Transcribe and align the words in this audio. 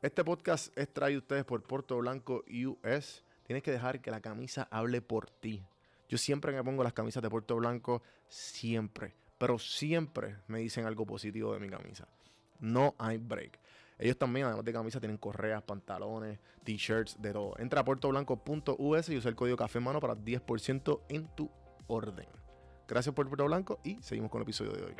Este 0.00 0.22
podcast 0.22 0.78
es 0.78 0.94
traído 0.94 1.18
a 1.18 1.22
ustedes 1.22 1.44
por 1.44 1.60
Puerto 1.64 1.96
Blanco 1.98 2.44
US. 2.46 3.24
Tienes 3.42 3.64
que 3.64 3.72
dejar 3.72 4.00
que 4.00 4.12
la 4.12 4.20
camisa 4.20 4.68
hable 4.70 5.02
por 5.02 5.28
ti. 5.28 5.64
Yo 6.08 6.18
siempre 6.18 6.52
me 6.52 6.62
pongo 6.62 6.84
las 6.84 6.92
camisas 6.92 7.20
de 7.20 7.28
Puerto 7.28 7.56
Blanco, 7.56 8.00
siempre, 8.28 9.16
pero 9.38 9.58
siempre 9.58 10.36
me 10.46 10.60
dicen 10.60 10.86
algo 10.86 11.04
positivo 11.04 11.52
de 11.52 11.58
mi 11.58 11.68
camisa. 11.68 12.06
No 12.60 12.94
hay 12.96 13.18
break. 13.18 13.58
Ellos 13.98 14.16
también, 14.16 14.46
además 14.46 14.64
de 14.64 14.72
camisas, 14.72 15.00
tienen 15.00 15.18
correas, 15.18 15.64
pantalones, 15.64 16.38
t-shirts, 16.62 17.20
de 17.20 17.32
todo. 17.32 17.58
Entra 17.58 17.80
a 17.80 17.84
puertoblanco.us 17.84 19.08
y 19.08 19.16
usa 19.16 19.28
el 19.28 19.34
código 19.34 19.56
café 19.56 19.80
mano 19.80 19.98
para 19.98 20.14
10% 20.14 21.00
en 21.08 21.26
tu 21.34 21.50
orden. 21.88 22.28
Gracias 22.86 23.12
por 23.12 23.26
Puerto 23.26 23.46
Blanco 23.46 23.80
y 23.82 24.00
seguimos 24.00 24.30
con 24.30 24.40
el 24.40 24.44
episodio 24.44 24.70
de 24.74 24.84
hoy. 24.84 24.94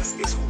Escuchando 0.00 0.20
Café 0.20 0.49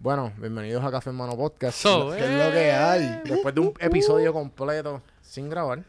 Bueno, 0.00 0.32
bienvenidos 0.38 0.82
a 0.82 0.90
Café 0.90 1.10
en 1.10 1.16
Mano 1.16 1.36
Podcast. 1.36 1.78
So, 1.78 2.10
¿Qué 2.12 2.24
es 2.24 2.46
lo 2.46 2.52
que 2.52 2.72
hay? 2.72 3.20
Después 3.24 3.54
de 3.54 3.60
un 3.60 3.74
episodio 3.78 4.32
completo 4.32 5.02
sin 5.22 5.50
grabar. 5.50 5.84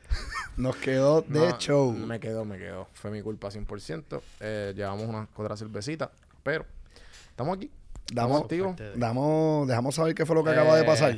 Nos 0.57 0.75
quedó 0.75 1.21
de 1.21 1.39
No, 1.47 1.57
show. 1.57 1.93
Me 1.93 2.19
quedó, 2.19 2.43
me 2.43 2.57
quedó. 2.57 2.87
Fue 2.93 3.09
mi 3.09 3.21
culpa 3.21 3.49
100%. 3.49 4.21
Eh, 4.41 4.73
llevamos 4.75 5.03
unas 5.07 5.29
otras 5.35 5.59
cervecitas, 5.59 6.09
pero 6.43 6.65
estamos 7.29 7.55
aquí. 7.57 7.71
Damos, 8.13 8.43
damos, 8.95 9.67
dejamos 9.69 9.95
saber 9.95 10.13
qué 10.13 10.25
fue 10.25 10.35
lo 10.35 10.43
que 10.43 10.49
acaba 10.49 10.75
de 10.75 10.81
Eh, 10.81 10.85
pasar. 10.85 11.17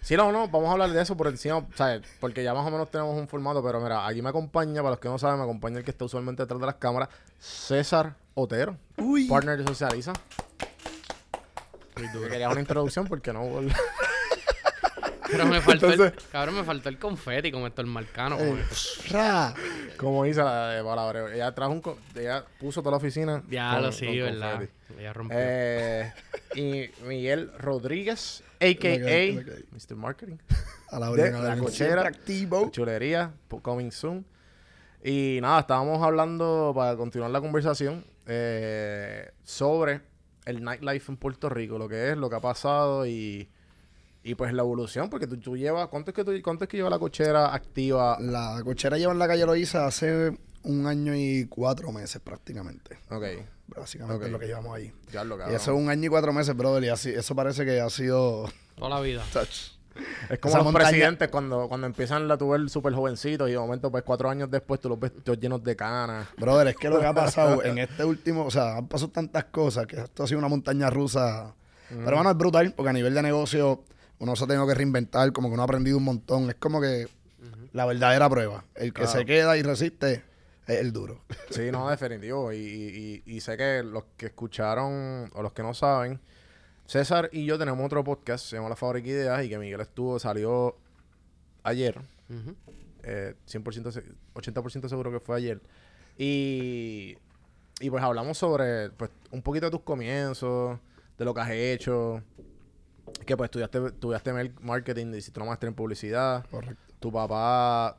Sí, 0.00 0.16
no, 0.16 0.30
no, 0.30 0.46
vamos 0.46 0.68
a 0.68 0.72
hablar 0.72 0.90
de 0.90 1.02
eso 1.02 1.16
por 1.16 1.26
encima, 1.26 1.66
¿sabes? 1.74 2.02
Porque 2.20 2.44
ya 2.44 2.54
más 2.54 2.64
o 2.64 2.70
menos 2.70 2.88
tenemos 2.88 3.18
un 3.18 3.26
formato, 3.26 3.60
pero 3.64 3.80
mira, 3.80 4.06
aquí 4.06 4.22
me 4.22 4.28
acompaña, 4.28 4.76
para 4.80 4.90
los 4.90 5.00
que 5.00 5.08
no 5.08 5.18
saben, 5.18 5.38
me 5.38 5.42
acompaña 5.42 5.78
el 5.78 5.84
que 5.84 5.90
está 5.90 6.04
usualmente 6.04 6.44
detrás 6.44 6.60
de 6.60 6.66
las 6.66 6.76
cámaras, 6.76 7.08
César 7.40 8.14
Otero, 8.34 8.76
Uy. 8.96 9.26
partner 9.26 9.58
de 9.58 9.64
Socializa. 9.66 10.12
Que 12.00 12.28
quería 12.28 12.48
una 12.48 12.60
introducción 12.60 13.06
porque 13.06 13.32
no... 13.32 13.42
Pero 15.30 15.44
me 15.44 15.60
faltó 15.60 15.90
Entonces- 15.90 16.14
el, 16.24 16.30
cabrón, 16.30 16.54
me 16.54 16.64
faltó 16.64 16.88
el 16.88 16.98
confeti 16.98 17.52
como 17.52 17.66
esto 17.66 17.82
el 17.82 17.86
marcano. 17.86 18.36
Eh, 18.36 18.46
como 18.48 18.56
que- 18.56 19.08
ra. 19.12 19.54
Como 19.98 20.24
dice 20.24 20.42
la 20.42 20.70
de 20.70 20.82
palabra, 20.82 21.34
ella 21.34 21.54
trajo 21.54 21.72
un... 21.72 21.82
Ella 22.16 22.44
puso 22.58 22.80
toda 22.80 22.92
la 22.92 22.96
oficina. 22.96 23.42
Diablo, 23.46 23.88
con- 23.88 23.92
sí, 23.92 24.06
con 24.06 24.16
verdad. 24.16 24.52
confeti. 24.52 24.72
Ella 24.98 25.12
rompió. 25.12 25.36
Eh, 25.38 26.12
y 26.54 26.90
Miguel 27.04 27.52
Rodríguez, 27.58 28.42
a.k.a. 28.58 28.94
Ok, 28.94 29.46
ok. 29.46 29.64
Mr. 29.90 29.96
Marketing. 29.96 30.36
A 30.90 30.98
la 30.98 31.06
de 31.06 31.12
orden, 31.12 31.34
a 31.34 31.38
la 31.40 31.54
la 31.56 31.58
cochera. 31.62 32.02
Activo. 32.06 32.70
Chulería, 32.70 33.30
coming 33.60 33.90
soon. 33.90 34.24
Y 35.04 35.38
nada, 35.42 35.60
estábamos 35.60 36.02
hablando, 36.02 36.72
para 36.74 36.96
continuar 36.96 37.30
la 37.30 37.40
conversación, 37.42 38.02
eh, 38.26 39.30
sobre 39.44 40.00
el 40.48 40.64
nightlife 40.64 41.12
en 41.12 41.18
Puerto 41.18 41.48
Rico, 41.48 41.78
lo 41.78 41.88
que 41.88 42.10
es, 42.10 42.16
lo 42.16 42.30
que 42.30 42.36
ha 42.36 42.40
pasado 42.40 43.06
y, 43.06 43.50
y 44.22 44.34
pues 44.34 44.52
la 44.52 44.62
evolución, 44.62 45.10
porque 45.10 45.26
tú, 45.26 45.36
tú 45.36 45.56
llevas, 45.56 45.88
¿cuánto 45.88 46.10
es, 46.10 46.14
que 46.14 46.24
tú, 46.24 46.32
¿cuánto 46.42 46.64
es 46.64 46.70
que 46.70 46.78
lleva 46.78 46.90
la 46.90 46.98
cochera 46.98 47.54
activa? 47.54 48.18
La 48.18 48.62
cochera 48.64 48.96
lleva 48.96 49.12
en 49.12 49.18
la 49.18 49.28
calle 49.28 49.44
Loíza 49.44 49.86
hace 49.86 50.36
un 50.62 50.86
año 50.86 51.14
y 51.14 51.46
cuatro 51.48 51.92
meses 51.92 52.20
prácticamente. 52.22 52.98
Ok, 53.10 53.24
Básicamente 53.76 54.24
es 54.24 54.32
lo 54.32 54.38
que 54.38 54.46
llevamos 54.46 54.74
ahí. 54.74 54.92
ya 55.12 55.24
lo 55.24 55.36
Y 55.50 55.54
eso 55.54 55.72
es 55.72 55.78
un 55.78 55.90
año 55.90 56.06
y 56.06 56.08
cuatro 56.08 56.32
meses, 56.32 56.56
brother. 56.56 56.82
Y 56.84 56.88
así, 56.88 57.10
eso 57.10 57.34
parece 57.34 57.66
que 57.66 57.80
ha 57.80 57.90
sido. 57.90 58.50
Toda 58.76 58.88
la 58.88 59.00
vida. 59.00 59.22
touch. 59.32 59.77
Es 60.30 60.38
como 60.38 60.50
esa 60.50 60.58
los 60.58 60.64
montaña- 60.72 60.88
presidentes 60.90 61.28
cuando, 61.28 61.68
cuando 61.68 61.86
empiezan 61.86 62.28
la 62.28 62.36
tu 62.36 62.50
ver 62.50 62.68
súper 62.68 62.92
jovencitos 62.94 63.48
y 63.48 63.52
de 63.52 63.58
momento, 63.58 63.90
pues 63.90 64.04
cuatro 64.04 64.28
años 64.30 64.50
después, 64.50 64.80
tú 64.80 64.88
los 64.88 64.98
ves 65.00 65.12
todos 65.24 65.38
llenos 65.38 65.62
de 65.64 65.74
canas. 65.76 66.28
Brother, 66.36 66.68
es 66.68 66.76
que 66.76 66.88
lo 66.88 67.00
que 67.00 67.06
ha 67.06 67.14
pasado 67.14 67.62
en 67.64 67.78
este 67.78 68.04
último, 68.04 68.44
o 68.44 68.50
sea, 68.50 68.76
han 68.76 68.88
pasado 68.88 69.10
tantas 69.10 69.44
cosas 69.46 69.86
que 69.86 69.96
esto 70.00 70.22
ha 70.22 70.26
sido 70.26 70.38
una 70.38 70.48
montaña 70.48 70.90
rusa. 70.90 71.54
Pero 71.88 72.16
bueno, 72.16 72.30
es 72.30 72.36
brutal, 72.36 72.74
porque 72.76 72.90
a 72.90 72.92
nivel 72.92 73.14
de 73.14 73.22
negocio 73.22 73.82
uno 74.18 74.36
se 74.36 74.44
ha 74.44 74.46
tenido 74.46 74.66
que 74.66 74.74
reinventar, 74.74 75.32
como 75.32 75.48
que 75.48 75.54
uno 75.54 75.62
ha 75.62 75.64
aprendido 75.64 75.96
un 75.96 76.04
montón. 76.04 76.50
Es 76.50 76.56
como 76.56 76.80
que 76.80 77.06
la 77.72 77.86
verdadera 77.86 78.28
prueba. 78.28 78.64
El 78.74 78.92
que 78.92 79.06
se 79.06 79.24
queda 79.24 79.56
y 79.56 79.62
resiste 79.62 80.22
es 80.66 80.78
el 80.80 80.92
duro. 80.92 81.22
Sí, 81.50 81.70
no, 81.72 81.88
definitivo. 81.88 82.52
Y, 82.52 82.56
y- 82.58 83.22
y- 83.26 83.36
y 83.36 83.40
sé 83.40 83.56
que 83.56 83.82
los 83.82 84.04
que 84.18 84.26
escucharon 84.26 85.30
o 85.34 85.42
los 85.42 85.52
que 85.52 85.62
no 85.62 85.72
saben, 85.72 86.20
César 86.88 87.28
y 87.32 87.44
yo 87.44 87.58
tenemos 87.58 87.84
otro 87.84 88.02
podcast, 88.02 88.46
se 88.46 88.56
llama 88.56 88.70
La 88.70 88.74
Fábrica 88.76 89.06
de 89.08 89.12
Ideas, 89.12 89.44
y 89.44 89.50
que 89.50 89.58
Miguel 89.58 89.80
estuvo, 89.82 90.18
salió 90.18 90.74
ayer. 91.62 91.98
Ujú. 92.30 92.54
eh, 93.02 93.34
100%, 93.46 93.90
se- 93.92 94.04
80% 94.34 94.88
seguro 94.88 95.10
que 95.12 95.20
fue 95.20 95.36
ayer. 95.36 95.60
Y, 96.16 97.16
y 97.80 97.90
pues 97.90 98.02
hablamos 98.02 98.38
sobre 98.38 98.90
pues, 98.90 99.10
un 99.30 99.42
poquito 99.42 99.66
de 99.66 99.70
tus 99.70 99.82
comienzos, 99.82 100.78
de 101.18 101.24
lo 101.24 101.34
que 101.34 101.40
has 101.42 101.50
hecho. 101.50 102.22
Que 103.26 103.36
pues 103.36 103.48
estudiaste, 103.48 103.86
estudiaste 103.88 104.32
marketing, 104.62 105.14
hiciste 105.14 105.38
una 105.40 105.48
maestría 105.50 105.68
en 105.68 105.74
publicidad. 105.74 106.46
Correcto. 106.50 106.94
Tu 107.00 107.12
papá 107.12 107.98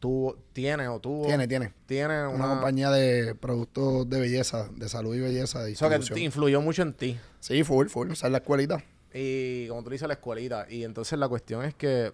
tuvo, 0.00 0.36
tiene 0.52 0.88
o 0.88 1.00
tuvo. 1.00 1.26
Tiene, 1.26 1.46
tiene. 1.48 1.72
Tiene 1.86 2.26
una, 2.26 2.30
Una 2.30 2.48
compañía 2.50 2.90
de 2.90 3.34
productos 3.34 4.08
de 4.08 4.20
belleza, 4.20 4.68
de 4.74 4.88
salud 4.88 5.14
y 5.14 5.20
belleza, 5.20 5.62
de 5.64 5.72
O 5.72 5.76
sea, 5.76 5.88
que 5.90 5.98
te 5.98 6.20
influyó 6.20 6.60
mucho 6.60 6.82
en 6.82 6.92
ti. 6.92 7.18
Sí, 7.40 7.64
full, 7.64 7.88
full. 7.88 8.10
O 8.10 8.14
sea, 8.14 8.26
en 8.28 8.32
la 8.32 8.38
escuelita. 8.38 8.82
Y 9.12 9.66
como 9.68 9.82
tú 9.82 9.90
dices, 9.90 10.06
la 10.06 10.14
escuelita. 10.14 10.66
Y 10.70 10.84
entonces 10.84 11.18
la 11.18 11.28
cuestión 11.28 11.64
es 11.64 11.74
que 11.74 12.12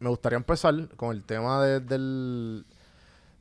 me 0.00 0.08
gustaría 0.08 0.36
empezar 0.36 0.74
con 0.96 1.14
el 1.16 1.22
tema 1.24 1.64
de, 1.64 1.80
del, 1.80 2.66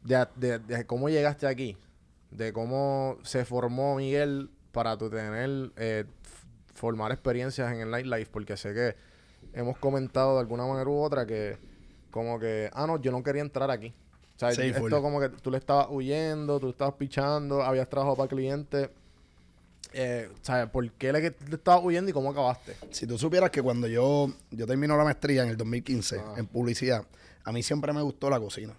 de, 0.03 0.27
de- 0.35 0.59
de 0.59 0.85
cómo 0.85 1.09
llegaste 1.09 1.47
aquí. 1.47 1.77
De 2.31 2.51
cómo 2.53 3.17
se 3.23 3.45
formó 3.45 3.95
Miguel 3.95 4.49
para 4.71 4.97
tu 4.97 5.09
tener, 5.09 5.71
eh, 5.75 6.05
formar 6.73 7.11
experiencias 7.11 7.71
en 7.73 7.81
el 7.81 7.91
nightlife. 7.91 8.29
Porque 8.31 8.57
sé 8.57 8.73
que 8.73 8.95
hemos 9.53 9.77
comentado 9.77 10.33
de 10.35 10.39
alguna 10.39 10.65
manera 10.65 10.89
u 10.89 10.99
otra 10.99 11.25
que 11.27 11.57
como 12.13 12.39
que, 12.39 12.69
ah, 12.73 12.85
no, 12.85 13.01
yo 13.01 13.11
no 13.11 13.23
quería 13.23 13.41
entrar 13.41 13.71
aquí. 13.71 13.91
O 14.35 14.39
sea, 14.39 14.51
Sí, 14.51 14.61
esto 14.61 14.79
full. 14.81 14.91
como 14.91 15.19
que 15.19 15.29
tú 15.29 15.49
le 15.49 15.57
estabas 15.57 15.87
huyendo, 15.89 16.59
tú 16.59 16.69
estabas 16.69 16.93
pichando, 16.93 17.63
habías 17.63 17.89
trabajado 17.89 18.15
para 18.15 18.29
clientes. 18.29 18.89
Eh, 19.95 20.29
¿sabes? 20.41 20.69
¿Por 20.69 20.89
qué 20.93 21.11
le, 21.13 21.21
le 21.21 21.55
estabas 21.55 21.83
huyendo 21.83 22.09
y 22.09 22.13
cómo 22.13 22.29
acabaste? 22.31 22.75
Si 22.91 23.05
tú 23.05 23.17
supieras 23.17 23.49
que 23.51 23.61
cuando 23.61 23.87
yo, 23.87 24.31
yo 24.51 24.65
termino 24.65 24.95
la 24.97 25.03
maestría 25.03 25.43
en 25.43 25.49
el 25.49 25.57
2015 25.57 26.19
Ah. 26.19 26.33
en 26.37 26.45
publicidad, 26.47 27.03
a 27.43 27.51
mí 27.51 27.61
siempre 27.63 27.93
me 27.93 28.01
gustó 28.01 28.29
la 28.29 28.39
cocina. 28.39 28.73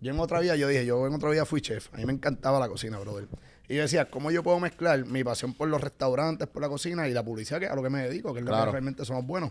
Yo 0.00 0.12
en 0.12 0.18
otra 0.20 0.40
vida, 0.40 0.54
yo 0.56 0.68
dije, 0.68 0.84
yo 0.84 1.06
en 1.06 1.14
otra 1.14 1.30
vida 1.30 1.44
fui 1.44 1.60
chef. 1.60 1.92
A 1.94 1.96
mí 1.96 2.04
me 2.04 2.12
encantaba 2.12 2.58
la 2.60 2.68
cocina, 2.68 2.98
brother. 2.98 3.26
Y 3.68 3.76
yo 3.76 3.82
decía, 3.82 4.10
¿cómo 4.10 4.30
yo 4.30 4.42
puedo 4.42 4.60
mezclar 4.60 5.04
mi 5.06 5.24
pasión 5.24 5.54
por 5.54 5.68
los 5.68 5.80
restaurantes, 5.80 6.46
por 6.46 6.60
la 6.60 6.68
cocina 6.68 7.08
y 7.08 7.12
la 7.14 7.22
publicidad, 7.24 7.58
que 7.58 7.64
es 7.66 7.70
a 7.72 7.74
lo 7.74 7.82
que 7.82 7.88
me 7.90 8.02
dedico, 8.02 8.32
que 8.34 8.40
es 8.40 8.44
lo 8.44 8.52
que 8.52 8.70
realmente 8.70 9.04
somos 9.04 9.26
buenos? 9.26 9.50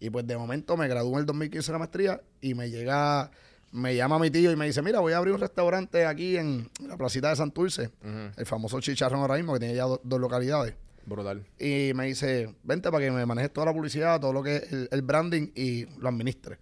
Y 0.00 0.10
pues 0.10 0.26
de 0.26 0.36
momento 0.36 0.76
me 0.76 0.86
gradué 0.88 1.12
en 1.14 1.18
el 1.20 1.26
2015 1.26 1.66
de 1.66 1.72
la 1.72 1.78
maestría 1.78 2.20
y 2.40 2.54
me 2.54 2.70
llega, 2.70 3.30
me 3.72 3.96
llama 3.96 4.18
mi 4.18 4.30
tío 4.30 4.52
y 4.52 4.56
me 4.56 4.66
dice, 4.66 4.80
mira, 4.82 5.00
voy 5.00 5.12
a 5.12 5.16
abrir 5.18 5.34
un 5.34 5.40
restaurante 5.40 6.06
aquí 6.06 6.36
en 6.36 6.68
la 6.86 6.96
placita 6.96 7.30
de 7.30 7.36
Santurce, 7.36 7.90
Ujú. 8.02 8.30
el 8.36 8.46
famoso 8.46 8.80
chicharrón 8.80 9.20
ahora 9.20 9.34
mismo, 9.36 9.52
que 9.54 9.58
tiene 9.60 9.74
ya 9.74 9.84
do- 9.84 10.00
dos 10.04 10.20
localidades. 10.20 10.74
Brutal. 11.06 11.42
Y 11.58 11.92
me 11.94 12.06
dice, 12.06 12.54
vente 12.62 12.90
para 12.90 13.02
que 13.04 13.10
me 13.10 13.24
manejes 13.26 13.52
toda 13.52 13.66
la 13.66 13.72
publicidad, 13.72 14.20
todo 14.20 14.32
lo 14.32 14.42
que 14.42 14.56
es 14.56 14.72
el, 14.72 14.88
el 14.92 15.02
branding 15.02 15.48
y 15.54 15.86
lo 15.98 16.08
administre. 16.10 16.58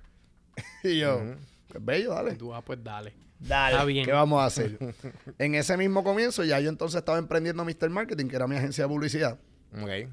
y 0.85 1.01
yo, 1.01 1.21
pues 1.69 1.85
bello, 1.85 2.13
Y 2.13 2.15
dale. 2.15 2.35
tú, 2.37 2.55
ah, 2.55 2.63
pues 2.63 2.83
dale. 2.83 3.13
Dale. 3.39 3.73
Está 3.75 3.85
bien. 3.85 4.05
¿Qué 4.07 4.13
vamos 4.13 4.41
a 4.41 4.47
hacer? 4.47 4.79
en 5.39 5.55
ese 5.57 5.77
mismo 5.77 6.03
comienzo 6.03 6.43
ya 6.45 6.59
yo 6.61 6.71
entonces 6.71 6.99
estaba 7.01 7.19
emprendiendo 7.19 7.65
Mr. 7.67 7.91
Marketing, 7.91 8.29
que 8.29 8.37
era 8.37 8.47
mi 8.47 8.57
agencia 8.57 8.85
de 8.85 8.89
publicidad. 8.89 9.39
Ok. 9.83 10.09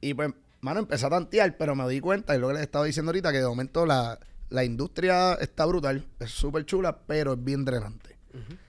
Y 0.00 0.14
pues, 0.14 0.30
mano, 0.64 0.80
empecé 0.80 1.06
a 1.06 1.10
tantear, 1.10 1.56
pero 1.56 1.74
me 1.74 1.88
di 1.88 2.00
cuenta, 2.00 2.34
y 2.34 2.38
lo 2.38 2.48
que 2.48 2.54
les 2.54 2.62
estaba 2.62 2.84
diciendo 2.84 3.10
ahorita, 3.10 3.30
que 3.32 3.38
de 3.38 3.46
momento 3.46 3.84
la, 3.86 4.18
la 4.48 4.64
industria 4.64 5.34
está 5.34 5.66
brutal, 5.66 6.04
es 6.18 6.30
súper 6.30 6.64
chula, 6.64 6.96
pero 7.06 7.34
es 7.34 7.44
bien 7.44 7.64
drenante. 7.64 8.16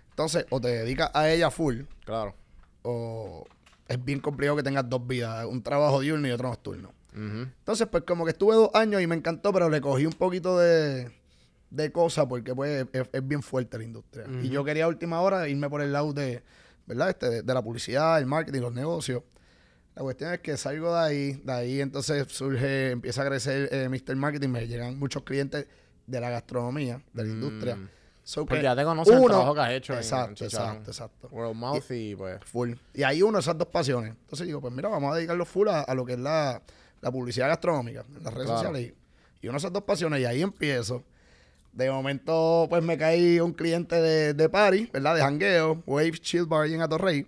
Entonces, 0.10 0.46
o 0.50 0.62
te 0.62 0.68
dedicas 0.70 1.10
a 1.14 1.30
ella 1.30 1.50
full, 1.52 1.82
Claro. 2.06 2.36
o 2.84 3.46
es 3.88 4.04
bien 4.04 4.20
complicado 4.20 4.56
que 4.58 4.64
tengas 4.64 4.88
dos 4.90 5.06
vidas, 5.06 5.46
un 5.46 5.62
trabajo 5.64 6.00
diurno 6.02 6.28
y 6.28 6.32
otro 6.32 6.50
nocturno. 6.50 6.92
Entonces, 7.14 7.88
pues 7.90 8.04
como 8.04 8.26
que 8.26 8.32
estuve 8.32 8.56
dos 8.56 8.70
años 8.74 9.02
y 9.02 9.08
me 9.08 9.16
encantó, 9.16 9.54
pero 9.54 9.70
le 9.70 9.80
cogí 9.80 10.06
un 10.06 10.14
poquito 10.14 10.58
de, 10.60 11.12
de 11.70 11.92
cosas 11.92 12.26
porque 12.26 12.54
pues 12.54 12.86
es, 12.92 13.08
es 13.14 13.28
bien 13.28 13.42
fuerte 13.42 13.78
la 13.78 13.84
industria. 13.86 14.26
Y 14.42 14.50
yo 14.50 14.64
quería 14.66 14.84
a 14.86 14.88
última 14.90 15.22
hora 15.22 15.48
irme 15.48 15.70
por 15.70 15.82
el 15.82 15.94
lado 15.94 16.12
de, 16.14 16.44
¿verdad? 16.86 17.10
Este, 17.12 17.30
de, 17.30 17.42
de 17.42 17.54
la 17.54 17.62
publicidad, 17.62 18.20
el 18.20 18.26
marketing, 18.26 18.60
los 18.62 18.74
negocios. 18.74 19.24
La 19.96 20.02
cuestión 20.04 20.34
es 20.34 20.40
que 20.42 20.58
salgo 20.58 20.94
de 20.94 21.00
ahí, 21.00 21.32
de 21.44 21.52
ahí 21.54 21.82
entonces 21.82 22.28
surge, 22.30 22.92
empieza 22.92 23.22
a 23.22 23.26
crecer 23.26 23.70
eh, 23.72 23.88
Mr. 23.90 24.16
Marketing, 24.16 24.50
me 24.50 24.68
llegan 24.68 25.00
muchos 25.00 25.24
clientes 25.24 25.68
de 26.06 26.20
la 26.20 26.30
gastronomía, 26.30 27.02
de 27.14 27.24
la 27.24 27.30
industria. 27.30 27.76
Mm. 27.78 27.90
So 28.24 28.46
que 28.46 28.62
ya 28.62 28.76
te 28.76 28.84
conocen 28.84 29.14
el 29.14 29.20
uno- 29.20 29.30
trabajo 29.30 29.54
que 29.54 29.60
has 29.62 29.70
hecho 29.72 29.94
en 29.94 30.00
Exacto, 30.00 30.44
exacto, 30.46 30.90
exacto. 30.92 31.28
Word 31.32 31.50
of 31.52 31.56
mouth 31.56 31.92
y 31.92 32.16
pues... 32.16 32.44
Full. 32.44 32.74
Y 32.94 33.04
ahí 33.04 33.22
uno 33.22 33.38
esas 33.40 33.58
dos 33.58 33.68
pasiones. 33.68 34.12
Entonces 34.20 34.48
digo, 34.48 34.60
pues 34.60 34.74
mira, 34.74 34.90
vamos 34.90 35.14
a 35.14 35.16
dedicarlo 35.16 35.46
full 35.46 35.68
a, 35.70 35.82
a 35.82 35.94
lo 35.94 36.04
que 36.06 36.14
es 36.14 36.20
la, 36.20 36.62
la 37.02 37.12
publicidad 37.12 37.48
gastronómica 37.48 38.04
en 38.18 38.24
las 38.24 38.34
redes 38.34 38.48
Claro. 38.48 38.60
sociales. 38.64 38.94
Y, 39.42 39.46
y 39.46 39.48
uno 39.48 39.58
esas 39.60 39.72
dos 39.72 39.84
pasiones, 39.84 40.20
y 40.22 40.26
ahí 40.26 40.42
empiezo. 40.42 41.04
De 41.72 41.92
momento, 41.92 42.66
pues 42.70 42.84
me 42.84 42.98
caí 42.98 43.40
un 43.40 43.54
cliente 43.54 43.96
de, 44.02 44.34
de 44.34 44.50
party, 44.50 44.90
¿verdad? 44.92 45.16
De 45.16 45.22
jangueo, 45.22 45.84
Wave 45.86 46.14
Chill 46.14 46.46
Bar 46.46 46.66
en 46.68 46.82
Atorrey. 46.82 47.28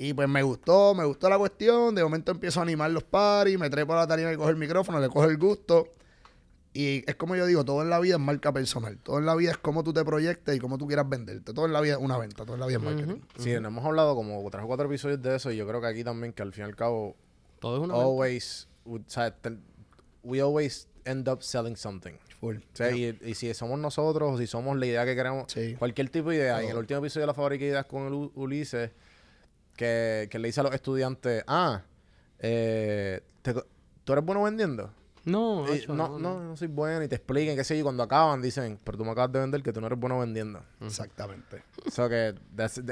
Y 0.00 0.14
pues 0.14 0.28
me 0.28 0.42
gustó, 0.42 0.94
me 0.94 1.04
gustó 1.04 1.28
la 1.28 1.36
cuestión. 1.38 1.94
De 1.94 2.02
momento 2.04 2.30
empiezo 2.32 2.60
a 2.60 2.62
animar 2.62 2.90
los 2.90 3.02
parties, 3.02 3.58
me 3.58 3.68
trepo 3.68 3.94
a 3.94 3.96
la 3.96 4.06
tarima 4.06 4.32
y 4.32 4.36
cojo 4.36 4.48
el 4.48 4.56
micrófono, 4.56 5.00
le 5.00 5.08
cojo 5.08 5.24
el 5.24 5.36
gusto. 5.38 5.88
Y 6.72 7.02
es 7.10 7.16
como 7.16 7.34
yo 7.34 7.46
digo, 7.46 7.64
todo 7.64 7.82
en 7.82 7.90
la 7.90 7.98
vida 7.98 8.14
es 8.14 8.20
marca 8.20 8.52
personal. 8.52 8.98
Todo 8.98 9.18
en 9.18 9.26
la 9.26 9.34
vida 9.34 9.50
es 9.50 9.58
cómo 9.58 9.82
tú 9.82 9.92
te 9.92 10.04
proyectes 10.04 10.54
y 10.56 10.60
cómo 10.60 10.78
tú 10.78 10.86
quieras 10.86 11.08
venderte. 11.08 11.52
Todo 11.52 11.66
en 11.66 11.72
la 11.72 11.80
vida 11.80 11.94
es 11.94 11.98
una 12.00 12.16
venta, 12.18 12.44
todo 12.44 12.54
en 12.54 12.60
la 12.60 12.66
vida 12.66 12.78
es 12.78 12.84
marketing. 12.84 13.20
Sí, 13.38 13.50
no 13.60 13.68
hemos 13.68 13.84
hablado 13.84 14.14
como 14.14 14.48
tres 14.50 14.62
o 14.62 14.66
cuatro 14.68 14.86
episodios 14.86 15.20
de 15.20 15.34
eso 15.34 15.50
y 15.50 15.56
yo 15.56 15.66
creo 15.66 15.80
que 15.80 15.88
aquí 15.88 16.04
también 16.04 16.32
que 16.32 16.42
al 16.42 16.52
fin 16.52 16.62
y 16.62 16.66
al 16.68 16.76
cabo 16.76 17.16
Todo 17.58 17.78
es 17.78 17.82
una 17.82 17.94
always, 17.94 18.68
o 18.84 19.00
sea, 19.08 19.34
ten- 19.34 19.64
we 20.22 20.40
always 20.40 20.86
end 21.04 21.28
up 21.28 21.42
selling 21.42 21.74
something. 21.76 22.12
Full. 22.38 22.56
O 22.58 22.60
sea, 22.74 22.92
y, 22.92 23.18
y 23.24 23.34
si 23.34 23.52
somos 23.54 23.80
nosotros, 23.80 24.32
o 24.34 24.38
si 24.38 24.46
somos 24.46 24.76
la 24.76 24.86
idea 24.86 25.04
que 25.04 25.16
queremos, 25.16 25.50
Sí. 25.50 25.74
cualquier 25.76 26.08
tipo 26.10 26.30
de 26.30 26.36
idea. 26.36 26.58
Y 26.60 26.64
en 26.64 26.64
el 26.66 26.70
Todo. 26.74 26.80
último 26.80 27.00
episodio 27.00 27.22
de 27.22 27.26
la 27.28 27.34
fábrica 27.34 27.64
de 27.64 27.70
ideas 27.70 27.86
con 27.86 28.06
el 28.06 28.12
U- 28.12 28.30
Ulises, 28.36 28.92
que, 29.78 30.28
que 30.30 30.38
le 30.38 30.48
dice 30.48 30.60
a 30.60 30.64
los 30.64 30.74
estudiantes, 30.74 31.44
ah, 31.46 31.82
eh, 32.40 33.22
te 33.40 33.54
¿tú 34.04 34.12
eres 34.12 34.24
bueno 34.24 34.42
vendiendo? 34.42 34.92
No, 35.30 35.64
Y, 35.72 35.78
hacho, 35.78 35.94
no, 35.94 36.18
no, 36.18 36.40
no 36.42 36.56
soy 36.56 36.68
bueno, 36.68 37.02
y 37.02 37.08
te 37.08 37.16
expliquen, 37.16 37.56
qué 37.56 37.64
sé 37.64 37.74
yo, 37.74 37.80
y 37.80 37.82
cuando 37.82 38.02
acaban 38.02 38.40
dicen, 38.42 38.78
pero 38.82 38.96
tú 38.98 39.04
me 39.04 39.10
acabas 39.10 39.32
de 39.32 39.40
vender 39.40 39.62
que 39.62 39.72
tú 39.72 39.80
no 39.80 39.86
eres 39.86 39.98
bueno 39.98 40.18
vendiendo. 40.18 40.62
Exactamente. 40.80 41.62
O 41.86 41.90
sea 41.90 42.08
que 42.08 42.34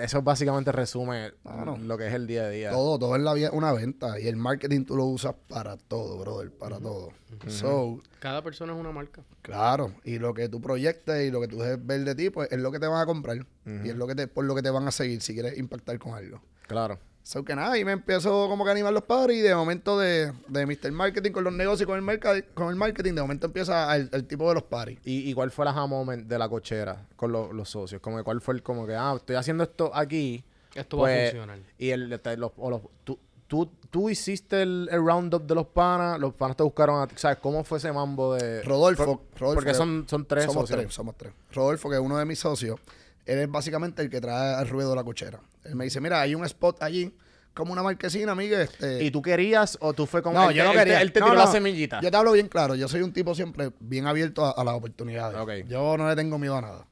eso 0.02 0.22
básicamente 0.22 0.70
resume 0.72 1.32
Claro. 1.42 1.76
lo 1.78 1.96
que 1.98 2.06
es 2.08 2.14
el 2.14 2.26
día 2.26 2.44
a 2.44 2.48
día. 2.50 2.70
Todo, 2.70 2.98
todo 2.98 3.16
en 3.16 3.24
la 3.24 3.34
vida 3.34 3.48
es 3.48 3.52
una 3.52 3.72
venta. 3.72 4.18
Y 4.20 4.28
el 4.28 4.36
marketing 4.36 4.84
tú 4.84 4.96
lo 4.96 5.04
usas 5.06 5.34
para 5.48 5.76
todo, 5.76 6.18
brother, 6.18 6.50
para 6.52 6.78
todo. 6.78 7.10
So, 7.48 8.00
Cada 8.20 8.42
persona 8.42 8.72
es 8.74 8.78
una 8.78 8.92
marca. 8.92 9.22
claro. 9.42 9.92
Y 10.04 10.18
lo 10.18 10.32
que 10.34 10.48
tú 10.48 10.60
proyectes 10.60 11.26
y 11.26 11.30
lo 11.30 11.40
que 11.40 11.48
tú 11.48 11.58
dejes 11.58 11.84
ver 11.84 12.04
de 12.04 12.14
ti, 12.14 12.30
pues 12.30 12.50
es 12.52 12.58
lo 12.58 12.70
que 12.72 12.78
te 12.78 12.86
van 12.86 13.00
a 13.00 13.06
comprar. 13.06 13.38
Y 13.66 13.88
es 13.88 13.96
lo 13.96 14.06
que 14.06 14.14
te, 14.14 14.28
por 14.28 14.44
lo 14.44 14.54
que 14.54 14.62
te 14.62 14.70
van 14.70 14.86
a 14.86 14.90
seguir 14.92 15.20
si 15.22 15.34
quieres 15.34 15.58
impactar 15.58 15.98
con 15.98 16.14
algo. 16.14 16.40
Claro. 16.68 16.98
So 17.28 17.44
que 17.44 17.56
nada, 17.56 17.76
y 17.76 17.84
me 17.84 17.90
empiezo 17.90 18.46
como 18.48 18.62
que 18.62 18.70
a 18.70 18.72
animar 18.72 18.92
los 18.92 19.02
padres 19.02 19.38
y 19.38 19.40
de 19.40 19.52
momento 19.52 19.98
de, 19.98 20.32
de 20.46 20.64
Mr. 20.64 20.92
Marketing 20.92 21.32
con 21.32 21.42
los 21.42 21.52
negocios 21.52 21.82
y 21.82 21.84
con 21.86 21.96
el, 21.96 22.02
merca- 22.02 22.40
con 22.54 22.68
el 22.68 22.76
marketing, 22.76 23.14
de 23.14 23.20
momento 23.22 23.46
empieza 23.48 23.96
el, 23.96 24.08
el 24.12 24.28
tipo 24.28 24.48
de 24.48 24.54
los 24.54 24.62
paris. 24.62 25.00
¿Y, 25.04 25.28
y 25.28 25.34
cuál 25.34 25.50
fue 25.50 25.64
la 25.64 25.72
aha 25.72 25.88
moment 25.88 26.28
de 26.28 26.38
la 26.38 26.48
cochera 26.48 27.04
con 27.16 27.32
lo- 27.32 27.52
los 27.52 27.68
socios? 27.68 28.00
Como 28.00 28.16
que 28.18 28.22
cuál 28.22 28.40
fue 28.40 28.54
el 28.54 28.62
como 28.62 28.86
que, 28.86 28.94
ah, 28.94 29.14
estoy 29.16 29.34
haciendo 29.34 29.64
esto 29.64 29.90
aquí. 29.92 30.44
Esto 30.72 30.98
va 30.98 31.08
a 31.08 31.10
pues, 31.14 31.30
funcionar. 31.32 31.58
Y 31.78 31.90
el, 31.90 32.20
te- 32.20 32.36
los, 32.36 32.52
o 32.58 32.70
los- 32.70 32.82
tú, 33.02 33.18
tú, 33.48 33.72
tú 33.90 34.08
hiciste 34.08 34.62
el, 34.62 34.88
el 34.92 35.04
roundup 35.04 35.42
de 35.48 35.54
los 35.56 35.66
panas, 35.66 36.20
los 36.20 36.32
panas 36.32 36.56
te 36.56 36.62
buscaron 36.62 37.02
a 37.02 37.08
ti. 37.08 37.16
¿Sabes 37.18 37.38
cómo 37.38 37.64
fue 37.64 37.78
ese 37.78 37.90
mambo 37.90 38.34
de. 38.36 38.62
Rodolfo, 38.62 39.04
Por- 39.04 39.40
Rodolfo 39.40 39.54
porque 39.56 39.70
que- 39.72 39.74
son, 39.74 40.06
son 40.08 40.26
tres 40.26 40.44
somos 40.44 40.68
socios. 40.68 40.78
tres, 40.80 40.94
somos 40.94 41.16
tres. 41.16 41.32
Rodolfo, 41.50 41.90
que 41.90 41.96
es 41.96 42.00
uno 42.00 42.18
de 42.18 42.24
mis 42.24 42.38
socios, 42.38 42.78
él 43.26 43.38
es 43.40 43.50
básicamente 43.50 44.00
el 44.02 44.08
que 44.10 44.20
trae 44.20 44.54
al 44.54 44.68
ruedo 44.68 44.94
la 44.94 45.04
cochera. 45.04 45.40
Él 45.64 45.74
me 45.76 45.84
dice, 45.84 46.00
mira, 46.00 46.20
hay 46.20 46.34
un 46.34 46.44
spot 46.44 46.82
allí, 46.82 47.12
como 47.54 47.72
una 47.72 47.82
marquesina, 47.82 48.32
amiga. 48.32 48.62
Este... 48.62 49.02
¿Y 49.04 49.10
tú 49.10 49.20
querías 49.22 49.76
o 49.80 49.92
tú 49.92 50.06
fue 50.06 50.22
como. 50.22 50.38
no, 50.38 50.50
él 50.50 50.56
yo 50.56 50.64
no 50.64 50.70
él 50.70 50.76
te- 50.76 50.84
quería. 50.84 51.00
Él 51.02 51.12
te, 51.12 51.20
No, 51.20 51.26
tiró 51.26 51.38
no, 51.38 51.44
la 51.44 51.50
semillita. 51.50 52.00
Yo 52.00 52.10
te 52.10 52.16
hablo 52.16 52.32
bien 52.32 52.48
claro. 52.48 52.74
Yo 52.74 52.86
soy 52.88 53.02
un 53.02 53.12
tipo 53.12 53.34
siempre 53.34 53.72
bien 53.80 54.06
abierto 54.06 54.44
a, 54.44 54.50
a 54.52 54.64
las 54.64 54.74
oportunidades. 54.74 55.38
Ok. 55.38 55.68
Yo 55.68 55.96
no 55.96 56.08
le 56.08 56.14
tengo 56.16 56.38
miedo 56.38 56.56
a 56.56 56.60
nada. 56.62 56.86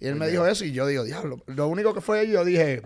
Y 0.00 0.06
él 0.06 0.14
me 0.14 0.28
dijo 0.28 0.46
eso 0.46 0.64
y 0.64 0.72
yo 0.72 0.86
digo, 0.86 1.04
diablo. 1.04 1.42
Lo 1.46 1.66
único 1.68 1.92
que 1.94 2.00
fue 2.00 2.28
yo 2.28 2.44
dije, 2.44 2.82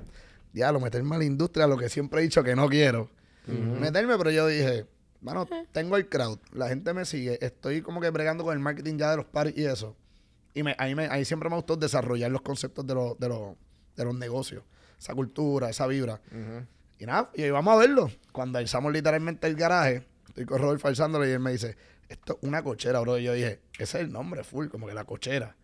diablo, 0.52 0.80
meterme 0.80 1.16
a 1.16 1.18
la 1.18 1.24
industria, 1.24 1.66
lo 1.66 1.76
que 1.76 1.88
siempre 1.88 2.20
he 2.20 2.22
dicho 2.22 2.42
que 2.44 2.54
no 2.56 2.68
quiero. 2.68 3.10
Meterme, 3.46 4.16
pero 4.16 4.30
yo 4.30 4.46
dije, 4.46 4.86
bueno, 5.20 5.46
tengo 5.72 5.96
el 5.96 6.08
crowd, 6.08 6.38
la 6.52 6.68
gente 6.68 6.94
me 6.94 7.04
sigue, 7.04 7.38
estoy 7.44 7.82
como 7.82 8.00
que 8.00 8.10
bregando 8.10 8.44
con 8.44 8.52
el 8.54 8.60
marketing 8.60 8.96
ya 8.98 9.10
de 9.10 9.16
los 9.18 9.26
paris 9.26 9.54
y 9.56 9.64
eso. 9.64 9.96
Y 10.54 10.62
me, 10.62 10.74
ahí, 10.78 10.94
me, 10.94 11.06
ahí 11.06 11.24
siempre 11.24 11.48
me 11.48 11.56
gustó 11.56 11.76
desarrollar 11.76 12.30
los 12.30 12.42
conceptos 12.42 12.86
de, 12.86 12.94
los 12.94 13.18
de, 13.18 13.28
los 13.28 13.56
de 13.96 14.04
los 14.04 14.14
negocios, 14.14 14.64
esa 14.98 15.14
cultura, 15.14 15.70
esa 15.70 15.86
vibra. 15.86 16.20
Ujú. 16.30 16.66
Y 16.98 17.06
nada, 17.06 17.30
y 17.34 17.42
ahí 17.42 17.50
vamos 17.50 17.74
a 17.74 17.78
verlo. 17.78 18.10
Cuando 18.32 18.58
alzamos 18.58 18.92
literalmente 18.92 19.46
el 19.46 19.56
garaje, 19.56 20.06
estoy 20.28 20.44
con 20.44 20.60
Rodolfo 20.60 20.88
alzándolo 20.88 21.26
y 21.26 21.30
él 21.30 21.40
me 21.40 21.52
dice, 21.52 21.76
esto 22.08 22.38
es 22.40 22.48
una 22.48 22.62
cochera, 22.62 23.00
bro. 23.00 23.18
Y 23.18 23.24
yo 23.24 23.32
dije, 23.32 23.60
ese 23.74 23.98
es 23.98 24.04
el 24.04 24.12
nombre, 24.12 24.44
full, 24.44 24.68
como 24.68 24.86
que 24.86 24.94
la 24.94 25.04
cochera. 25.04 25.56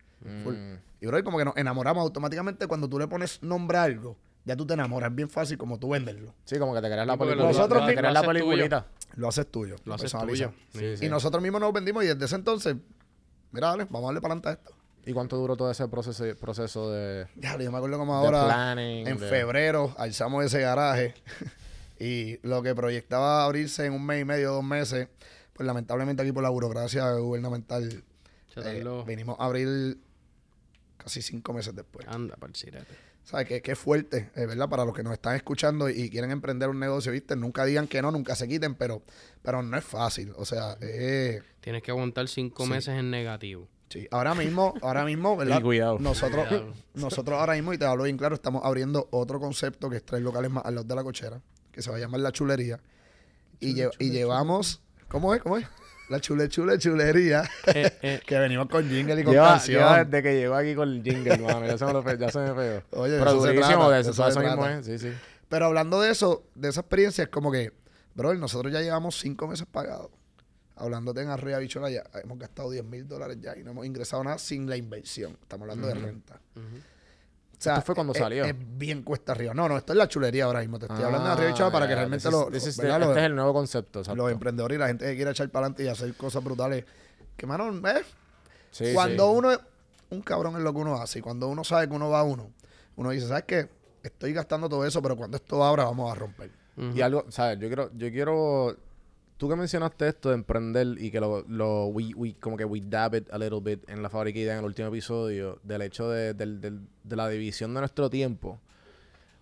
Full. 0.43 0.55
Mm. 0.55 0.79
Y 1.00 1.06
bro, 1.06 1.19
y 1.19 1.23
como 1.23 1.38
que 1.38 1.44
nos 1.44 1.56
enamoramos 1.56 2.02
automáticamente 2.02 2.67
cuando 2.67 2.88
tú 2.88 2.99
le 2.99 3.06
pones 3.06 3.43
nombre 3.43 3.79
a 3.79 3.85
algo, 3.85 4.17
ya 4.44 4.56
tú 4.56 4.67
te 4.67 4.75
enamoras. 4.75 5.11
Es 5.11 5.17
bien 5.17 5.31
fácil 5.31 5.58
como 5.58 5.79
tú 5.79 5.90
venderlo. 5.90 6.35
Sí, 6.44 6.58
como 6.58 6.75
que 6.75 6.81
te 6.81 6.88
querías 6.88 7.06
la 7.06 7.17
película. 7.17 7.44
nosotros 7.44 7.87
te 7.87 7.94
querías 7.94 8.12
la 8.12 8.23
lo 8.23 8.31
haces 8.31 8.32
tuyo. 8.32 8.46
peliculita. 8.46 8.87
Lo 9.14 9.29
haces 9.29 9.46
tuyo. 9.50 9.76
Lo 9.85 9.94
haces 9.94 10.12
tuyo. 10.12 10.52
Sí, 10.73 10.96
sí. 10.96 11.06
Y 11.06 11.08
nosotros 11.08 11.43
mismos 11.43 11.61
nos 11.61 11.73
vendimos 11.73 12.02
y 12.05 12.08
desde 12.08 12.25
ese 12.25 12.35
entonces, 12.35 12.76
mira, 13.52 13.69
dale, 13.69 13.85
vamos 13.85 14.05
a 14.05 14.06
darle 14.06 14.20
para 14.20 14.35
adelante 14.35 14.49
a 14.49 14.52
esto. 14.52 14.77
¿Y 15.08 15.12
cuánto 15.14 15.37
duró 15.38 15.56
todo 15.56 15.70
ese 15.70 15.88
proceso, 15.88 16.25
proceso 16.38 16.90
de, 16.93 17.26
Ya, 17.37 17.56
yo 17.58 17.72
me 17.72 17.78
acuerdo 17.78 17.96
como 17.96 18.14
ahora. 18.14 18.44
planning? 18.44 19.06
En 19.08 19.19
de- 19.19 19.26
febrero 19.28 19.94
alzamos 19.96 20.44
ese 20.44 20.60
garaje 20.60 21.14
y 21.99 22.38
lo 22.46 22.62
que 22.62 22.75
proyectaba 22.75 23.44
abrirse 23.46 23.87
en 23.87 23.94
un 23.94 24.05
mes 24.05 24.20
y 24.20 24.25
medio, 24.26 24.52
dos 24.52 24.64
meses, 24.64 25.08
pues 25.55 25.66
lamentablemente 25.66 26.22
aquí 26.22 26.31
por 26.32 26.43
la 26.43 26.50
burocracia 26.50 27.10
gubernamental 27.14 28.05
eh, 28.56 29.05
vinimos 29.06 29.40
a 29.40 29.46
abrir 29.46 29.99
casi 30.99 31.22
cinco 31.22 31.54
meses 31.54 31.75
después. 31.75 32.06
Anda, 32.06 32.37
sirete. 32.52 32.94
¿Sabes? 33.25 33.46
Que, 33.49 33.62
que 33.62 33.72
es 33.72 33.78
fuerte, 33.78 34.31
eh, 34.37 34.44
¿verdad? 34.44 34.69
Para 34.69 34.84
los 34.84 34.94
que 34.94 35.02
nos 35.02 35.14
están 35.14 35.37
escuchando 35.37 35.88
y 35.88 36.11
quieren 36.11 36.31
emprender 36.32 36.69
un 36.69 36.78
negocio, 36.81 37.12
¿viste? 37.12 37.34
Nunca 37.34 37.64
digan 37.64 37.87
que 37.88 38.02
no, 38.02 38.11
nunca 38.11 38.34
se 38.37 38.46
quiten, 38.46 38.75
pero, 38.75 39.02
pero 39.43 39.62
no 39.62 39.75
es 39.78 39.84
fácil. 39.84 40.32
O 40.37 40.44
sea, 40.44 40.76
eh, 40.82 41.40
Tienes 41.61 41.82
que 41.82 41.93
aguantar 41.93 42.28
cinco 42.28 42.64
Sí. 42.64 42.70
meses 42.70 42.94
en 42.99 43.11
negativo. 43.11 43.69
Sí. 43.88 44.06
Ahora 44.11 44.35
mismo, 44.35 44.75
ahora 44.82 45.05
mismo, 45.05 45.37
¿verdad? 45.38 45.58
Y 45.58 45.62
cuidado. 45.62 45.99
Nosotros, 45.99 46.46
Cuidado. 46.49 46.73
nosotros 46.94 47.38
ahora 47.38 47.55
mismo, 47.55 47.73
y 47.73 47.79
te 47.79 47.85
hablo 47.85 48.05
bien 48.05 48.17
claro, 48.17 48.35
estamos 48.35 48.62
abriendo 48.64 49.08
otro 49.11 49.40
concepto 49.40 49.88
que 49.90 49.96
es 49.99 50.05
tres 50.05 50.23
locales 50.23 50.50
más 50.50 50.64
al 50.64 50.75
lado 50.76 50.87
de 50.87 50.94
la 50.94 51.02
cochera, 51.02 51.40
que 51.73 51.82
se 51.82 51.90
va 51.90 51.96
a 51.96 52.00
llamar 52.00 52.20
La 52.20 52.32
Chulería. 52.32 52.81
Y, 53.61 53.75
lle- 53.75 53.90
y 53.99 54.11
llevamos, 54.11 54.81
¿cómo 55.08 55.35
es? 55.35 55.43
¿Cómo 55.43 55.56
es? 55.58 55.67
La 56.11 56.20
chule, 56.20 56.49
chule, 56.49 56.79
chulería. 56.79 57.43
Eh, 57.67 57.93
eh, 58.00 58.20
que 58.26 58.38
venimos 58.38 58.69
con 58.69 58.88
jingle 58.88 59.20
y 59.20 59.25
con 59.25 59.35
Lleva, 59.35 59.49
canción. 59.50 59.81
lleva 59.82 60.05
desde 60.05 60.23
que 60.23 60.35
llegó 60.40 60.55
aquí 60.55 60.75
con 60.75 60.88
el 60.88 61.02
jingle, 61.02 61.37
mano. 61.38 61.66
Ya 61.66 61.76
se 61.76 61.85
me, 61.85 61.92
lo 61.92 62.14
ya 62.14 62.30
se 62.30 62.38
me 62.38 62.54
pegó. 62.54 62.83
Oye, 63.02 63.18
Pero 63.18 63.30
eso 63.30 63.42
se 63.45 63.52
trata, 63.54 63.88
de 63.90 64.00
eso, 64.00 64.11
eso 64.12 64.28
eso 64.28 64.40
mismo 64.40 64.66
es. 64.66 64.87
Sí, 64.87 64.99
sí. 64.99 65.12
Pero 65.50 65.66
hablando 65.66 66.00
de 66.00 66.11
eso, 66.11 66.45
de 66.54 66.68
esa 66.71 66.80
experiencia, 66.80 67.25
es 67.25 67.28
como 67.30 67.52
que, 67.52 67.73
bro, 68.14 68.33
nosotros 68.37 68.73
ya 68.73 68.80
llevamos 68.80 69.18
cinco 69.18 69.49
meses 69.49 69.66
pagados. 69.71 70.11
Hablándote 70.78 71.23
en 71.23 71.28
arriba, 71.30 71.58
bichola, 71.58 71.90
ya 71.90 72.02
hemos 72.23 72.38
gastado 72.38 72.70
10 72.70 72.85
mil 72.85 73.06
dólares 73.08 73.38
ya 73.40 73.56
y 73.56 73.64
no 73.64 73.73
hemos 73.73 73.85
ingresado 73.87 74.23
nada 74.25 74.38
sin 74.38 74.68
la 74.68 74.76
inversión. 74.76 75.37
Estamos 75.42 75.62
hablando 75.68 75.88
de 75.88 75.94
renta. 75.94 76.40
O 76.56 77.61
sea, 77.61 77.75
Esto 77.75 77.87
fue 77.87 77.94
cuando 77.97 78.12
es- 78.12 78.18
salió. 78.20 78.44
Es, 78.44 78.54
bien 78.56 79.02
cuesta 79.02 79.32
arriba. 79.32 79.52
No, 79.52 79.68
no, 79.68 79.76
esto 79.76 79.92
es 79.92 79.97
la 79.99 80.06
chulería 80.06 80.44
ahora 80.44 80.61
mismo. 80.61 80.78
Te 80.78 80.87
estoy 80.87 81.02
hablando 81.02 81.26
de 81.26 81.32
arriba, 81.32 81.49
Ah, 81.49 81.52
bichola, 81.52 81.73
para 81.73 81.88
que 81.88 81.94
realmente 81.97 82.30
lo, 82.30 82.49
is. 82.54 82.64
Este 82.66 82.87
es 82.88 83.16
el 83.16 83.35
nuevo 83.35 83.52
concepto, 83.52 83.99
exacto. 84.00 84.16
los 84.23 84.30
emprendedores 84.30 84.76
y 84.76 84.78
la 84.78 84.87
gente 84.87 85.04
que 85.06 85.16
quiere 85.16 85.32
echar 85.32 85.49
para 85.50 85.66
adelante 85.66 85.82
y 85.85 85.88
hacer 85.88 86.14
cosas 86.14 86.44
brutales. 86.44 86.85
Que, 87.37 87.47
mano, 87.47 87.68
¿ves? 87.80 88.04
Sí, 88.70 88.92
cuando 88.94 89.30
sí. 89.32 89.38
uno 89.38 89.50
es 89.52 89.58
un 90.11 90.23
cabrón 90.23 90.54
en 90.56 90.62
lo 90.62 90.73
que 90.73 90.78
uno 90.78 90.94
hace 91.02 91.18
y 91.18 91.23
cuando 91.23 91.49
uno 91.49 91.64
sabe 91.64 91.88
que 91.88 91.94
uno 91.94 92.08
va 92.11 92.20
a 92.20 92.23
uno, 92.23 92.52
uno 92.97 93.11
dice, 93.11 93.26
¿sabes 93.26 93.44
qué? 93.44 93.68
Estoy 94.04 94.32
gastando 94.32 94.68
todo 94.68 94.87
eso, 94.87 95.02
pero 95.02 95.16
cuando 95.16 95.37
esto 95.37 95.62
abra 95.64 95.85
vamos 95.85 96.12
a 96.12 96.14
romper. 96.14 96.50
Y 96.94 97.00
algo, 97.00 97.25
¿sabes? 97.28 97.58
Yo 97.58 97.66
quiero, 97.66 97.90
yo 97.97 98.11
quiero, 98.12 98.76
tú 99.38 99.49
que 99.49 99.57
mencionaste 99.57 100.07
esto 100.09 100.28
de 100.28 100.35
emprender 100.35 100.87
y 100.99 101.11
que 101.11 101.21
lo, 101.21 101.42
lo 101.49 101.87
we, 101.87 102.12
we- 102.14 102.35
como 102.38 102.57
que 102.57 102.64
we 102.66 102.80
dab 102.85 103.14
it 103.14 103.30
a 103.33 103.38
little 103.38 103.61
bit 103.61 103.88
en 103.88 104.02
la 104.02 104.11
fábrica 104.11 104.38
en 104.40 104.59
el 104.59 104.64
último 104.64 104.88
episodio, 104.88 105.59
del 105.62 105.83
hecho 105.83 106.11
de, 106.11 106.35
del- 106.35 106.61
del- 106.61 106.80
de 107.04 107.16
la 107.16 107.28
división 107.28 107.73
de 107.73 107.80
nuestro 107.80 108.11
tiempo. 108.11 108.61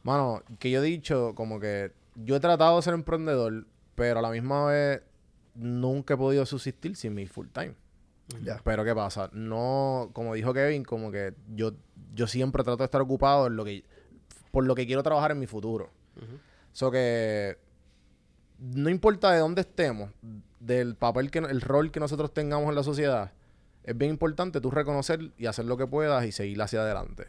Mano, 0.05 0.43
que 0.61 0.71
yo 0.71 0.81
he 0.83 0.87
dicho 0.87 1.35
como 1.35 1.59
que 1.59 1.93
yo 2.15 2.37
he 2.37 2.41
tratado 2.41 2.77
de 2.77 2.83
ser 2.83 2.95
emprendedor, 2.95 3.67
pero 3.97 4.19
a 4.21 4.23
la 4.23 4.31
misma 4.31 4.67
vez 4.67 5.03
nunca 5.55 6.15
he 6.15 6.17
podido 6.17 6.47
subsistir 6.47 6.95
sin 6.95 7.15
mi 7.15 7.27
full 7.27 7.49
time. 7.53 7.75
Pero 8.65 8.85
¿qué 8.85 8.95
pasa? 8.95 9.31
No, 9.33 10.11
como 10.13 10.35
dijo 10.35 10.53
Kevin, 10.53 10.85
como 10.85 11.11
que 11.11 11.33
yo, 11.55 11.73
yo 12.15 12.27
siempre 12.27 12.63
trato 12.63 12.79
de 12.79 12.85
estar 12.85 13.01
ocupado 13.01 13.47
en 13.47 13.57
lo 13.57 13.65
que, 13.65 13.83
por 14.51 14.65
lo 14.65 14.75
que 14.75 14.87
quiero 14.87 15.03
trabajar 15.03 15.31
en 15.33 15.39
mi 15.39 15.47
futuro. 15.47 15.91
So 16.73 16.91
que 16.91 17.57
no 18.59 18.91
importa 18.91 19.33
de 19.33 19.39
dónde 19.39 19.63
estemos, 19.63 20.11
del 20.61 20.95
papel 20.95 21.31
que, 21.31 21.39
el 21.39 21.61
rol 21.61 21.91
que 21.91 22.01
nosotros 22.01 22.33
tengamos 22.33 22.69
en 22.69 22.75
la 22.75 22.83
sociedad, 22.83 23.33
es 23.85 23.97
bien 23.97 24.11
importante 24.11 24.61
tú 24.61 24.71
reconocer 24.71 25.31
y 25.39 25.47
hacer 25.47 25.65
lo 25.65 25.77
que 25.77 25.87
puedas 25.87 26.25
y 26.25 26.33
seguir 26.33 26.61
hacia 26.61 26.81
adelante. 26.81 27.27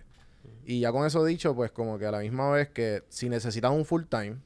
Y 0.66 0.82
ya 0.82 0.92
con 0.92 1.06
eso 1.06 1.24
dicho, 1.24 1.56
pues 1.56 1.72
como 1.72 1.98
que 1.98 2.06
a 2.06 2.12
la 2.12 2.20
misma 2.20 2.50
vez 2.50 2.70
que 2.70 3.04
si 3.10 3.30
necesitas 3.30 3.72
un 3.72 3.86
full 3.86 4.04
time, 4.10 4.38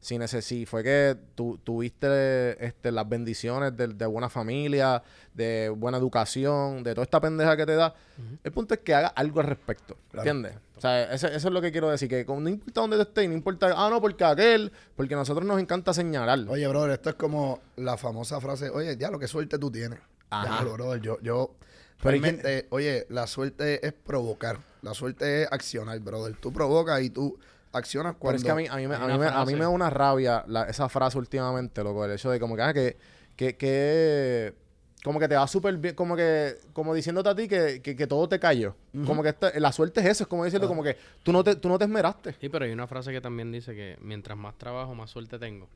si, 0.00 0.16
neces- 0.16 0.40
si 0.40 0.64
fue 0.66 0.82
que 0.82 1.16
tú 1.34 1.58
tuviste 1.62 2.64
este, 2.64 2.90
las 2.90 3.08
bendiciones 3.08 3.76
de, 3.76 3.88
de 3.88 4.06
buena 4.06 4.28
familia, 4.28 5.02
de 5.34 5.68
buena 5.68 5.98
educación, 5.98 6.82
de 6.82 6.94
toda 6.94 7.04
esta 7.04 7.20
pendeja 7.20 7.56
que 7.56 7.66
te 7.66 7.74
da, 7.76 7.94
el 8.42 8.52
punto 8.52 8.74
es 8.74 8.80
que 8.80 8.94
haga 8.94 9.08
algo 9.08 9.40
al 9.40 9.46
respecto. 9.46 9.96
¿Entiendes? 10.14 10.54
O 10.76 10.80
sea, 10.80 11.12
ese- 11.12 11.28
eso 11.34 11.48
es 11.48 11.54
lo 11.54 11.60
que 11.60 11.70
quiero 11.70 11.90
decir, 11.90 12.08
que 12.08 12.24
no 12.26 12.48
importa 12.48 12.80
dónde 12.80 12.96
tú 12.96 13.02
estés, 13.02 13.28
no 13.28 13.34
importa, 13.34 13.74
ah, 13.76 13.90
no, 13.90 14.00
porque 14.00 14.24
aquel, 14.24 14.72
porque 14.96 15.14
a 15.14 15.18
nosotros 15.18 15.44
nos 15.46 15.60
encanta 15.60 15.92
señalar. 15.92 16.38
Oye, 16.48 16.66
brother, 16.68 16.92
esto 16.92 17.10
es 17.10 17.16
como 17.16 17.60
la 17.76 17.96
famosa 17.98 18.40
frase, 18.40 18.70
oye, 18.70 18.96
ya 18.96 19.10
lo 19.10 19.18
que 19.18 19.28
suerte 19.28 19.58
tú 19.58 19.70
tienes. 19.70 19.98
Ajá. 20.30 20.64
Ya, 20.64 20.72
brother, 20.72 21.00
yo, 21.02 21.18
yo, 21.20 21.54
Pero 21.98 22.10
realmente, 22.12 22.66
oye, 22.70 23.04
la 23.10 23.26
suerte 23.26 23.86
es 23.86 23.92
provocar, 23.92 24.60
la 24.80 24.94
suerte 24.94 25.42
es 25.42 25.48
accionar, 25.52 25.98
brother. 26.00 26.34
Tú 26.36 26.50
provocas 26.52 27.02
y 27.02 27.10
tú 27.10 27.38
accionas 27.72 28.12
Pero 28.14 28.20
cuando... 28.20 28.36
es 28.38 28.44
que 28.44 28.50
a 28.50 28.54
mí, 28.54 28.66
a 28.68 28.76
mí, 28.76 28.86
me, 28.86 28.94
a 28.96 29.06
mí, 29.06 29.18
me, 29.18 29.26
a 29.26 29.44
mí 29.44 29.52
me 29.54 29.60
da 29.60 29.68
una 29.68 29.90
rabia 29.90 30.44
la- 30.48 30.64
esa 30.64 30.88
frase 30.88 31.16
últimamente, 31.18 31.82
loco. 31.84 32.04
El 32.04 32.12
hecho 32.12 32.30
de 32.30 32.40
como 32.40 32.56
que, 32.56 32.62
ah, 32.62 32.72
que, 32.74 32.96
que, 33.36 33.56
que- 33.56 34.54
como 35.02 35.18
que 35.18 35.28
te 35.28 35.34
va 35.34 35.46
súper 35.46 35.76
bien, 35.78 35.94
como 35.94 36.14
que, 36.14 36.56
como 36.74 36.92
diciéndote 36.94 37.28
a 37.30 37.34
ti 37.34 37.48
que, 37.48 37.80
que, 37.80 37.96
que 37.96 38.06
todo 38.06 38.28
te 38.28 38.38
cayó. 38.38 38.74
Como 39.06 39.22
que 39.22 39.30
esta- 39.30 39.58
la 39.58 39.72
suerte 39.72 40.00
es 40.00 40.06
eso, 40.06 40.24
es 40.24 40.28
como 40.28 40.44
diciendo 40.44 40.68
como 40.68 40.82
que 40.82 40.96
tú 41.22 41.32
no 41.32 41.42
te, 41.42 41.56
tú 41.56 41.68
no 41.68 41.78
te 41.78 41.84
esmeraste. 41.84 42.34
Sí, 42.40 42.48
pero 42.50 42.64
hay 42.66 42.72
una 42.72 42.86
frase 42.86 43.10
que 43.12 43.20
también 43.20 43.50
dice 43.50 43.74
que 43.74 43.96
mientras 44.02 44.36
más 44.36 44.58
trabajo, 44.58 44.94
más 44.94 45.08
suerte 45.10 45.38
tengo. 45.38 45.68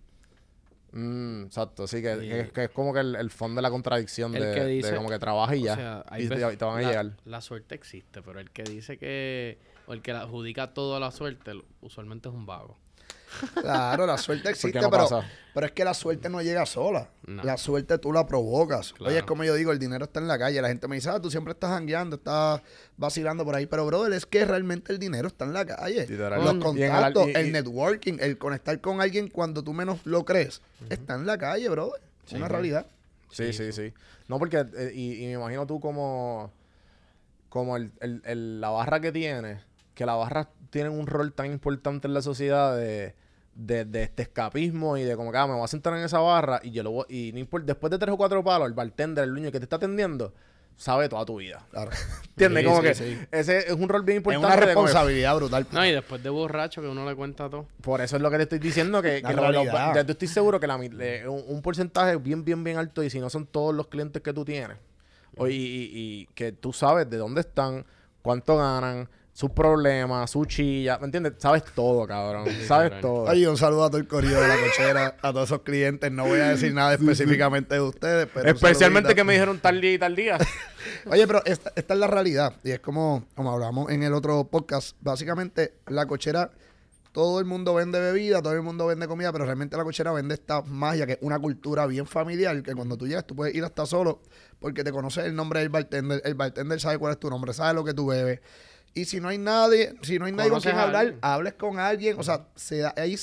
Mm, 0.92 1.44
exacto, 1.46 1.86
sí, 1.88 2.00
que, 2.02 2.14
Y- 2.22 2.28
que- 2.28 2.50
que 2.54 2.64
es 2.64 2.70
como 2.70 2.92
que 2.92 3.00
el, 3.00 3.16
el 3.16 3.30
fondo 3.30 3.56
de 3.58 3.62
la 3.62 3.70
contradicción 3.70 4.34
El 4.36 4.42
de, 4.44 4.54
que 4.54 4.60
de 4.60 4.66
dice- 4.66 4.94
como 4.94 5.08
que 5.08 5.18
trabaja 5.18 5.56
y 5.56 5.62
ya. 5.62 5.72
O 5.72 5.76
sea, 5.76 6.04
y, 6.18 6.28
te, 6.28 6.34
veces- 6.36 6.54
y 6.54 6.56
te 6.56 6.64
van 6.64 6.78
a 6.78 6.82
la, 6.82 6.88
llegar. 6.88 7.10
La 7.24 7.40
suerte 7.40 7.74
existe, 7.74 8.22
pero 8.22 8.38
el 8.40 8.50
que 8.50 8.62
dice 8.64 8.96
que... 8.98 9.58
O 9.86 9.92
el 9.92 10.02
que 10.02 10.12
le 10.12 10.18
adjudica 10.18 10.72
todo 10.72 10.96
a 10.96 11.00
la 11.00 11.10
suerte, 11.10 11.52
usualmente 11.80 12.28
es 12.28 12.34
un 12.34 12.46
vago. 12.46 12.76
Claro, 13.60 14.06
la 14.06 14.16
suerte 14.16 14.48
existe, 14.50 14.80
no 14.80 14.90
pero, 14.90 15.08
pero 15.52 15.66
es 15.66 15.72
que 15.72 15.84
la 15.84 15.92
suerte 15.92 16.28
no 16.30 16.40
llega 16.40 16.64
sola. 16.66 17.10
No. 17.26 17.42
La 17.42 17.56
suerte 17.58 17.98
tú 17.98 18.12
la 18.12 18.26
provocas. 18.26 18.92
Claro. 18.92 19.10
Oye, 19.10 19.18
es 19.18 19.24
como 19.24 19.42
yo 19.44 19.54
digo, 19.54 19.72
el 19.72 19.78
dinero 19.80 20.04
está 20.04 20.20
en 20.20 20.28
la 20.28 20.38
calle. 20.38 20.62
La 20.62 20.68
gente 20.68 20.86
me 20.86 20.94
dice, 20.94 21.10
ah, 21.10 21.20
tú 21.20 21.30
siempre 21.30 21.52
estás 21.52 21.70
jangueando, 21.70 22.16
estás 22.16 22.62
vacilando 22.96 23.44
por 23.44 23.56
ahí. 23.56 23.66
Pero, 23.66 23.84
brother, 23.86 24.12
es 24.12 24.24
que 24.24 24.44
realmente 24.44 24.92
el 24.92 24.98
dinero 25.00 25.26
está 25.26 25.44
en 25.44 25.52
la 25.52 25.66
calle. 25.66 26.06
Los 26.06 26.06
Y 26.06 26.48
en 26.56 26.60
contactos, 26.60 27.28
y- 27.28 27.32
el 27.32 27.52
networking, 27.52 28.18
el 28.20 28.38
conectar 28.38 28.80
con 28.80 29.00
alguien 29.00 29.28
cuando 29.28 29.64
tú 29.64 29.72
menos 29.74 29.98
lo 30.06 30.24
crees, 30.24 30.62
está 30.88 31.14
en 31.16 31.26
la 31.26 31.36
calle, 31.36 31.68
brother. 31.68 32.00
Es 32.26 32.32
una 32.34 32.46
realidad. 32.48 32.86
Sí, 33.30 33.52
sí, 33.52 33.72
sí. 33.72 33.92
No, 34.28 34.38
porque, 34.38 34.64
eh, 34.76 34.92
y, 34.94 35.24
y 35.24 35.26
me 35.26 35.32
imagino 35.32 35.66
tú 35.66 35.80
como, 35.80 36.52
como 37.48 37.76
el, 37.76 37.90
el- 38.00 38.22
el- 38.24 38.60
la 38.60 38.70
barra 38.70 39.00
que 39.00 39.10
tienes, 39.12 39.60
que 39.94 40.06
la 40.06 40.14
barra 40.14 40.48
tiene 40.70 40.88
un 40.90 41.06
rol 41.06 41.32
tan 41.32 41.46
importante 41.46 42.06
en 42.08 42.14
la 42.14 42.22
sociedad 42.22 42.76
de, 42.76 43.14
de, 43.54 43.84
de 43.84 44.02
este 44.02 44.22
escapismo 44.22 44.96
y 44.96 45.02
de 45.04 45.16
como 45.16 45.30
que, 45.30 45.38
ah, 45.38 45.46
me 45.46 45.54
voy 45.54 45.64
a 45.64 45.68
sentar 45.68 45.94
en 45.96 46.04
esa 46.04 46.18
barra 46.18 46.60
y 46.62 46.70
yo 46.72 46.82
lo 46.82 46.90
voy, 46.90 47.06
y 47.08 47.30
no 47.32 47.38
importa, 47.38 47.66
después 47.66 47.90
de 47.90 47.98
tres 47.98 48.12
o 48.12 48.16
cuatro 48.16 48.42
palos, 48.42 48.66
el 48.68 48.74
bartender, 48.74 49.24
el 49.24 49.30
dueño 49.30 49.52
que 49.52 49.58
te 49.60 49.64
está 49.64 49.76
atendiendo, 49.76 50.34
sabe 50.76 51.08
toda 51.08 51.24
tu 51.24 51.36
vida. 51.36 51.64
Claro. 51.70 51.92
¿Entiendes? 52.30 52.62
Sí, 52.64 52.68
como 52.68 52.80
sí, 52.82 52.86
que 52.88 52.94
sí. 52.96 53.18
ese 53.30 53.58
es 53.58 53.72
un 53.72 53.88
rol 53.88 54.02
bien 54.02 54.16
Es 54.18 54.24
importante. 54.26 54.56
una 54.56 54.66
responsabilidad 54.66 55.36
brutal. 55.36 55.66
No, 55.70 55.86
y 55.86 55.92
después 55.92 56.20
de 56.20 56.30
borracho 56.30 56.82
que 56.82 56.88
uno 56.88 57.08
le 57.08 57.14
cuenta 57.14 57.48
todo. 57.48 57.68
por 57.80 58.00
eso 58.00 58.16
es 58.16 58.22
lo 58.22 58.28
que 58.32 58.38
te 58.38 58.42
estoy 58.42 58.58
diciendo, 58.58 59.00
que, 59.00 59.20
La 59.22 59.28
que 59.28 59.36
lo- 59.36 59.52
lo- 59.52 59.62
yo 59.64 60.00
estoy 60.00 60.26
seguro 60.26 60.58
que 60.58 60.66
la 60.66 60.76
mi- 60.76 60.88
le- 60.88 61.28
un, 61.28 61.44
un 61.46 61.62
porcentaje 61.62 62.16
bien, 62.16 62.44
bien, 62.44 62.64
bien 62.64 62.78
alto, 62.78 63.04
y 63.04 63.10
si 63.10 63.20
no 63.20 63.30
son 63.30 63.46
todos 63.46 63.72
los 63.72 63.86
clientes 63.86 64.20
que 64.20 64.32
tú 64.32 64.44
tienes, 64.44 64.76
o- 65.36 65.46
y, 65.46 65.54
y- 65.54 65.90
y 65.92 66.26
que 66.34 66.50
tú 66.50 66.72
sabes 66.72 67.08
de 67.08 67.18
dónde 67.18 67.42
están, 67.42 67.86
cuánto 68.22 68.56
ganan, 68.56 69.08
sus 69.34 69.50
problemas, 69.50 70.30
su 70.30 70.44
chilla, 70.44 70.96
¿me 70.98 71.06
entiendes? 71.06 71.32
Sabes 71.38 71.64
todo, 71.74 72.06
cabrón. 72.06 72.46
Sabes 72.66 72.90
cabrón. 72.90 73.00
todo. 73.00 73.22
Oye, 73.24 73.48
un 73.48 73.56
saludo 73.56 73.84
a 73.84 73.90
todo 73.90 73.98
el 73.98 74.06
corillo 74.06 74.40
de 74.40 74.46
la 74.46 74.56
cochera, 74.56 75.16
a 75.20 75.32
todos 75.32 75.48
esos 75.48 75.62
clientes. 75.62 76.10
No 76.12 76.24
voy 76.24 76.38
a 76.38 76.50
decir 76.50 76.72
nada 76.72 76.94
específicamente 76.94 77.74
de 77.74 77.80
ustedes, 77.80 78.28
pero. 78.32 78.48
Especialmente 78.48 79.12
que 79.16 79.24
me 79.24 79.32
dijeron 79.32 79.58
tal 79.58 79.80
día 79.80 79.92
y 79.92 79.98
tal 79.98 80.14
día. 80.14 80.38
Oye, 81.10 81.26
pero 81.26 81.44
esta, 81.46 81.72
esta 81.74 81.94
es 81.94 82.00
la 82.00 82.06
realidad. 82.06 82.54
Y 82.62 82.70
es 82.70 82.78
como, 82.78 83.24
como 83.34 83.52
hablamos 83.52 83.90
en 83.90 84.04
el 84.04 84.14
otro 84.14 84.44
podcast. 84.44 84.96
Básicamente, 85.00 85.74
la 85.88 86.06
cochera, 86.06 86.52
todo 87.10 87.40
el 87.40 87.44
mundo 87.44 87.74
vende 87.74 87.98
bebida, 87.98 88.40
todo 88.40 88.52
el 88.52 88.62
mundo 88.62 88.86
vende 88.86 89.08
comida, 89.08 89.32
pero 89.32 89.46
realmente 89.46 89.76
la 89.76 89.82
cochera 89.82 90.12
vende 90.12 90.34
esta 90.34 90.62
magia, 90.62 91.06
que 91.06 91.14
es 91.14 91.18
una 91.22 91.40
cultura 91.40 91.86
bien 91.86 92.06
familiar, 92.06 92.62
que 92.62 92.72
cuando 92.72 92.96
tú 92.96 93.08
llegas, 93.08 93.26
tú 93.26 93.34
puedes 93.34 93.52
ir 93.52 93.64
hasta 93.64 93.84
solo, 93.84 94.20
porque 94.60 94.84
te 94.84 94.92
conoces 94.92 95.24
el 95.24 95.34
nombre 95.34 95.58
del 95.58 95.70
bartender, 95.70 96.22
el 96.24 96.34
bartender 96.34 96.78
sabe 96.78 96.98
cuál 96.98 97.14
es 97.14 97.18
tu 97.18 97.28
nombre, 97.30 97.52
sabe 97.52 97.74
lo 97.74 97.82
que 97.82 97.94
tú 97.94 98.06
bebes. 98.06 98.40
Y 98.94 99.04
si 99.06 99.20
no 99.20 99.28
hay 99.28 99.38
nadie, 99.38 99.94
si 100.02 100.18
no 100.18 100.26
hay 100.26 100.32
nadie 100.32 100.50
con 100.50 100.60
quien 100.60 100.76
hablar, 100.86 101.14
hables 101.22 101.54
con 101.54 101.78
alguien. 101.78 102.16
O 102.18 102.22
sea, 102.22 102.46
se 102.54 102.78
da, 102.78 102.94
ahí 102.96 103.16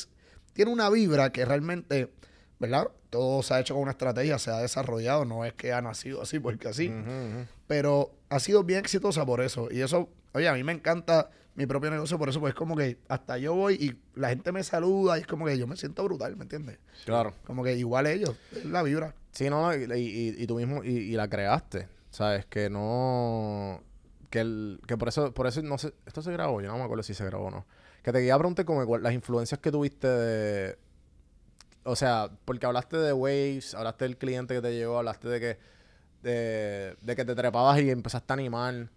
tiene 0.53 0.71
una 0.71 0.89
vibra 0.89 1.31
que 1.31 1.45
realmente, 1.45 2.11
¿verdad? 2.59 2.89
Todo 3.09 3.41
se 3.43 3.53
ha 3.53 3.59
hecho 3.59 3.73
con 3.73 3.83
una 3.83 3.91
estrategia, 3.91 4.37
se 4.39 4.51
ha 4.51 4.57
desarrollado, 4.57 5.25
no 5.25 5.43
es 5.45 5.53
que 5.53 5.73
ha 5.73 5.81
nacido 5.81 6.21
así 6.21 6.39
porque 6.39 6.67
así 6.69 6.87
pero 7.67 8.11
ha 8.29 8.39
sido 8.39 8.63
bien 8.63 8.79
exitosa 8.79 9.25
por 9.25 9.41
eso. 9.41 9.69
Y 9.71 9.81
eso, 9.81 10.09
oye, 10.33 10.47
a 10.47 10.53
mí 10.53 10.63
me 10.63 10.71
encanta 10.73 11.29
mi 11.55 11.65
propio 11.65 11.89
negocio 11.91 12.17
por 12.17 12.29
eso, 12.29 12.39
pues 12.39 12.51
es 12.51 12.55
como 12.57 12.75
que 12.77 12.97
hasta 13.09 13.37
yo 13.37 13.53
voy 13.53 13.75
y 13.75 14.19
la 14.19 14.29
gente 14.29 14.51
me 14.53 14.63
saluda 14.63 15.17
y 15.17 15.21
es 15.21 15.27
como 15.27 15.45
que 15.45 15.57
yo 15.57 15.67
me 15.67 15.75
siento 15.77 16.03
brutal, 16.03 16.35
¿me 16.37 16.43
entiendes? 16.43 16.79
Claro. 17.05 17.33
Como 17.45 17.63
que 17.63 17.75
igual 17.77 18.07
ellos, 18.07 18.35
es 18.55 18.65
la 18.65 18.83
vibra. 18.83 19.13
Sí, 19.31 19.49
no, 19.49 19.61
no, 19.61 19.75
y, 19.95 20.01
y- 20.01 20.35
y 20.43 20.47
tú 20.47 20.55
mismo, 20.55 20.83
y, 20.83 20.89
y 20.89 21.11
la 21.13 21.29
creaste. 21.29 21.87
¿Sabes? 22.09 22.45
Que 22.45 22.69
no. 22.69 23.81
Que, 24.31 24.39
el, 24.39 24.79
que 24.87 24.97
por 24.97 25.09
eso, 25.09 25.33
por 25.33 25.45
eso 25.45 25.61
no 25.61 25.77
sé. 25.77 25.93
Esto 26.05 26.21
se 26.21 26.31
grabó, 26.31 26.61
yo 26.61 26.69
no 26.69 26.77
me 26.77 26.83
acuerdo 26.83 27.03
si 27.03 27.13
se 27.13 27.25
grabó 27.25 27.47
o 27.47 27.51
no. 27.51 27.65
Que 28.01 28.11
te 28.11 28.19
quería 28.19 28.37
preguntar 28.37 28.65
como 28.65 28.97
las 28.97 29.13
influencias 29.13 29.59
que 29.59 29.71
tuviste 29.71 30.07
de. 30.07 30.79
O 31.83 31.95
sea, 31.95 32.31
porque 32.45 32.65
hablaste 32.65 32.97
de 32.97 33.11
Waves, 33.11 33.75
hablaste 33.75 34.05
del 34.05 34.17
cliente 34.17 34.55
que 34.55 34.61
te 34.61 34.73
llegó, 34.73 34.97
hablaste 34.97 35.27
de 35.27 35.39
que. 35.39 35.59
De, 36.23 37.15
que 37.15 37.25
te 37.25 37.35
trepabas 37.35 37.79
y 37.81 37.91
empezaste 37.91 38.31
a 38.31 38.35
animar. 38.35 38.89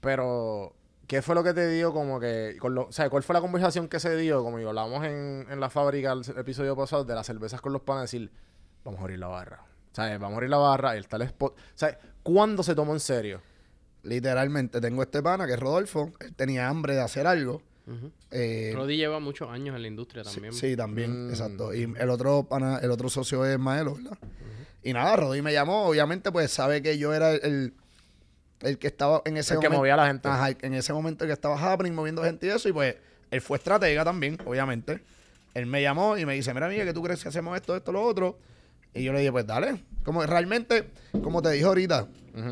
Pero. 0.00 0.76
¿Qué 1.06 1.22
fue 1.22 1.34
lo 1.34 1.42
que 1.42 1.52
te 1.52 1.66
dio 1.66 1.92
como 1.92 2.20
que... 2.20 2.56
Con 2.60 2.76
lo, 2.76 2.86
o 2.86 2.92
sea, 2.92 3.10
¿cuál 3.10 3.24
fue 3.24 3.34
la 3.34 3.40
conversación 3.40 3.88
que 3.88 3.98
se 3.98 4.16
dio? 4.16 4.44
Como 4.44 4.58
hablábamos 4.58 5.04
en, 5.04 5.44
en 5.50 5.58
la 5.58 5.68
fábrica 5.68 6.12
el 6.12 6.22
episodio 6.38 6.76
pasado 6.76 7.02
de 7.02 7.12
las 7.16 7.26
cervezas 7.26 7.60
con 7.60 7.72
los 7.72 7.82
panes, 7.82 8.02
decir, 8.12 8.30
vamos 8.84 9.00
a 9.00 9.02
abrir 9.02 9.18
la 9.18 9.26
barra. 9.26 9.64
¿Sabes? 9.90 10.20
Vamos 10.20 10.34
a 10.34 10.36
abrir 10.36 10.50
la 10.50 10.58
barra, 10.58 10.94
el 10.94 11.04
spot. 11.04 11.58
¿Sabes? 11.74 11.96
¿Cuándo 12.22 12.62
se 12.62 12.76
tomó 12.76 12.92
en 12.92 13.00
serio? 13.00 13.40
Literalmente, 14.02 14.80
tengo 14.80 15.02
este 15.02 15.22
pana 15.22 15.46
que 15.46 15.52
es 15.54 15.60
Rodolfo, 15.60 16.12
él 16.20 16.34
tenía 16.34 16.68
hambre 16.68 16.94
de 16.94 17.00
hacer 17.02 17.26
algo. 17.26 17.62
Ujú. 17.86 18.12
eh, 18.30 18.72
Rodi 18.74 18.96
lleva 18.96 19.18
muchos 19.18 19.48
años 19.50 19.74
en 19.74 19.82
la 19.82 19.88
industria 19.88 20.22
sí, 20.22 20.34
también. 20.34 20.52
Sí, 20.54 20.76
también, 20.76 21.26
Mm. 21.26 21.30
exacto. 21.30 21.74
Y 21.74 21.92
el 21.98 22.10
otro 22.10 22.44
pana, 22.44 22.78
el 22.78 22.90
otro 22.90 23.08
socio 23.08 23.44
es 23.44 23.58
Maelo, 23.58 23.96
¿verdad? 23.96 24.16
Y 24.82 24.92
nada, 24.92 25.16
Rodolfo 25.16 25.42
me 25.42 25.52
llamó, 25.52 25.84
obviamente, 25.86 26.30
pues 26.30 26.50
sabe 26.52 26.82
que 26.82 26.96
yo 26.98 27.12
era 27.12 27.32
el, 27.32 27.40
el, 27.42 27.74
el 28.60 28.78
que 28.78 28.86
estaba 28.86 29.22
en 29.24 29.36
ese 29.36 29.54
El 29.54 29.60
que 29.60 29.68
movía 29.68 29.94
a 29.94 29.96
la 29.96 30.06
gente. 30.06 30.28
Ajá, 30.28 30.50
en 30.60 30.74
ese 30.74 30.92
momento 30.92 31.26
que 31.26 31.32
estaba 31.32 31.56
happening, 31.58 31.92
moviendo 31.92 32.22
gente 32.22 32.46
y 32.46 32.50
eso, 32.50 32.68
y 32.68 32.72
pues 32.72 32.94
él 33.30 33.40
fue 33.40 33.58
estratega 33.58 34.04
también, 34.04 34.38
obviamente. 34.46 35.00
Él 35.54 35.66
me 35.66 35.82
llamó 35.82 36.16
y 36.16 36.24
me 36.24 36.34
dice, 36.34 36.54
mira, 36.54 36.66
amiga, 36.66 36.84
¿qué 36.84 36.92
tú 36.94 37.02
crees 37.02 37.20
que 37.22 37.28
hacemos 37.28 37.56
esto, 37.56 37.74
esto, 37.76 37.90
lo 37.90 38.02
otro? 38.02 38.38
Y 38.94 39.02
yo 39.02 39.12
le 39.12 39.18
dije, 39.18 39.32
pues 39.32 39.46
dale. 39.46 39.82
Como 40.04 40.24
realmente, 40.24 40.90
como 41.22 41.42
te 41.42 41.50
dije 41.52 41.64
ahorita, 41.64 42.08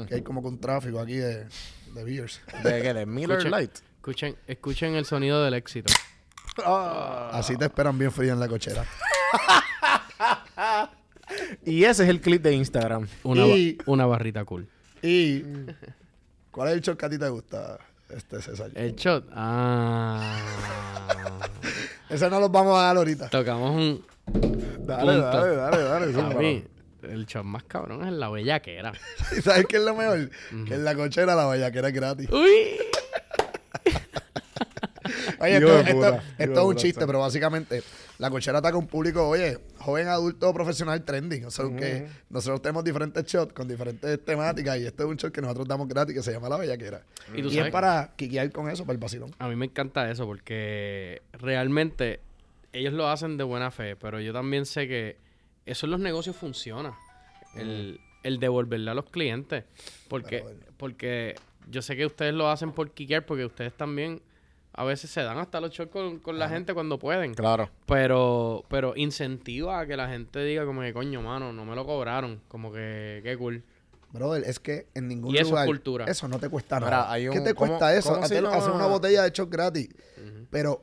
que 0.08 0.16
hay 0.16 0.22
como 0.22 0.42
que 0.42 0.48
un 0.48 0.60
tráfico 0.60 1.00
aquí 1.00 1.14
de, 1.16 1.46
de 1.94 2.04
beers. 2.04 2.40
¿De 2.62 2.82
qué? 2.82 2.94
¿De 2.94 3.06
Miller 3.06 3.32
Escuchen, 3.38 3.50
Light? 3.50 3.72
escuchen, 3.96 4.36
escuchen 4.46 4.94
el 4.94 5.04
sonido 5.04 5.42
del 5.44 5.54
éxito. 5.54 5.92
Así 6.64 7.56
te 7.56 7.66
esperan 7.66 7.98
bien 7.98 8.10
frío 8.12 8.32
en 8.32 8.40
la 8.40 8.48
cochera. 8.48 8.84
Y 11.64 11.84
ese 11.84 12.04
es 12.04 12.08
el 12.08 12.20
clip 12.22 12.42
de 12.42 12.54
Instagram. 12.54 13.06
Una, 13.22 13.46
Y- 13.46 13.74
ba- 13.74 13.84
una 13.86 14.06
barrita 14.06 14.44
cool. 14.46 14.66
Y, 15.02 15.42
¿cuál 16.50 16.68
es 16.68 16.74
el 16.74 16.80
show 16.80 16.96
que 16.96 17.04
a 17.06 17.10
ti 17.10 17.18
te 17.18 17.28
gusta, 17.28 17.78
este 18.08 18.40
César? 18.40 18.70
El 18.74 18.94
shot. 18.96 19.28
Ah. 19.34 20.38
Ese 22.08 22.30
no 22.30 22.40
los 22.40 22.50
vamos 22.50 22.78
a 22.78 22.82
dar 22.84 22.96
ahorita. 22.96 23.28
Tocamos 23.28 23.76
un. 23.76 24.04
Dale, 24.86 25.12
Punto. 25.12 25.26
dale, 25.26 25.56
dale, 25.56 25.82
dale. 25.82 26.12
zúmbalo. 26.12 26.40
El 27.08 27.26
shot 27.26 27.44
más 27.44 27.64
cabrón 27.64 28.06
es 28.06 28.12
la 28.12 28.28
bellaquera. 28.28 28.92
¿Y 29.36 29.40
sabes 29.42 29.66
qué 29.66 29.76
es 29.76 29.82
lo 29.82 29.94
mejor? 29.94 30.30
Que 30.66 30.74
en 30.74 30.84
la 30.84 30.94
cochera 30.94 31.34
la 31.34 31.44
vallaquera 31.44 31.88
es 31.88 31.94
gratis. 31.94 32.30
Uy. 32.30 32.78
Oye, 35.40 35.56
esto, 35.56 36.20
es 36.38 36.58
un 36.58 36.76
chiste, 36.76 37.06
pero 37.06 37.20
básicamente 37.20 37.82
la 38.18 38.30
cochera 38.30 38.58
ataca 38.58 38.74
a 38.74 38.78
un 38.78 38.86
público, 38.86 39.26
oye, 39.26 39.58
joven, 39.78 40.08
adulto, 40.08 40.52
profesional, 40.52 41.04
trending. 41.04 41.44
O 41.44 41.50
sea, 41.50 41.64
que 41.76 42.08
nosotros 42.28 42.60
tenemos 42.60 42.84
diferentes 42.84 43.24
shots 43.24 43.52
con 43.52 43.68
diferentes 43.68 44.24
temáticas 44.24 44.78
y 44.78 44.86
este 44.86 45.02
es 45.04 45.08
un 45.08 45.16
shot 45.16 45.32
que 45.32 45.40
nosotros 45.40 45.68
damos 45.68 45.88
gratis 45.88 46.14
que 46.14 46.22
se 46.22 46.32
llama 46.32 46.48
La 46.48 46.56
Bellaquera. 46.56 47.02
Y 47.34 47.42
tú 47.42 47.48
Y, 47.48 47.58
es 47.58 47.70
para 47.70 48.12
quiquear 48.16 48.50
con 48.50 48.68
eso, 48.68 48.84
para 48.84 48.94
el 48.94 48.98
vacilón. 48.98 49.34
A 49.38 49.48
mí 49.48 49.56
me 49.56 49.66
encanta 49.66 50.10
eso 50.10 50.26
porque 50.26 51.22
realmente 51.32 52.20
ellos 52.72 52.92
lo 52.92 53.08
hacen 53.08 53.36
de 53.36 53.44
buena 53.44 53.70
fe, 53.70 53.96
pero 53.96 54.20
yo 54.20 54.32
también 54.32 54.66
sé 54.66 54.88
que 54.88 55.16
eso 55.70 55.86
en 55.86 55.90
los 55.92 56.00
negocios 56.00 56.36
funciona. 56.36 56.96
El, 57.54 58.00
el 58.22 58.38
devolverle 58.40 58.90
a 58.90 58.94
los 58.94 59.06
clientes. 59.06 59.64
Porque, 60.08 60.42
bueno. 60.42 60.60
porque 60.76 61.34
yo 61.70 61.82
sé 61.82 61.96
que 61.96 62.06
ustedes 62.06 62.34
lo 62.34 62.48
hacen 62.50 62.72
por 62.72 62.90
quiquear 62.92 63.24
porque 63.26 63.44
ustedes 63.44 63.72
también 63.76 64.22
a 64.74 64.84
veces 64.84 65.10
se 65.10 65.22
dan 65.22 65.38
hasta 65.38 65.60
los 65.60 65.70
shots 65.72 65.90
con, 65.90 66.18
con 66.20 66.38
la 66.38 66.48
gente 66.48 66.72
cuando 66.74 66.98
pueden. 66.98 67.34
Claro. 67.34 67.68
Pero, 67.86 68.64
pero 68.68 68.94
incentiva 68.96 69.80
a 69.80 69.86
que 69.86 69.96
la 69.96 70.08
gente 70.08 70.44
diga 70.44 70.64
como 70.66 70.82
que 70.82 70.92
coño, 70.92 71.20
mano, 71.22 71.52
no 71.52 71.64
me 71.64 71.74
lo 71.74 71.84
cobraron. 71.84 72.40
Como 72.48 72.72
que, 72.72 73.20
qué 73.24 73.36
cool. 73.36 73.64
Brother, 74.12 74.44
es 74.44 74.60
que 74.60 74.86
en 74.94 75.08
ningún 75.08 75.34
Y 75.34 75.38
eso 75.38 75.46
es 75.46 75.50
lugar. 75.50 75.66
cultura. 75.66 76.04
Eso 76.06 76.28
no 76.28 76.38
te 76.38 76.48
cuesta 76.48 76.78
Mira, 76.78 76.90
nada. 76.90 77.12
hay 77.12 77.28
¿Qué 77.28 77.38
un- 77.38 77.44
te 77.44 77.54
¿cómo- 77.54 77.68
cuesta 77.72 77.94
eso? 77.96 78.14
Hacer, 78.14 78.44
hacer 78.46 78.70
una 78.70 78.86
botella 78.86 79.22
de 79.24 79.30
shot 79.30 79.50
gratis. 79.50 79.88
Pero, 80.50 80.82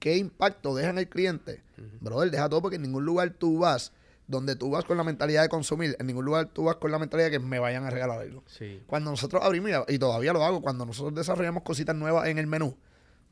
¿qué 0.00 0.16
impacto 0.16 0.74
deja 0.74 0.90
en 0.90 0.98
el 0.98 1.08
cliente? 1.08 1.62
Brother, 2.00 2.30
deja 2.30 2.48
todo 2.48 2.62
porque 2.62 2.76
en 2.76 2.82
ningún 2.82 3.04
lugar 3.04 3.30
tú 3.30 3.58
vas 3.58 3.92
donde 4.26 4.56
tú 4.56 4.70
vas 4.70 4.84
con 4.84 4.96
la 4.96 5.04
mentalidad 5.04 5.42
de 5.42 5.48
consumir. 5.48 5.96
En 5.98 6.06
ningún 6.06 6.24
lugar 6.24 6.46
tú 6.52 6.64
vas 6.64 6.76
con 6.76 6.90
la 6.90 6.98
mentalidad 6.98 7.26
de 7.30 7.38
que 7.38 7.38
me 7.44 7.58
vayan 7.58 7.84
a 7.84 7.90
regalar 7.90 8.20
algo. 8.20 8.42
Sí. 8.46 8.82
Cuando 8.86 9.10
nosotros 9.10 9.42
abrimos, 9.44 9.70
y- 9.88 9.98
todavía 9.98 10.32
lo 10.32 10.44
hago, 10.44 10.62
cuando 10.62 10.86
nosotros 10.86 11.14
desarrollamos 11.14 11.62
cositas 11.62 11.94
nuevas 11.94 12.28
en 12.28 12.38
el 12.38 12.46
menú, 12.46 12.76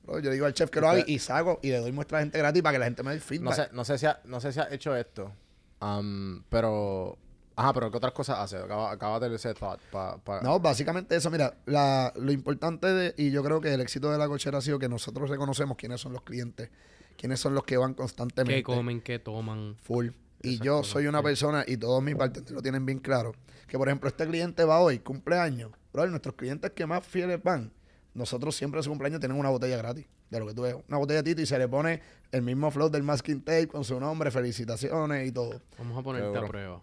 bro, 0.05 0.19
yo 0.19 0.31
digo 0.31 0.45
al 0.47 0.53
chef 0.55 0.69
que 0.71 0.81
lo 0.81 0.89
haga 0.89 1.05
y, 1.07 1.19
saco 1.19 1.59
y 1.63 1.71
le 1.71 1.79
doy 1.79 1.93
muestra 1.93 2.19
a 2.19 2.21
la 2.21 2.25
gente 2.27 2.39
gratis 2.39 2.63
para 2.63 2.73
que 2.75 2.79
la 2.81 2.85
gente 2.87 3.03
me 3.03 3.11
dé 3.11 3.17
el 3.17 3.21
No 3.23 3.27
feedback. 3.27 3.55
sé, 3.55 3.69
no 3.73 3.85
sé 3.85 3.99
si 3.99 4.07
ha, 4.07 4.21
no 4.25 4.41
sé 4.41 4.53
si 4.53 4.61
has 4.61 4.71
hecho 4.73 4.95
esto. 4.97 5.33
am, 5.81 6.45
pero. 6.49 7.19
Ajá, 7.55 7.75
pero 7.75 7.91
¿qué 7.91 7.99
otras 7.99 8.13
cosas 8.15 8.39
hace? 8.39 8.57
Acaba, 8.57 8.91
acaba 8.91 9.21
de 9.21 9.35
ese 9.35 9.53
thought. 9.53 9.79
Pa, 9.91 10.17
pa- 10.17 10.41
No, 10.41 10.59
básicamente 10.59 11.15
eso, 11.17 11.31
mira, 11.31 11.55
la, 11.67 12.11
lo 12.17 12.33
importante 12.33 12.87
de, 12.87 13.15
y 13.19 13.31
yo 13.31 13.43
creo 13.45 13.61
que 13.61 13.75
el 13.75 13.81
éxito 13.83 14.11
de 14.11 14.17
la 14.17 14.27
cochera 14.27 14.57
ha 14.59 14.61
sido 14.63 14.79
que 14.79 14.89
nosotros 14.89 15.29
reconocemos 15.29 15.77
quiénes 15.77 16.01
son 16.01 16.15
los 16.15 16.23
clientes, 16.23 16.71
quiénes 17.19 17.41
son 17.41 17.55
los 17.55 17.65
que 17.65 17.77
van 17.77 17.93
constantemente. 17.93 18.55
¿Qué 18.55 18.63
comen? 18.63 19.03
¿Qué 19.03 19.19
toman? 19.19 19.77
Full. 19.83 20.09
Y 20.43 20.59
yo 20.59 20.83
soy 20.83 21.07
una 21.07 21.23
persona, 21.23 21.65
y 21.67 21.77
todos 21.77 22.03
mis 22.03 22.17
partners 22.17 22.51
lo 22.51 22.63
tienen 22.63 22.85
bien 22.85 22.99
claro, 22.99 23.33
que 23.69 23.79
por 23.79 23.89
ejemplo 23.89 24.09
este 24.09 24.27
cliente 24.27 24.65
va 24.65 24.81
hoy, 24.81 24.99
cumpleaños. 24.99 25.71
Bro, 25.93 26.07
nuestros 26.09 26.35
clientes 26.35 26.71
que 26.73 26.87
más 26.87 27.07
fieles 27.07 27.43
van, 27.43 27.73
nosotros 28.15 28.57
siempre 28.57 28.81
en 28.81 28.85
su 28.85 28.91
cumpleaños 28.91 29.21
tenemos 29.21 29.41
una 29.41 29.51
botella 29.51 29.77
gratis. 29.77 30.07
De 30.31 30.41
lo 30.41 30.47
que 30.47 30.55
tú 30.55 30.63
ves, 30.63 30.75
una 30.89 30.97
botella 30.97 31.23
de 31.23 31.31
Tito 31.31 31.43
y 31.43 31.47
se 31.47 31.59
le 31.59 31.69
pone 31.69 32.01
el 32.33 32.41
mismo 32.41 32.71
flow 32.71 32.89
del 32.89 33.03
masking 33.03 33.43
tape 33.43 33.69
con 33.69 33.85
su 33.85 34.01
nombre, 34.01 34.31
felicitaciones 34.31 35.29
y 35.29 35.33
todo. 35.33 35.61
Vamos 35.79 35.99
a 35.99 36.03
ponerte 36.03 36.39
a 36.39 36.47
prueba. 36.47 36.81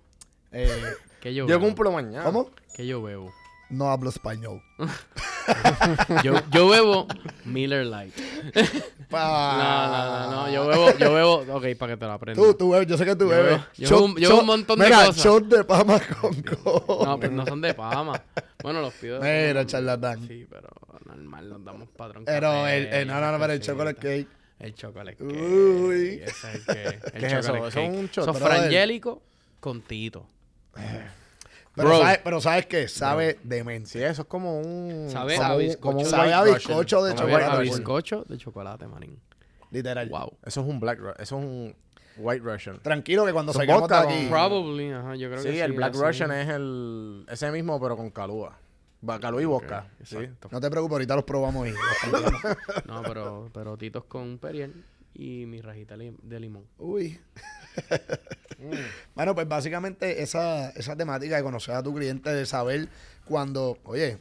Eh, 0.52 0.70
¿Qué 1.20 1.34
yo, 1.34 1.48
Yo 1.48 1.56
bebo? 1.58 1.66
cumplo 1.66 1.92
mañana. 1.92 2.24
¿Cómo? 2.24 2.52
¿Qué 2.76 2.86
yo 2.86 3.02
bebo? 3.02 3.34
No 3.70 3.90
hablo 3.92 4.10
español. 4.10 4.62
Yo, 6.24 6.34
yo 6.52 6.70
bebo 6.70 7.08
Miller 7.46 7.84
Light. 7.86 8.14
Pa- 9.10 9.58
No, 9.58 9.88
no, 9.88 10.32
no, 10.32 10.46
no. 10.48 10.52
Yo 10.54 10.68
bebo, 10.68 10.98
yo 11.00 11.14
bebo. 11.14 11.34
Ok, 11.58 11.76
para 11.78 11.94
que 11.94 11.98
te 11.98 12.06
la 12.06 12.14
aprendas. 12.14 12.46
Tú, 12.46 12.54
tú 12.54 12.70
bebes, 12.72 12.88
yo 12.88 12.98
sé 12.98 13.06
que 13.06 13.16
tú 13.16 13.24
Yo 13.26 13.30
bebes. 13.30 13.54
bebo- 13.54 13.66
yo 13.78 13.90
bebo 13.90 14.06
un- 14.06 14.16
yo 14.18 14.30
bebo 14.30 14.40
un 14.42 14.46
montón 14.46 14.78
de 14.80 14.86
mira, 14.86 15.06
cosas. 15.08 15.24
shot 15.24 15.44
de 15.46 15.64
pama 15.64 16.00
con 16.22 16.42
coco. 16.44 17.04
No, 17.06 17.20
pues 17.20 17.32
no 17.32 17.46
son 17.48 17.62
de 17.62 17.74
Pama. 17.74 18.22
Bueno, 18.62 18.82
los 18.82 18.94
pido. 18.94 19.20
Mira, 19.22 19.66
charlatán. 19.66 20.28
Sí, 20.28 20.46
pero 20.50 20.68
normal, 21.06 21.50
nos 21.50 21.64
damos 21.66 21.90
patrón. 21.90 22.26
Pero 22.26 22.68
el, 22.68 22.86
el- 22.88 23.08
no, 23.08 23.20
no, 23.20 23.32
no, 23.32 23.40
pero 23.40 23.54
el 23.54 23.60
chocolate 23.62 24.00
cake. 24.00 24.28
El 24.60 24.76
chocolate 24.76 25.24
Uy. 25.24 26.20
cake. 26.20 26.30
Ese 26.30 26.48
es 26.48 26.56
el 26.56 26.66
que. 26.66 26.84
El 26.84 27.12
¿Qué 27.12 27.26
es 27.26 27.34
eso? 27.34 27.42
chocolate 27.54 27.68
¿Eso 27.68 27.68
es 27.68 27.74
cake. 27.74 27.90
un 27.90 28.06
shot? 28.08 28.18
Eso 28.24 28.32
es 28.32 28.40
Brother. 28.40 28.58
frangélico 28.60 29.24
con 29.60 29.82
tito. 29.82 30.28
Pero, 31.82 31.90
Bro. 31.90 32.00
¿sabes, 32.02 32.20
pero 32.24 32.42
¿sabes 32.42 32.66
qué? 32.66 32.88
Sabe 32.88 33.40
demente. 33.44 33.90
Sí, 33.90 34.04
eso 34.04 34.24
es 34.24 34.28
como 34.28 34.60
un. 34.60 35.08
Sabe 35.10 35.36
como 35.38 35.48
a 35.48 35.54
un- 35.54 35.60
bizcocho. 35.60 35.82
como 35.82 36.00
un 36.00 36.06
Sabe 36.06 36.24
White 36.24 36.34
a 36.34 36.40
Russian. 36.42 36.56
bizcocho 36.58 37.04
de 37.04 37.16
Como 37.16 37.28
White 37.28 37.44
a 37.46 37.58
bizcocho 37.60 38.26
de 38.28 38.38
chocolate, 38.38 38.88
manín. 38.88 39.20
Literal. 39.72 40.10
Wow. 40.10 40.38
Eso 40.46 40.62
es 40.62 40.68
un 40.68 40.80
Black 40.80 41.00
Ru- 41.00 41.14
Eso 41.20 41.40
es 41.40 41.46
un 41.46 41.76
White 42.18 42.44
Russian. 42.44 42.80
Tranquilo 42.82 43.26
que 43.26 43.32
cuando 43.34 43.54
Son 43.54 43.62
salgamos 43.62 43.88
de 43.90 43.96
vodka 43.96 44.10
aquí. 44.10 44.20
con- 44.22 44.30
Probably, 44.30 44.92
ajá, 44.92 45.16
yo 45.16 45.30
creo 45.32 45.42
que 45.44 45.52
Sí, 45.54 45.60
el 45.60 45.72
Black 45.74 45.94
así. 45.94 46.04
Russian 46.04 46.32
es 46.34 46.50
el. 46.50 47.26
Ese 47.30 47.50
mismo, 47.52 47.80
pero 47.80 47.96
con 47.96 48.10
calúa. 48.10 48.58
Va, 49.08 49.18
Calúa 49.20 49.42
y 49.42 49.46
vodka. 49.46 49.88
sí. 50.04 50.18
Exacto. 50.18 50.50
No 50.52 50.60
te 50.60 50.70
preocupes, 50.70 50.94
ahorita 50.96 51.16
los 51.16 51.24
probamos 51.24 51.68
y. 51.70 51.72
No, 52.88 53.02
pero, 53.04 53.50
pero 53.54 53.78
titos 53.78 54.04
con 54.04 54.38
Perrier 54.38 54.72
y 55.14 55.46
mi 55.46 55.62
rajita 55.62 55.96
li- 55.98 56.16
de 56.22 56.40
limón. 56.40 56.66
Uy. 56.78 57.20
Mm. 58.60 58.72
Bueno, 59.16 59.36
pues 59.36 59.48
básicamente 59.48 60.22
esa, 60.22 60.70
esa 60.72 60.96
temática 60.96 61.38
de 61.38 61.44
conocer 61.44 61.76
a 61.76 61.84
tu 61.84 61.94
cliente, 61.94 62.30
de 62.30 62.46
saber 62.46 62.90
cuando, 63.26 63.78
oye, 63.84 64.18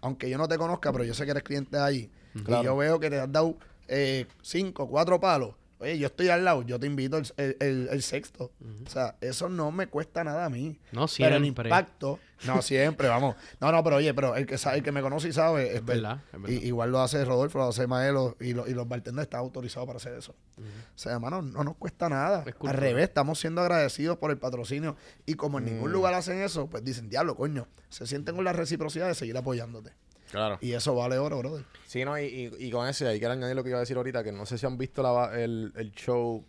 aunque 0.00 0.28
yo 0.30 0.38
no 0.38 0.46
te 0.48 0.56
conozca, 0.58 0.92
pero 0.92 1.04
yo 1.04 1.14
sé 1.14 1.24
que 1.24 1.32
eres 1.32 1.42
cliente 1.42 1.78
ahí, 1.78 2.10
y 2.34 2.64
yo 2.64 2.76
veo 2.76 2.98
que 3.00 3.10
te 3.10 3.18
has 3.20 3.30
dado 3.30 3.56
eh, 3.88 4.26
cinco, 4.42 4.88
cuatro 4.88 5.18
palos, 5.20 5.54
oye, 5.82 5.98
yo 5.98 6.06
estoy 6.06 6.28
al 6.28 6.44
lado, 6.44 6.62
yo 6.62 6.80
te 6.80 6.86
invito 6.86 7.18
el, 7.18 7.26
el- 7.36 7.56
el- 7.60 7.88
el 7.90 8.02
sexto. 8.02 8.52
O 8.86 8.88
sea, 8.90 9.16
eso 9.20 9.48
no 9.48 9.70
me 9.70 9.86
cuesta 9.88 10.24
nada 10.24 10.46
a 10.46 10.48
mí. 10.48 10.78
No 10.92 11.06
Pero 11.18 11.36
el 11.36 11.42
siempre. 11.42 11.68
impacto, 11.68 12.18
no 12.46 12.62
siempre, 12.62 13.08
vamos. 13.08 13.36
No, 13.60 13.70
no, 13.70 13.84
pero 13.84 13.96
oye, 13.96 14.14
pero 14.14 14.34
el 14.36 14.46
que 14.46 14.56
sabe, 14.58 14.78
el 14.78 14.82
que 14.82 14.92
me 14.92 15.02
conoce 15.02 15.28
y 15.28 15.32
sabe, 15.32 15.76
es, 15.76 15.84
verdad, 15.84 16.20
es 16.32 16.40
verdad. 16.40 16.48
Y, 16.62 16.66
igual 16.66 16.90
lo 16.90 17.00
hace 17.00 17.24
Rodolfo, 17.24 17.58
lo 17.58 17.68
hace 17.68 17.86
Maelo 17.86 18.36
y, 18.40 18.52
lo- 18.54 18.66
y 18.66 18.74
los 18.74 18.88
bartenders 18.88 19.26
están 19.26 19.40
autorizados 19.40 19.86
para 19.86 19.98
hacer 19.98 20.14
eso. 20.14 20.34
O 20.58 20.62
sea, 20.98 21.12
hermano, 21.12 21.42
no 21.42 21.64
nos 21.64 21.76
cuesta 21.76 22.08
nada. 22.08 22.44
Al 22.60 22.74
revés, 22.74 23.04
estamos 23.04 23.38
siendo 23.40 23.60
agradecidos 23.60 24.18
por 24.18 24.30
el 24.30 24.38
patrocinio. 24.38 24.96
Y 25.26 25.34
como 25.34 25.58
en 25.58 25.64
Mm. 25.64 25.68
ningún 25.68 25.92
lugar 25.92 26.14
hacen 26.14 26.40
eso, 26.42 26.68
pues 26.70 26.84
dicen, 26.84 27.08
diablo, 27.08 27.36
coño, 27.36 27.66
se 27.88 28.06
sienten 28.06 28.36
con 28.36 28.44
la 28.44 28.52
reciprocidad 28.52 29.08
de 29.08 29.14
seguir 29.14 29.36
apoyándote. 29.36 29.92
Claro. 30.32 30.58
Y 30.60 30.72
eso 30.72 30.94
vale 30.96 31.18
oro, 31.18 31.38
brother. 31.38 31.64
Sí, 31.86 32.04
no, 32.04 32.18
y, 32.18 32.24
y, 32.24 32.66
y 32.66 32.70
con 32.72 32.88
eso, 32.88 33.04
y 33.04 33.08
ahí 33.08 33.18
quiero 33.20 33.34
añadir 33.34 33.54
lo 33.54 33.62
que 33.62 33.68
iba 33.68 33.78
a 33.78 33.80
decir 33.80 33.96
ahorita, 33.96 34.24
que 34.24 34.32
no 34.32 34.44
sé 34.46 34.58
si 34.58 34.66
han 34.66 34.76
visto 34.76 35.00
la, 35.02 35.38
el, 35.40 35.72
el 35.76 35.92
show 35.92 36.44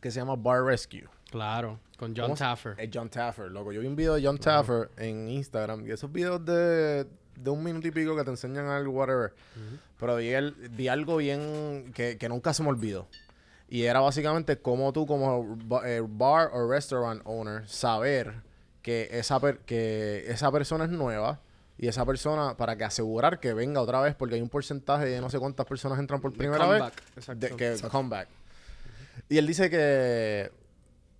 que 0.00 0.10
se 0.10 0.18
llama 0.18 0.34
Bar 0.36 0.64
Rescue. 0.64 1.04
Claro, 1.30 1.78
con 1.98 2.10
John 2.16 2.24
¿Cómo 2.24 2.36
se- 2.36 2.44
Taffer. 2.44 2.74
Es 2.78 2.90
John 2.92 3.08
Taffer, 3.08 3.50
loco. 3.50 3.72
Yo 3.72 3.80
vi 3.80 3.86
un 3.86 3.94
video 3.96 4.14
de 4.14 4.26
John 4.26 4.38
Taffer 4.38 4.90
en 4.96 5.28
Instagram. 5.28 5.86
Y 5.86 5.92
esos 5.92 6.10
videos 6.10 6.44
de, 6.44 7.06
de 7.36 7.50
un 7.50 7.62
minuto 7.62 7.86
y 7.86 7.90
pico 7.90 8.16
que 8.16 8.24
te 8.24 8.30
enseñan 8.30 8.66
algo, 8.66 8.92
whatever. 8.92 9.32
Pero 10.00 10.16
vi, 10.16 10.28
el- 10.30 10.52
vi 10.70 10.88
algo 10.88 11.18
bien 11.18 11.92
que, 11.94 12.18
que 12.18 12.28
nunca 12.28 12.52
se 12.52 12.62
me 12.62 12.70
olvidó. 12.70 13.06
Y 13.68 13.84
era 13.84 14.00
básicamente 14.00 14.58
como 14.58 14.92
tú, 14.92 15.06
como 15.06 15.56
eh, 15.84 16.02
bar 16.06 16.50
o 16.52 16.68
restaurant 16.70 17.22
owner, 17.24 17.66
saber 17.68 18.34
que 18.82 19.08
esa, 19.12 19.40
per- 19.40 19.58
que 19.60 20.24
esa 20.28 20.50
persona 20.52 20.84
es 20.84 20.90
nueva. 20.90 21.38
Y 21.78 21.88
esa 21.88 22.04
persona, 22.06 22.56
para 22.56 22.76
que 22.76 22.84
asegurar 22.84 23.40
que 23.40 23.54
venga 23.54 23.80
otra 23.80 24.00
vez, 24.00 24.14
porque 24.14 24.34
hay 24.36 24.40
un 24.42 24.48
porcentaje 24.48 25.06
de 25.06 25.20
no 25.20 25.30
sé 25.30 25.38
cuántas 25.38 25.66
personas 25.66 25.98
entran 25.98 26.20
por 26.20 26.32
primera 26.32 26.66
vez. 26.66 26.78
comeback, 26.80 27.02
exacto. 27.16 27.46
De, 27.48 27.56
que 27.56 27.88
comeback. 27.88 28.28
Y 29.28 29.38
él 29.38 29.46
dice 29.46 29.68
que, 29.70 30.50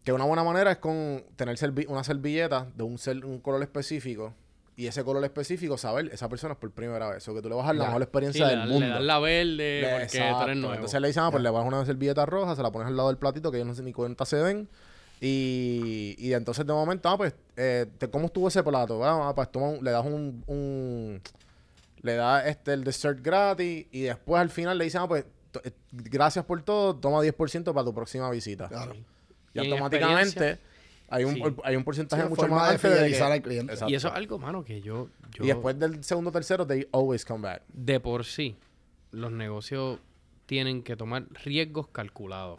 que 0.04 0.12
una 0.12 0.24
buena 0.24 0.44
manera 0.44 0.70
es 0.72 0.78
con 0.78 1.24
tener 1.36 1.56
servi- 1.56 1.86
una 1.88 2.04
servilleta 2.04 2.66
de 2.76 2.82
un, 2.84 2.98
ser- 2.98 3.24
un 3.24 3.40
color 3.40 3.62
específico. 3.62 4.34
Y 4.76 4.86
ese 4.86 5.04
color 5.04 5.22
específico, 5.24 5.76
saber, 5.76 6.08
esa 6.12 6.28
persona 6.30 6.54
es 6.54 6.58
por 6.58 6.70
primera 6.70 7.10
vez. 7.10 7.26
O 7.28 7.34
que 7.34 7.42
tú 7.42 7.48
le 7.48 7.54
vas 7.54 7.64
a 7.64 7.66
dar 7.68 7.76
la 7.76 7.84
mejor 7.86 8.00
Sí, 8.00 8.04
experiencia 8.04 8.44
le, 8.46 8.50
del 8.52 8.58
dan- 8.60 8.68
mundo. 8.70 8.86
le 8.86 8.92
dan 8.92 9.06
la 9.06 9.18
verde 9.18 9.46
Le- 9.56 9.90
porque 10.00 10.18
tú 10.18 10.42
eres 10.44 10.56
nuevo. 10.56 10.74
Entonces 10.74 11.00
le 11.00 11.08
dicen, 11.08 11.22
ah, 11.24 11.30
pues 11.30 11.42
le 11.42 11.50
vas 11.50 11.66
una 11.66 11.84
servilleta 11.84 12.24
roja, 12.26 12.56
se 12.56 12.62
la 12.62 12.70
pones 12.72 12.88
al 12.88 12.96
lado 12.96 13.08
del 13.08 13.18
platito, 13.18 13.50
que 13.50 13.58
ellos 13.58 13.68
no 13.68 13.74
sé 13.74 13.82
ni 13.82 13.92
cuenta 13.92 14.24
se 14.24 14.36
den. 14.36 14.68
Y, 15.24 16.16
y 16.18 16.32
entonces 16.34 16.66
de 16.66 16.72
momento, 16.72 17.08
ah, 17.08 17.16
pues, 17.16 17.32
eh, 17.56 17.86
te- 17.96 18.10
¿cómo 18.10 18.26
estuvo 18.26 18.48
ese 18.48 18.60
plato? 18.64 19.04
Ah, 19.04 19.32
pues 19.32 19.52
toma 19.52 19.68
un- 19.68 19.84
le 19.84 19.92
das 19.92 20.04
un, 20.04 20.42
un- 20.48 21.20
le 22.00 22.14
das 22.14 22.44
este, 22.46 22.72
el 22.72 22.82
dessert 22.82 23.20
gratis 23.22 23.86
y 23.92 24.00
después 24.00 24.40
al 24.42 24.50
final 24.50 24.76
le 24.78 24.84
dicen, 24.84 25.02
ah, 25.02 25.06
pues, 25.06 25.24
eh, 25.62 25.70
gracias 25.92 26.44
por 26.44 26.60
todo, 26.62 26.96
toma 26.96 27.20
10% 27.22 27.72
para 27.72 27.84
tu 27.84 27.94
próxima 27.94 28.28
visita. 28.32 28.66
Claro. 28.68 28.94
Y, 28.96 29.04
Y 29.54 29.58
en 29.60 29.72
automáticamente 29.72 30.58
hay 31.08 31.22
un, 31.22 31.34
sí. 31.36 31.42
hay 31.62 31.76
un 31.76 31.84
porcentaje 31.84 32.22
Sí, 32.24 32.28
mucho 32.28 32.48
más 32.48 32.68
de 32.70 32.74
alto 32.74 32.88
de 32.88 32.94
fidelizar 32.96 33.28
que- 33.28 33.34
al 33.34 33.42
cliente. 33.42 33.72
Exacto. 33.74 33.92
Y 33.92 33.94
eso 33.94 34.08
es 34.08 34.14
algo, 34.14 34.38
mano, 34.40 34.64
que 34.64 34.80
yo, 34.80 35.08
yo 35.36 35.44
Y 35.44 35.46
después 35.46 35.78
del 35.78 36.02
segundo 36.02 36.30
o 36.30 36.32
tercero, 36.32 36.66
they 36.66 36.88
always 36.92 37.24
come 37.24 37.42
back. 37.42 37.62
de 37.72 38.00
por 38.00 38.24
sí, 38.24 38.56
los 39.12 39.30
negocios 39.30 40.00
tienen 40.46 40.82
que 40.82 40.96
tomar 40.96 41.26
riesgos 41.44 41.86
calculados. 41.88 42.58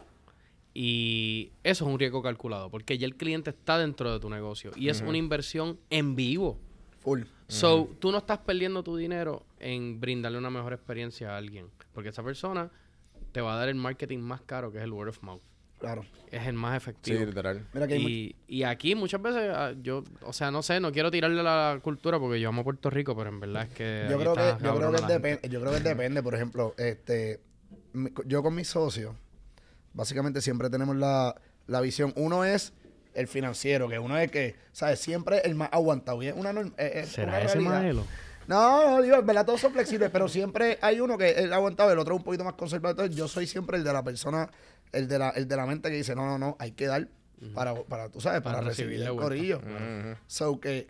Y 0.76 1.52
eso 1.62 1.84
es 1.84 1.90
un 1.92 1.98
riesgo 1.98 2.20
calculado, 2.20 2.68
porque 2.68 2.98
ya 2.98 3.06
el 3.06 3.14
cliente 3.16 3.50
está 3.50 3.78
dentro 3.78 4.12
de 4.12 4.18
tu 4.18 4.28
negocio 4.28 4.72
y 4.76 4.88
es 4.88 5.00
una 5.02 5.16
inversión 5.18 5.78
en 5.88 6.16
vivo. 6.16 6.58
Full. 7.00 7.22
So, 7.48 7.88
tú 8.00 8.10
no 8.10 8.18
estás 8.18 8.38
perdiendo 8.38 8.82
tu 8.82 8.96
dinero 8.96 9.44
en 9.60 10.00
brindarle 10.00 10.38
una 10.38 10.50
mejor 10.50 10.72
experiencia 10.72 11.30
a 11.34 11.36
alguien, 11.36 11.66
porque 11.92 12.08
esa 12.08 12.22
persona 12.24 12.70
te 13.30 13.40
va 13.40 13.54
a 13.54 13.56
dar 13.58 13.68
el 13.68 13.76
marketing 13.76 14.18
más 14.18 14.40
caro, 14.42 14.72
que 14.72 14.78
es 14.78 14.84
el 14.84 14.92
word 14.92 15.10
of 15.10 15.22
mouth. 15.22 15.42
Claro. 15.78 16.04
Es 16.30 16.46
el 16.46 16.54
más 16.54 16.72
Sí, 16.72 16.76
efectivo. 16.90 17.24
literal. 17.26 17.66
Mira 17.74 17.86
que 17.86 17.96
y, 17.98 18.34
y 18.48 18.62
aquí 18.62 18.94
muchas 18.94 19.20
veces 19.20 19.52
ah, 19.54 19.74
yo, 19.82 20.02
o 20.22 20.32
sea, 20.32 20.50
no 20.50 20.62
sé, 20.62 20.80
no 20.80 20.90
quiero 20.90 21.10
tirarle 21.10 21.42
la 21.42 21.78
cultura 21.82 22.18
porque 22.18 22.40
yo 22.40 22.48
amo 22.48 22.62
a 22.62 22.64
Puerto 22.64 22.88
Rico, 22.90 23.14
pero 23.14 23.28
en 23.28 23.38
verdad 23.40 23.64
es 23.64 23.74
que 23.74 24.06
Yo 24.10 24.18
creo, 24.18 24.34
que, 24.34 24.40
yo, 24.64 24.74
creo 24.76 24.92
que 24.92 25.02
depende, 25.12 25.48
yo 25.48 25.60
creo 25.60 25.72
que 25.74 25.80
depende, 25.80 26.22
por 26.22 26.34
ejemplo, 26.34 26.74
este, 26.78 27.40
mi- 27.92 28.10
yo 28.24 28.42
con 28.42 28.54
mis 28.54 28.68
socios, 28.68 29.14
básicamente 29.94 30.40
siempre 30.42 30.68
tenemos 30.70 30.96
la, 30.96 31.34
la 31.66 31.80
visión. 31.80 32.12
Uno 32.16 32.44
es 32.44 32.72
el 33.14 33.28
financiero, 33.28 33.88
que 33.88 33.98
uno 33.98 34.18
es 34.18 34.30
que, 34.30 34.56
¿sabes? 34.72 34.98
Siempre 35.00 35.40
el 35.44 35.54
más 35.54 35.70
aguantado. 35.72 36.22
Y 36.22 36.26
es 36.28 36.34
una, 36.36 36.52
norm- 36.52 36.74
es- 36.76 36.94
es 36.96 37.08
¿Será 37.10 37.28
una 37.38 37.40
ese 37.42 37.60
modelo? 37.60 38.04
No, 38.46 38.90
no, 38.90 39.02
digo, 39.02 39.16
en 39.16 39.24
verdad 39.24 39.46
todos 39.46 39.60
son 39.62 39.72
flexibles, 39.72 40.10
pero 40.10 40.28
siempre 40.28 40.78
hay 40.82 41.00
uno 41.00 41.16
que 41.16 41.30
es 41.30 41.50
aguantado, 41.50 41.90
el 41.90 41.98
otro 41.98 42.14
un 42.14 42.22
poquito 42.22 42.44
más 42.44 42.52
conservador. 42.54 43.08
Yo 43.08 43.26
soy 43.26 43.46
siempre 43.46 43.78
el 43.78 43.84
de 43.84 43.92
la 43.92 44.02
persona, 44.04 44.50
el 44.92 45.08
de 45.08 45.18
la, 45.18 45.30
el 45.30 45.48
de 45.48 45.56
la 45.56 45.64
mente 45.64 45.88
que 45.88 45.96
dice, 45.96 46.14
no, 46.14 46.26
no, 46.26 46.38
no, 46.38 46.56
hay 46.58 46.72
que 46.72 46.86
dar 46.86 47.08
para, 47.54 47.74
para 47.84 48.10
tú 48.10 48.20
sabes, 48.20 48.42
para, 48.42 48.56
Para 48.58 48.68
recibir 48.68 49.00
el 49.00 49.12
vuelta. 49.12 49.22
corillo. 49.22 49.60
So 50.26 50.60
que 50.60 50.88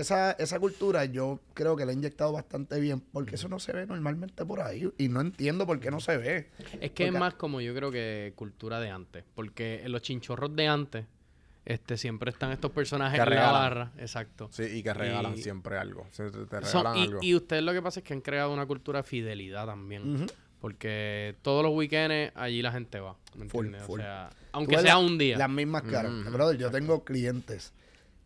esa, 0.00 0.32
esa 0.32 0.58
cultura 0.60 1.04
yo 1.04 1.40
creo 1.54 1.76
que 1.76 1.84
la 1.84 1.92
he 1.92 1.94
inyectado 1.94 2.32
bastante 2.32 2.78
bien, 2.80 3.00
porque 3.12 3.34
eso 3.36 3.48
no 3.48 3.58
se 3.58 3.72
ve 3.72 3.86
normalmente 3.86 4.44
por 4.44 4.60
ahí. 4.60 4.90
Y 4.98 5.08
no 5.08 5.20
entiendo 5.20 5.66
por 5.66 5.78
qué 5.80 5.90
no 5.90 6.00
se 6.00 6.16
ve. 6.16 6.48
Es 6.80 6.90
que 6.92 7.06
es 7.06 7.12
más 7.12 7.34
como 7.34 7.60
yo 7.60 7.74
creo 7.74 7.90
que 7.90 8.32
cultura 8.36 8.80
de 8.80 8.90
antes. 8.90 9.24
Porque 9.34 9.82
en 9.84 9.92
los 9.92 10.02
chinchorros 10.02 10.54
de 10.56 10.66
antes, 10.68 11.06
este, 11.64 11.96
siempre 11.96 12.30
están 12.30 12.52
estos 12.52 12.70
personajes 12.70 13.18
Que 13.18 13.22
en 13.24 13.30
la 13.30 13.36
regalan. 13.36 13.60
barra. 13.62 13.92
Exacto. 13.98 14.48
Sí, 14.52 14.62
y 14.62 14.82
que 14.82 14.94
regalan 14.94 15.34
Y- 15.34 15.42
siempre 15.42 15.76
algo. 15.78 16.06
Sí, 16.12 16.22
te, 16.32 16.46
te 16.46 16.66
Son- 16.66 16.84
regalan 16.84 16.96
y, 16.98 17.02
algo. 17.02 17.18
y 17.22 17.34
ustedes 17.34 17.62
lo 17.62 17.72
que 17.72 17.82
pasa 17.82 18.00
es 18.00 18.04
que 18.04 18.14
han 18.14 18.20
creado 18.20 18.52
una 18.52 18.66
cultura 18.66 19.00
de 19.02 19.08
fidelidad 19.08 19.66
también. 19.66 20.26
Porque 20.60 21.36
todos 21.42 21.62
los 21.62 21.72
weekends 21.74 22.32
allí 22.34 22.62
la 22.62 22.72
gente 22.72 22.98
va. 23.00 23.16
¿me 23.36 23.48
Full, 23.48 23.66
entiendes? 23.66 23.82
full. 23.86 24.00
O 24.00 24.02
sea, 24.02 24.30
aunque 24.52 24.74
sea 24.78 24.94
la- 24.94 24.98
un 24.98 25.18
día. 25.18 25.36
Las 25.38 25.50
mismas 25.50 25.82
caras. 25.82 26.12
Brother, 26.32 26.56
yo 26.58 26.70
tengo 26.70 27.04
clientes. 27.04 27.72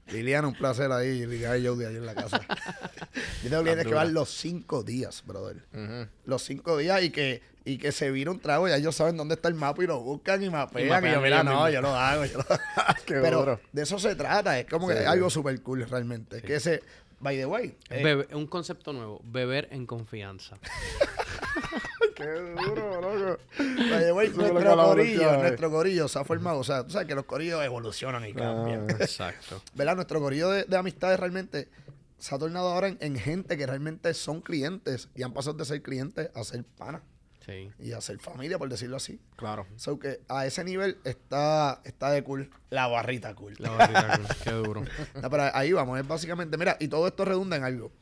Liliana, 0.09 0.49
un 0.49 0.55
placer 0.55 0.91
ahí. 0.93 1.25
Liliana 1.27 1.57
y 1.59 1.67
Jody 1.67 1.85
ahí 1.85 1.97
en 1.97 2.07
la 2.07 2.15
casa. 2.15 2.41
yo 3.43 3.49
tengo 3.51 3.63
clientes 3.63 3.87
que 3.87 3.95
van 3.95 4.13
los 4.13 4.29
cinco 4.31 4.83
días, 4.83 5.23
brother. 5.27 5.57
Ujú. 5.73 6.09
Los 6.25 6.43
cinco 6.43 6.77
días 6.79 7.03
y 7.03 7.11
que, 7.11 7.43
y 7.65 7.79
que 7.79 7.93
se 7.93 8.11
vira 8.11 8.31
un 8.31 8.41
trago. 8.41 8.67
Ya 8.69 8.77
ellos 8.77 8.97
saben 8.97 9.17
dónde 9.17 9.35
está 9.35 9.49
el 9.49 9.55
mapa 9.55 9.83
y 9.85 9.87
lo 9.87 10.01
buscan 10.01 10.43
y 10.43 10.51
mapean. 10.51 10.87
Y, 10.87 10.91
mapean 10.91 11.15
yo, 11.15 11.21
mira, 11.21 11.43
no, 11.45 11.69
yo 11.71 11.81
lo 11.81 11.95
hago. 11.95 12.25
Yo 12.25 12.39
lo 12.39 12.45
Qué 13.07 13.15
Pero 13.21 13.39
duro. 13.41 13.61
de 13.73 13.83
eso 13.83 13.99
se 13.99 14.15
trata. 14.17 14.59
Es 14.59 14.67
como 14.67 14.89
que 14.89 14.95
Sí. 14.95 15.01
es 15.01 15.07
algo 15.07 15.31
súper 15.31 15.61
cool 15.63 15.89
realmente. 15.89 16.43
Que 16.43 16.57
ese, 16.57 16.83
by 17.21 17.37
the 17.37 17.47
way, 17.47 17.77
eh, 17.91 18.03
Bebe- 18.03 18.35
un 18.35 18.47
concepto 18.49 18.93
nuevo. 18.93 19.21
Beber 19.25 19.69
en 19.71 19.87
confianza. 19.87 20.59
Qué 22.21 22.63
duro, 22.65 23.01
loco. 23.01 23.43
nuestro 24.37 24.77
corillo, 24.77 25.39
nuestro 25.39 25.71
corillo 25.71 26.09
se 26.09 26.19
ha 26.19 26.25
formado. 26.25 26.59
O 26.59 26.65
sea, 26.65 26.85
tú 26.85 26.91
sabes 26.91 27.09
que 27.09 27.15
los 27.15 27.25
corillos 27.25 27.63
evolucionan 27.65 28.25
y 28.27 28.35
cambian. 28.35 28.87
Ah. 28.91 28.97
Exacto. 29.01 29.63
¿verdad? 29.75 29.97
Nuestro 29.97 30.21
corillo 30.21 30.51
de, 30.51 30.65
de 30.65 30.77
amistades 30.77 31.19
realmente 31.19 31.69
se 32.19 32.35
ha 32.35 32.39
tornado 32.39 32.69
ahora 32.69 32.89
en, 32.89 32.99
en 33.01 33.17
gente 33.17 33.57
que 33.57 33.67
realmente 33.67 34.13
son 34.15 34.43
clientes 34.43 35.09
y 35.15 35.23
han 35.23 35.33
pasado 35.33 35.57
de 35.57 35.65
ser 35.65 35.83
clientes 35.83 36.31
a 36.35 36.45
ser 36.45 36.65
panas 36.65 37.03
Sí. 37.45 37.71
y 37.79 37.93
a 37.93 38.01
ser 38.03 38.19
familia, 38.19 38.59
por 38.59 38.69
decirlo 38.69 38.99
así. 38.99 39.19
Claro. 39.37 39.67
So 39.77 39.99
que 39.99 40.21
a 40.29 40.45
ese 40.45 40.63
nivel 40.63 40.99
está, 41.05 41.81
está 41.85 42.11
de 42.11 42.23
cool. 42.23 42.51
La 42.69 42.87
barrita 42.87 43.35
cool. 43.35 43.55
La 43.59 43.71
barrita, 43.71 44.19
cool. 44.19 44.27
qué 44.45 44.51
duro. 44.51 44.85
No, 45.21 45.31
pero 45.31 45.45
ahí 45.55 45.73
vamos, 45.73 45.99
es 45.99 46.07
básicamente, 46.07 46.59
mira, 46.59 46.77
y 46.79 46.89
todo 46.89 47.07
esto 47.09 47.25
redunda 47.25 47.57
en 47.57 47.65
algo. 47.65 47.93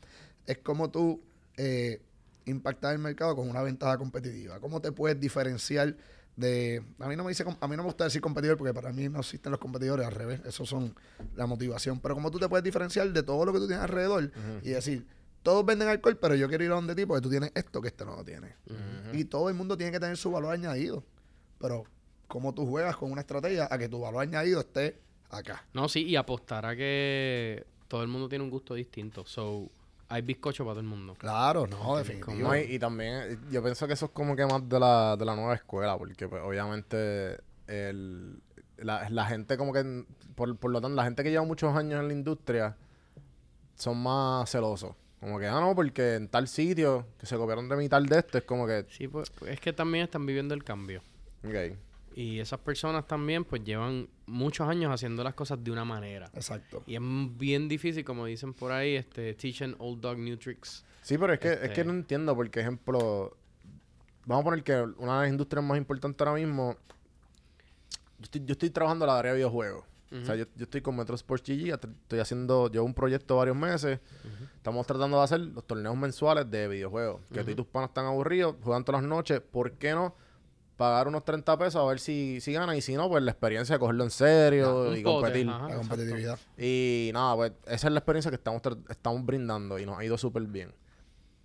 Es 0.45 0.57
como 0.57 0.91
tú 0.91 1.23
eh, 1.55 2.01
impactar 2.45 2.93
el 2.93 2.99
mercado 2.99 3.35
con 3.35 3.49
una 3.49 3.61
ventaja 3.61 3.97
competitiva. 3.97 4.59
¿Cómo 4.59 4.81
te 4.81 4.91
puedes 4.91 5.19
diferenciar 5.19 5.95
de... 6.35 6.83
A 6.99 7.07
mí 7.07 7.15
no 7.15 7.23
me 7.23 7.29
dice, 7.29 7.43
a 7.43 7.67
mí 7.67 7.75
no 7.75 7.83
me 7.83 7.87
gusta 7.87 8.05
decir 8.05 8.21
competidor 8.21 8.57
porque 8.57 8.73
para 8.73 8.91
mí 8.91 9.09
no 9.09 9.19
existen 9.19 9.51
los 9.51 9.59
competidores, 9.59 10.05
al 10.05 10.13
revés, 10.13 10.41
esos 10.45 10.67
son 10.67 10.95
la 11.35 11.45
motivación. 11.45 11.99
Pero 11.99 12.15
cómo 12.15 12.31
tú 12.31 12.39
te 12.39 12.47
puedes 12.47 12.63
diferenciar 12.63 13.11
de 13.11 13.23
todo 13.23 13.45
lo 13.45 13.53
que 13.53 13.59
tú 13.59 13.67
tienes 13.67 13.83
alrededor 13.83 14.31
y 14.63 14.69
decir, 14.69 15.05
todos 15.43 15.65
venden 15.65 15.87
alcohol, 15.87 16.17
pero 16.17 16.35
yo 16.35 16.47
quiero 16.49 16.63
ir 16.63 16.71
a 16.71 16.75
donde 16.75 16.95
ti 16.95 17.05
porque 17.05 17.21
tú 17.21 17.29
tienes 17.29 17.51
esto 17.55 17.81
que 17.81 17.89
este 17.89 18.05
no 18.05 18.15
lo 18.15 18.23
tiene. 18.23 18.55
Y 19.13 19.25
todo 19.25 19.49
el 19.49 19.55
mundo 19.55 19.77
tiene 19.77 19.91
que 19.91 19.99
tener 19.99 20.17
su 20.17 20.31
valor 20.31 20.53
añadido. 20.53 21.03
Pero 21.59 21.83
cómo 22.27 22.53
tú 22.53 22.65
juegas 22.65 22.95
con 22.95 23.11
una 23.11 23.21
estrategia 23.21 23.67
a 23.69 23.77
que 23.77 23.89
tu 23.89 23.99
valor 23.99 24.21
añadido 24.21 24.61
esté 24.61 24.99
acá. 25.29 25.65
No, 25.73 25.89
sí, 25.89 26.03
y 26.03 26.15
apostar 26.15 26.65
a 26.65 26.75
que 26.75 27.65
todo 27.87 28.01
el 28.01 28.07
mundo 28.07 28.29
tiene 28.29 28.43
un 28.43 28.49
gusto 28.49 28.75
distinto. 28.75 29.25
So, 29.25 29.69
hay 30.09 30.21
bizcocho 30.23 30.63
para 30.65 30.73
todo 30.73 30.81
el 30.81 30.87
mundo. 30.87 31.15
Claro, 31.15 31.67
no, 31.67 31.95
definitivo. 31.97 32.33
No, 32.33 32.55
y, 32.57 32.61
y 32.61 32.79
también, 32.79 33.39
yo 33.51 33.61
pienso 33.63 33.87
que 33.87 33.93
eso 33.93 34.07
es 34.07 34.11
como 34.11 34.35
que 34.35 34.45
más 34.45 34.67
de 34.67 34.79
la, 34.79 35.15
de 35.15 35.23
la 35.25 35.35
nueva 35.35 35.53
escuela, 35.55 35.97
porque 35.97 36.27
pues, 36.27 36.41
obviamente 36.43 37.39
el, 37.67 38.41
la, 38.77 39.09
la 39.09 39.25
gente 39.25 39.55
como 39.57 39.71
que, 39.71 40.03
por, 40.35 40.57
por 40.57 40.71
lo 40.71 40.81
tanto, 40.81 40.95
la 40.95 41.03
gente 41.03 41.23
que 41.23 41.29
lleva 41.29 41.45
muchos 41.45 41.75
años 41.75 41.99
en 42.01 42.07
la 42.07 42.13
industria 42.13 42.75
son 43.75 44.01
más 44.01 44.49
celosos. 44.49 44.95
Como 45.19 45.37
que, 45.37 45.47
ah, 45.47 45.59
no, 45.59 45.75
porque 45.75 46.15
en 46.15 46.29
tal 46.29 46.47
sitio 46.47 47.05
que 47.19 47.25
se 47.25 47.35
copiaron 47.35 47.67
de 47.69 47.75
mi 47.75 47.89
tal 47.89 48.05
de 48.07 48.19
esto, 48.19 48.37
es 48.37 48.45
como 48.45 48.65
que, 48.65 48.85
Sí, 48.89 49.07
pues 49.07 49.31
es 49.47 49.59
que 49.59 49.73
también 49.73 50.05
están 50.05 50.25
viviendo 50.25 50.53
el 50.53 50.63
cambio. 50.63 51.01
ok. 51.45 51.77
Y 52.15 52.39
esas 52.39 52.59
personas 52.59 53.07
también 53.07 53.45
pues 53.45 53.63
llevan 53.63 54.09
muchos 54.25 54.67
años 54.67 54.91
haciendo 54.93 55.23
las 55.23 55.33
cosas 55.35 55.63
de 55.63 55.71
una 55.71 55.85
manera. 55.85 56.29
Exacto. 56.33 56.83
Y 56.85 56.95
es 56.95 57.01
bien 57.01 57.67
difícil, 57.67 58.03
como 58.03 58.25
dicen 58.25 58.53
por 58.53 58.71
ahí, 58.71 58.95
este, 58.95 59.33
teaching 59.35 59.75
old 59.77 60.01
dog 60.01 60.17
new 60.17 60.35
tricks. 60.37 60.83
Sí, 61.01 61.17
pero 61.17 61.33
es 61.33 61.39
que, 61.39 61.47
es 61.53 61.53
Este- 61.61 61.73
que 61.73 61.83
no 61.85 61.91
entiendo, 61.91 62.35
porque, 62.35 62.59
ejemplo, 62.59 63.37
vamos 64.25 64.41
a 64.41 64.45
poner 64.45 64.63
que 64.63 64.73
una 64.97 65.15
de 65.15 65.21
las 65.25 65.29
industrias 65.29 65.63
más 65.65 65.77
importantes 65.77 66.27
ahora 66.27 66.39
mismo, 66.39 66.75
yo 68.17 68.23
estoy, 68.23 68.41
yo 68.45 68.51
estoy 68.53 68.69
trabajando 68.69 69.05
en 69.05 69.11
la 69.11 69.19
área 69.19 69.31
de 69.31 69.37
videojuegos. 69.37 69.85
O 70.11 70.25
sea, 70.25 70.35
yo, 70.35 70.45
yo 70.55 70.63
estoy 70.63 70.81
con 70.81 70.95
Metro 70.95 71.13
Sports 71.13 71.43
GG, 71.47 71.69
estoy 72.01 72.19
haciendo, 72.19 72.67
llevo 72.71 72.83
un 72.83 72.95
proyecto 72.95 73.37
varios 73.37 73.55
meses, 73.55 73.99
estamos 74.55 74.87
tratando 74.87 75.17
de 75.17 75.23
hacer 75.23 75.39
los 75.39 75.63
torneos 75.67 75.95
mensuales 75.95 76.49
de 76.49 76.67
videojuegos, 76.67 77.21
que 77.31 77.43
tú 77.43 77.51
y 77.51 77.55
tus 77.55 77.67
panas 77.67 77.91
están 77.91 78.07
aburridos, 78.07 78.55
juegan 78.63 78.83
todas 78.83 79.03
las 79.03 79.07
noches, 79.09 79.39
¿por 79.39 79.73
qué 79.73 79.91
no? 79.93 80.15
Pagar 80.79 81.09
unos 81.09 81.25
30 81.25 81.57
pesos 81.57 81.75
a 81.75 81.85
ver 81.85 81.99
si, 81.99 82.39
si 82.39 82.53
ganan 82.53 82.73
y 82.73 82.79
si 82.79 82.95
no, 82.95 83.09
pues 83.09 83.21
la 83.21 83.31
experiencia 83.31 83.75
de 83.75 83.79
cogerlo 83.79 84.05
en 84.05 84.11
serio 84.11 84.95
y 84.95 85.03
pote, 85.03 85.25
competir. 85.25 85.49
ajá. 85.49 85.67
La 85.67 85.75
competitividad. 85.75 86.39
Y 86.57 87.11
nada, 87.13 87.35
pues 87.35 87.51
esa 87.65 87.87
es 87.87 87.93
la 87.93 87.99
experiencia 87.99 88.31
que 88.31 88.35
estamos, 88.35 88.61
estamos 88.87 89.25
brindando 89.25 89.77
y 89.77 89.85
nos 89.85 89.99
ha 89.99 90.05
ido 90.05 90.17
súper 90.17 90.43
bien. 90.43 90.73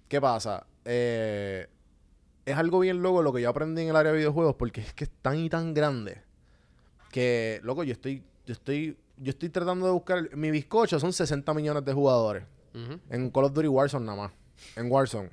¿Qué 0.07 0.21
pasa? 0.21 0.65
Eh, 0.85 1.67
es 2.47 2.57
algo 2.57 2.79
bien 2.79 3.03
loco 3.03 3.23
lo 3.25 3.33
que 3.33 3.43
yo 3.43 3.51
aprendí 3.51 3.83
en 3.83 3.89
el 3.89 3.97
área 3.97 4.13
de 4.13 4.19
videojuegos 4.19 4.55
porque 4.55 4.83
es 4.83 4.95
que 4.95 5.03
es 5.03 5.11
tan 5.21 5.37
y 5.37 5.49
tan 5.51 5.75
grande 5.75 6.23
que, 7.11 7.59
loco, 7.65 7.83
yo 7.83 7.93
estoy, 7.93 8.23
yo 8.47 8.53
estoy, 8.53 8.97
yo 9.17 9.31
estoy 9.31 9.49
tratando 9.49 9.87
de 9.87 9.93
buscar. 9.93 10.37
Mi 10.37 10.53
bizcocho 10.53 11.01
son 11.01 11.13
60 11.13 11.53
millones 11.55 11.85
de 11.85 11.93
jugadores 11.93 12.45
en 13.11 13.31
Call 13.31 13.47
of 13.47 13.53
Duty 13.53 13.67
Warzone 13.67 14.07
nada 14.07 14.17
más. 14.17 14.33
En 14.77 14.89
Warzone. 14.93 15.31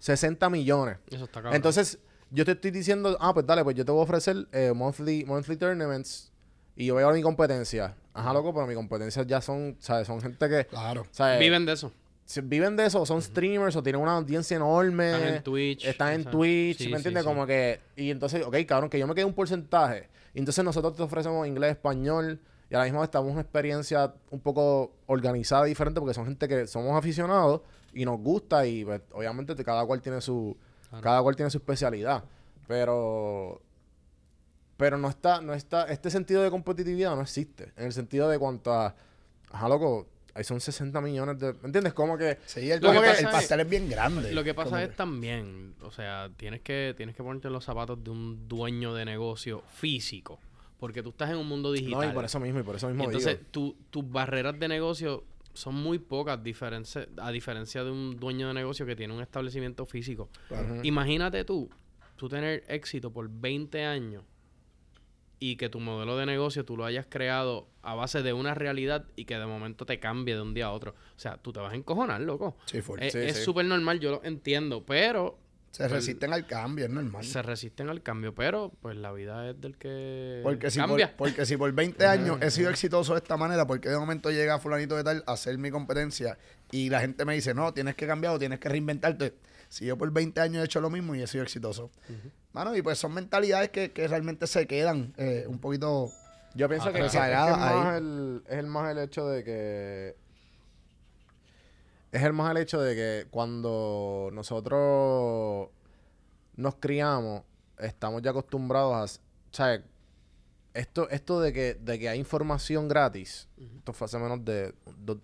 60 0.00 0.50
millones. 0.50 0.98
Eso 1.08 1.26
está 1.26 1.34
cabrón. 1.34 1.54
Entonces, 1.54 2.00
yo 2.30 2.44
te 2.44 2.52
estoy 2.52 2.70
diciendo, 2.70 3.16
ah, 3.20 3.32
pues 3.34 3.46
dale, 3.46 3.64
pues 3.64 3.76
yo 3.76 3.84
te 3.84 3.92
voy 3.92 4.00
a 4.00 4.04
ofrecer 4.04 4.46
eh, 4.52 4.72
monthly, 4.74 5.24
monthly 5.24 5.56
tournaments 5.56 6.32
y 6.76 6.86
yo 6.86 6.94
voy 6.94 7.02
a 7.02 7.06
ver 7.06 7.16
mi 7.16 7.22
competencia. 7.22 7.96
Ajá, 8.12 8.32
loco, 8.32 8.52
pero 8.54 8.66
mi 8.66 8.74
competencia 8.74 9.22
ya 9.24 9.40
son, 9.40 9.76
¿sabes? 9.80 10.06
Son 10.06 10.20
gente 10.20 10.48
que, 10.48 10.66
Claro. 10.66 11.06
¿sabes? 11.10 11.38
Viven 11.38 11.64
de 11.66 11.72
eso. 11.72 11.92
si 12.24 12.40
viven 12.40 12.76
de 12.76 12.86
eso, 12.86 13.04
son 13.06 13.20
streamers 13.22 13.74
o 13.76 13.82
tienen 13.82 14.00
una 14.00 14.16
audiencia 14.16 14.56
enorme. 14.56 15.12
Están 15.12 15.34
en 15.34 15.42
Twitch, 15.42 15.84
Están 15.84 16.12
en. 16.14 16.24
Twitch, 16.24 16.78
Sí, 16.78 16.88
¿me 16.88 16.96
entiendes? 16.96 17.22
sí. 17.24 17.28
Como 17.28 17.46
que, 17.46 17.80
y 17.96 18.10
entonces, 18.10 18.44
ok, 18.46 18.56
cabrón, 18.66 18.88
que 18.90 18.98
yo 18.98 19.06
me 19.06 19.14
quede 19.14 19.24
un 19.24 19.34
porcentaje. 19.34 20.08
Y 20.34 20.38
entonces 20.38 20.64
nosotros 20.64 20.94
te 20.96 21.02
ofrecemos 21.02 21.46
inglés, 21.46 21.72
español, 21.72 22.40
y 22.70 22.74
a 22.76 22.78
la 22.78 22.84
misma 22.84 23.00
vez 23.00 23.08
estamos 23.08 23.32
una 23.32 23.40
experiencia 23.40 24.14
un 24.30 24.38
poco 24.40 24.92
organizada 25.06 25.66
y 25.66 25.70
diferente 25.70 25.98
porque 26.00 26.14
son 26.14 26.24
gente 26.26 26.46
que 26.46 26.68
somos 26.68 26.96
aficionados 26.96 27.62
y 27.92 28.04
nos 28.04 28.20
gusta 28.20 28.64
y 28.64 28.84
pues, 28.84 29.00
obviamente 29.12 29.56
te- 29.56 29.64
cada 29.64 29.84
cual 29.84 30.00
tiene 30.00 30.20
su 30.20 30.56
cada 31.00 31.22
cual 31.22 31.36
tiene 31.36 31.50
su 31.50 31.58
especialidad, 31.58 32.24
pero 32.66 33.60
pero 34.76 34.96
no 34.96 35.08
está 35.08 35.40
no 35.40 35.52
está 35.52 35.84
este 35.84 36.10
sentido 36.10 36.42
de 36.42 36.50
competitividad 36.50 37.14
no 37.14 37.22
existe 37.22 37.72
en 37.76 37.86
el 37.86 37.92
sentido 37.92 38.28
de 38.28 38.38
cuanto 38.38 38.72
a 38.72 38.94
ajá, 39.50 39.68
loco, 39.68 40.06
ahí 40.34 40.44
son 40.44 40.60
60 40.60 41.00
millones 41.00 41.38
de, 41.38 41.52
¿me 41.54 41.66
entiendes? 41.66 41.92
Como 41.92 42.16
que 42.16 42.38
Sí, 42.46 42.70
el, 42.70 42.80
Lo 42.80 42.92
que 42.92 42.98
pastel, 42.98 43.10
pasa 43.10 43.18
el 43.20 43.26
es- 43.26 43.32
pastel 43.32 43.60
es 43.60 43.68
bien 43.68 43.88
grande. 43.90 44.32
Lo 44.32 44.44
que 44.44 44.54
pasa 44.54 44.70
Como 44.70 44.80
es 44.82 44.94
también, 44.96 45.74
o 45.82 45.90
sea, 45.90 46.30
tienes 46.36 46.60
que, 46.62 46.94
tienes 46.96 47.14
que 47.16 47.22
ponerte 47.22 47.50
los 47.50 47.64
zapatos 47.64 48.02
de 48.02 48.10
un 48.10 48.48
dueño 48.48 48.94
de 48.94 49.04
negocio 49.04 49.62
físico. 49.74 50.38
Porque 50.78 51.02
tú 51.02 51.10
estás 51.10 51.28
en 51.30 51.36
un 51.36 51.46
mundo 51.48 51.72
digital. 51.72 52.00
no, 52.06 52.10
y 52.10 52.14
por 52.14 52.24
eso 52.24 52.40
mismo, 52.40 52.60
y 52.60 52.62
por 52.62 52.76
eso 52.76 52.86
Y 52.88 52.92
mismo 52.92 53.04
entonces, 53.04 53.38
digo. 53.38 53.48
tu- 53.50 53.76
tus 53.90 54.08
barreras 54.10 54.58
de 54.58 54.68
negocio 54.68 55.24
son 55.60 55.74
muy 55.74 55.98
pocas 55.98 56.42
diferencia, 56.42 57.06
a 57.18 57.30
diferencia 57.30 57.84
de 57.84 57.90
un 57.90 58.16
dueño 58.16 58.48
de 58.48 58.54
negocio 58.54 58.86
que 58.86 58.96
tiene 58.96 59.14
un 59.14 59.20
establecimiento 59.20 59.86
físico. 59.86 60.28
Imagínate 60.82 61.44
tú, 61.44 61.68
tú 62.16 62.28
tener 62.28 62.64
éxito 62.68 63.12
por 63.12 63.28
20 63.30 63.84
años 63.84 64.24
y 65.38 65.56
que 65.56 65.68
tu 65.68 65.80
modelo 65.80 66.16
de 66.16 66.26
negocio 66.26 66.64
tú 66.64 66.76
lo 66.76 66.84
hayas 66.84 67.06
creado 67.08 67.66
a 67.82 67.94
base 67.94 68.22
de 68.22 68.32
una 68.32 68.54
realidad 68.54 69.06
y 69.16 69.24
que 69.24 69.38
de 69.38 69.46
momento 69.46 69.86
te 69.86 69.98
cambie 69.98 70.34
de 70.34 70.42
un 70.42 70.52
día 70.52 70.66
a 70.66 70.72
otro. 70.72 70.92
O 71.16 71.18
sea, 71.18 71.38
tú 71.38 71.52
te 71.52 71.60
vas 71.60 71.72
a 71.72 71.76
encojonar, 71.76 72.20
loco. 72.20 72.56
Sí. 72.66 72.78
Es 72.78 73.12
Sí, 73.12 73.18
es 73.18 73.36
sí. 73.38 73.44
súper 73.44 73.64
normal, 73.64 74.00
yo 74.00 74.10
lo 74.10 74.24
entiendo, 74.24 74.84
pero 74.84 75.38
se 75.70 75.86
resisten 75.88 76.32
al 76.32 76.46
cambio, 76.46 76.84
es 76.86 76.90
normal. 76.90 77.24
se 77.24 77.42
resisten 77.42 77.88
al 77.88 78.02
cambio. 78.02 78.34
Pero, 78.34 78.72
pues, 78.82 78.96
la 78.96 79.12
vida 79.12 79.48
es 79.50 79.60
del 79.60 79.76
que 79.78 80.40
Porque 80.42 80.70
si, 80.70 80.78
por, 80.80 80.88
cambia. 80.88 81.14
porque 81.16 81.46
si 81.46 81.56
por 81.56 81.72
20 81.72 82.06
años 82.06 82.38
he 82.42 82.50
sido 82.50 82.70
exitoso 82.70 83.12
de 83.14 83.18
esta 83.18 83.36
manera, 83.36 83.66
porque 83.66 83.88
de 83.88 83.98
momento 83.98 84.30
llega 84.30 84.58
fulanito 84.58 84.96
de 84.96 85.04
tal 85.04 85.24
a 85.26 85.32
hacer 85.32 85.56
mi 85.58 85.70
competencia 85.70 86.38
y 86.72 86.90
la 86.90 87.00
gente 87.00 87.24
me 87.24 87.34
dice, 87.34 87.54
no, 87.54 87.72
tienes 87.72 87.94
que 87.94 88.06
cambiar 88.06 88.34
o 88.34 88.38
tienes 88.38 88.58
que 88.58 88.68
reinventarte. 88.68 89.34
Si 89.68 89.84
yo 89.86 89.96
por 89.96 90.10
20 90.12 90.40
años 90.40 90.62
he 90.62 90.64
hecho 90.64 90.80
lo 90.80 90.90
mismo 90.90 91.14
y 91.14 91.22
he 91.22 91.26
sido 91.28 91.44
exitoso. 91.44 91.90
Mano, 92.52 92.74
y 92.76 92.82
pues 92.82 92.98
son 92.98 93.14
mentalidades 93.14 93.70
que, 93.70 93.92
que 93.92 94.08
realmente 94.08 94.48
se 94.48 94.66
quedan 94.66 95.14
eh, 95.16 95.44
un 95.46 95.60
poquito... 95.60 96.10
Yo 96.56 96.68
pienso 96.68 96.86
que, 96.92 96.98
que- 96.98 97.06
es, 97.06 97.12
que 97.12 97.18
es 97.18 97.22
rezagada 97.24 97.56
más 97.56 97.86
ahí. 97.94 97.98
el, 97.98 98.42
es 98.48 98.58
el 98.58 98.66
más 98.66 98.90
el 98.90 98.98
hecho 98.98 99.28
de 99.28 99.44
que 99.44 100.16
es 102.12 102.22
el 102.22 102.32
más 102.32 102.50
el 102.50 102.56
hecho 102.58 102.80
de 102.80 102.94
que 102.94 103.26
cuando 103.30 104.30
nosotros 104.32 105.68
nos 106.56 106.74
criamos 106.76 107.42
estamos 107.78 108.20
ya 108.22 108.30
acostumbrados 108.30 109.18
a, 109.18 109.20
¿sabes? 109.52 109.82
esto, 110.74 111.08
esto 111.10 111.40
de 111.40 111.52
que, 111.52 111.74
de 111.74 111.98
que 111.98 112.08
hay 112.08 112.18
información 112.18 112.88
gratis, 112.88 113.48
esto 113.76 113.92
fue 113.92 114.04
hace 114.04 114.18
menos 114.18 114.44
de 114.44 114.72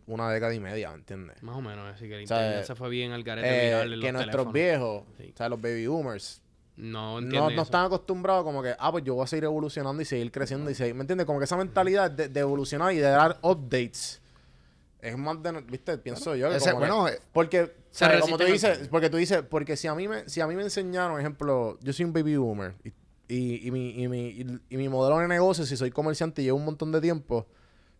una 0.06 0.30
década 0.30 0.54
y 0.54 0.60
media, 0.60 0.90
¿me 0.90 0.96
entiendes? 0.96 1.42
Más 1.42 1.56
o 1.56 1.60
menos, 1.60 1.94
así 1.94 2.08
que 2.08 2.20
el 2.20 2.26
sea, 2.26 2.38
internet 2.38 2.64
se 2.66 2.74
fue 2.74 2.88
bien 2.88 3.12
al 3.12 3.22
garete 3.22 3.48
Eh, 3.48 3.64
viral 3.66 3.92
en 3.94 4.00
que 4.00 4.06
los 4.12 4.12
nuestros 4.14 4.52
teléfonos. 4.52 4.52
viejos, 4.52 5.02
Sí. 5.18 5.34
sea, 5.36 5.48
los 5.48 5.60
baby 5.60 5.86
boomers, 5.86 6.42
no 6.76 7.20
no, 7.20 7.48
están 7.62 7.86
acostumbrados 7.86 8.44
como 8.44 8.62
que, 8.62 8.74
ah, 8.78 8.90
pues 8.92 9.04
yo 9.04 9.14
voy 9.14 9.24
a 9.24 9.26
seguir 9.26 9.44
evolucionando 9.44 10.02
y 10.02 10.04
seguir 10.04 10.30
creciendo 10.32 10.70
y 10.70 10.74
seguir, 10.74 10.94
¿me 10.94 11.02
entiendes? 11.02 11.26
Como 11.26 11.38
que 11.38 11.44
esa 11.44 11.56
mentalidad 11.56 12.10
de, 12.10 12.28
de 12.28 12.40
evolucionar 12.40 12.92
y 12.92 12.96
de 12.96 13.02
dar 13.08 13.38
updates 13.42 14.20
es 15.00 15.16
más 15.16 15.42
de, 15.42 15.52
viste, 15.62 15.98
pienso 15.98 16.34
yo. 16.36 16.50
que 16.50 16.56
ese- 16.56 16.70
como 16.72 16.82
que- 16.84 16.88
bueno, 16.90 17.08
eh, 17.08 17.20
porque, 17.32 17.72
Se 17.90 18.04
¿sabes? 18.04 18.20
como 18.22 18.38
tú 18.38 18.44
dices, 18.44 18.88
porque 18.90 19.10
tú 19.10 19.16
dices, 19.16 19.42
porque 19.48 19.76
si 19.76 19.86
a 19.88 19.94
mí 19.94 20.08
me, 20.08 20.28
si 20.28 20.40
a 20.40 20.46
mí 20.46 20.54
me 20.56 20.62
enseñaron, 20.62 21.18
ejemplo, 21.20 21.78
yo 21.80 21.92
soy 21.92 22.04
un 22.04 22.12
baby 22.12 22.36
boomer 22.36 22.74
y, 22.84 22.92
y, 23.28 23.66
y 23.66 23.70
mi, 23.70 23.90
y, 24.02 24.08
mi, 24.08 24.28
y, 24.28 24.46
y 24.70 24.76
mi 24.76 24.88
modelo 24.88 25.18
de 25.18 25.28
negocio, 25.28 25.64
si 25.66 25.76
soy 25.76 25.90
comerciante 25.90 26.42
y 26.42 26.46
llevo 26.46 26.58
un 26.58 26.64
montón 26.64 26.92
de 26.92 27.00
tiempo, 27.00 27.46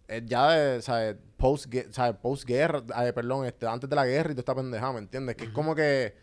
eh, 0.09 0.23
ya 0.25 0.51
de, 0.53 0.83
¿sabes? 0.83 1.17
Post, 1.37 1.67
¿sabes? 1.91 2.17
Post 2.23 2.45
guerra, 2.45 2.83
perdón, 3.15 3.45
este, 3.47 3.67
antes 3.67 3.91
de 3.91 3.97
la 3.97 4.07
guerra 4.07 4.31
y 4.31 4.35
toda 4.35 4.41
esta 4.43 4.55
pendejada, 4.55 4.93
¿me 4.93 5.01
entiendes? 5.01 5.37
Que 5.37 5.45
es 5.45 5.51
como 5.51 5.75
que 5.75 6.15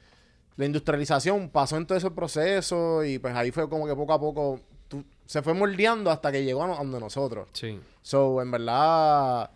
la 0.56 0.66
industrialización 0.66 1.50
pasó 1.50 1.78
en 1.78 1.86
todo 1.86 1.98
ese 1.98 2.10
proceso 2.12 3.04
y 3.04 3.20
pues 3.20 3.36
ahí 3.36 3.52
fue 3.52 3.68
como 3.70 3.86
que 3.88 3.96
poco 3.96 4.14
a 4.14 4.20
poco 4.20 4.60
tú- 4.88 5.04
se 5.26 5.42
fue 5.42 5.54
moldeando 5.54 6.10
hasta 6.12 6.32
que 6.32 6.44
llegó 6.44 6.64
a, 6.64 6.68
no- 6.68 6.74
a 6.76 6.78
donde 6.78 7.00
nosotros. 7.00 7.50
Sí. 7.54 7.80
So, 8.02 8.42
en 8.42 8.52
verdad, 8.52 9.50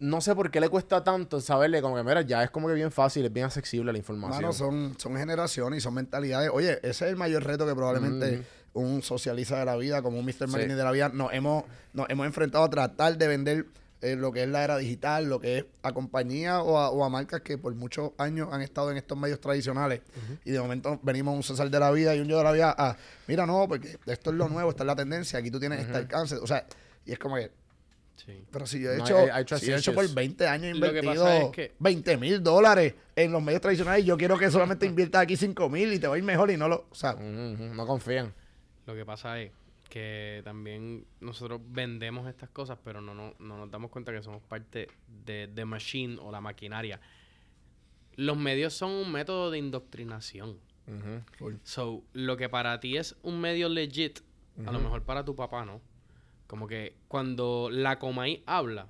no 0.00 0.20
sé 0.22 0.34
por 0.34 0.50
qué 0.50 0.60
le 0.60 0.68
cuesta 0.68 1.04
tanto 1.04 1.40
saberle 1.40 1.82
como 1.82 1.94
que, 1.94 2.02
mira, 2.02 2.22
ya 2.22 2.42
es 2.42 2.50
como 2.50 2.68
que 2.68 2.74
bien 2.74 2.90
fácil, 2.90 3.24
es 3.26 3.32
bien 3.32 3.46
accesible 3.46 3.92
la 3.92 3.98
información. 3.98 4.42
Mano, 4.42 4.52
son, 4.52 4.94
son 4.98 5.16
generaciones 5.16 5.78
y 5.78 5.80
son 5.80 5.94
mentalidades. 5.94 6.50
Oye, 6.52 6.78
ese 6.78 6.88
es 6.88 7.02
el 7.02 7.16
mayor 7.16 7.44
reto 7.44 7.66
que 7.66 7.74
probablemente 7.74 8.42
un 8.72 9.02
socialista 9.02 9.58
de 9.58 9.66
la 9.66 9.76
vida, 9.76 10.00
como 10.00 10.18
un 10.18 10.24
Mr. 10.24 10.32
Sí. 10.32 10.46
Marini 10.46 10.74
de 10.74 10.84
la 10.84 10.90
vida, 10.90 11.10
nos 11.10 11.32
hemos, 11.34 11.64
nos 11.92 12.08
hemos 12.08 12.26
enfrentado 12.26 12.64
a 12.64 12.70
tratar 12.70 13.18
de 13.18 13.28
vender 13.28 13.66
eh, 14.00 14.16
lo 14.16 14.32
que 14.32 14.44
es 14.44 14.48
la 14.48 14.64
era 14.64 14.78
digital, 14.78 15.26
lo 15.26 15.38
que 15.38 15.58
es 15.58 15.64
a 15.82 15.92
compañías 15.92 16.62
o 16.64 16.78
a, 16.78 16.88
o 16.90 17.04
a 17.04 17.10
marcas 17.10 17.42
que 17.42 17.58
por 17.58 17.74
muchos 17.74 18.12
años 18.16 18.48
han 18.52 18.62
estado 18.62 18.90
en 18.90 18.96
estos 18.96 19.18
medios 19.18 19.38
tradicionales. 19.40 20.00
Y 20.46 20.52
de 20.52 20.60
momento 20.60 20.98
venimos 21.02 21.36
un 21.36 21.42
César 21.42 21.68
de 21.68 21.78
la 21.78 21.90
vida 21.90 22.14
y 22.16 22.20
un 22.20 22.28
yo 22.28 22.38
de 22.38 22.44
la 22.44 22.52
vida 22.52 22.74
a, 22.76 22.96
mira, 23.28 23.44
no, 23.44 23.68
porque 23.68 23.98
esto 24.06 24.30
es 24.30 24.36
lo 24.36 24.48
nuevo, 24.48 24.70
esta 24.70 24.84
es 24.84 24.86
la 24.86 24.96
tendencia, 24.96 25.38
aquí 25.38 25.50
tú 25.50 25.60
tienes 25.60 25.80
este 25.80 25.98
alcance. 25.98 26.36
O 26.36 26.46
sea, 26.46 26.64
y 27.04 27.12
es 27.12 27.18
como 27.18 27.36
que, 27.36 27.50
Sí. 28.24 28.44
pero 28.50 28.66
si 28.66 28.80
yo 28.82 28.90
he 28.92 28.98
No, 28.98 29.04
hecho, 29.04 29.58
si 29.58 29.66
yo 29.66 29.74
he 29.74 29.78
hecho 29.78 29.94
por 29.94 30.04
transitions. 30.04 30.14
20 30.14 30.46
años 30.46 30.74
invertido 30.74 31.26
es 31.28 31.50
que- 31.52 31.72
20 31.78 32.16
mil 32.18 32.42
dólares 32.42 32.94
en 33.16 33.32
los 33.32 33.42
medios 33.42 33.62
tradicionales, 33.62 34.04
yo 34.04 34.16
quiero 34.18 34.36
que 34.38 34.50
solamente 34.50 34.84
inviertas 34.84 35.22
aquí 35.22 35.36
5 35.36 35.68
mil 35.70 35.92
y 35.92 35.98
te 35.98 36.06
va 36.06 36.16
a 36.16 36.18
ir 36.18 36.24
mejor 36.24 36.50
y 36.50 36.56
no 36.58 36.68
lo... 36.68 36.86
O 36.90 36.94
sea, 36.94 37.14
No 37.14 37.86
confían. 37.86 38.34
Lo 38.86 38.94
que 38.94 39.04
pasa 39.06 39.40
es 39.40 39.52
que 39.88 40.42
también 40.44 41.04
nosotros 41.20 41.60
vendemos 41.64 42.28
estas 42.28 42.50
cosas, 42.50 42.78
pero 42.84 43.00
no, 43.00 43.14
no, 43.14 43.34
no 43.38 43.56
nos 43.56 43.70
damos 43.70 43.90
cuenta 43.90 44.12
que 44.12 44.22
somos 44.22 44.42
parte 44.42 44.88
de, 45.24 45.46
de 45.48 45.64
machine 45.64 46.18
o 46.20 46.30
la 46.30 46.40
maquinaria. 46.40 47.00
Los 48.16 48.36
medios 48.36 48.74
son 48.74 48.90
un 48.90 49.10
método 49.10 49.50
de 49.50 49.58
indoctrinación. 49.58 50.58
So, 51.62 52.02
lo 52.12 52.36
que 52.36 52.48
para 52.48 52.78
ti 52.80 52.96
es 52.96 53.16
un 53.22 53.40
medio 53.40 53.68
legit, 53.68 54.20
a 54.66 54.72
lo 54.72 54.78
mejor 54.80 55.02
para 55.04 55.24
tu 55.24 55.34
papá 55.34 55.64
no. 55.64 55.80
Como 56.50 56.66
que 56.66 56.96
cuando 57.06 57.68
la 57.70 58.00
Comay 58.00 58.42
habla, 58.44 58.88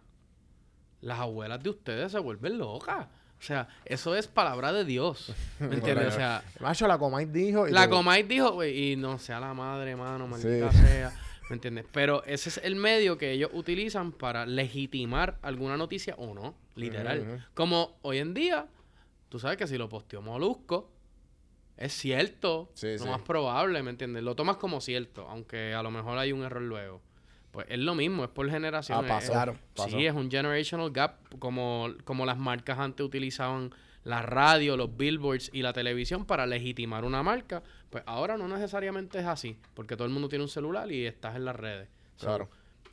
las 1.03 1.19
abuelas 1.21 1.63
de 1.63 1.69
ustedes 1.69 2.11
se 2.11 2.19
vuelven 2.19 2.57
locas. 2.57 3.07
O 3.39 3.43
sea, 3.43 3.69
eso 3.85 4.17
es 4.17 4.29
palabra 4.29 4.73
de 4.73 4.87
Dios. 4.87 5.35
¿Me 5.61 5.75
entiendes? 5.75 6.09
O 6.09 6.11
sea, 6.11 6.43
Macho, 6.59 6.87
la 6.89 6.97
Comay 6.97 7.27
dijo. 7.27 7.69
y 7.69 7.71
la 7.71 7.85
tú- 7.85 7.97
Comay 7.97 8.23
dijo, 8.23 8.53
güey, 8.53 8.93
y 8.93 8.97
no 8.97 9.19
sea 9.19 9.41
la 9.41 9.53
madre, 9.53 9.95
mano, 9.95 10.27
maldita 10.27 10.73
Sí. 10.73 10.79
sea. 10.87 11.13
¿Me 11.51 11.57
entiendes? 11.57 11.85
Pero 11.93 12.25
ese 12.25 12.49
es 12.49 12.57
el 12.65 12.77
medio 12.77 13.19
que 13.19 13.33
ellos 13.33 13.51
utilizan 13.53 14.13
para 14.13 14.47
legitimar 14.47 15.39
alguna 15.43 15.77
noticia 15.77 16.15
o 16.17 16.33
no, 16.33 16.55
literal. 16.77 17.47
Como 17.53 17.99
hoy 18.01 18.19
en 18.21 18.33
día, 18.33 18.69
tú 19.29 19.39
sabes 19.39 19.59
que 19.59 19.67
si 19.67 19.77
lo 19.77 19.89
posteó 19.91 20.23
Molusco, 20.23 20.91
es 21.77 21.93
cierto, 21.93 22.71
Sí, 22.73 22.93
lo 22.93 22.99
sí. 23.01 23.05
más 23.09 23.21
probable, 23.21 23.83
¿me 23.83 23.91
entiendes? 23.91 24.23
Lo 24.23 24.35
tomas 24.35 24.57
como 24.57 24.81
cierto, 24.81 25.29
aunque 25.29 25.75
a 25.75 25.83
lo 25.83 25.91
mejor 25.91 26.17
hay 26.19 26.33
un 26.33 26.43
error 26.43 26.63
luego. 26.63 27.03
Pues 27.53 27.67
es 27.69 27.79
lo 27.79 27.95
mismo, 27.95 28.25
es 28.25 28.31
por 28.31 28.49
generación. 28.49 29.05
Ah, 29.05 29.09
pasó. 29.09 29.25
es- 29.25 29.31
Claro, 29.31 29.57
pasó. 29.77 29.91
Sí, 29.91 30.07
es 30.07 30.15
un 30.15 30.31
generational 30.31 30.91
gap, 30.93 31.17
como, 31.39 31.89
como 32.05 32.25
las 32.27 32.39
marcas 32.39 32.79
antes 32.79 33.05
utilizaban 33.05 33.73
la 34.05 34.23
radio, 34.23 34.77
los 34.77 34.97
billboards 34.97 35.51
y 35.53 35.63
la 35.63 35.73
televisión 35.73 36.25
para 36.25 36.47
legitimar 36.47 37.05
una 37.05 37.23
marca. 37.23 37.63
Pues 37.91 38.05
ahora 38.07 38.37
no 38.39 38.47
necesariamente 38.49 39.19
es 39.19 39.27
así, 39.27 39.59
porque 39.75 39.97
todo 39.97 40.07
el 40.07 40.13
mundo 40.13 40.29
tiene 40.29 40.45
un 40.45 40.49
celular 40.49 40.91
y 40.93 41.07
estás 41.07 41.35
en 41.37 41.45
las 41.45 41.57
redes. 41.57 41.89
So, 42.17 42.27
Claro. 42.27 42.49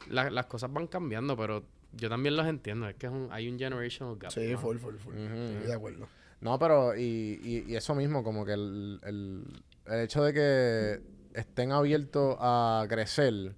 la- 0.09 0.29
las 0.31 0.47
cosas 0.47 0.73
van 0.73 0.87
cambiando, 0.87 1.37
pero 1.37 1.63
yo 1.93 2.09
también 2.09 2.35
los 2.35 2.47
entiendo. 2.47 2.89
Es 2.89 2.95
que 2.95 3.05
es 3.05 3.11
un- 3.13 3.29
hay 3.31 3.47
un 3.47 3.57
generational 3.59 4.17
gap. 4.17 4.31
sí, 4.31 4.51
¿no? 4.51 4.57
full, 4.57 4.77
full, 4.77 4.95
full. 4.95 5.13
Estoy 5.15 5.67
de 5.67 5.73
acuerdo. 5.73 6.07
No, 6.41 6.57
pero 6.59 6.95
y, 6.97 7.39
y, 7.43 7.63
y 7.71 7.75
eso 7.75 7.93
mismo, 7.95 8.23
como 8.23 8.43
que 8.45 8.53
el, 8.53 8.99
el, 9.03 9.43
el 9.85 9.99
hecho 10.01 10.23
de 10.23 10.33
que 10.33 11.01
estén 11.39 11.71
abiertos 11.71 12.35
a 12.39 12.85
crecer 12.89 13.53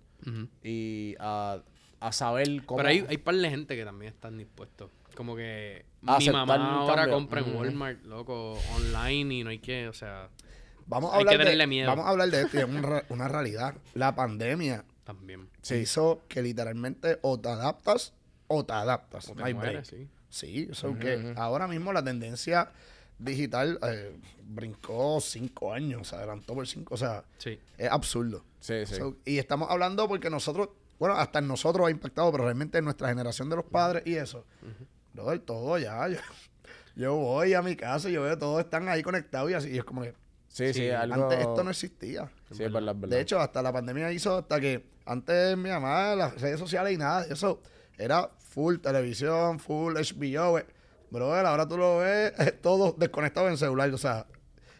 Y 0.63 1.15
a, 1.19 1.61
a 1.99 2.11
saber 2.11 2.65
cómo. 2.65 2.77
Pero 2.77 2.89
hay, 2.89 3.05
hay 3.07 3.17
par 3.17 3.35
de 3.35 3.49
gente 3.49 3.75
que 3.75 3.85
también 3.85 4.13
están 4.13 4.37
dispuestos. 4.37 4.91
Como 5.15 5.35
que 5.35 5.85
mi 6.01 6.29
mamá 6.29 6.79
ahora 6.81 6.95
cambio. 7.03 7.15
compra 7.15 7.41
en. 7.41 7.55
Walmart, 7.55 8.03
loco, 8.05 8.57
online 8.75 9.35
y 9.35 9.43
no 9.43 9.49
hay 9.49 9.59
que, 9.59 9.87
o 9.87 9.93
sea, 9.93 10.29
Vamos 10.85 11.13
a, 11.13 11.17
Hay 11.17 11.25
que 11.25 11.31
de, 11.37 11.43
tenerle 11.43 11.67
miedo. 11.67 11.87
vamos 11.87 12.05
a 12.05 12.09
hablar 12.09 12.29
de 12.31 12.41
esto 12.41 12.57
y 12.57 12.61
es 12.61 12.65
un 12.65 12.81
ra- 12.81 13.03
una 13.09 13.27
realidad. 13.27 13.75
La 13.93 14.15
pandemia 14.15 14.85
también. 15.03 15.47
Sí. 15.61 15.75
hizo 15.75 16.21
que 16.27 16.41
literalmente 16.41 17.19
o 17.21 17.39
te 17.39 17.49
adaptas 17.49 18.13
o 18.47 18.65
te 18.65 18.73
adaptas. 18.73 19.29
O 19.29 19.33
te 19.33 19.39
No 19.39 19.45
hay 19.45 19.53
mueres, 19.53 19.91
break. 19.91 20.07
sí. 20.07 20.07
Sí, 20.29 20.67
eso 20.71 20.89
Ujú, 20.91 20.99
que 20.99 21.33
ahora 21.37 21.67
mismo 21.67 21.91
la 21.93 22.03
tendencia 22.03 22.71
digital 23.19 23.77
eh, 23.83 24.17
brincó 24.43 25.19
cinco 25.21 25.73
años, 25.73 26.07
se 26.07 26.15
adelantó 26.15 26.53
por 26.55 26.67
cinco, 26.67 26.93
o 26.95 26.97
sea, 26.97 27.23
Sí. 27.37 27.59
es 27.77 27.91
absurdo. 27.91 28.43
Sí, 28.59 28.85
sí. 28.85 28.95
So, 28.95 29.17
y 29.25 29.37
estamos 29.37 29.69
hablando 29.69 30.07
porque 30.07 30.29
nosotros, 30.29 30.69
bueno, 30.97 31.15
hasta 31.15 31.39
en 31.39 31.47
nosotros 31.47 31.87
ha 31.87 31.91
impactado, 31.91 32.31
pero 32.31 32.45
realmente 32.45 32.77
en 32.77 32.85
nuestra 32.85 33.09
generación 33.09 33.49
de 33.49 33.57
los 33.57 33.65
padres 33.65 34.03
y 34.05 34.15
eso, 34.15 34.45
no 35.13 35.29
del 35.29 35.41
todo 35.41 35.77
ya. 35.77 36.07
Yo, 36.09 36.17
yo 36.95 37.15
voy 37.15 37.53
a 37.53 37.61
mi 37.61 37.75
casa 37.75 38.09
y 38.09 38.13
yo 38.13 38.23
veo 38.23 38.37
todos 38.37 38.59
están 38.61 38.87
ahí 38.89 39.01
conectados 39.03 39.49
y 39.51 39.53
así, 39.53 39.69
y 39.69 39.77
es 39.77 39.83
como 39.85 40.01
que 40.01 40.13
sí, 40.49 40.67
sí, 40.67 40.73
Sí, 40.73 40.89
algo. 40.89 41.23
antes 41.23 41.39
esto 41.39 41.63
no 41.63 41.69
existía. 41.69 42.29
Sí, 42.51 42.63
es 42.63 42.71
verdad, 42.73 42.95
verdad. 42.95 43.15
De 43.15 43.21
hecho, 43.21 43.39
hasta 43.39 43.61
la 43.61 43.71
pandemia 43.71 44.11
hizo 44.11 44.37
hasta 44.39 44.59
que 44.59 44.85
antes 45.05 45.55
mi 45.57 45.69
mamá, 45.69 46.15
las 46.15 46.39
redes 46.41 46.59
sociales 46.59 46.93
y 46.93 46.97
nada, 46.97 47.25
eso 47.29 47.61
era 47.97 48.29
full 48.37 48.77
televisión, 48.79 49.59
full 49.59 49.95
HBO. 49.95 50.59
eh. 50.59 50.65
Brother, 51.11 51.45
ahora 51.45 51.67
tú 51.67 51.77
lo 51.77 51.97
ves 51.97 52.33
todo 52.61 52.93
desconectado 52.97 53.49
en 53.49 53.57
celular. 53.57 53.89
O 53.93 53.97
sea, 53.97 54.25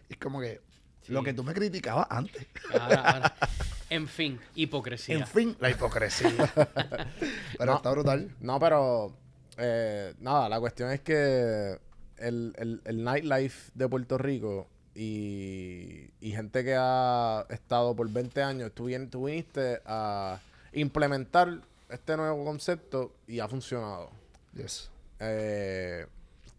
es 0.10 0.18
como 0.18 0.39
que 0.42 0.62
lo 1.08 1.24
que 1.24 1.34
tú 1.34 1.44
me 1.44 1.54
criticabas 1.54 2.08
antes. 2.10 2.46
Ahora- 2.80 3.02
ahora. 3.12 3.36
En 3.92 4.08
fin, 4.08 4.39
hipocresía. 4.54 5.18
En 5.18 5.26
fin, 5.26 5.58
la 5.60 5.72
hipocresía. 5.72 6.30
Pero 7.58 7.72
No. 7.72 7.78
está 7.78 7.89
brutal. 7.89 8.36
No, 8.39 8.60
pero 8.60 9.18
eh, 9.58 10.13
nada, 10.20 10.48
la 10.48 10.60
cuestión 10.60 10.92
es 10.92 11.02
que 11.02 11.76
el, 12.18 12.54
el, 12.60 12.82
el 12.86 13.04
nightlife 13.04 13.72
de 13.74 13.89
Puerto 13.89 14.20
Rico 14.20 14.68
y, 14.94 16.12
y 16.22 16.32
gente 16.34 16.63
que 16.63 16.76
ha 16.78 17.48
estado 17.50 17.96
por 17.96 18.08
20 18.12 18.44
años, 18.44 18.72
tú, 18.76 18.88
tú 19.10 19.26
viniste 19.26 19.82
a 19.88 20.39
implementar 20.74 21.62
este 21.89 22.15
nuevo 22.15 22.46
concepto 22.46 23.15
y 23.28 23.39
ha 23.39 23.48
funcionado. 23.48 24.12
Yes. 24.54 24.92
Eh, 25.20 26.06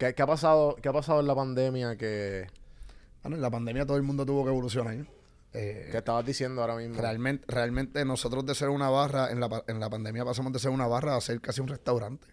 ¿qué, 0.00 0.14
qué 0.14 0.22
ha 0.22 0.26
pasado, 0.26 0.74
¿Qué 0.82 0.88
ha 0.88 0.92
pasado 0.92 1.20
en 1.20 1.28
la 1.28 1.34
pandemia 1.36 1.96
que, 1.96 2.48
Bueno, 3.22 3.36
en 3.36 3.42
la 3.42 3.50
pandemia 3.50 3.86
todo 3.86 3.96
el 3.96 4.02
mundo 4.02 4.26
tuvo 4.26 4.42
que 4.44 4.50
evolucionar. 4.50 4.96
Eh, 5.52 5.88
que 5.90 5.98
estabas 5.98 6.24
diciendo 6.24 6.60
ahora 6.60 6.76
mismo? 6.76 7.00
realmente, 7.00 7.44
realmente 7.48 8.04
nosotros 8.04 8.46
de 8.46 8.54
ser 8.54 8.68
una 8.68 8.88
barra, 8.88 9.30
en 9.32 9.40
la, 9.40 9.64
en 9.66 9.80
la 9.80 9.90
pandemia 9.90 10.24
pasamos 10.24 10.52
de 10.52 10.58
ser 10.60 10.70
una 10.70 10.86
barra 10.86 11.16
a 11.16 11.20
ser 11.20 11.40
casi 11.40 11.60
un 11.60 11.68
restaurante. 11.68 12.26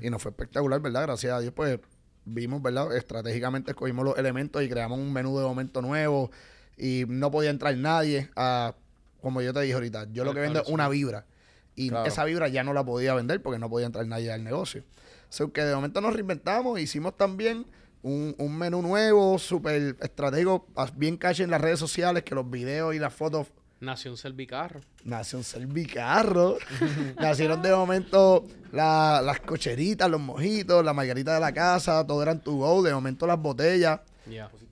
Y 0.00 0.08
nos 0.10 0.22
fue 0.22 0.30
espectacular, 0.30 0.80
¿verdad? 0.80 1.02
Gracias 1.02 1.32
a 1.32 1.40
Dios, 1.40 1.52
pues 1.54 1.78
vimos, 2.24 2.62
¿verdad? 2.62 2.94
Estratégicamente 2.96 3.72
escogimos 3.72 4.04
los 4.04 4.16
elementos 4.18 4.62
y 4.62 4.68
creamos 4.68 4.98
un 4.98 5.12
menú 5.12 5.36
de 5.38 5.44
momento 5.44 5.82
nuevo. 5.82 6.30
Y 6.76 7.04
no 7.08 7.30
podía 7.30 7.50
entrar 7.50 7.76
nadie 7.76 8.30
a, 8.36 8.74
como 9.20 9.40
yo 9.42 9.52
te 9.52 9.60
dije 9.60 9.74
ahorita, 9.74 10.08
yo 10.12 10.24
lo 10.24 10.32
que 10.34 10.40
vendo 10.40 10.62
es 10.62 10.68
una 10.68 10.88
vibra. 10.88 11.26
Y 11.74 11.88
Claro. 11.88 12.06
esa 12.06 12.24
vibra 12.24 12.48
ya 12.48 12.64
no 12.64 12.72
la 12.74 12.84
podía 12.84 13.14
vender 13.14 13.40
porque 13.42 13.58
no 13.58 13.70
podía 13.70 13.86
entrar 13.86 14.06
nadie 14.06 14.30
al 14.30 14.44
negocio. 14.44 14.84
So 15.32 15.50
que 15.50 15.62
de 15.64 15.74
momento 15.74 16.02
nos 16.02 16.12
reinventamos, 16.12 16.78
hicimos 16.78 17.16
también 17.16 17.64
un, 18.02 18.34
un 18.36 18.58
menú 18.58 18.82
nuevo, 18.82 19.38
súper 19.38 19.96
estratégico, 20.02 20.66
bien 20.94 21.16
caché 21.16 21.42
en 21.44 21.50
las 21.50 21.58
redes 21.62 21.78
sociales, 21.78 22.22
que 22.22 22.34
los 22.34 22.50
videos 22.50 22.94
y 22.94 22.98
las 22.98 23.14
fotos 23.14 23.46
Nació 23.80 24.10
un 24.10 24.18
servicarro. 24.18 24.80
Nació 25.04 25.38
un 25.38 25.44
servicarro. 25.44 26.58
Nacieron 27.18 27.62
de 27.62 27.72
momento 27.74 28.44
la- 28.72 29.22
las 29.24 29.40
cocheritas, 29.40 30.08
los 30.10 30.20
mojitos, 30.20 30.84
la 30.84 30.92
margarita 30.92 31.32
de 31.34 31.40
la 31.40 31.52
casa, 31.52 32.06
todo 32.06 32.22
eran 32.22 32.40
to 32.44 32.52
go. 32.52 32.82
De 32.82 32.92
momento 32.92 33.26
las 33.26 33.40
botellas, 33.40 34.00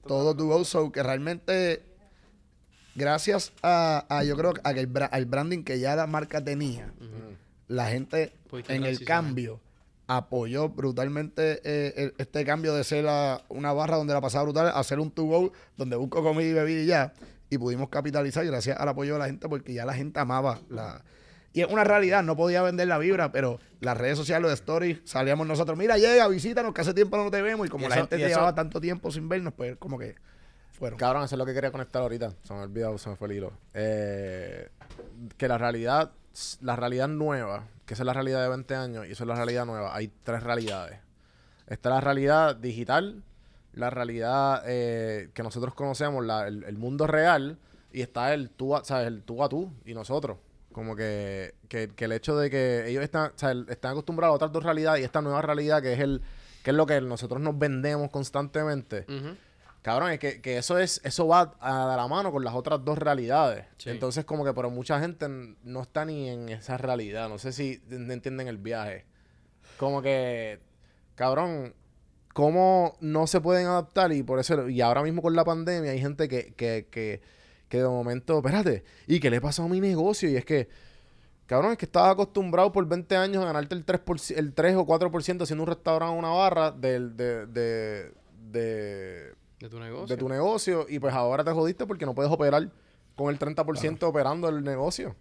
todo 0.07 0.37
to 0.37 0.45
go. 0.45 0.63
So 0.67 0.93
que 0.93 1.03
realmente 1.03 1.83
gracias 2.95 3.53
a, 3.63 4.05
a, 4.09 4.25
yo 4.25 4.37
creo, 4.37 4.53
a 4.63 4.75
que 4.75 4.81
el 4.81 4.91
al 5.11 5.25
branding 5.25 5.65
que 5.65 5.81
ya 5.81 5.97
la 5.97 6.07
marca 6.07 6.45
tenía, 6.45 6.93
la 7.69 7.87
gente 7.89 8.33
Pudiste 8.49 8.75
en 8.75 8.85
el 8.85 9.05
cambio 9.05 9.61
apoyó 10.17 10.69
brutalmente 10.71 11.61
eh, 11.63 11.95
el- 11.97 12.15
este 12.19 12.45
cambio 12.45 12.75
de 12.75 12.83
ser 12.85 13.05
la- 13.05 13.43
una 13.49 13.73
barra 13.73 13.97
donde 13.97 14.13
la 14.13 14.21
pasaba 14.21 14.45
brutal 14.45 14.73
a 14.75 14.83
ser 14.83 14.99
un 14.99 15.11
to-go 15.13 15.53
donde 15.77 15.95
busco 15.97 16.23
comida 16.23 16.49
y 16.49 16.53
bebida 16.53 16.81
y 16.83 16.87
ya. 16.87 17.13
Y 17.49 17.59
pudimos 17.59 17.89
capitalizar 17.91 18.45
gracias 18.45 18.79
al 18.79 18.89
apoyo 18.89 19.13
de 19.15 19.19
la 19.21 19.27
gente 19.27 19.49
porque 19.49 19.73
ya 19.73 19.85
la 19.85 19.95
gente 19.95 20.19
amaba 20.21 20.59
la... 20.69 21.05
Y 21.53 21.63
es 21.63 21.69
una 21.69 21.83
realidad, 21.85 22.23
no 22.23 22.37
podía 22.37 22.63
vender 22.63 22.87
la 22.89 22.99
vibra, 22.99 23.33
pero 23.33 23.59
las 23.81 23.97
redes 23.97 24.17
sociales, 24.17 24.43
los 24.43 24.53
stories, 24.53 24.99
salíamos 25.05 25.47
nosotros, 25.49 25.77
mira, 25.77 25.97
llega, 25.99 26.27
visítanos, 26.29 26.73
que 26.75 26.81
hace 26.81 26.95
tiempo 26.95 27.17
no 27.17 27.29
te 27.31 27.43
vemos. 27.43 27.67
Y 27.67 27.71
como 27.71 27.87
Y 27.87 27.89
la 27.89 27.95
eso- 27.97 28.03
gente 28.05 28.17
eso- 28.17 28.27
llevaba 28.29 28.55
tanto 28.55 28.81
tiempo 28.81 29.11
sin 29.11 29.29
vernos, 29.29 29.53
pues 29.55 29.77
como 29.77 29.99
que 29.99 30.15
fueron. 30.73 30.97
Cabrón, 30.99 31.25
eso 31.25 31.35
es 31.35 31.39
lo 31.41 31.47
que 31.47 31.53
quería 31.55 31.73
conectar 31.73 32.03
ahorita. 32.03 32.33
Se 32.45 32.53
me 32.55 32.61
ha 32.61 32.63
olvidado, 32.63 32.99
se 32.99 33.11
me 33.11 33.17
fue 33.17 33.27
el 33.29 33.35
hilo. 33.35 33.53
Eh, 33.75 34.69
que 35.37 35.49
la 35.49 35.59
realidad, 35.59 36.13
la 36.61 36.77
realidad 36.77 37.09
nueva, 37.09 37.67
que 37.91 37.95
esa 37.95 38.05
es 38.05 38.07
la 38.07 38.13
realidad 38.13 38.41
de 38.41 38.49
20 38.51 38.75
años 38.77 39.05
y 39.09 39.11
eso 39.11 39.25
es 39.25 39.27
la 39.29 39.35
realidad 39.35 39.67
nueva. 39.67 39.97
Hay 39.97 40.13
tres 40.23 40.45
realidades. 40.45 41.01
Está 41.67 41.91
la 41.91 42.01
realidad 42.01 42.55
digital, 42.55 43.25
la 43.73 43.91
realidad 43.91 44.63
eh, 44.65 45.31
que 45.35 45.43
nosotros 45.43 45.75
conocemos, 45.75 46.25
la- 46.25 46.47
el, 46.47 46.79
mundo 46.79 47.09
real, 47.09 47.59
y 47.93 48.03
está 48.03 48.33
el 48.33 48.49
tú, 48.49 48.77
a, 48.77 48.83
el 49.03 49.25
tú 49.25 49.43
a 49.43 49.49
tú 49.49 49.73
y 49.85 49.95
nosotros. 49.95 50.39
Como 50.71 50.95
que, 50.95 51.57
que, 51.69 51.91
el 51.99 52.13
hecho 52.13 52.37
de 52.37 52.49
que 52.49 52.87
ellos 52.87 53.03
están, 53.03 53.33
están 53.69 53.91
acostumbrados 53.91 54.35
a 54.35 54.37
otras 54.37 54.53
dos 54.53 54.63
realidades 54.63 55.01
y 55.01 55.05
esta 55.05 55.21
nueva 55.21 55.43
realidad 55.43 55.83
que 55.83 55.95
es 55.95 55.99
el 55.99 56.23
que 56.63 56.71
es 56.71 56.77
lo 56.77 56.87
que 56.87 57.01
nosotros 57.01 57.41
nos 57.41 57.59
vendemos 57.59 58.09
constantemente. 58.13 59.05
Cabrón, 59.83 60.13
es 60.13 60.19
que, 60.19 60.43
que 60.43 60.59
eso 60.59 60.79
es, 60.79 61.01
eso 61.05 61.27
va 61.27 61.55
a, 61.59 61.97
la 61.97 62.07
mano 62.07 62.31
con 62.31 62.45
las 62.45 62.55
otras 62.55 62.85
dos 62.85 62.99
realidades. 62.99 63.65
Sí. 63.79 63.91
Entonces, 63.91 64.25
como 64.27 64.45
que, 64.45 64.53
pero 64.53 64.71
mucha 64.71 65.01
gente 65.01 65.27
no 65.63 65.81
está 65.83 66.05
ni 66.05 66.29
en 66.29 66.51
esa 66.51 66.77
realidad. 66.77 67.29
No 67.31 67.39
sé 67.39 67.53
si 67.53 67.81
en- 67.91 68.11
entienden 68.11 68.47
el 68.49 68.59
viaje. 68.59 69.07
Como 69.79 70.03
que, 70.03 70.61
cabrón, 71.15 71.75
cómo 72.35 72.97
no 73.01 73.27
se 73.27 73.41
pueden 73.41 73.67
adaptar 73.67 74.13
y 74.13 74.23
por 74.23 74.39
eso, 74.39 74.69
y 74.69 74.81
ahora 74.83 75.03
mismo 75.03 75.23
con 75.23 75.35
la 75.35 75.45
pandemia 75.45 75.93
hay 75.93 76.01
gente 76.01 76.29
que, 76.29 76.53
que, 76.55 76.87
que, 76.91 77.23
que 77.69 77.79
de 77.79 77.89
momento, 77.89 78.37
espérate, 78.39 78.85
¿y 79.07 79.19
qué 79.19 79.31
le 79.31 79.41
pasó 79.41 79.63
a 79.65 79.69
mi 79.69 79.81
negocio? 79.81 80.29
Y 80.29 80.37
es 80.37 80.45
que, 80.45 80.69
cabrón, 81.47 81.73
es 81.73 81.79
que 81.79 81.87
estabas 81.87 82.13
acostumbrado 82.13 82.71
por 82.71 82.87
20 82.87 83.17
años 83.17 83.43
a 83.43 83.47
ganarte 83.47 83.75
el 83.75 83.85
3, 83.87 84.01
el 84.33 84.53
3 84.53 84.77
o 84.77 84.85
4% 84.87 85.43
haciendo 85.43 85.65
un 85.65 85.69
restaurante 85.69 86.15
o 86.15 86.19
una 86.19 86.29
barra 86.29 86.71
del, 86.71 87.17
de, 87.17 87.47
de, 87.47 88.13
de, 88.51 89.35
De 89.61 89.69
tu 89.69 89.79
negocio. 89.79 90.07
de 90.07 90.17
tu 90.21 90.29
negocio 90.29 90.87
y 90.89 90.99
pues 90.99 91.15
ahora 91.15 91.45
te 91.45 91.53
jodiste 91.53 91.87
porque 91.87 92.07
no 92.07 92.15
puedes 92.15 92.33
operar 92.33 92.69
con 93.15 93.29
el 93.31 93.39
30% 93.39 94.03
operando 94.05 94.49
el 94.49 94.65
negocio. 94.65 95.15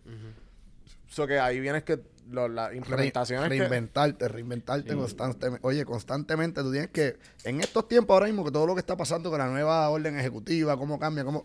Eso 1.10 1.28
que 1.28 1.40
ahí 1.40 1.60
vienes 1.60 1.84
que 1.84 2.00
lo- 2.30 2.48
las 2.48 2.70
Re- 2.70 2.78
implementaciones 2.78 3.50
que... 3.50 3.58
reinventarte, 3.60 4.28
reinventarte 4.28 4.96
constantemente. 4.96 5.68
Oye, 5.68 5.84
constantemente 5.86 6.62
tú 6.62 6.72
tienes 6.72 6.90
que, 6.92 7.18
en 7.44 7.60
estos 7.62 7.88
tiempos 7.88 8.14
ahora 8.14 8.28
mismo, 8.28 8.46
que 8.46 8.52
todo 8.52 8.66
lo 8.68 8.76
que 8.76 8.80
está 8.82 8.96
pasando 8.96 9.30
con 9.30 9.40
la 9.40 9.48
nueva 9.48 9.90
orden 9.90 10.18
ejecutiva, 10.20 10.78
cómo 10.78 11.00
cambia, 11.00 11.24
cómo... 11.24 11.44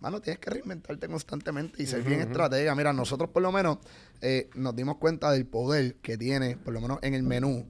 Mano, 0.00 0.20
tienes 0.20 0.38
que 0.38 0.50
reinventarte 0.50 1.08
constantemente 1.08 1.82
y 1.82 1.86
ser 1.86 2.02
bien 2.02 2.20
estratega. 2.20 2.72
Mira, 2.76 2.92
nosotros 2.92 3.30
por 3.30 3.42
lo 3.42 3.50
menos 3.50 3.78
eh, 4.20 4.48
nos 4.54 4.76
dimos 4.76 4.98
cuenta 4.98 5.32
del 5.32 5.44
poder 5.46 5.96
que 5.96 6.16
tiene, 6.16 6.56
por 6.56 6.72
lo 6.72 6.80
menos 6.80 6.98
en 7.02 7.14
el 7.14 7.24
menú, 7.24 7.66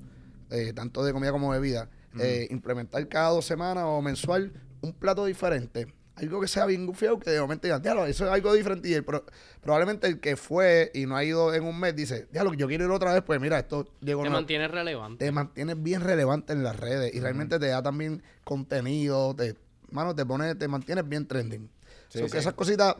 eh, 0.51 0.73
tanto 0.75 1.03
de 1.05 1.13
comida 1.15 1.31
como 1.33 1.49
bebida, 1.49 1.89
eh, 2.21 2.47
implementar 2.51 3.07
cada 3.09 3.31
dos 3.31 3.45
semanas 3.45 3.85
o 3.87 4.01
mensual 4.03 4.53
un 4.81 4.93
plato 4.93 5.25
diferente. 5.25 5.87
Algo 6.17 6.41
que 6.41 6.49
sea 6.49 6.67
bien 6.67 6.85
gufiado, 6.85 7.17
que 7.21 7.31
de 7.31 7.41
momento 7.41 7.69
digan, 7.69 7.81
diablo, 7.81 8.05
eso 8.07 8.25
es 8.27 8.31
algo 8.33 8.53
diferente. 8.53 8.89
Y 8.89 8.95
el 8.95 9.05
pro- 9.05 9.25
probablemente 9.61 10.09
el 10.09 10.19
que 10.19 10.37
fue 10.37 10.91
y 10.93 11.07
no 11.07 11.17
ha 11.17 11.23
ido 11.23 11.55
en 11.55 11.63
un 11.63 11.79
mes 11.79 11.95
dice, 11.95 12.27
diablo, 12.33 12.55
yo 12.55 12.67
quiero 12.67 12.85
ir 12.87 12.91
otra 12.91 13.13
vez, 13.13 13.23
pues 13.23 13.41
mira, 13.41 13.57
esto 13.61 13.85
llegó 14.01 14.23
Te 14.23 14.29
nuevo". 14.29 14.41
mantienes 14.41 14.71
relevante. 14.73 15.25
te 15.25 15.31
mantienes 15.31 15.81
bien 15.81 16.01
relevante 16.01 16.53
en 16.55 16.65
las 16.65 16.75
redes 16.75 17.15
y 17.15 17.21
realmente 17.21 17.61
te 17.61 17.69
da 17.69 17.83
también 17.85 18.23
contenido, 18.43 19.35
te, 19.37 19.55
mano, 19.93 20.13
te 20.15 20.27
pone, 20.27 20.57
te 20.57 20.67
mantienes 20.67 21.09
bien 21.09 21.27
trending. 21.27 21.71
Sí, 22.09 22.19
So 22.19 22.25
que 22.25 22.31
sí. 22.33 22.39
esas 22.39 22.55
cositas, 22.55 22.97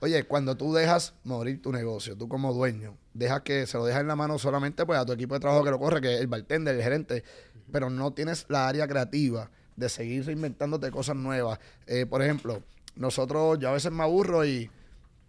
oye, 0.00 0.24
cuando 0.24 0.56
tú 0.56 0.72
dejas 0.72 1.12
morir 1.24 1.60
tu 1.60 1.70
negocio, 1.72 2.16
tú 2.16 2.26
como 2.26 2.54
dueño, 2.54 2.96
dejas 3.12 3.42
que 3.42 3.66
se 3.66 3.76
lo 3.76 3.84
dejas 3.84 4.00
en 4.00 4.08
la 4.08 4.16
mano 4.16 4.38
solamente 4.38 4.86
pues 4.86 4.98
a 4.98 5.04
tu 5.04 5.12
equipo 5.12 5.34
de 5.34 5.40
trabajo 5.40 5.62
que 5.62 5.70
lo 5.70 5.78
corre, 5.78 6.00
que 6.00 6.14
es 6.14 6.20
el 6.22 6.26
bartender, 6.28 6.74
el 6.76 6.82
gerente, 6.82 7.22
pero 7.70 7.90
no 7.90 8.12
tienes 8.12 8.46
la 8.48 8.68
área 8.68 8.86
creativa 8.88 9.50
de 9.76 9.88
seguir 9.88 10.26
reinventándote 10.26 10.90
cosas 10.90 11.16
nuevas. 11.16 11.58
Eh, 11.86 12.06
por 12.06 12.22
ejemplo, 12.22 12.62
nosotros, 12.96 13.58
yo 13.58 13.68
a 13.68 13.72
veces 13.72 13.90
me 13.92 14.02
aburro 14.02 14.44
y 14.44 14.70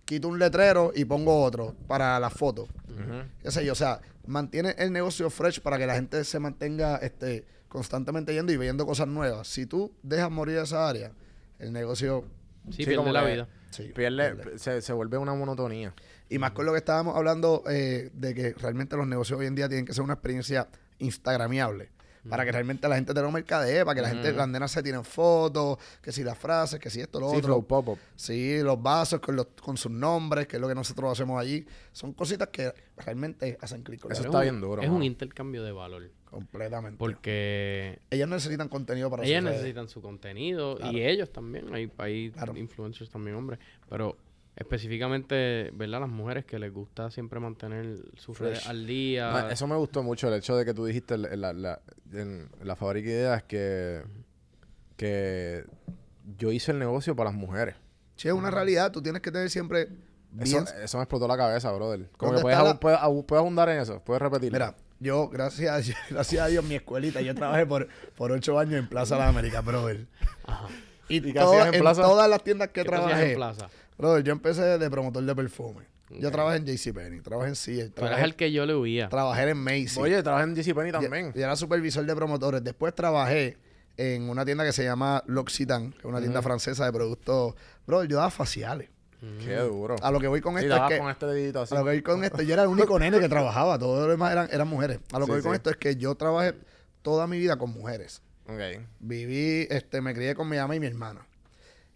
quito 0.06 0.28
un 0.28 0.40
letrero 0.40 0.92
y 0.94 1.06
pongo 1.06 1.42
otro 1.44 1.76
para 1.88 2.20
las 2.20 2.34
fotos. 2.34 2.68
Qué 3.42 3.52
sé 3.52 3.66
yo, 3.66 3.72
o 3.72 3.76
sea, 3.76 4.02
mantiene 4.28 4.76
el 4.78 4.92
negocio 4.92 5.30
fresh 5.30 5.62
para 5.62 5.78
que 5.78 5.86
la 5.88 5.96
gente 5.96 6.24
se 6.26 6.40
mantenga 6.40 6.98
este, 6.98 7.46
constantemente 7.70 8.34
yendo 8.34 8.52
y 8.52 8.58
viendo 8.58 8.86
cosas 8.86 9.08
nuevas. 9.08 9.48
Si 9.48 9.66
tú 9.66 9.94
dejas 10.04 10.30
morir 10.30 10.58
esa 10.58 10.88
área, 10.90 11.12
el 11.60 11.72
negocio... 11.72 12.26
Sí, 12.70 12.84
Sí, 12.86 12.96
como 12.96 13.06
pierde 13.06 13.14
la 13.14 13.26
que- 13.26 13.32
vida. 13.34 13.48
sí, 13.72 13.84
Pierde, 13.96 14.36
pierde. 14.36 14.60
se, 14.60 14.82
se 14.84 14.94
vuelve 14.94 15.18
una 15.18 15.34
monotonía. 15.34 15.94
Y 16.30 16.38
más 16.38 16.52
con 16.52 16.66
lo 16.66 16.74
que 16.74 16.78
estábamos 16.78 17.16
hablando 17.16 17.64
eh, 17.70 18.12
de 18.14 18.36
que 18.36 18.54
realmente 18.54 18.96
los 18.96 19.08
negocios 19.08 19.40
hoy 19.40 19.48
en 19.48 19.56
día 19.56 19.68
tienen 19.68 19.86
que 19.86 19.94
ser 19.94 20.04
una 20.04 20.14
experiencia 20.14 20.68
instagramiable. 21.00 21.90
Para 22.30 22.46
que 22.46 22.52
realmente 22.52 22.88
la 22.88 22.96
gente 22.96 23.14
tenga 23.14 23.28
un 23.28 23.34
mercadeo, 23.34 23.84
para 23.86 23.96
que 23.96 24.02
la 24.02 24.10
gente, 24.10 24.32
las 24.32 24.48
nenas 24.48 24.72
se 24.72 24.84
tienen 24.84 25.04
fotos, 25.04 25.78
que 26.02 26.12
si 26.12 26.24
las 26.24 26.38
frases, 26.38 26.80
que 26.80 26.90
si 26.90 27.02
esto, 27.02 27.20
lo 27.20 27.30
Sí, 27.32 27.38
otro. 27.38 27.48
flow 27.48 27.66
pop-up. 27.66 27.98
Sí, 28.16 28.62
los 28.62 28.82
vasos 28.82 29.20
con, 29.20 29.36
los, 29.36 29.48
con 29.62 29.76
sus 29.78 29.92
nombres, 29.92 30.48
que 30.48 30.58
es 30.58 30.62
lo 30.62 30.68
que 30.68 30.76
nosotros 30.76 31.12
hacemos 31.12 31.40
allí. 31.42 31.66
Son 31.92 32.14
cositas 32.14 32.50
que 32.50 32.72
realmente 32.98 33.58
hacen 33.62 33.82
clic 33.84 34.00
con 34.02 34.12
Eso 34.12 34.22
está 34.24 34.38
un- 34.38 34.44
bien 34.44 34.62
duro, 34.62 34.82
Es 34.84 34.90
un 34.90 35.04
intercambio 35.04 35.64
de 35.64 35.72
valor. 35.72 36.12
Completamente. 36.30 36.98
Porque 36.98 38.00
ellas 38.10 38.30
necesitan 38.30 38.70
contenido 38.70 39.10
para 39.10 39.24
ellas 39.26 39.44
necesitan 39.44 39.90
su 39.90 40.02
contenido 40.02 40.78
Claro. 40.78 40.92
y 40.98 41.02
ellos 41.04 41.30
también. 41.34 41.74
Hay, 41.74 41.92
hay 41.98 42.32
Claro. 42.32 42.56
influencers 42.56 43.10
también, 43.10 43.36
hombre. 43.36 43.60
Pero 43.90 44.16
específicamente, 44.56 45.72
¿verdad? 45.74 46.02
Las 46.02 46.10
mujeres 46.10 46.46
que 46.46 46.60
les 46.60 46.72
gusta 46.74 47.10
siempre 47.12 47.40
mantener 47.40 47.98
sus 48.18 48.38
Fresh. 48.38 48.50
redes 48.54 48.68
al 48.68 48.86
día. 48.86 49.50
Eso 49.50 49.68
me 49.68 49.76
gustó 49.76 50.04
mucho, 50.04 50.28
el 50.28 50.36
hecho 50.36 50.56
de 50.56 50.66
que 50.66 50.74
tú 50.74 50.86
dijiste 50.86 51.16
en 51.16 51.42
la, 51.42 51.54
la- 51.54 51.82
en 52.14 52.50
la 52.64 52.76
fábrica 52.76 53.10
de 53.10 53.16
ideas 53.16 53.44
que, 53.44 54.02
que 54.98 55.64
yo 56.38 56.52
hice 56.52 56.72
el 56.72 56.80
negocio 56.80 57.16
para 57.16 57.30
las 57.32 57.40
mujeres. 57.40 57.76
Sí, 58.16 58.28
es 58.28 58.34
una 58.34 58.52
realidad. 58.52 58.92
Tú 58.92 59.02
tienes 59.02 59.22
que 59.22 59.32
tener 59.32 59.50
siempre 59.50 59.88
bien... 60.32 60.64
Eso, 60.64 60.76
eso 60.76 60.98
me 60.98 61.04
explotó 61.04 61.28
la 61.28 61.38
cabeza, 61.38 61.72
brother. 61.72 62.10
Como 62.18 62.34
¿Dónde 62.34 62.42
que 62.42 62.44
puedes, 62.56 62.58
la- 62.64 62.80
puedes, 62.80 63.00
puedes 63.26 63.40
abundar 63.40 63.70
en 63.70 63.80
eso, 63.80 64.00
puedes 64.04 64.22
repetirlo. 64.22 64.54
Mira, 64.58 64.76
yo, 65.00 65.30
gracias 65.30 65.72
a, 65.72 65.78
Dios, 65.80 65.98
gracias 66.10 66.42
a 66.44 66.48
Dios, 66.48 66.64
mi 66.64 66.76
escuelita, 66.76 67.22
yo 67.22 67.34
trabajé 67.34 67.66
por, 67.66 67.88
por 68.16 68.32
ocho 68.32 68.60
años 68.60 68.76
en 68.76 68.88
Plaza 68.88 69.16
de 69.16 69.22
las 69.22 69.30
Américas, 69.30 69.66
brother. 69.66 70.06
Ajá. 70.46 70.68
Y, 71.10 71.18
¿Y 71.18 71.22
qué 71.22 71.34
toda- 71.40 71.48
hacías 71.50 71.68
en 71.70 71.74
en, 71.76 71.82
Plaza? 71.82 72.02
todas 72.04 72.30
las 72.30 72.44
tiendas 72.44 72.68
que 72.70 72.84
¿Qué 72.84 72.90
tú 72.90 72.94
hacías 72.96 73.08
trabajé, 73.10 73.32
en 73.32 73.36
plaza? 73.38 73.70
Brother, 74.02 74.24
yo 74.24 74.32
empecé 74.34 74.62
de 74.78 74.90
promotor 74.90 75.24
de 75.24 75.36
perfume. 75.36 75.86
Yo 76.20 76.30
trabajé 76.30 76.58
en 76.58 76.66
JCPenney, 76.66 77.22
trabajé 77.22 77.50
en 77.50 77.56
Sears, 77.56 77.80
Tú 77.94 78.02
eres 78.02 78.10
trabajé, 78.10 78.24
el 78.26 78.36
que 78.36 78.52
yo 78.52 78.66
le 78.66 78.76
huía. 78.76 79.08
trabajé 79.08 79.50
en 79.50 79.58
Macy's. 79.58 79.98
Oye, 79.98 80.22
trabajé 80.22 80.44
en 80.44 80.56
JCPenney 80.56 80.92
también. 80.92 81.32
y 81.34 81.40
era 81.42 81.56
supervisor 81.56 82.06
de 82.06 82.14
promotores. 82.16 82.62
Después 82.62 82.94
trabajé 82.94 83.58
en 83.96 84.30
una 84.30 84.44
tienda 84.44 84.66
que 84.66 84.74
se 84.74 84.84
llama 84.84 85.24
L'Occitane, 85.28 85.92
que 85.92 86.00
es 86.00 86.06
una 86.06 86.20
tienda 86.20 86.42
francesa 86.42 86.84
de 86.86 86.92
productos. 86.92 87.56
Bro, 87.88 88.04
yo 88.04 88.18
daba 88.18 88.30
faciales. 88.30 88.90
Qué 89.46 89.56
duro. 89.58 89.96
A 90.02 90.10
lo 90.12 90.20
que 90.20 90.28
voy 90.28 90.42
con 90.42 90.58
esto 90.58 90.76
es 90.76 90.82
que... 90.90 90.98
con 90.98 91.10
este 91.10 91.26
dedito 91.28 91.62
así. 91.62 91.74
A 91.76 91.78
lo 91.80 91.86
que 91.86 91.92
voy 91.92 92.02
con 92.02 92.24
esto, 92.24 92.42
yo 92.42 92.54
era 92.54 92.64
el 92.64 92.70
único 92.70 92.98
nene 93.00 93.20
que 93.20 93.30
trabajaba, 93.30 93.78
todos 93.80 94.00
los 94.00 94.10
demás 94.10 94.32
eran, 94.32 94.50
eran 94.52 94.68
mujeres. 94.68 95.00
A 95.14 95.20
lo 95.20 95.28
que 95.28 95.34
Sí, 95.34 95.36
voy 95.38 95.42
con 95.44 95.52
sí. 95.52 95.56
esto 95.58 95.70
es 95.70 95.78
que 95.78 95.96
yo 95.96 96.16
trabajé 96.16 96.56
toda 97.04 97.28
mi 97.28 97.38
vida 97.38 97.56
con 97.58 97.70
mujeres. 97.70 98.22
Ok. 98.48 98.84
Viví, 99.00 99.68
este, 99.70 100.02
me 100.02 100.14
crié 100.16 100.34
con 100.36 100.50
mi 100.50 100.58
mamá 100.58 100.76
y 100.76 100.80
mi 100.80 100.88
hermana. 100.88 101.26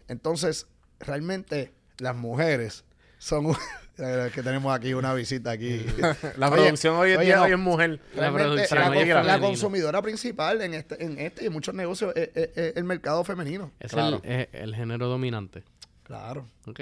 Entonces, 0.08 0.66
realmente, 1.00 1.72
las 1.98 2.14
mujeres 2.16 2.84
son 3.18 3.54
que 3.96 4.42
tenemos 4.42 4.74
aquí 4.74 4.92
una 4.94 5.14
visita 5.14 5.50
aquí. 5.52 5.84
La 6.36 6.48
Oye, 6.50 6.56
producción 6.62 6.96
hoy 6.96 7.12
en 7.12 7.20
día 7.20 7.36
no. 7.36 7.42
hoy 7.44 7.52
es 7.52 7.58
mujer. 7.58 8.00
La 8.14 8.30
producción 8.32 8.80
la, 9.08 9.22
la 9.22 9.40
consumidora 9.40 10.02
principal 10.02 10.60
en 10.62 10.74
este, 10.74 11.02
en 11.02 11.18
este 11.18 11.44
y 11.44 11.46
en 11.46 11.52
muchos 11.52 11.74
negocios 11.74 12.12
es, 12.14 12.30
es- 12.34 12.50
es 12.56 12.76
el 12.76 12.84
mercado 12.84 13.24
femenino. 13.24 13.72
Es 13.80 13.92
Claro. 13.92 14.20
el, 14.24 14.30
es 14.32 14.48
el 14.52 14.74
género 14.74 15.06
dominante. 15.08 15.62
Claro. 16.02 16.46
¿Ok? 16.66 16.80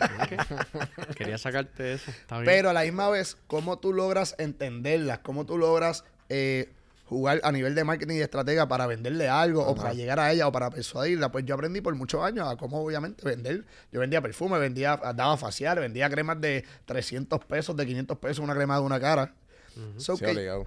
Ok. 0.00 1.14
Quería 1.16 1.38
sacarte 1.38 1.94
eso. 1.94 2.10
Está 2.10 2.36
bien. 2.36 2.44
Pero 2.46 2.70
a 2.70 2.72
la 2.72 2.82
misma 2.82 3.08
vez, 3.10 3.36
cómo 3.46 3.78
tú 3.78 3.92
logras 3.92 4.34
entenderlas, 4.38 5.18
cómo 5.20 5.46
tú 5.46 5.58
logras 5.58 6.04
eh, 6.28 6.70
jugar 7.04 7.40
a 7.42 7.52
nivel 7.52 7.74
de 7.74 7.84
marketing 7.84 8.14
y 8.14 8.18
de 8.18 8.24
estratega 8.24 8.66
para 8.68 8.86
venderle 8.86 9.28
algo 9.28 9.66
o 9.66 9.74
para 9.74 9.92
llegar 9.92 10.18
a 10.18 10.32
ella 10.32 10.46
o 10.46 10.52
para 10.52 10.70
persuadirla. 10.70 11.30
Pues 11.30 11.44
yo 11.44 11.54
aprendí 11.54 11.80
por 11.80 11.94
muchos 11.94 12.22
años 12.22 12.48
a 12.48 12.56
cómo 12.56 12.82
obviamente 12.82 13.24
vender. 13.24 13.64
Yo 13.90 14.00
vendía 14.00 14.20
perfume, 14.20 14.58
vendía, 14.58 14.96
daba 14.96 15.36
facial, 15.36 15.78
vendía 15.78 16.08
cremas 16.08 16.40
de 16.40 16.64
300 16.86 17.44
pesos, 17.44 17.76
de 17.76 17.86
500 17.86 18.18
pesos, 18.18 18.38
una 18.38 18.54
crema 18.54 18.76
de 18.76 18.82
una 18.82 19.00
cara. 19.00 19.34
So 19.96 20.16
Sí, 20.16 20.24
que, 20.24 20.64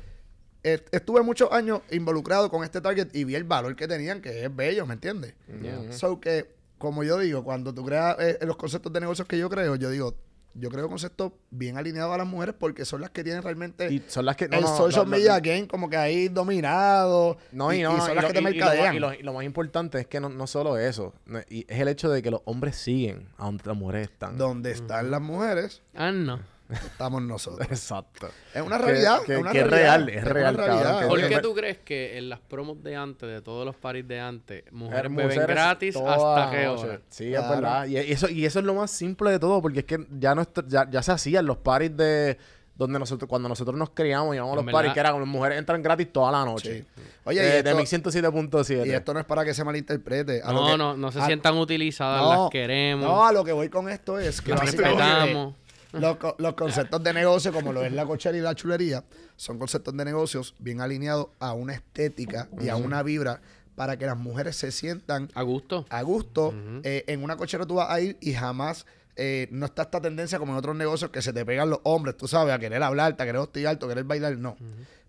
estuve 0.91 1.21
muchos 1.21 1.51
años 1.51 1.81
involucrado 1.91 2.49
con 2.49 2.63
este 2.63 2.81
target 2.81 3.09
y 3.13 3.23
vi 3.23 3.35
el 3.35 3.43
valor 3.43 3.75
que 3.75 3.87
tenían, 3.87 4.21
que 4.21 4.45
es 4.45 4.55
bello, 4.55 4.85
¿me 4.87 4.95
entiendes? 4.95 5.35
Yeah. 5.61 5.93
So 5.93 6.19
que 6.19 6.55
como 6.77 7.03
yo 7.03 7.19
digo, 7.19 7.43
cuando 7.43 7.73
tú 7.73 7.85
creas 7.85 8.17
eh, 8.19 8.37
los 8.41 8.57
conceptos 8.57 8.91
de 8.91 8.99
negocios 8.99 9.27
que 9.27 9.37
yo 9.37 9.49
creo, 9.49 9.75
yo 9.75 9.89
digo, 9.89 10.15
yo 10.57 10.69
creo 10.69 10.87
conceptos 10.89 11.33
bien 11.51 11.77
alineados 11.77 12.13
a 12.15 12.17
las 12.17 12.27
mujeres 12.27 12.55
porque 12.57 12.85
son 12.85 13.01
las 13.01 13.09
que 13.11 13.23
tienen 13.23 13.43
realmente 13.43 13.91
Y 13.93 14.01
son 14.07 14.25
las 14.25 14.35
que... 14.37 14.47
no, 14.47 14.55
el 14.57 14.63
no, 14.63 14.77
social 14.77 15.03
lo- 15.03 15.09
media 15.11 15.39
game 15.39 15.67
como 15.67 15.89
que 15.89 15.97
ahí 15.97 16.27
dominado. 16.29 17.37
No, 17.51 17.73
y, 17.73 17.79
y, 17.79 17.83
no, 17.83 17.97
y 17.97 17.99
son 18.01 18.11
y 18.11 18.15
las 18.15 18.23
lo- 18.23 18.27
que 18.29 18.33
te 18.33 18.39
y- 18.39 18.41
y 18.41 18.59
lo 18.59 18.65
más- 18.65 18.73
mercadean. 18.73 18.95
Y 18.95 18.99
lo, 18.99 19.13
y 19.13 19.21
lo 19.23 19.33
más 19.33 19.43
importante 19.43 19.99
es 19.99 20.07
que 20.07 20.19
no, 20.19 20.29
no 20.29 20.47
solo 20.47 20.77
eso, 20.77 21.13
no, 21.25 21.39
y 21.49 21.65
es 21.67 21.79
el 21.79 21.87
hecho 21.89 22.09
de 22.09 22.21
que 22.21 22.31
los 22.31 22.41
hombres 22.45 22.75
siguen 22.75 23.27
a 23.37 23.45
donde 23.45 23.63
las 23.65 23.75
mujeres 23.77 24.09
están. 24.09 24.37
Donde 24.37 24.71
están 24.71 25.11
las 25.11 25.21
mujeres, 25.21 25.81
Ah, 25.93 26.11
no. 26.11 26.39
Estamos 26.69 27.21
nosotros. 27.21 27.67
Exacto. 27.69 28.29
Es 28.53 28.61
una 28.61 28.77
Que- 28.77 28.83
realidad. 28.85 29.21
que- 29.25 29.33
es 29.33 29.39
una 29.39 29.51
que 29.51 29.59
es 29.59 29.67
realidad, 29.67 30.05
real, 30.05 30.09
es 30.09 30.23
real, 30.23 30.55
cabrón, 30.55 30.65
realidad. 30.79 30.99
que- 31.01 31.07
¿Por 31.07 31.27
qué 31.29 31.39
tú 31.39 31.53
crees 31.55 31.77
que 31.79 32.17
en 32.17 32.29
las 32.29 32.39
promos 32.39 32.81
de 32.83 32.95
antes, 32.95 33.29
de 33.29 33.41
todos 33.41 33.65
los 33.65 33.75
paris 33.75 34.07
de 34.07 34.19
antes, 34.19 34.63
mujeres 34.71 35.11
Mujeres 35.11 35.35
beben 35.37 35.47
gratis 35.47 35.93
toda 35.93 36.13
hasta 36.15 36.45
noche. 36.45 36.67
hora? 36.87 36.99
Sí, 37.09 37.29
Claro. 37.29 37.43
es 37.43 37.49
verdad. 37.49 37.85
Y 37.87 37.97
eso, 37.97 38.29
y 38.29 38.45
eso 38.45 38.59
es 38.59 38.65
lo 38.65 38.73
más 38.73 38.91
simple 38.91 39.31
de 39.31 39.39
todo, 39.39 39.61
porque 39.61 39.79
es 39.79 39.85
que 39.85 40.05
ya, 40.19 40.33
nuestro, 40.35 40.63
ya, 40.67 40.89
ya 40.89 41.01
se 41.03 41.11
hacían 41.11 41.45
los 41.45 41.57
paris 41.57 41.95
de 41.95 42.37
donde 42.77 42.99
nosotros, 42.99 43.29
cuando 43.29 43.47
nosotros 43.47 43.77
nos 43.77 43.91
criamos, 43.91 44.35
íbamos 44.35 44.51
a 44.51 44.61
los 44.61 44.69
paris 44.69 44.91
que 44.91 44.99
eran 44.99 45.17
las 45.17 45.27
mujeres 45.27 45.57
entran 45.59 45.81
gratis 45.81 46.11
toda 46.11 46.29
la 46.29 46.43
noche. 46.43 46.79
Sí. 46.95 47.01
Oye, 47.23 47.39
Eh, 47.39 47.43
y 47.59 47.63
de 47.63 47.69
esto- 47.69 47.77
1107.7. 47.77 48.85
Y 48.87 48.91
esto 48.91 49.13
no 49.13 49.21
es 49.21 49.25
para 49.25 49.45
que 49.45 49.53
se 49.53 49.63
malinterprete. 49.63 50.41
A 50.43 50.51
lo 50.51 50.61
No, 50.61 50.71
que- 50.71 50.77
no, 50.77 50.97
no 50.97 51.11
se 51.11 51.21
a- 51.21 51.25
sientan 51.25 51.55
utilizadas, 51.57 52.21
no, 52.21 52.41
las 52.43 52.51
queremos, 52.51 53.05
No, 53.07 53.25
a 53.25 53.31
lo 53.31 53.45
que 53.45 53.53
voy 53.53 53.69
con 53.69 53.87
esto 53.87 54.19
es 54.19 54.41
que 54.41 54.51
las 54.51 54.59
respetamos. 54.59 55.53
Los, 55.99 56.17
los 56.37 56.53
conceptos 56.53 57.03
de 57.03 57.13
negocio, 57.13 57.51
como 57.51 57.73
lo 57.73 57.83
es 57.83 57.91
la 57.91 58.05
cochera 58.05 58.37
y 58.37 58.41
la 58.41 58.55
chulería, 58.55 59.03
son 59.35 59.57
conceptos 59.59 59.95
de 59.95 60.05
negocios 60.05 60.55
bien 60.59 60.81
alineados 60.81 61.27
a 61.39 61.53
una 61.53 61.73
estética 61.73 62.47
y 62.59 62.69
a 62.69 62.75
una 62.75 63.03
vibra 63.03 63.41
para 63.75 63.97
que 63.97 64.05
las 64.05 64.17
mujeres 64.17 64.55
se 64.55 64.71
sientan 64.71 65.29
A 65.33 65.41
gusto. 65.43 65.85
a 65.89 66.01
gusto. 66.01 66.53
Eh, 66.83 67.03
en 67.07 67.23
una 67.23 67.35
cochera 67.37 67.65
tú 67.65 67.75
vas 67.75 67.89
a 67.89 67.99
ir 67.99 68.17
y 68.21 68.33
jamás 68.33 68.85
eh, 69.17 69.47
no 69.51 69.65
está 69.65 69.83
esta 69.83 70.01
tendencia 70.01 70.39
como 70.39 70.53
en 70.53 70.59
otros 70.59 70.75
negocios 70.75 71.11
que 71.11 71.21
se 71.21 71.33
te 71.33 71.45
pegan 71.45 71.69
los 71.69 71.79
hombres, 71.83 72.15
tú 72.17 72.27
sabes, 72.27 72.53
a 72.53 72.59
querer 72.59 72.81
hablarte, 72.83 73.23
a 73.23 73.25
querer 73.25 73.41
hostigarte, 73.41 73.85
a 73.85 73.89
querer 73.89 74.03
bailar. 74.05 74.37
No. 74.37 74.55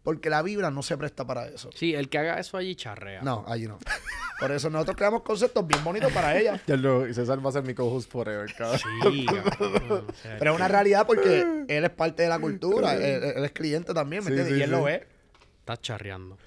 Porque 0.06 0.30
la 0.30 0.40
vibra 0.40 0.70
no 0.70 0.84
se 0.84 0.96
presta 0.96 1.26
para 1.26 1.48
eso. 1.48 1.68
Sí, 1.74 1.92
el 1.92 2.08
que 2.08 2.18
haga 2.18 2.38
eso 2.38 2.56
allí 2.56 2.76
charrea. 2.76 3.22
No, 3.22 3.44
allí 3.48 3.66
no. 3.66 3.76
Por 4.38 4.52
eso 4.52 4.70
nosotros 4.70 4.96
creamos 4.96 5.22
conceptos 5.22 5.66
bien 5.66 5.82
bonitos 5.82 6.12
para 6.12 6.38
ella. 6.38 6.60
Ya 6.66 6.76
lo- 6.76 7.08
y 7.08 7.12
César 7.12 7.44
va 7.44 7.48
a 7.50 7.52
ser 7.54 7.64
mi 7.64 7.74
co-host 7.74 8.08
forever, 8.08 8.54
cabrón. 8.54 8.78
Sí, 9.10 9.26
cabrón. 9.58 10.06
Pero 10.38 10.50
es 10.52 10.56
una 10.56 10.68
realidad 10.68 11.06
porque 11.08 11.64
él 11.66 11.84
es 11.84 11.90
parte 11.90 12.22
de 12.22 12.28
la 12.28 12.38
cultura, 12.38 12.94
él, 12.94 13.02
él 13.36 13.44
es 13.44 13.50
cliente 13.50 13.92
también, 13.92 14.22
¿me 14.22 14.30
Sí, 14.30 14.36
entiendes? 14.38 14.54
sí, 14.54 14.60
y 14.60 14.62
él 14.62 14.68
sí. 14.70 14.76
lo 14.76 14.84
ve. 14.84 15.06
Estás 15.58 15.80
charreando. 15.80 16.38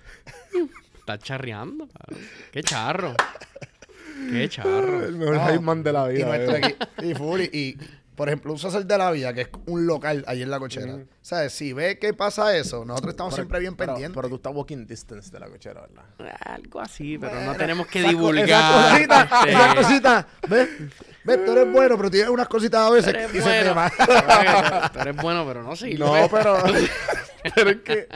Estás 0.99 1.19
charreando. 1.19 1.87
cabrón. 1.89 2.25
Qué 2.53 2.63
charro. 2.63 3.13
Qué 4.31 4.47
charro. 4.49 5.03
El 5.05 5.15
mejor 5.17 5.61
No. 5.61 5.75
de 5.75 5.91
la 5.93 6.09
Y, 6.11 6.15
vida. 6.15 6.25
nuestro 6.27 6.55
eh. 6.55 6.77
y 7.03 7.13
full, 7.15 7.41
y, 7.41 7.47
y, 7.51 7.77
por 8.19 8.27
ejemplo, 8.27 8.51
un 8.51 8.59
César 8.59 8.85
de 8.85 8.97
la 8.97 9.11
Villa, 9.11 9.31
que 9.33 9.41
es 9.43 9.49
un 9.67 9.87
local 9.87 10.25
allí 10.27 10.41
en 10.41 10.51
la 10.51 10.59
cochera. 10.59 10.97
¿Sabes? 11.21 11.53
Si 11.53 11.71
ve 11.71 11.97
que 11.99 12.13
pasa 12.13 12.53
eso, 12.57 12.83
nosotros 12.83 13.11
estamos 13.13 13.31
Pero- 13.33 13.43
siempre 13.43 13.59
bien 13.61 13.75
pero- 13.77 13.93
pendientes. 13.93 14.13
Pero 14.17 14.27
tú 14.27 14.35
estás 14.35 14.53
walking 14.53 14.85
distance 14.85 15.31
de 15.31 15.39
la 15.39 15.47
cochera, 15.47 15.79
¿verdad? 15.87 16.35
Algo 16.41 16.81
así, 16.81 17.17
pero 17.17 17.31
no 17.33 17.39
Bueno, 17.39 17.55
tenemos 17.57 17.87
que 17.87 17.99
esa 17.99 18.09
divulgar. 18.09 18.45
Esa 18.49 18.89
cosita, 18.91 19.29
esa 19.47 19.75
cosita. 19.75 20.27
¿Ves? 20.49 20.69
¿Ves? 21.23 21.45
Tú 21.45 21.51
eres 21.53 21.71
bueno, 21.71 21.95
pero 21.95 22.11
tienes 22.11 22.29
unas 22.29 22.49
cositas 22.49 22.81
a 22.81 22.89
veces 22.89 23.13
Eres 23.13 23.31
que 23.31 23.41
se 23.41 23.49
te 23.49 23.71
bueno. 23.71 23.75
van. 23.75 23.91
Tú 24.91 24.99
eres 24.99 25.15
bueno, 25.15 25.45
pero 25.47 25.63
no 25.63 25.75
sirve. 25.77 25.99
No, 25.99 26.27
pero, 26.29 26.57
pero, 27.55 27.69
es 27.69 27.77
que, 27.77 28.07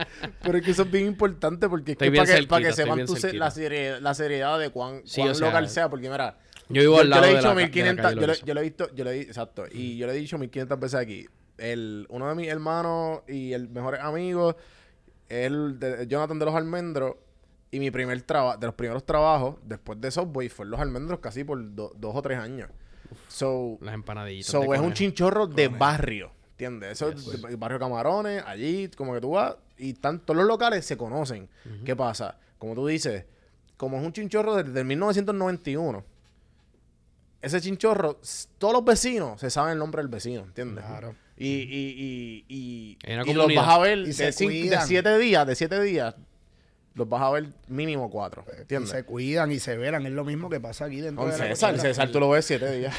pero 0.42 0.58
es 0.58 0.64
que 0.64 0.70
eso 0.72 0.82
es 0.82 0.90
bien 0.90 1.06
importante 1.06 1.66
porque 1.66 1.92
es 1.92 1.94
Estoy 1.94 2.10
que 2.10 2.16
para 2.18 2.34
que, 2.40 2.46
para 2.46 2.66
que 2.66 2.72
sepan 2.74 2.98
la, 3.38 3.50
serie- 3.50 4.00
la 4.02 4.12
seriedad 4.14 4.58
de 4.58 4.68
cuán, 4.68 5.00
Sí, 5.06 5.22
cuán 5.22 5.30
o 5.30 5.34
sea, 5.34 5.46
local 5.46 5.68
sea, 5.70 5.88
porque 5.88 6.10
mira, 6.10 6.36
Yo 6.68 6.80
vivo 6.80 6.98
al 6.98 7.10
lado 7.10 7.22
le 7.22 7.28
he 7.28 7.30
de 7.32 7.36
dicho 7.38 7.48
la, 7.48 7.54
de 7.54 7.60
la 7.60 7.66
1500, 7.66 8.02
calle 8.04 8.20
yo, 8.20 8.26
le, 8.26 8.34
yo 8.54 8.60
he 8.60 8.62
visto, 8.62 8.94
yo 8.94 9.04
le 9.04 9.10
he 9.12 9.20
exacto, 9.22 9.64
y 9.70 9.96
yo 9.96 10.06
le 10.06 10.12
he 10.14 10.16
dicho 10.16 10.38
1500 10.38 10.80
veces 10.80 11.00
aquí, 11.00 11.26
el, 11.58 12.06
uno 12.08 12.28
de 12.28 12.34
mis 12.34 12.48
hermanos 12.48 13.20
y 13.28 13.52
el 13.52 13.68
mejor 13.68 13.96
amigo, 13.96 14.56
el 15.28 15.78
de, 15.78 16.06
Jonathan 16.06 16.38
de 16.38 16.44
los 16.44 16.54
Almendros, 16.54 17.16
y 17.70 17.80
mi 17.80 17.90
primer 17.90 18.20
trabajo, 18.22 18.58
de 18.58 18.66
los 18.66 18.74
primeros 18.74 19.04
trabajos, 19.04 19.56
después 19.64 20.00
de 20.00 20.10
Subway, 20.10 20.48
fue 20.48 20.64
en 20.64 20.70
los 20.70 20.80
Almendros 20.80 21.18
casi 21.20 21.44
por 21.44 21.74
do- 21.74 21.92
dos 21.96 22.14
o 22.14 22.22
tres 22.22 22.38
años. 22.38 22.70
So, 23.28 23.78
Las 23.80 23.94
empanadillitas. 23.94 24.50
So, 24.50 24.72
es 24.74 24.80
un 24.80 24.92
chinchorro 24.94 25.46
de 25.46 25.68
barrio, 25.68 26.30
¿entiendes? 26.52 26.92
Eso 26.92 27.08
es 27.10 27.58
barrio 27.58 27.78
Camarones, 27.78 28.42
allí, 28.46 28.88
como 28.96 29.12
que 29.14 29.20
tú 29.20 29.30
vas, 29.32 29.56
y 29.76 29.92
todos 29.94 30.20
los 30.36 30.46
locales 30.46 30.86
se 30.86 30.96
conocen. 30.96 31.48
¿Qué 31.84 31.94
pasa? 31.96 32.38
Como 32.58 32.74
tú 32.74 32.86
dices, 32.86 33.24
como 33.76 33.98
es 33.98 34.04
un 34.06 34.12
chinchorro 34.12 34.54
desde 34.62 34.78
el 34.80 34.86
1991, 34.86 36.04
ese 37.44 37.60
chinchorro, 37.60 38.20
todos 38.58 38.72
los 38.74 38.84
vecinos 38.84 39.40
se 39.40 39.50
saben 39.50 39.72
el 39.72 39.78
nombre 39.78 40.02
del 40.02 40.08
vecino, 40.08 40.42
¿entiendes? 40.42 40.84
Claro. 40.84 41.14
Y, 41.36 41.48
y, 41.48 42.44
y, 42.48 42.98
y, 43.04 43.30
y 43.30 43.34
los 43.34 43.54
vas 43.54 43.68
a 43.68 43.78
ver 43.78 44.04
de, 44.04 44.32
cinco- 44.32 44.76
siete 44.86 45.18
días, 45.18 45.46
de 45.46 45.54
siete 45.54 45.82
días, 45.82 46.14
los 46.94 47.08
vas 47.08 47.22
a 47.22 47.30
ver 47.30 47.48
mínimo 47.66 48.08
cuatro, 48.08 48.44
Y 48.56 48.60
¿entiendes? 48.60 48.90
se 48.90 49.04
cuidan 49.04 49.50
y 49.50 49.58
se 49.58 49.76
veran. 49.76 50.06
Es 50.06 50.12
lo 50.12 50.24
mismo 50.24 50.48
que 50.48 50.60
pasa 50.60 50.84
aquí 50.84 51.00
dentro 51.00 51.24
Con 51.24 51.32
de 51.32 51.38
la 51.38 51.46
César, 51.48 51.72
cochera. 51.72 51.88
César 51.88 52.10
tú 52.12 52.20
lo 52.20 52.30
ves 52.30 52.44
siete 52.44 52.70
días. 52.78 52.94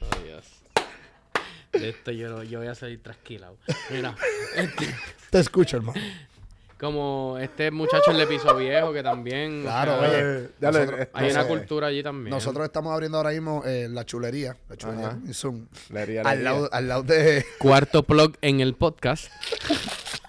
Oh, 0.00 0.24
Dios. 0.24 0.44
De 1.72 1.88
esto 1.90 2.10
yo, 2.10 2.42
yo 2.42 2.58
voy 2.58 2.68
a 2.68 2.74
salir 2.74 3.00
trasquilado. 3.02 3.56
Mira, 3.90 4.16
este, 4.56 4.86
Te 5.30 5.38
escucho, 5.38 5.76
hermano. 5.76 6.00
Como 6.80 7.36
este 7.38 7.70
muchacho 7.70 8.12
le 8.12 8.26
piso 8.26 8.56
viejo 8.56 8.92
que 8.92 9.02
también. 9.02 9.60
o 9.60 9.62
Claro, 9.64 10.00
sea, 10.00 10.08
oye. 10.10 10.48
Nosotros- 10.60 11.08
Hay 11.12 11.30
una 11.30 11.46
cultura 11.46 11.86
allí 11.88 12.02
también. 12.02 12.30
Nosotros 12.30 12.64
estamos 12.64 12.92
abriendo 12.92 13.18
ahora 13.18 13.30
mismo 13.30 13.62
eh, 13.66 13.86
la 13.90 14.04
chulería. 14.04 14.56
La 14.68 14.76
chulería 14.76 15.06
Ajá. 15.08 15.14
Coming 15.16 15.34
Soon. 15.34 15.68
Le 15.90 16.00
haría- 16.00 16.22
le 16.22 16.28
Al 16.30 16.42
lado, 16.44 16.68
al 16.72 16.88
lado 16.88 17.02
de. 17.02 17.44
Cuarto 17.58 18.02
plug 18.02 18.36
en 18.40 18.60
el 18.60 18.74
podcast. 18.74 19.30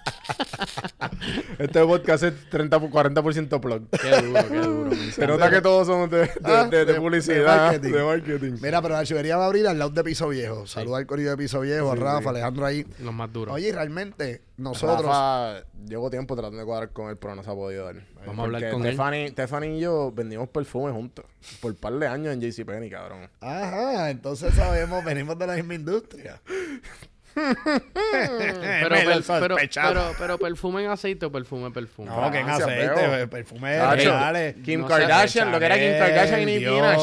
Este 1.58 1.84
podcast 1.84 2.24
es 2.24 2.50
30 2.50 2.80
por 2.80 2.90
40% 2.90 3.60
plug. 3.60 3.88
Qué 3.90 4.22
duro, 4.22 4.48
qué 4.48 4.56
duro. 4.58 4.90
me 4.90 5.12
Se 5.12 5.26
nota 5.26 5.50
que 5.50 5.60
todos 5.60 5.86
somos 5.86 6.10
de, 6.10 6.18
de, 6.20 6.30
Ah, 6.44 6.64
de- 6.70 6.84
de 6.84 6.92
de- 6.92 7.00
publicidad, 7.00 7.72
de 7.72 7.78
de 7.90 8.02
marketing. 8.02 8.32
marketing. 8.32 8.58
Mira, 8.62 8.82
pero 8.82 8.94
la 8.94 9.04
chulería 9.04 9.36
va 9.36 9.44
a 9.44 9.46
abrir 9.46 9.66
al 9.68 9.78
lado 9.78 9.90
de 9.90 10.02
Piso 10.04 10.28
Viejo. 10.28 10.66
Saluda 10.66 10.98
al 10.98 11.06
corillo 11.06 11.30
de 11.30 11.36
Piso 11.36 11.60
Viejo, 11.60 11.92
a 11.92 11.94
Rafa, 11.96 12.30
Alejandro 12.30 12.66
ahí. 12.66 12.86
Los 13.00 13.14
más 13.14 13.32
duros. 13.32 13.54
Oye, 13.54 13.72
realmente, 13.72 14.42
nosotros. 14.56 15.02
Rafa, 15.06 15.62
llevo 15.86 16.10
tiempo 16.10 16.34
tratando 16.34 16.58
de 16.58 16.64
cuadrar 16.64 16.90
con 16.90 17.10
él, 17.10 17.16
pero 17.16 17.34
no 17.34 17.42
se 17.42 17.50
ha 17.50 17.54
podido 17.54 17.84
dar. 17.84 17.96
Vamos 18.26 18.38
a 18.38 18.42
hablar 18.42 18.70
con 18.70 18.86
él. 18.86 18.96
Stephanie, 19.32 19.76
y 19.76 19.80
yo 19.80 20.12
vendimos 20.12 20.48
perfumes 20.48 20.92
juntos. 20.94 21.24
Por 21.60 21.72
un 21.72 21.76
par 21.78 21.92
de 21.94 22.06
años 22.06 22.32
en 22.34 22.40
JCPenney, 22.40 22.90
cabrón. 22.90 23.28
Ajá, 23.40 24.10
entonces 24.10 24.54
sabemos, 24.54 25.04
venimos 25.04 25.38
de 25.38 25.46
la 25.46 25.54
misma 25.54 25.74
industria. 25.74 26.40
pero, 27.34 28.96
per- 28.96 29.22
pero, 29.26 29.56
pero, 29.74 30.12
pero 30.18 30.38
perfume 30.38 30.84
en 30.84 30.90
aceite 30.90 31.26
o 31.26 31.32
perfume 31.32 31.70
perfume. 31.70 32.08
No, 32.10 32.30
que 32.30 32.38
en 32.38 32.48
aceite, 32.50 33.26
perfume 33.28 33.76
dale. 33.76 34.56
Kim 34.64 34.80
No 34.80 34.86
Kardashian, 34.86 35.50
lo 35.50 35.58
que 35.58 35.66
era 35.66 35.78
Kim 35.78 35.98
Kardashian 35.98 36.42
y 36.42 36.46
Nicki. 36.46 36.66
Minaj. 36.66 36.98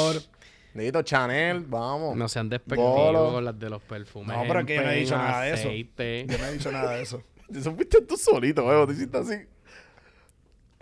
Necesito 0.73 1.01
Chanel, 1.01 1.61
vamos. 1.61 2.15
No 2.15 2.29
sean 2.29 2.47
despectivos 2.47 2.95
Bolo. 2.95 3.31
con 3.33 3.43
las 3.45 3.57
de 3.57 3.69
los 3.69 3.81
perfumes. 3.81 4.37
No, 4.37 4.43
pero 4.47 4.65
que 4.65 4.75
yo 4.75 4.81
no 4.83 4.91
he 4.91 4.95
dicho 4.97 5.17
nada 5.17 5.41
de 5.41 5.53
eso. 5.53 5.67
aceite. 5.67 6.25
Yo 6.29 6.37
no 6.37 6.45
he 6.45 6.53
dicho 6.53 6.71
nada 6.71 6.91
de 6.91 7.01
eso. 7.01 7.23
Eso 7.49 7.73
fuiste 7.73 8.01
tú 8.01 8.15
solito, 8.15 8.63
weón. 8.63 8.85
Te 8.87 8.93
hiciste 8.93 9.17
así. 9.17 9.35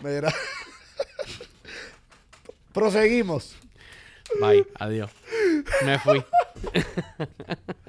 Mira. 0.00 0.30
Proseguimos. 2.72 3.56
Bye, 4.40 4.66
adiós. 4.78 5.10
Me 5.84 5.98
fui. 5.98 6.22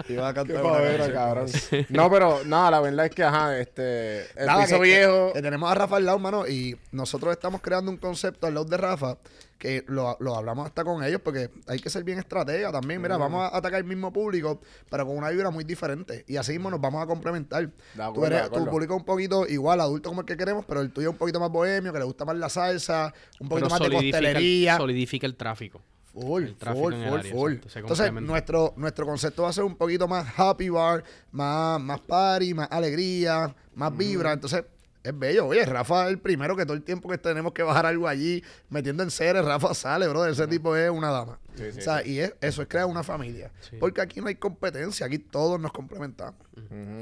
Iba 0.07 0.27
a 0.29 0.33
Qué 0.33 0.39
cantar 0.39 0.63
una 0.63 0.73
pavera, 0.73 0.97
canción. 0.97 1.13
cabrón. 1.13 1.47
No, 1.89 2.09
pero 2.09 2.43
nada, 2.45 2.71
la 2.71 2.79
verdad 2.81 3.05
es 3.05 3.11
que, 3.11 3.23
ajá, 3.23 3.59
este. 3.59 4.21
El 4.39 4.45
Nada, 4.47 4.63
piso 4.63 4.77
que- 4.77 4.83
viejo. 4.83 5.33
que 5.33 5.41
tenemos 5.41 5.69
a 5.71 5.75
Rafa 5.75 5.97
al 5.97 6.05
lado, 6.05 6.19
mano, 6.19 6.47
y 6.47 6.77
nosotros 6.91 7.31
estamos 7.31 7.61
creando 7.61 7.91
un 7.91 7.97
concepto 7.97 8.47
al 8.47 8.53
lado 8.55 8.65
de 8.65 8.77
Rafa 8.77 9.17
que 9.57 9.83
lo, 9.87 10.15
lo 10.21 10.37
hablamos 10.37 10.65
hasta 10.67 10.85
con 10.85 11.03
ellos 11.03 11.19
porque 11.21 11.49
hay 11.67 11.79
que 11.79 11.89
ser 11.89 12.05
bien 12.05 12.17
estratega 12.17 12.71
también. 12.71 13.01
Mira, 13.01 13.17
vamos 13.17 13.43
a 13.43 13.57
atacar 13.57 13.79
el 13.79 13.83
mismo 13.83 14.13
público, 14.13 14.61
pero 14.89 15.05
con 15.05 15.17
una 15.17 15.29
vibra 15.31 15.49
muy 15.49 15.65
diferente. 15.65 16.23
Y 16.29 16.37
así 16.37 16.53
mismo 16.53 16.69
nos 16.71 16.79
vamos 16.79 17.03
a 17.03 17.07
complementar. 17.07 17.67
De 17.93 18.03
acuerdo, 18.03 18.13
Tú 18.13 18.21
de 18.21 18.27
eres, 18.27 18.41
acuerdo. 18.43 18.65
tu 18.65 18.71
público 18.71 18.93
es 18.93 18.99
un 19.01 19.05
poquito 19.05 19.45
igual, 19.47 19.81
adulto 19.81 20.09
como 20.09 20.21
el 20.21 20.27
que 20.27 20.37
queremos, 20.37 20.63
pero 20.65 20.79
el 20.79 20.91
tuyo 20.93 21.09
es 21.09 21.13
un 21.13 21.17
poquito 21.17 21.41
más 21.41 21.49
bohemio, 21.51 21.91
que 21.91 21.99
le 21.99 22.05
gusta 22.05 22.23
más 22.23 22.37
la 22.37 22.47
salsa, 22.47 23.13
un 23.41 23.49
poquito 23.49 23.67
Pero 23.67 23.69
más 23.69 23.79
de 23.79 23.85
solidifica 23.87 24.17
el- 24.19 24.23
costelería. 24.23 24.77
solidifica 24.77 25.27
el 25.27 25.35
tráfico. 25.35 25.81
Full, 26.21 26.43
full, 26.73 26.93
en 26.93 27.01
el 27.01 27.09
full, 27.09 27.19
área, 27.19 27.31
full. 27.33 27.51
Entonces, 27.79 28.05
nuestro, 28.27 28.73
nuestro 28.77 29.05
concepto 29.05 29.43
va 29.43 29.49
a 29.49 29.53
ser 29.53 29.63
un 29.63 29.75
poquito 29.75 30.07
más 30.07 30.27
happy 30.37 30.69
bar, 30.69 31.03
más, 31.31 31.79
más 31.81 31.99
party, 32.01 32.53
más 32.53 32.67
alegría, 32.71 33.55
más 33.75 33.95
vibra. 33.97 34.33
Entonces, 34.33 34.63
es 35.01 35.17
bello. 35.17 35.47
Oye, 35.47 35.63
Rafa 35.65 36.05
es 36.05 36.09
el 36.11 36.19
primero 36.19 36.55
que 36.57 36.65
todo 36.65 36.73
el 36.75 36.83
tiempo 36.83 37.07
que 37.09 37.17
tenemos 37.17 37.53
que 37.53 37.63
bajar 37.63 37.85
algo 37.85 38.07
allí, 38.07 38.43
metiendo 38.69 39.01
en 39.01 39.09
seres, 39.11 39.45
Rafa 39.45 39.73
sale, 39.73 40.07
bro. 40.09 40.25
Ese 40.25 40.45
tipo 40.47 40.75
es 40.75 40.89
una 40.89 41.09
dama. 41.09 41.39
Sí, 41.55 41.63
sí, 41.71 41.79
o 41.79 41.81
sea, 41.81 42.05
y 42.05 42.19
es- 42.19 42.33
eso 42.41 42.61
es 42.61 42.67
crear 42.67 42.85
una 42.85 43.01
familia. 43.03 43.49
Porque 43.79 44.01
aquí 44.01 44.19
no 44.19 44.27
hay 44.27 44.35
competencia, 44.35 45.05
aquí 45.05 45.17
todos 45.19 45.59
nos 45.59 45.71
complementamos. 45.71 46.35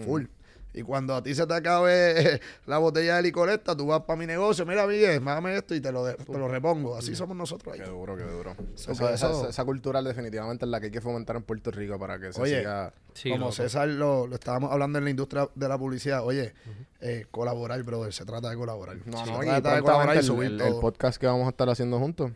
Full. 0.05 0.25
Y 0.77 0.83
cuando 0.83 1.15
a 1.15 1.23
ti 1.23 1.33
se 1.33 1.47
te 1.47 1.53
acabe 1.55 2.39
la 2.67 2.77
botella 2.77 3.15
de 3.15 3.23
licor 3.23 3.49
esta, 3.49 3.75
tú 3.75 3.87
vas 3.87 4.01
para 4.01 4.19
mi 4.19 4.27
negocio, 4.27 4.63
mira, 4.63 4.85
Miguel, 4.85 5.19
mágame 5.21 5.55
esto 5.57 5.73
y 5.73 5.81
te 5.81 5.91
lo, 5.91 6.05
de- 6.05 6.13
te 6.13 6.37
lo 6.37 6.47
repongo. 6.47 6.95
Así 6.95 7.15
somos 7.15 7.35
nosotros 7.35 7.73
ahí. 7.73 7.79
Qué 7.79 7.87
duro, 7.89 8.15
qué 8.15 8.23
duro. 8.23 8.55
So 8.75 8.91
Esa, 8.91 9.49
esa- 9.49 9.65
cultural 9.65 10.03
definitivamente 10.05 10.65
es 10.65 10.69
la 10.69 10.79
que 10.79 10.85
hay 10.85 10.91
que 10.91 11.01
fomentar 11.01 11.35
en 11.35 11.41
Puerto 11.41 11.71
Rico 11.71 11.97
para 11.97 12.19
que 12.19 12.31
se 12.31 12.39
Oye, 12.41 12.59
siga... 12.59 12.93
Sí, 13.15 13.29
Como 13.31 13.45
loco. 13.45 13.53
César 13.53 13.87
lo, 13.87 14.27
lo 14.27 14.35
estábamos 14.35 14.71
hablando 14.71 14.99
en 14.99 15.05
la 15.05 15.09
industria 15.09 15.49
de 15.55 15.67
la 15.67 15.77
publicidad, 15.79 16.23
oye, 16.23 16.53
eh, 17.01 17.25
colaborar, 17.31 17.81
brother, 17.81 18.13
se 18.13 18.23
trata 18.25 18.51
de 18.51 18.55
colaborar. 18.55 18.97
No, 19.05 19.25
se 19.25 19.31
no, 19.31 19.41
y 19.43 19.47
trata 19.47 19.75
de 19.77 19.81
colaborar 19.81 20.15
y 20.15 20.19
el, 20.19 20.23
subir 20.23 20.61
el- 20.61 20.75
podcast 20.79 21.19
que 21.19 21.25
vamos 21.25 21.47
a 21.47 21.49
estar 21.49 21.67
haciendo 21.69 21.97
juntos. 21.97 22.31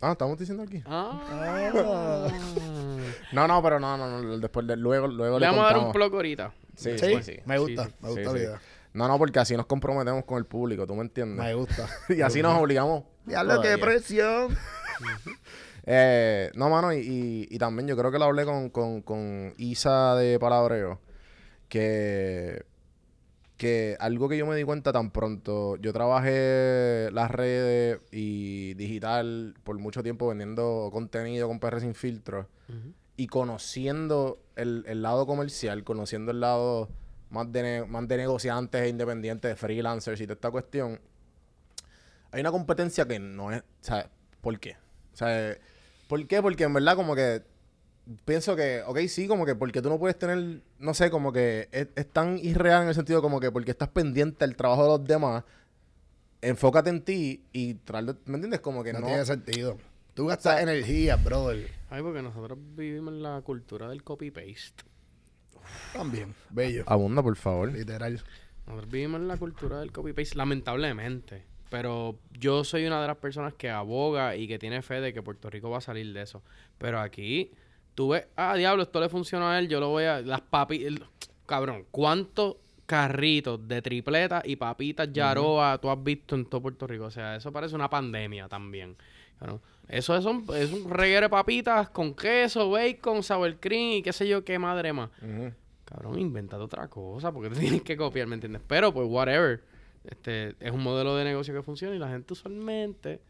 Ah, 0.00 0.12
estamos 0.12 0.38
diciendo 0.38 0.62
aquí. 0.62 0.82
Ah. 0.86 2.28
No, 3.32 3.48
no, 3.48 3.62
pero 3.62 3.80
no, 3.80 3.96
no, 3.96 4.22
no, 4.22 4.38
después 4.38 4.66
de, 4.66 4.76
luego, 4.76 5.06
luego 5.08 5.38
Le 5.38 5.46
le, 5.46 5.50
vamos 5.52 5.70
a 5.70 5.74
dar 5.74 5.84
un 5.86 5.92
plug 5.92 6.14
ahorita. 6.14 6.52
Sí, 6.76 6.98
Sí, 6.98 7.06
sí, 7.16 7.22
sí. 7.22 7.36
me 7.46 7.58
gusta, 7.58 7.86
Sí, 7.86 7.94
me 8.00 8.08
gusta 8.10 8.30
sí. 8.30 8.36
la 8.36 8.42
idea. 8.42 8.60
No, 8.92 9.08
no, 9.08 9.18
porque 9.18 9.38
así 9.40 9.56
nos 9.56 9.66
comprometemos 9.66 10.24
con 10.24 10.38
el 10.38 10.46
público, 10.46 10.86
¿tú 10.86 10.94
me 10.94 11.02
entiendes? 11.02 11.44
Me 11.44 11.54
gusta. 11.54 11.88
y 12.08 12.20
así 12.20 12.42
nos 12.42 12.60
obligamos. 12.60 13.04
Diablo, 13.26 13.60
qué 13.60 13.76
presión. 13.78 14.56
Eh, 15.86 16.50
no, 16.54 16.70
mano, 16.70 16.94
y, 16.94 16.98
y- 17.00 17.48
y 17.50 17.58
también 17.58 17.86
yo 17.86 17.94
creo 17.94 18.10
que 18.10 18.18
lo 18.18 18.24
hablé 18.24 18.46
con, 18.46 18.70
con, 18.70 19.02
con 19.02 19.52
Isa 19.58 20.14
de 20.16 20.38
Palabreo, 20.38 20.98
que, 21.68 22.64
que 23.58 23.94
algo 24.00 24.28
que 24.30 24.38
yo 24.38 24.46
me 24.46 24.56
di 24.56 24.64
cuenta 24.64 24.92
tan 24.94 25.10
pronto, 25.10 25.76
yo 25.76 25.92
trabajé 25.92 27.10
las 27.12 27.30
redes 27.30 28.00
y 28.12 28.72
digital 28.74 29.54
por 29.62 29.78
mucho 29.78 30.02
tiempo 30.02 30.26
vendiendo 30.28 30.88
contenido 30.90 31.48
con 31.48 31.60
PR 31.60 31.80
sin 31.80 31.94
filtro 31.94 32.48
y 33.16 33.26
conociendo 33.26 34.40
el, 34.56 34.84
el 34.86 35.02
lado 35.02 35.26
comercial, 35.26 35.84
conociendo 35.84 36.32
el 36.32 36.40
lado 36.40 36.88
más 37.30 37.50
de, 37.52 37.84
más 37.86 38.06
de 38.08 38.16
negociantes 38.16 38.82
e 38.82 38.88
independientes, 38.88 39.50
de 39.50 39.56
freelancers 39.56 40.20
y 40.20 40.24
toda 40.24 40.34
esta 40.34 40.50
cuestión, 40.50 41.00
hay 42.30 42.40
una 42.40 42.50
competencia 42.50 43.06
que 43.06 43.18
no 43.18 43.52
es, 43.52 43.62
sea, 43.80 44.10
¿por 44.40 44.58
qué? 44.58 44.76
Sea, 45.12 45.56
¿por 46.08 46.26
qué? 46.26 46.42
Porque 46.42 46.64
en 46.64 46.74
verdad 46.74 46.96
como 46.96 47.14
que 47.14 47.42
pienso 48.24 48.56
que, 48.56 48.82
ok, 48.86 48.98
sí, 49.08 49.26
como 49.26 49.46
que 49.46 49.54
porque 49.54 49.80
tú 49.80 49.88
no 49.88 49.98
puedes 49.98 50.18
tener, 50.18 50.60
no 50.78 50.94
sé, 50.94 51.10
como 51.10 51.32
que 51.32 51.68
es, 51.72 51.88
es 51.94 52.06
tan 52.10 52.38
irreal 52.38 52.82
en 52.82 52.88
el 52.88 52.94
sentido 52.94 53.22
como 53.22 53.40
que 53.40 53.50
porque 53.50 53.70
estás 53.70 53.88
pendiente 53.88 54.44
del 54.44 54.56
trabajo 54.56 54.82
de 54.82 54.88
los 54.98 55.04
demás, 55.04 55.44
enfócate 56.42 56.90
en 56.90 57.02
ti 57.02 57.44
y 57.52 57.76
¿me 58.26 58.34
entiendes? 58.34 58.60
Como 58.60 58.84
que 58.84 58.92
No, 58.92 59.00
no... 59.00 59.06
tiene 59.06 59.24
sentido. 59.24 59.78
Tú 60.14 60.26
gastas 60.26 60.62
energía, 60.62 61.16
brother. 61.16 61.68
Ay, 61.94 62.02
porque 62.02 62.22
nosotros 62.22 62.58
vivimos 62.60 63.14
en 63.14 63.22
la 63.22 63.40
cultura 63.42 63.88
del 63.88 64.02
copy-paste. 64.02 64.82
También. 65.92 66.34
Bello. 66.50 66.82
Abunda, 66.88 67.22
por 67.22 67.36
favor. 67.36 67.72
Literal. 67.72 68.20
Nosotros 68.66 68.90
vivimos 68.90 69.20
en 69.20 69.28
la 69.28 69.36
cultura 69.36 69.78
del 69.78 69.92
copy-paste, 69.92 70.36
lamentablemente. 70.36 71.44
Pero 71.70 72.18
yo 72.32 72.64
soy 72.64 72.84
una 72.84 73.00
de 73.00 73.06
las 73.06 73.18
personas 73.18 73.54
que 73.54 73.70
aboga 73.70 74.34
y 74.34 74.48
que 74.48 74.58
tiene 74.58 74.82
fe 74.82 75.00
de 75.00 75.12
que 75.12 75.22
Puerto 75.22 75.48
Rico 75.50 75.70
va 75.70 75.78
a 75.78 75.80
salir 75.80 76.12
de 76.12 76.22
eso. 76.22 76.42
Pero 76.78 76.98
aquí, 77.00 77.52
tú 77.94 78.08
ves, 78.08 78.26
ah, 78.34 78.56
diablo, 78.56 78.82
esto 78.82 79.00
le 79.00 79.08
funciona 79.08 79.52
a 79.52 79.58
él, 79.60 79.68
yo 79.68 79.78
lo 79.78 79.90
voy 79.90 80.04
a... 80.04 80.20
Las 80.20 80.40
papi... 80.40 80.84
el- 80.84 81.04
Cabrón, 81.46 81.86
¿cuántos 81.92 82.56
carritos 82.86 83.68
de 83.68 83.82
tripleta 83.82 84.42
y 84.44 84.56
papitas 84.56 85.12
yaroa 85.12 85.78
tú 85.78 85.90
has 85.90 86.02
visto 86.02 86.34
en 86.34 86.46
todo 86.46 86.62
Puerto 86.62 86.88
Rico? 86.88 87.04
O 87.04 87.10
sea, 87.12 87.36
eso 87.36 87.52
parece 87.52 87.76
una 87.76 87.88
pandemia 87.88 88.48
también. 88.48 88.96
Claro. 89.38 89.60
Eso 89.88 90.16
es 90.16 90.24
un, 90.24 90.46
es 90.56 90.72
un 90.72 90.90
reguero 90.90 91.26
de 91.26 91.30
papitas 91.30 91.90
con 91.90 92.14
queso, 92.14 92.70
bacon, 92.70 93.22
sour 93.22 93.56
cream 93.60 93.98
y 93.98 94.02
qué 94.02 94.12
sé 94.12 94.26
yo 94.26 94.44
qué 94.44 94.58
madre 94.58 94.92
más. 94.92 95.10
Ujú. 95.22 95.52
Cabrón, 95.84 96.18
inventate 96.18 96.62
otra 96.62 96.88
cosa, 96.88 97.30
porque 97.32 97.50
te 97.50 97.60
tienes 97.60 97.82
que 97.82 97.96
copiar, 97.96 98.26
¿me 98.26 98.34
entiendes? 98.34 98.62
Pero, 98.66 98.92
pues, 98.92 99.06
whatever. 99.08 99.62
Este, 100.04 100.54
es 100.60 100.70
un 100.72 100.82
modelo 100.82 101.16
de 101.16 101.24
negocio 101.24 101.54
que 101.54 101.62
funciona 101.62 101.94
y 101.94 101.98
la 101.98 102.08
gente 102.08 102.32
usualmente 102.32 103.20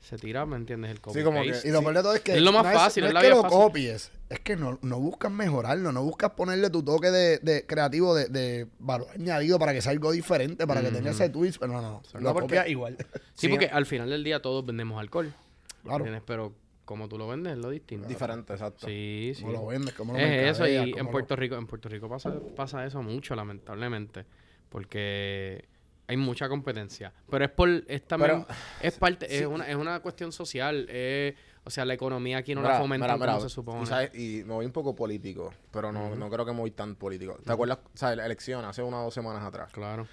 se 0.00 0.16
tira, 0.18 0.44
¿me 0.44 0.56
entiendes? 0.56 0.90
El 0.90 1.00
copy 1.00 1.18
Sí, 1.18 1.24
como 1.24 1.42
que- 1.42 1.60
Y 1.64 1.70
lo 1.70 1.80
peor 1.80 1.94
de 1.94 2.02
todo 2.02 2.14
es 2.14 2.20
que 2.20 2.34
Es 2.34 2.42
lo 2.42 2.52
más 2.52 2.64
no 2.66 2.72
fácil, 2.72 3.02
no 3.04 3.06
es 3.08 3.10
es, 3.10 3.14
la 3.14 3.20
que 3.22 3.28
lo 3.30 3.42
fácil. 3.42 3.58
copies, 3.58 4.12
es 4.28 4.40
que 4.40 4.56
no, 4.56 4.78
no 4.82 5.00
buscas 5.00 5.32
mejorarlo, 5.32 5.92
no 5.92 6.02
buscas 6.02 6.30
ponerle 6.32 6.68
tu 6.70 6.82
toque 6.82 7.10
de, 7.10 7.38
de 7.38 7.64
creativo, 7.66 8.14
de, 8.14 8.28
de 8.28 8.66
valor 8.78 9.06
añadido 9.14 9.58
para 9.58 9.72
que 9.72 9.80
sea 9.80 9.92
algo 9.92 10.12
diferente, 10.12 10.66
para 10.66 10.82
que 10.82 10.90
tenga 10.90 11.10
ese 11.10 11.28
twist. 11.30 11.58
Pero 11.58 11.72
no, 11.72 11.80
no, 11.80 12.02
No, 12.14 12.20
lo 12.20 12.34
copias 12.34 12.68
igual. 12.68 12.96
Sí, 13.34 13.46
Sí, 13.46 13.48
porque 13.48 13.66
al 13.66 13.86
final 13.86 14.10
del 14.10 14.22
día 14.24 14.42
todos 14.42 14.64
vendemos 14.66 15.00
alcohol. 15.00 15.32
Claro. 15.84 15.98
¿entiendes? 15.98 16.22
Pero 16.26 16.54
como 16.84 17.08
tú 17.08 17.16
lo 17.16 17.28
vendes 17.28 17.52
es 17.54 17.58
lo 17.58 17.70
distinto. 17.70 18.08
Diferente, 18.08 18.52
exacto. 18.52 18.86
Sí, 18.86 19.32
sí. 19.34 19.42
Cómo 19.42 19.52
lo 19.54 19.66
vendes, 19.66 19.94
cómo 19.94 20.12
lo 20.12 20.18
Es 20.18 20.50
eso, 20.56 20.66
y 20.66 20.74
en 20.92 21.04
lo- 21.06 21.10
Puerto 21.10 21.36
Rico, 21.36 21.54
en 21.56 21.66
Puerto 21.66 21.88
Rico 21.88 22.08
pasa, 22.08 22.34
pasa 22.56 22.84
eso 22.84 23.02
mucho, 23.02 23.34
lamentablemente. 23.34 24.24
Porque 24.68 25.64
hay 26.06 26.16
mucha 26.16 26.48
competencia. 26.48 27.12
Pero 27.30 27.44
es 27.44 27.50
por, 27.52 27.68
es 27.88 28.06
también, 28.06 28.44
Pero- 28.44 28.58
es 28.82 28.98
parte, 28.98 29.34
es 29.34 29.46
una, 29.46 29.68
es 29.68 29.76
una 29.76 30.00
cuestión 30.00 30.32
social. 30.32 30.86
es- 30.90 31.34
o 31.66 31.70
sea, 31.70 31.86
la 31.86 31.94
economía 31.94 32.36
aquí 32.38 32.54
no 32.54 32.60
la 32.60 32.68
Mira, 32.68 32.78
fomenta 32.80 33.06
mira, 33.06 33.14
como 33.18 33.26
mira, 33.36 33.40
se 33.40 33.48
supone. 33.48 33.82
Y, 33.84 33.86
sabes, 33.86 34.14
y 34.14 34.42
me 34.44 34.52
voy 34.52 34.66
un 34.66 34.72
poco 34.72 34.94
político, 34.94 35.54
pero 35.70 35.90
no, 35.92 36.14
no 36.14 36.28
creo 36.28 36.44
que 36.44 36.52
me 36.52 36.58
voy 36.58 36.72
tan 36.72 36.94
político. 36.96 37.38
¿Te 37.42 37.50
acuerdas? 37.50 37.78
O 37.94 37.96
sea, 37.96 38.14
la 38.14 38.26
elección 38.26 38.62
hace 38.66 38.82
unas 38.82 39.02
dos 39.02 39.14
semanas 39.14 39.42
atrás. 39.42 39.72
Claro. 39.72 40.06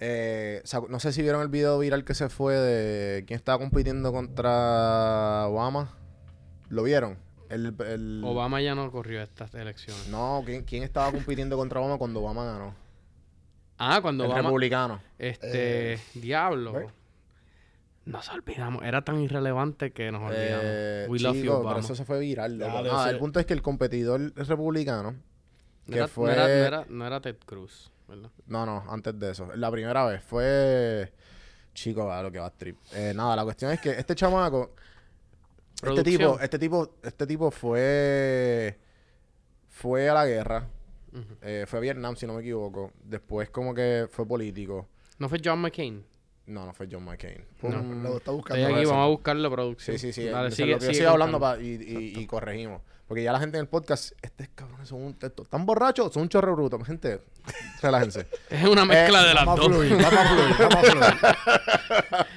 Eh, 0.00 0.60
o 0.62 0.66
sea, 0.66 0.80
no 0.88 0.98
sé 1.00 1.12
si 1.12 1.22
vieron 1.22 1.40
el 1.42 1.48
video 1.48 1.78
viral 1.78 2.04
que 2.04 2.14
se 2.14 2.28
fue 2.28 2.54
de 2.56 3.24
quién 3.26 3.36
estaba 3.36 3.58
compitiendo 3.58 4.12
contra 4.12 5.46
Obama. 5.48 5.90
¿Lo 6.68 6.82
vieron? 6.82 7.18
El, 7.48 7.74
el- 7.86 8.22
Obama 8.24 8.60
ya 8.60 8.74
no 8.74 8.90
corrió 8.90 9.22
estas 9.22 9.54
elecciones. 9.54 10.08
No, 10.08 10.42
¿quién, 10.44 10.64
quién 10.64 10.82
estaba 10.82 11.12
compitiendo 11.12 11.56
contra 11.56 11.80
Obama 11.80 11.98
cuando 11.98 12.20
Obama 12.20 12.44
ganó? 12.44 12.74
Ah, 13.78 14.00
cuando 14.02 14.24
el 14.24 14.30
Obama... 14.30 14.48
republicano. 14.48 15.00
Este... 15.18 15.98
diablo. 16.14 16.72
¿ves? 16.72 16.86
Nos 18.06 18.28
olvidamos. 18.30 18.82
Era 18.84 19.02
tan 19.04 19.20
irrelevante 19.20 19.92
que 19.92 20.10
nos 20.12 20.22
olvidamos. 20.22 20.64
Eh, 20.64 21.06
We 21.08 21.20
love 21.20 21.36
you, 21.36 21.52
Obama. 21.52 21.70
pero 21.70 21.80
eso 21.80 21.94
se 21.94 22.04
fue 22.04 22.18
viral. 22.18 22.58
loco. 22.58 23.02
Ser. 23.04 23.14
el 23.14 23.18
punto 23.18 23.40
es 23.40 23.46
que 23.46 23.54
el 23.54 23.62
competidor 23.62 24.32
republicano, 24.34 25.12
no, 25.12 25.92
que 25.92 25.96
era, 25.98 26.08
fue... 26.08 26.34
no, 26.34 26.42
era, 26.42 26.46
no 26.46 26.64
era- 26.64 26.86
no 26.88 27.06
era 27.06 27.20
Ted 27.20 27.36
Cruz, 27.46 27.90
¿verdad? 28.08 28.30
No, 28.46 28.66
no, 28.66 28.84
antes 28.88 29.18
de 29.18 29.30
eso. 29.30 29.48
La 29.56 29.70
primera 29.70 30.04
vez 30.06 30.22
fue. 30.22 31.12
Chico, 31.72 32.10
a 32.10 32.22
lo 32.22 32.30
que 32.30 32.38
va 32.38 32.46
a 32.46 32.50
trip. 32.50 32.78
Eh, 32.92 33.12
nada, 33.14 33.34
la 33.36 33.44
cuestión 33.44 33.72
es 33.72 33.80
que 33.80 33.90
este 33.90 34.14
chamaco. 34.14 34.74
Este 35.82 36.02
tipo, 36.02 36.38
este 36.40 36.58
tipo, 36.58 36.96
este 37.02 37.26
tipo 37.26 37.50
fue. 37.50 38.78
Fue 39.68 40.08
a 40.08 40.14
la 40.14 40.26
guerra. 40.26 40.68
Eh, 41.42 41.64
fue 41.66 41.78
a 41.78 41.82
Vietnam, 41.82 42.16
si 42.16 42.26
no 42.26 42.34
me 42.34 42.40
equivoco. 42.40 42.92
Después, 43.02 43.50
como 43.50 43.74
que 43.74 44.06
fue 44.10 44.26
político. 44.26 44.88
¿No 45.18 45.28
fue 45.28 45.40
John 45.44 45.60
McCain? 45.60 46.04
No, 46.46 46.66
no 46.66 46.72
fue 46.74 46.88
John 46.90 47.04
McCain. 47.04 47.42
No. 47.62 47.70
Lo 47.82 48.08
está 48.08 48.16
Estoy 48.18 48.34
buscando. 48.36 48.66
aquí, 48.66 48.80
eso. 48.82 48.90
vamos 48.90 49.04
a 49.04 49.08
buscarlo, 49.08 49.50
producción. 49.50 49.98
Sí, 49.98 50.12
sí, 50.12 50.22
sí. 50.22 50.28
Dale, 50.28 50.50
sigue- 50.50 50.72
lo 50.72 50.78
que 50.78 50.84
yo 50.84 50.90
sigue 50.90 50.98
sigo 51.00 51.10
hablando 51.10 51.40
pa- 51.40 51.58
y, 51.58 51.66
y- 51.82 52.20
y 52.20 52.26
corregimos. 52.26 52.82
Porque 53.08 53.22
ya 53.22 53.32
la 53.32 53.38
gente 53.40 53.58
en 53.58 53.62
el 53.62 53.68
podcast, 53.68 54.12
estos 54.22 54.48
cabrones 54.54 54.88
son 54.88 55.02
un 55.02 55.14
texto. 55.14 55.42
¿Están 55.42 55.66
borrachos? 55.66 56.12
Son 56.12 56.22
un 56.22 56.28
chorro 56.28 56.54
bruto. 56.54 56.78
Gente, 56.80 57.20
relájense. 57.82 58.26
Es 58.50 58.64
una 58.66 58.84
mezcla 58.86 59.22
Eh, 59.24 59.28
de 59.28 59.34
las 59.34 59.44
dos. 59.46 59.66
fluir, 59.66 59.92
vamos 59.96 60.12
a 60.14 60.28
fluir, 60.28 60.54
vamos 60.58 60.74
a 60.74 60.90
fluir. 60.90 62.28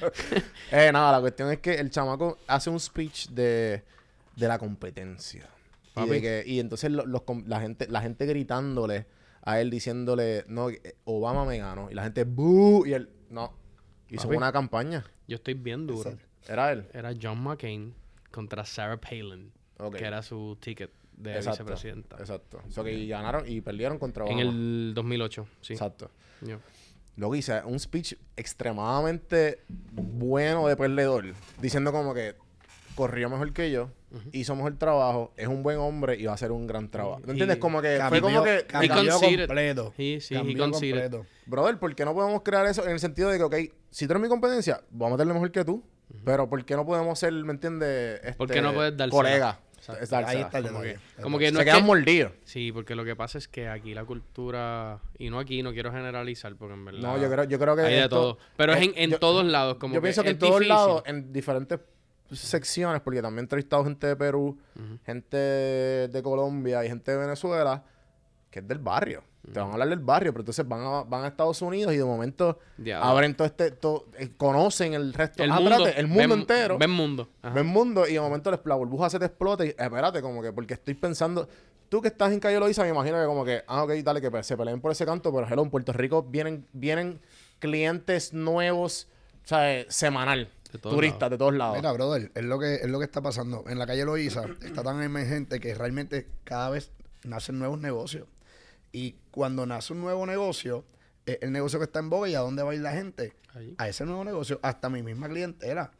Eh, 0.70 0.90
nada, 0.92 1.12
la 1.12 1.20
cuestión 1.20 1.50
es 1.50 1.58
que 1.60 1.74
el 1.74 1.90
chamaco 1.90 2.38
hace 2.46 2.68
un 2.70 2.78
speech 2.80 3.28
de, 3.30 3.82
de 4.36 4.48
la 4.48 4.58
competencia. 4.58 5.48
Y, 5.92 5.94
Papi. 5.94 6.10
de 6.10 6.20
que, 6.20 6.42
y 6.46 6.60
entonces 6.60 6.90
lo- 6.90 7.06
los 7.06 7.22
la, 7.46 7.60
gente, 7.60 7.86
la 7.88 8.02
gente 8.02 8.26
gritándole 8.26 9.06
a 9.42 9.60
él 9.60 9.70
diciéndole, 9.70 10.44
no, 10.48 10.68
eh, 10.70 10.96
Obama 11.04 11.44
me 11.46 11.58
ganó. 11.58 11.90
Y 11.90 11.94
la 11.94 12.02
gente, 12.04 12.24
¡bú! 12.24 12.84
Y 12.86 12.92
él, 12.92 13.08
no. 13.30 13.54
Hizo 14.10 14.24
Papi. 14.24 14.36
una 14.36 14.52
campaña. 14.52 15.04
Yo 15.26 15.36
estoy 15.36 15.54
bien 15.54 15.86
duro. 15.86 16.10
Exacto. 16.10 16.52
Era 16.52 16.72
él. 16.72 16.86
Era 16.92 17.12
John 17.20 17.42
McCain 17.42 17.94
contra 18.30 18.64
Sarah 18.64 18.96
Palin, 18.98 19.52
Ok. 19.78 19.96
que 19.96 20.04
era 20.04 20.22
su 20.22 20.56
ticket 20.60 20.90
de 21.16 21.34
Exacto. 21.36 21.64
vicepresidenta. 21.64 22.16
Exacto. 22.16 22.62
O 22.66 22.70
sea, 22.70 22.84
que 22.84 23.06
ganaron 23.06 23.44
y 23.46 23.60
perdieron 23.60 23.98
contra 23.98 24.24
Obama. 24.24 24.40
En 24.40 24.46
el 24.48 24.92
2008, 24.94 25.46
sí. 25.60 25.72
Exacto. 25.74 26.10
Yo. 26.40 26.58
Luego 27.16 27.34
hice 27.34 27.60
un 27.64 27.80
speech 27.80 28.14
extremadamente 28.36 29.62
bueno 29.92 30.68
de 30.68 30.76
perdedor, 30.76 31.34
diciendo 31.60 31.90
como 31.92 32.14
que 32.14 32.36
corrió 32.98 33.30
mejor 33.30 33.52
que 33.52 33.70
yo, 33.70 33.90
hizo 34.32 34.56
mejor 34.56 34.76
trabajo, 34.76 35.32
es 35.36 35.46
un 35.46 35.62
buen 35.62 35.78
hombre 35.78 36.16
y 36.16 36.24
va 36.26 36.32
a 36.32 36.34
hacer 36.34 36.50
un 36.50 36.66
gran 36.66 36.90
trabajo. 36.90 37.20
¿Me 37.20 37.28
Y- 37.28 37.30
entiendes? 37.30 37.58
Como 37.58 37.80
que 37.80 37.88
fue 38.08 38.20
Cambió- 38.20 38.22
como 38.22 38.42
que, 38.42 38.64
cambió 38.66 39.18
completo. 39.20 39.92
Sí, 39.96 40.18
sí, 40.20 40.34
Cambió 40.34 40.70
completo. 40.70 41.26
brother, 41.46 41.78
¿por 41.78 41.94
qué 41.94 42.04
no 42.04 42.12
podemos 42.14 42.42
crear 42.42 42.66
eso 42.66 42.84
en 42.84 42.90
el 42.92 43.00
sentido 43.00 43.30
de 43.30 43.38
que, 43.38 43.44
ok, 43.44 43.54
si 43.90 44.06
tú 44.06 44.12
eres 44.12 44.22
mi 44.22 44.28
competencia, 44.28 44.82
voy 44.90 45.08
a 45.08 45.12
meterle 45.12 45.32
mejor 45.32 45.50
que 45.52 45.64
tú, 45.64 45.82
pero 46.24 46.48
¿por 46.48 46.64
qué 46.64 46.74
no 46.74 46.84
podemos 46.84 47.18
ser, 47.18 47.32
¿me 47.32 47.52
entiendes? 47.52 48.18
Este, 48.22 48.32
¿Por 48.34 48.50
qué 48.50 48.60
no 48.60 48.74
puedes 48.74 48.96
dársela? 48.96 49.10
Colega. 49.16 49.60
Exacto. 50.00 50.28
Ahí 50.28 50.40
está 50.42 50.58
el 50.58 50.66
Como 50.66 50.82
que- 50.82 50.98
Como 51.22 51.38
que 51.38 51.50
no 51.50 51.60
se 51.60 51.64
quedan 51.64 51.78
que- 51.80 51.86
mordidos. 51.86 52.32
Sí, 52.44 52.72
porque 52.72 52.94
lo 52.94 53.06
que 53.06 53.16
pasa 53.16 53.38
es 53.38 53.48
que 53.48 53.68
aquí 53.68 53.94
la 53.94 54.04
cultura, 54.04 55.00
y 55.18 55.30
no 55.30 55.38
aquí, 55.38 55.62
no 55.62 55.72
quiero 55.72 55.90
generalizar, 55.92 56.54
porque 56.56 56.74
en 56.74 56.84
verdad 56.84 57.00
No, 57.00 57.16
yo 57.18 57.30
creo, 57.30 57.44
yo 57.44 57.58
creo 57.58 57.74
que 57.74 57.82
hay 57.82 57.94
de 58.00 58.08
todo. 58.08 58.36
Pero 58.58 58.74
es 58.74 58.82
en, 58.82 58.92
en 58.96 59.10
yo- 59.12 59.18
todos 59.18 59.46
lados, 59.46 59.76
como 59.78 59.94
yo 59.94 60.02
pienso 60.02 60.22
que 60.22 60.30
en 60.30 60.38
todos 60.38 60.54
difícil. 60.56 60.68
lados, 60.68 61.02
en 61.06 61.32
diferentes 61.32 61.78
secciones, 62.32 63.00
porque 63.02 63.22
también 63.22 63.40
he 63.40 63.44
entrevistado 63.44 63.84
gente 63.84 64.06
de 64.06 64.16
Perú, 64.16 64.58
gente 65.04 65.36
de 65.36 66.20
Colombia 66.22 66.84
y 66.84 66.88
gente 66.88 67.12
de 67.12 67.18
Venezuela, 67.18 67.82
que 68.50 68.60
es 68.60 68.68
del 68.68 68.78
barrio. 68.78 69.22
Te 69.52 69.60
van 69.60 69.70
a 69.70 69.72
hablar 69.72 69.88
del 69.88 70.00
barrio, 70.00 70.32
pero 70.32 70.42
entonces 70.42 70.66
van 70.68 70.82
a, 70.82 71.02
van 71.04 71.24
a 71.24 71.28
Estados 71.28 71.62
Unidos 71.62 71.94
y 71.94 71.96
de 71.96 72.04
momento 72.04 72.58
Ya. 72.76 73.00
abren 73.00 73.34
todo 73.34 73.46
este, 73.46 73.70
todo- 73.70 74.04
eh, 74.18 74.30
conocen 74.36 74.92
el 74.92 75.14
resto, 75.14 75.42
El 75.42 75.50
ah, 75.52 75.54
mundo. 75.60 75.70
espérate, 75.70 76.00
el 76.00 76.06
mundo 76.06 76.20
ven- 76.28 76.38
entero. 76.40 76.76
Ven 76.78 76.90
mundo. 76.90 77.28
Ajá. 77.40 77.54
Ven 77.54 77.66
mundo 77.66 78.06
y 78.06 78.12
de 78.14 78.20
momento 78.20 78.50
la 78.64 78.74
burbuja 78.74 79.08
se 79.08 79.18
te 79.18 79.24
explota 79.24 79.64
y 79.64 79.68
espérate, 79.68 80.20
como 80.20 80.42
que 80.42 80.52
porque 80.52 80.74
estoy 80.74 80.92
pensando, 80.94 81.48
tú 81.88 82.02
que 82.02 82.08
estás 82.08 82.30
en 82.32 82.40
Calle 82.40 82.58
Loiza, 82.60 82.82
me 82.82 82.90
imagino 82.90 83.18
que 83.18 83.24
como 83.26 83.42
que, 83.44 83.62
ah, 83.68 83.84
ok, 83.84 83.92
dale, 84.04 84.20
que 84.20 84.42
se 84.42 84.54
peleen 84.54 84.82
por 84.82 84.92
ese 84.92 85.06
canto, 85.06 85.32
pero 85.32 85.46
hello, 85.48 85.62
en 85.62 85.70
Puerto 85.70 85.94
Rico 85.94 86.22
vienen, 86.22 86.66
vienen 86.74 87.18
clientes 87.58 88.34
nuevos, 88.34 89.08
o 89.44 89.48
sea, 89.48 89.72
eh, 89.78 89.86
semanal, 89.88 90.50
De 90.72 90.78
turistas 90.78 91.20
lados. 91.20 91.30
de 91.30 91.38
todos 91.38 91.54
lados. 91.54 91.76
Mira, 91.76 91.92
brother, 91.92 92.30
es 92.34 92.44
lo 92.44 92.58
que 92.58 92.74
es 92.76 92.86
lo 92.88 92.98
que 92.98 93.04
está 93.04 93.20
pasando. 93.22 93.64
En 93.68 93.78
la 93.78 93.86
calle 93.86 94.04
Loíza 94.04 94.44
está 94.62 94.82
tan 94.82 95.02
emergente 95.02 95.60
que 95.60 95.74
realmente 95.74 96.28
cada 96.44 96.70
vez 96.70 96.90
nacen 97.24 97.58
nuevos 97.58 97.78
negocios. 97.80 98.26
Y 98.92 99.16
cuando 99.30 99.66
nace 99.66 99.92
un 99.92 100.00
nuevo 100.00 100.24
negocio, 100.26 100.84
es 101.26 101.38
el 101.42 101.52
negocio 101.52 101.78
que 101.78 101.84
está 101.86 101.98
en 101.98 102.10
boga 102.10 102.28
y 102.28 102.34
a 102.34 102.40
dónde 102.40 102.62
va 102.62 102.72
a 102.72 102.74
ir 102.74 102.80
la 102.80 102.92
gente. 102.92 103.32
A 103.78 103.88
ese 103.88 104.04
nuevo 104.04 104.24
negocio, 104.24 104.58
hasta 104.62 104.88
mi 104.88 105.02
misma 105.02 105.28
clientela. 105.28 105.90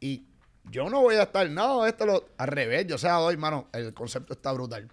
Y 0.00 0.26
yo 0.70 0.90
no 0.90 1.00
voy 1.00 1.14
a 1.16 1.22
estar, 1.24 1.48
no, 1.50 1.86
esto 1.86 2.06
lo. 2.06 2.28
Al 2.36 2.48
revés, 2.48 2.86
yo 2.86 2.98
sea 2.98 3.20
hoy, 3.20 3.36
mano, 3.36 3.68
el 3.72 3.94
concepto 3.94 4.32
está 4.34 4.52
brutal. 4.52 4.88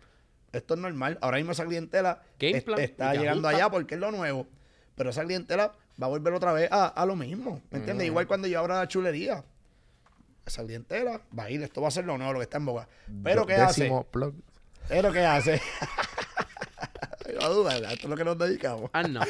Esto 0.52 0.76
es 0.76 0.80
normal. 0.80 1.18
Ahora 1.22 1.38
mismo 1.38 1.52
esa 1.52 1.66
clientela 1.66 2.22
es- 2.58 2.64
está 2.84 3.14
llegando 3.22 3.48
allá 3.48 3.70
porque 3.72 3.96
es 3.96 4.00
lo 4.00 4.12
nuevo. 4.12 4.48
Pero 4.96 5.10
esa 5.10 5.24
clientela 5.24 5.74
va 6.02 6.08
a 6.08 6.10
volver 6.10 6.34
otra 6.34 6.54
vez 6.54 6.70
a, 6.72 6.88
a 6.88 7.06
lo 7.06 7.16
mismo. 7.16 7.62
¿Me 7.72 7.80
entiendes? 7.80 8.08
Igual 8.08 8.28
cuando 8.28 8.48
yo 8.48 8.60
abra 8.60 8.78
la 8.80 8.88
chulería. 8.88 9.44
Esa 10.46 10.64
clientela 10.64 11.22
va 11.38 11.44
a 11.44 11.50
ir, 11.52 11.64
esto 11.64 11.82
va 11.82 11.88
a 11.88 11.92
ser 11.92 12.06
lo 12.06 12.18
nuevo, 12.18 12.34
lo 12.34 12.40
que 12.40 12.44
está 12.44 12.58
en 12.58 12.66
boga. 12.66 12.88
Pero 13.24 13.42
Do- 13.42 13.48
¿qué 13.48 13.56
hace? 13.56 13.92
plug. 14.12 14.34
Pero 14.90 15.12
¿qué 15.14 15.22
hace? 15.26 15.62
no 17.40 17.50
duda, 17.50 17.78
esto 17.78 17.94
es 17.94 18.10
lo 18.10 18.16
que 18.18 18.26
nos 18.26 18.38
dedicamos. 18.38 18.90
Ah, 18.94 19.04
no. 19.04 19.22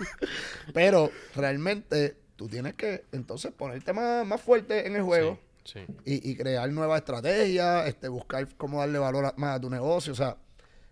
Pero 0.74 1.10
realmente 1.34 2.16
tú 2.36 2.48
tienes 2.48 2.74
que 2.74 3.04
entonces 3.12 3.52
ponerte 3.52 3.92
más, 3.92 4.26
más 4.26 4.40
fuerte 4.40 4.86
en 4.86 4.96
el 4.96 5.02
juego 5.02 5.38
Sí. 5.64 5.80
y, 6.04 6.30
y 6.30 6.36
crear 6.36 6.70
nuevas 6.70 7.00
estrategias, 7.00 7.88
este, 7.88 8.08
buscar 8.08 8.46
cómo 8.56 8.78
darle 8.80 8.98
valor 9.00 9.26
a- 9.26 9.34
más 9.36 9.56
a 9.56 9.60
tu 9.60 9.68
negocio, 9.68 10.12
o 10.12 10.16
sea, 10.16 10.36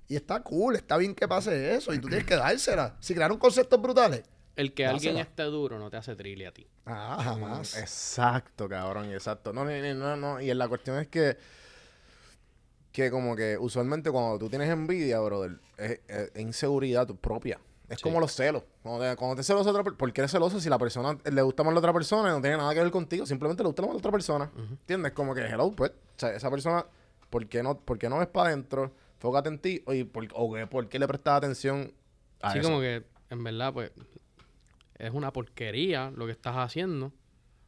y 0.09 0.17
está 0.17 0.43
cool, 0.43 0.75
está 0.77 0.97
bien 0.97 1.15
que 1.15 1.29
pase 1.29 1.75
eso 1.77 1.95
y 1.95 1.99
tú 2.01 2.09
tienes 2.09 2.27
que 2.27 2.35
dársela. 2.35 2.97
Si 3.01 3.15
crearon 3.15 3.39
conceptos 3.39 3.81
brutales, 3.81 4.25
El 4.57 4.73
que 4.73 4.87
alguien 4.87 5.17
esté 5.19 5.43
duro 5.45 5.79
no 5.79 5.91
te 5.91 5.97
hace 5.97 6.15
trilli 6.15 6.45
a 6.45 6.53
ti. 6.53 6.67
ah, 6.87 7.21
jamás. 7.23 7.77
Exacto, 7.79 8.69
cabrón, 8.69 9.11
exacto. 9.13 9.53
No, 9.53 9.65
no, 9.65 9.71
no, 9.71 9.95
no, 9.95 10.17
no. 10.17 10.41
Y 10.41 10.53
la 10.55 10.69
cuestión 10.69 10.99
es 10.99 11.09
que, 11.09 11.37
que 12.93 13.11
como 13.11 13.35
que 13.35 13.59
usualmente 13.59 14.11
cuando 14.11 14.39
tú 14.39 14.49
tienes 14.49 14.69
envidia, 14.71 15.19
brother, 15.21 15.59
es, 15.77 16.01
es 16.09 16.31
inseguridad 16.41 17.07
tu 17.07 17.17
propia. 17.17 17.59
Es 17.89 17.99
Sí. 17.99 18.03
como 18.03 18.19
los 18.21 18.33
celos. 18.33 18.63
Cuando 18.83 19.05
te, 19.05 19.17
cuando 19.17 19.37
te 19.37 19.43
celos 19.43 19.67
a 19.67 19.71
otra 19.71 19.83
persona, 19.83 19.99
¿por 19.99 20.13
qué 20.13 20.21
eres 20.23 20.31
celoso 20.31 20.59
si 20.59 20.69
la 20.71 20.79
persona 20.79 21.19
le 21.31 21.43
gusta 21.43 21.63
más 21.63 21.73
a 21.73 21.75
la 21.75 21.79
otra 21.81 21.93
persona 21.93 22.31
y 22.31 22.33
no 22.33 22.41
tiene 22.41 22.57
nada 22.57 22.73
que 22.73 22.81
ver 22.81 22.91
contigo? 22.91 23.27
Simplemente 23.27 23.63
le 23.63 23.67
gusta 23.69 23.83
más 23.83 23.91
a 23.91 23.95
la 23.95 23.99
otra 23.99 24.11
persona. 24.13 24.51
¿Entiendes? 24.57 25.13
Como 25.13 25.35
que, 25.35 25.43
hello, 25.43 25.71
pues, 25.73 25.91
o 25.91 25.95
sea, 26.19 26.31
esa 26.35 26.51
persona, 26.51 26.87
¿por 27.29 27.47
qué 27.47 27.63
no, 27.63 27.79
por 27.79 27.99
qué 27.99 28.09
no 28.09 28.19
ves 28.19 28.29
para 28.29 28.49
adentro? 28.49 28.93
Fócate 29.19 29.49
en 29.51 29.59
ti. 29.59 29.83
Oye, 29.87 30.07
¿por, 30.07 30.27
o 30.33 30.51
¿por 30.71 30.89
qué 30.89 30.99
le 30.99 31.07
prestas 31.07 31.35
atención 31.39 31.93
a 32.41 32.49
Así 32.49 32.61
eso? 32.61 32.69
como 32.69 32.81
que, 32.81 33.05
en 33.31 33.45
verdad, 33.45 33.73
pues, 33.75 33.91
es 34.99 35.13
una 35.13 35.33
porquería 35.33 36.11
lo 36.15 36.27
que 36.27 36.33
estás 36.33 36.57
haciendo. 36.57 37.13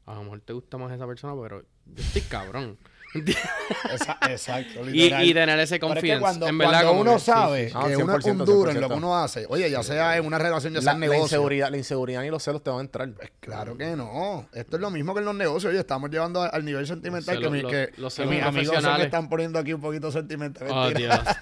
A 0.07 0.15
lo 0.15 0.23
mejor 0.23 0.41
te 0.41 0.53
gusta 0.53 0.79
más 0.79 0.93
esa 0.93 1.07
persona, 1.07 1.35
pero 1.43 1.63
yo 1.87 2.03
estoy 2.03 2.23
cabrón. 2.23 2.79
Exacto, 4.29 4.81
y, 4.89 4.91
literal. 4.93 5.25
y 5.25 5.35
tener 5.35 5.59
ese 5.61 5.79
Pero 5.79 5.95
es 5.95 5.95
que 5.95 6.01
confianza. 6.01 6.21
cuando, 6.21 6.49
en 6.49 6.59
verdad, 6.59 6.73
cuando 6.73 6.89
como 6.89 7.01
uno 7.01 7.13
que 7.15 7.19
sí, 7.21 7.25
sabe 7.27 7.65
sí, 7.65 7.71
sí. 7.71 7.75
Ah, 7.77 7.87
que 7.89 7.97
uno 7.97 8.19
es 8.19 8.25
un 8.27 8.39
100%, 8.39 8.45
duro 8.45 8.71
en 8.71 8.81
lo 8.81 8.89
que 8.89 8.95
100%. 8.95 8.99
uno 8.99 9.17
hace, 9.17 9.47
oye, 9.49 9.71
ya 9.71 9.83
sea 9.83 10.17
en 10.17 10.27
una 10.27 10.39
relación, 10.39 10.75
ya 10.75 10.81
sea 10.83 10.93
la, 10.93 10.95
en 10.97 11.01
la 11.01 11.07
negocio. 11.07 11.25
inseguridad, 11.25 11.71
la 11.71 11.77
inseguridad 11.79 12.23
y 12.25 12.29
los 12.31 12.43
celos 12.43 12.63
te 12.63 12.71
van 12.71 12.79
a 12.81 12.83
entrar. 12.83 13.11
Pues 13.15 13.33
claro 13.41 13.77
que 13.77 13.97
no. 13.97 14.47
Esto 14.53 14.77
es 14.77 14.81
lo 14.83 14.91
mismo 14.91 15.15
que 15.15 15.21
en 15.21 15.25
los 15.27 15.35
negocios. 15.35 15.71
Oye, 15.71 15.81
estamos 15.81 16.11
llevando 16.11 16.43
al 16.43 16.65
nivel 16.65 16.87
sentimental 16.87 17.37
Los 17.41 17.45
que, 17.45 17.51
mi- 17.51 17.59
celos- 17.63 17.71
que, 17.71 18.01
los 18.01 18.15
que 18.15 18.23
celos 18.23 18.35
mis 18.35 18.43
amigos 18.45 18.83
se 18.83 18.91
me 18.91 19.05
están 19.05 19.29
poniendo 19.29 19.59
aquí 19.59 19.73
un 19.73 19.81
poquito 19.81 20.13
sentimental. 20.13 20.69
Oh, 20.71 20.85
Mentira. 20.87 21.17
Dios. 21.19 21.37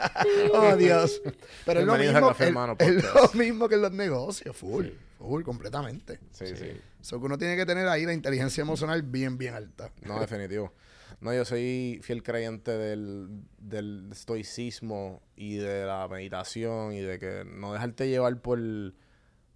Oh, 0.54 0.76
Dios. 0.76 1.22
Pero 1.66 1.80
es 1.80 1.86
lo, 1.86 1.96
mismo, 1.96 2.28
Café 2.28 2.44
es- 2.44 2.48
Hermano 2.48 2.76
es 2.78 2.94
lo 3.14 3.30
mismo 3.34 3.68
que 3.68 3.74
en 3.74 3.82
los 3.82 3.92
negocios. 3.92 4.56
Full. 4.56 4.86
Full, 5.24 5.42
completamente. 5.42 6.20
Sí, 6.32 6.46
sí. 6.56 6.70
Eso 7.00 7.18
que 7.18 7.26
uno 7.26 7.38
tiene 7.38 7.56
que 7.56 7.64
tener 7.66 7.88
ahí 7.88 8.04
la 8.04 8.12
inteligencia 8.12 8.62
emocional 8.62 9.02
bien, 9.02 9.38
bien 9.38 9.54
alta. 9.54 9.90
No, 10.02 10.20
definitivo. 10.20 10.72
No, 11.20 11.32
yo 11.32 11.44
soy 11.44 12.00
fiel 12.02 12.22
creyente 12.22 12.70
del, 12.72 13.28
del 13.58 14.08
estoicismo 14.12 15.22
y 15.36 15.56
de 15.56 15.86
la 15.86 16.06
meditación 16.08 16.92
y 16.92 17.00
de 17.00 17.18
que 17.18 17.44
no 17.46 17.72
dejarte 17.72 18.08
llevar 18.08 18.36
por, 18.42 18.58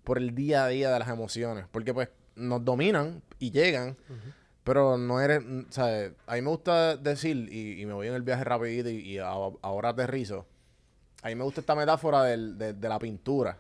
por 0.05 0.19
el 0.19 0.35
día 0.35 0.65
a 0.65 0.69
día 0.69 0.91
de 0.91 0.99
las 0.99 1.09
emociones. 1.09 1.67
Porque 1.71 1.93
pues 1.93 2.09
nos 2.37 2.65
dominan 2.65 3.23
y 3.39 3.51
llegan, 3.51 3.97
pero 4.65 4.97
no 4.97 5.21
eres, 5.21 5.43
¿sabes? 5.71 6.13
A 6.27 6.35
mí 6.37 6.43
me 6.43 6.49
gusta 6.51 6.97
decir, 6.97 7.49
y, 7.53 7.81
y 7.83 7.87
me 7.87 7.93
voy 7.93 8.07
en 8.09 8.15
el 8.15 8.23
viaje 8.23 8.45
rapidito 8.45 8.89
y, 8.89 8.97
y 9.01 9.19
a- 9.19 9.27
ahora 9.27 9.91
aterrizo, 9.91 10.47
a 11.23 11.29
mí 11.29 11.35
me 11.35 11.43
gusta 11.45 11.61
esta 11.61 11.75
metáfora 11.75 12.23
del- 12.23 12.57
de, 12.57 12.73
de 12.75 12.89
la 12.89 12.99
pintura. 12.99 13.59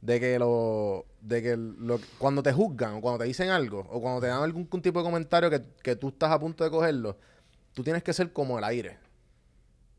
De 0.00 0.18
que 0.18 0.38
lo, 0.38 1.04
de 1.20 1.42
que 1.42 1.56
lo, 1.56 2.00
cuando 2.18 2.42
te 2.42 2.52
juzgan 2.52 2.94
o 2.94 3.00
cuando 3.02 3.18
te 3.18 3.24
dicen 3.26 3.50
algo 3.50 3.80
o 3.90 4.00
cuando 4.00 4.20
te 4.20 4.28
dan 4.28 4.42
algún, 4.42 4.62
algún 4.62 4.80
tipo 4.82 5.00
de 5.00 5.04
comentario 5.04 5.50
que, 5.50 5.62
que 5.82 5.94
tú 5.96 6.08
estás 6.08 6.30
a 6.30 6.38
punto 6.40 6.64
de 6.64 6.70
cogerlo, 6.70 7.18
tú 7.74 7.82
tienes 7.84 8.02
que 8.02 8.12
ser 8.12 8.32
como 8.32 8.58
el 8.58 8.64
aire. 8.64 8.98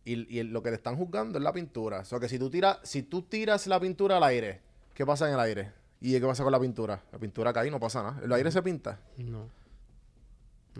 Y, 0.05 0.39
y 0.39 0.43
lo 0.43 0.63
que 0.63 0.69
te 0.69 0.75
están 0.75 0.95
juzgando 0.95 1.37
es 1.37 1.43
la 1.43 1.53
pintura. 1.53 1.99
O 1.99 2.05
sea 2.05 2.19
que 2.19 2.27
si 2.27 2.39
tú 2.39 2.49
tiras, 2.49 2.79
si 2.83 3.03
tú 3.03 3.21
tiras 3.21 3.67
la 3.67 3.79
pintura 3.79 4.17
al 4.17 4.23
aire, 4.23 4.61
¿qué 4.95 5.05
pasa 5.05 5.27
en 5.27 5.35
el 5.35 5.39
aire? 5.39 5.71
¿Y 6.01 6.13
qué 6.19 6.25
pasa 6.25 6.43
con 6.43 6.51
la 6.51 6.59
pintura? 6.59 7.03
La 7.11 7.19
pintura 7.19 7.53
cae 7.53 7.67
y 7.67 7.71
no 7.71 7.79
pasa 7.79 8.01
nada. 8.01 8.21
El 8.23 8.31
aire 8.33 8.51
se 8.51 8.63
pinta. 8.63 8.99
No. 9.17 9.49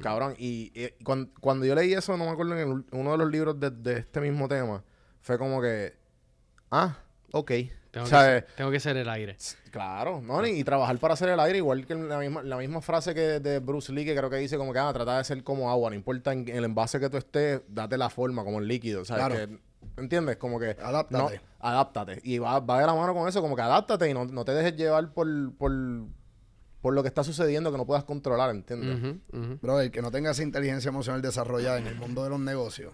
Cabrón, 0.01 0.33
y, 0.39 0.71
y 0.73 0.89
cuan- 1.03 1.29
cuando, 1.41 1.65
yo 1.65 1.75
leí 1.75 1.93
eso, 1.93 2.15
no 2.17 2.25
me 2.25 2.31
acuerdo 2.31 2.53
en 2.57 2.59
el 2.59 2.85
uno 2.91 3.11
de 3.11 3.17
los 3.17 3.29
libros 3.29 3.59
de, 3.59 3.69
de 3.69 3.97
este 3.99 4.21
mismo 4.21 4.47
tema, 4.47 4.81
fue 5.21 5.37
como 5.37 5.61
que, 5.61 5.93
ah, 6.71 6.97
ok. 7.33 7.51
Tengo, 7.91 8.05
O 8.05 8.09
que 8.09 8.15
sea, 8.15 8.21
ser, 8.23 8.47
tengo 8.55 8.69
que 8.71 8.79
ser 8.79 8.97
el 8.97 9.09
aire. 9.09 9.35
Claro, 9.71 10.21
¿no? 10.21 10.45
Y, 10.45 10.59
y 10.59 10.63
trabajar 10.63 10.97
para 10.99 11.15
hacer 11.15 11.29
el 11.29 11.39
aire, 11.39 11.57
igual 11.57 11.85
que 11.85 11.95
la 11.95 12.19
misma, 12.19 12.43
la 12.43 12.57
misma 12.57 12.81
frase 12.81 13.15
que 13.15 13.39
de 13.39 13.59
Bruce 13.59 13.91
Lee, 13.91 14.05
que 14.05 14.15
creo 14.15 14.29
que 14.29 14.35
dice 14.37 14.57
como 14.57 14.73
que, 14.73 14.79
ah, 14.79 14.93
trata 14.93 15.17
de 15.17 15.23
ser 15.23 15.43
como 15.43 15.71
agua, 15.71 15.89
no 15.89 15.95
importa 15.95 16.31
en, 16.31 16.47
en 16.47 16.57
el 16.57 16.65
envase 16.65 16.99
que 16.99 17.09
tú 17.09 17.17
estés, 17.17 17.61
date 17.67 17.97
la 17.97 18.09
forma, 18.09 18.43
como 18.43 18.59
el 18.59 18.67
líquido, 18.67 19.05
¿sabes? 19.05 19.25
Claro. 19.25 19.35
Que, 19.35 19.59
¿Entiendes? 20.01 20.37
Como 20.37 20.59
que... 20.59 20.77
Adáptate. 20.81 21.35
No, 21.37 21.41
adáptate. 21.59 22.19
Y 22.23 22.37
va, 22.37 22.59
va 22.59 22.79
de 22.79 22.85
la 22.85 22.93
mano 22.93 23.13
con 23.13 23.27
eso, 23.27 23.41
como 23.41 23.55
que 23.55 23.61
adáptate 23.61 24.09
y 24.09 24.13
no, 24.13 24.25
no 24.25 24.45
te 24.45 24.51
dejes 24.53 24.75
llevar 24.75 25.11
por, 25.13 25.27
por, 25.55 25.71
por 26.81 26.93
lo 26.93 27.01
que 27.01 27.07
está 27.07 27.23
sucediendo 27.23 27.71
que 27.71 27.77
no 27.77 27.85
puedas 27.85 28.03
controlar, 28.03 28.51
¿entiendes? 28.51 29.19
Ujú. 29.33 29.59
Bro, 29.61 29.81
el 29.81 29.91
que 29.91 30.01
no 30.01 30.11
tenga 30.11 30.31
esa 30.31 30.43
inteligencia 30.43 30.89
emocional 30.89 31.21
desarrollada 31.21 31.79
en 31.79 31.87
el 31.87 31.95
mundo 31.95 32.23
de 32.23 32.29
los 32.29 32.39
negocios. 32.39 32.93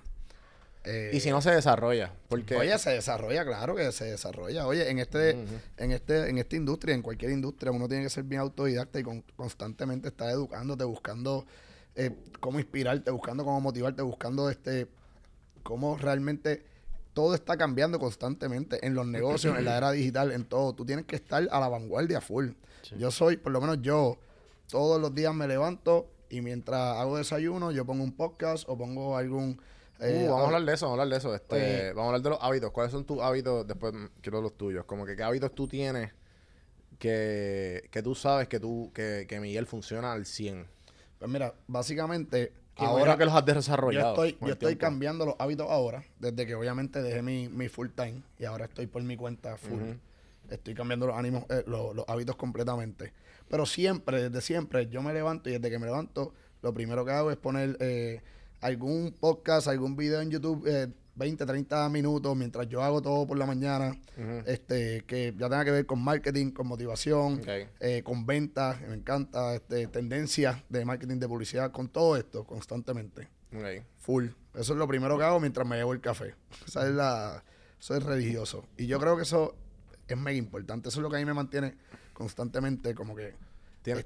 Eh, 0.85 1.11
Y 1.13 1.19
si 1.19 1.29
no 1.31 1.41
se 1.41 1.51
desarrolla, 1.51 2.13
porque... 2.29 2.55
Oye, 2.55 2.77
se 2.79 2.91
desarrolla, 2.91 3.43
claro 3.45 3.75
que 3.75 3.91
se 3.91 4.05
desarrolla. 4.05 4.67
Oye, 4.67 4.89
en 4.89 4.99
este, 4.99 5.31
en 5.77 5.91
este, 5.91 6.29
en 6.29 6.37
esta 6.37 6.55
industria, 6.55 6.93
en 6.95 7.01
cualquier 7.01 7.31
industria, 7.31 7.71
uno 7.71 7.87
tiene 7.87 8.03
que 8.03 8.09
ser 8.09 8.23
bien 8.23 8.41
autodidacta 8.41 8.99
y 8.99 9.03
con- 9.03 9.23
constantemente 9.35 10.07
estar 10.09 10.29
educándote, 10.29 10.83
buscando 10.83 11.45
eh, 11.95 12.11
cómo 12.39 12.59
inspirarte, 12.59 13.09
buscando 13.11 13.43
cómo 13.43 13.59
motivarte, 13.61 14.01
buscando 14.01 14.49
este 14.49 14.87
cómo 15.63 15.97
realmente 15.97 16.63
todo 17.13 17.33
está 17.33 17.57
cambiando 17.57 17.97
constantemente 17.97 18.85
en 18.85 18.93
los 18.93 19.07
negocios, 19.07 19.57
en 19.57 19.65
la 19.65 19.77
era 19.77 19.91
digital, 19.91 20.31
en 20.31 20.43
todo. 20.45 20.73
Tú 20.73 20.85
tienes 20.85 21.05
que 21.05 21.15
estar 21.15 21.47
a 21.49 21.59
la 21.59 21.69
vanguardia 21.69 22.19
full. 22.21 22.49
Yo 22.99 23.09
soy, 23.09 23.37
por 23.37 23.51
lo 23.53 23.61
menos 23.61 23.81
yo, 23.81 24.17
todos 24.69 24.99
los 25.01 25.15
días 25.15 25.33
me 25.33 25.47
levanto 25.47 26.07
y 26.29 26.41
mientras 26.41 26.97
hago 26.97 27.17
desayuno, 27.17 27.71
yo 27.71 27.85
pongo 27.85 28.03
un 28.03 28.11
podcast 28.11 28.65
o 28.67 28.77
pongo 28.77 29.15
algún 29.17 29.59
eh, 29.99 30.27
Uh, 30.27 30.29
vamos 30.29 30.41
a 30.41 30.43
au- 30.43 30.45
hablar 30.47 30.65
de 30.65 30.73
eso, 30.73 30.85
vamos 30.85 30.99
a 30.99 31.01
hablar 31.03 31.13
de 31.13 31.17
eso. 31.19 31.35
Este, 31.35 31.89
Eh, 31.89 31.93
vamos 31.93 32.03
a 32.03 32.07
hablar 32.07 32.21
de 32.21 32.29
los 32.31 32.39
hábitos. 32.41 32.71
¿Cuáles 32.71 32.91
son 32.91 33.05
tus 33.05 33.21
hábitos? 33.21 33.65
Después 33.67 33.93
mm, 33.93 34.05
quiero 34.21 34.41
los 34.41 34.57
tuyos. 34.57 34.85
Como 34.85 35.05
que 35.05 35.15
qué 35.15 35.23
hábitos 35.23 35.53
tú 35.55 35.67
tienes 35.67 36.11
que, 36.99 37.87
que 37.91 38.01
tú 38.03 38.15
sabes 38.15 38.47
que 38.47 38.59
tú 38.59 38.91
que, 38.93 39.25
que 39.27 39.39
Miguel 39.39 39.65
funciona 39.65 40.13
al 40.13 40.25
100. 40.25 40.67
Pues 41.19 41.31
mira, 41.31 41.53
básicamente 41.67 42.51
Que 42.75 42.85
ahora 42.85 43.17
que 43.17 43.25
los 43.25 43.33
has 43.33 43.45
yo 43.45 43.53
desarrollado. 43.53 44.09
estoy, 44.23 44.37
yo 44.41 44.53
estoy 44.53 44.75
cambiando 44.75 45.25
los 45.25 45.35
hábitos 45.39 45.69
ahora, 45.69 46.03
desde 46.19 46.45
que 46.45 46.55
obviamente 46.55 47.01
dejé 47.01 47.21
mi, 47.21 47.47
mi 47.49 47.69
full 47.69 47.89
time 47.95 48.21
y 48.39 48.45
ahora 48.45 48.65
estoy 48.65 48.87
por 48.87 49.01
mi 49.03 49.15
cuenta 49.17 49.57
full. 49.57 49.81
Estoy 50.49 50.75
cambiando 50.75 51.07
los 51.07 51.15
ánimos, 51.17 51.43
eh, 51.49 51.63
los, 51.67 51.95
los 51.95 52.05
hábitos 52.07 52.35
completamente. 52.35 53.13
Pero 53.49 53.65
siempre, 53.65 54.29
desde 54.29 54.41
siempre, 54.41 54.87
yo 54.87 55.01
me 55.01 55.13
levanto 55.13 55.49
y 55.49 55.53
desde 55.53 55.69
que 55.69 55.79
me 55.79 55.85
levanto, 55.87 56.33
lo 56.61 56.73
primero 56.73 57.03
que 57.05 57.11
hago 57.11 57.31
es 57.31 57.37
poner 57.37 57.77
eh, 57.79 58.21
algún 58.65 59.11
podcast, 59.19 59.67
algún 59.67 59.95
video 59.95 60.21
en 60.21 60.31
YouTube, 60.31 60.65
eh, 60.67 60.87
20, 61.15 61.45
30 61.45 61.87
minutos, 61.89 62.35
mientras 62.35 62.67
yo 62.67 62.81
hago 62.83 63.01
todo 63.01 63.25
por 63.25 63.37
la 63.37 63.45
mañana, 63.45 63.95
este, 64.45 65.03
que 65.07 65.33
ya 65.37 65.47
tenga 65.49 65.63
que 65.63 65.71
ver 65.71 65.85
con 65.85 66.01
marketing, 66.03 66.51
con 66.51 66.67
motivación, 66.67 67.41
eh, 67.79 68.01
con 68.03 68.25
ventas, 68.25 68.81
me 68.81 68.95
encanta, 68.95 69.55
este, 69.55 69.87
tendencias 69.87 70.57
de 70.67 70.83
marketing, 70.83 71.19
de 71.19 71.27
publicidad, 71.27 71.71
con 71.71 71.87
todo 71.89 72.17
esto 72.17 72.43
constantemente. 72.43 73.29
Full. 73.99 74.25
Eso 74.55 74.73
es 74.73 74.79
lo 74.79 74.87
primero 74.87 75.17
que 75.17 75.23
hago 75.23 75.39
mientras 75.39 75.65
me 75.65 75.77
llevo 75.77 75.93
el 75.93 76.01
café. 76.01 76.33
Esa 76.67 76.85
es 76.87 76.93
la, 76.93 77.43
eso 77.79 77.95
es 77.95 78.03
religioso. 78.03 78.65
Y 78.77 78.87
yo 78.87 78.99
creo 78.99 79.15
que 79.15 79.23
eso 79.23 79.55
es 80.07 80.17
mega 80.17 80.37
importante. 80.37 80.89
Eso 80.89 80.99
es 80.99 81.03
lo 81.03 81.09
que 81.09 81.15
a 81.15 81.19
mí 81.19 81.25
me 81.25 81.33
mantiene 81.33 81.75
constantemente 82.13 82.93
como 82.95 83.15
que 83.15 83.33
Tiene- 83.81 84.05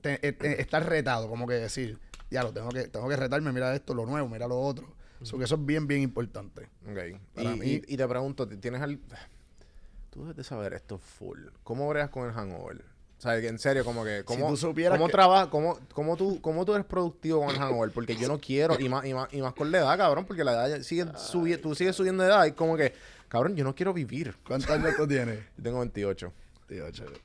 te- 0.00 0.26
eh, 0.26 0.32
te- 0.32 0.60
estar 0.60 0.88
retado, 0.88 1.28
como 1.28 1.46
que 1.46 1.54
decir, 1.54 1.98
ya 2.30 2.42
lo 2.42 2.52
tengo 2.52 2.68
que, 2.70 2.88
tengo 2.88 3.08
que 3.08 3.16
retarme, 3.16 3.52
mira 3.52 3.74
esto, 3.74 3.94
lo 3.94 4.06
nuevo, 4.06 4.28
mira 4.28 4.46
lo 4.46 4.60
otro. 4.60 4.86
So 5.22 5.38
que 5.38 5.44
eso 5.44 5.54
es 5.54 5.64
bien, 5.64 5.86
bien 5.86 6.02
importante. 6.02 6.68
Ok. 6.90 7.18
Para 7.34 7.54
y, 7.54 7.58
mí- 7.58 7.66
y- 7.66 7.94
y 7.94 7.96
te 7.96 8.06
pregunto, 8.06 8.46
¿tienes 8.48 8.80
al... 8.82 8.98
Tú 10.10 10.20
debes 10.22 10.36
de 10.36 10.44
saber 10.44 10.72
esto 10.74 10.98
full. 10.98 11.38
¿Cómo 11.62 11.88
bregas 11.88 12.10
con 12.10 12.26
el 12.26 12.32
hangover? 12.32 12.78
O 13.18 13.20
sea, 13.20 13.36
en 13.38 13.58
serio, 13.58 13.82
como 13.84 14.04
que... 14.04 14.24
¿Cómo, 14.24 14.48
tú 14.48 14.56
supieras 14.58 14.98
cómo 14.98 15.06
que- 15.08 15.12
trabajas? 15.12 15.48
Cómo, 15.48 15.78
cómo, 15.94 16.16
tú, 16.18 16.38
¿Cómo 16.42 16.64
tú 16.66 16.74
eres 16.74 16.84
productivo 16.86 17.40
con 17.40 17.50
el 17.50 17.56
hangover? 17.58 17.90
Porque 17.92 18.14
yo 18.16 18.28
no 18.28 18.38
quiero, 18.38 18.78
y 18.78 18.88
más, 18.90 19.06
y 19.06 19.14
más, 19.14 19.32
y 19.32 19.40
más 19.40 19.54
con 19.54 19.70
la 19.72 19.78
edad, 19.78 19.96
cabrón, 19.96 20.26
porque 20.26 20.44
la 20.44 20.52
edad 20.66 20.82
sigue 20.82 21.06
subiendo, 21.16 21.62
tú 21.62 21.74
sigues 21.74 21.96
subiendo 21.96 22.22
de 22.22 22.28
edad 22.28 22.44
y 22.44 22.52
como 22.52 22.76
que, 22.76 22.92
cabrón, 23.28 23.56
yo 23.56 23.64
no 23.64 23.74
quiero 23.74 23.94
vivir. 23.94 24.36
¿Cuántos 24.46 24.70
años 24.70 24.94
tú 24.96 25.06
tienes? 25.08 25.38
Yo 25.56 25.62
tengo 25.62 25.78
28. 25.80 26.32
Tío, 26.68 26.90
chévere. 26.90 27.20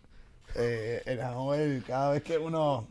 Eh, 0.55 1.01
el 1.05 1.19
hangover, 1.19 1.81
cada 1.83 2.11
vez 2.11 2.23
que 2.23 2.37
uno 2.37 2.87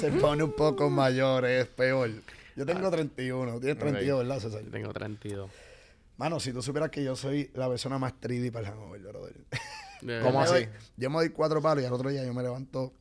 se 0.00 0.10
pone 0.12 0.42
un 0.42 0.52
poco 0.52 0.88
mayor, 0.90 1.44
es 1.46 1.66
peor. 1.68 2.10
Yo 2.56 2.66
tengo 2.66 2.90
31, 2.90 3.60
tienes 3.60 3.78
32, 3.78 4.18
¿verdad, 4.26 4.40
César? 4.40 4.62
Yo 4.62 4.70
tengo 4.70 4.92
32. 4.92 5.50
Mano, 6.18 6.38
si 6.40 6.52
tú 6.52 6.62
supieras 6.62 6.90
que 6.90 7.02
yo 7.02 7.16
soy 7.16 7.50
la 7.54 7.68
persona 7.68 7.98
más 7.98 8.14
3D 8.20 8.52
para 8.52 8.68
el 8.68 8.72
hangover, 8.74 9.00
brother. 9.00 9.34
¿Cómo 10.22 10.40
así? 10.42 10.52
doy- 10.52 10.68
Yo 10.96 11.10
me 11.10 11.16
doy 11.16 11.28
cuatro 11.30 11.60
palos 11.62 11.82
y 11.82 11.86
al 11.86 11.92
otro 11.92 12.10
día 12.10 12.24
yo 12.24 12.34
me 12.34 12.42
levanto 12.42 12.92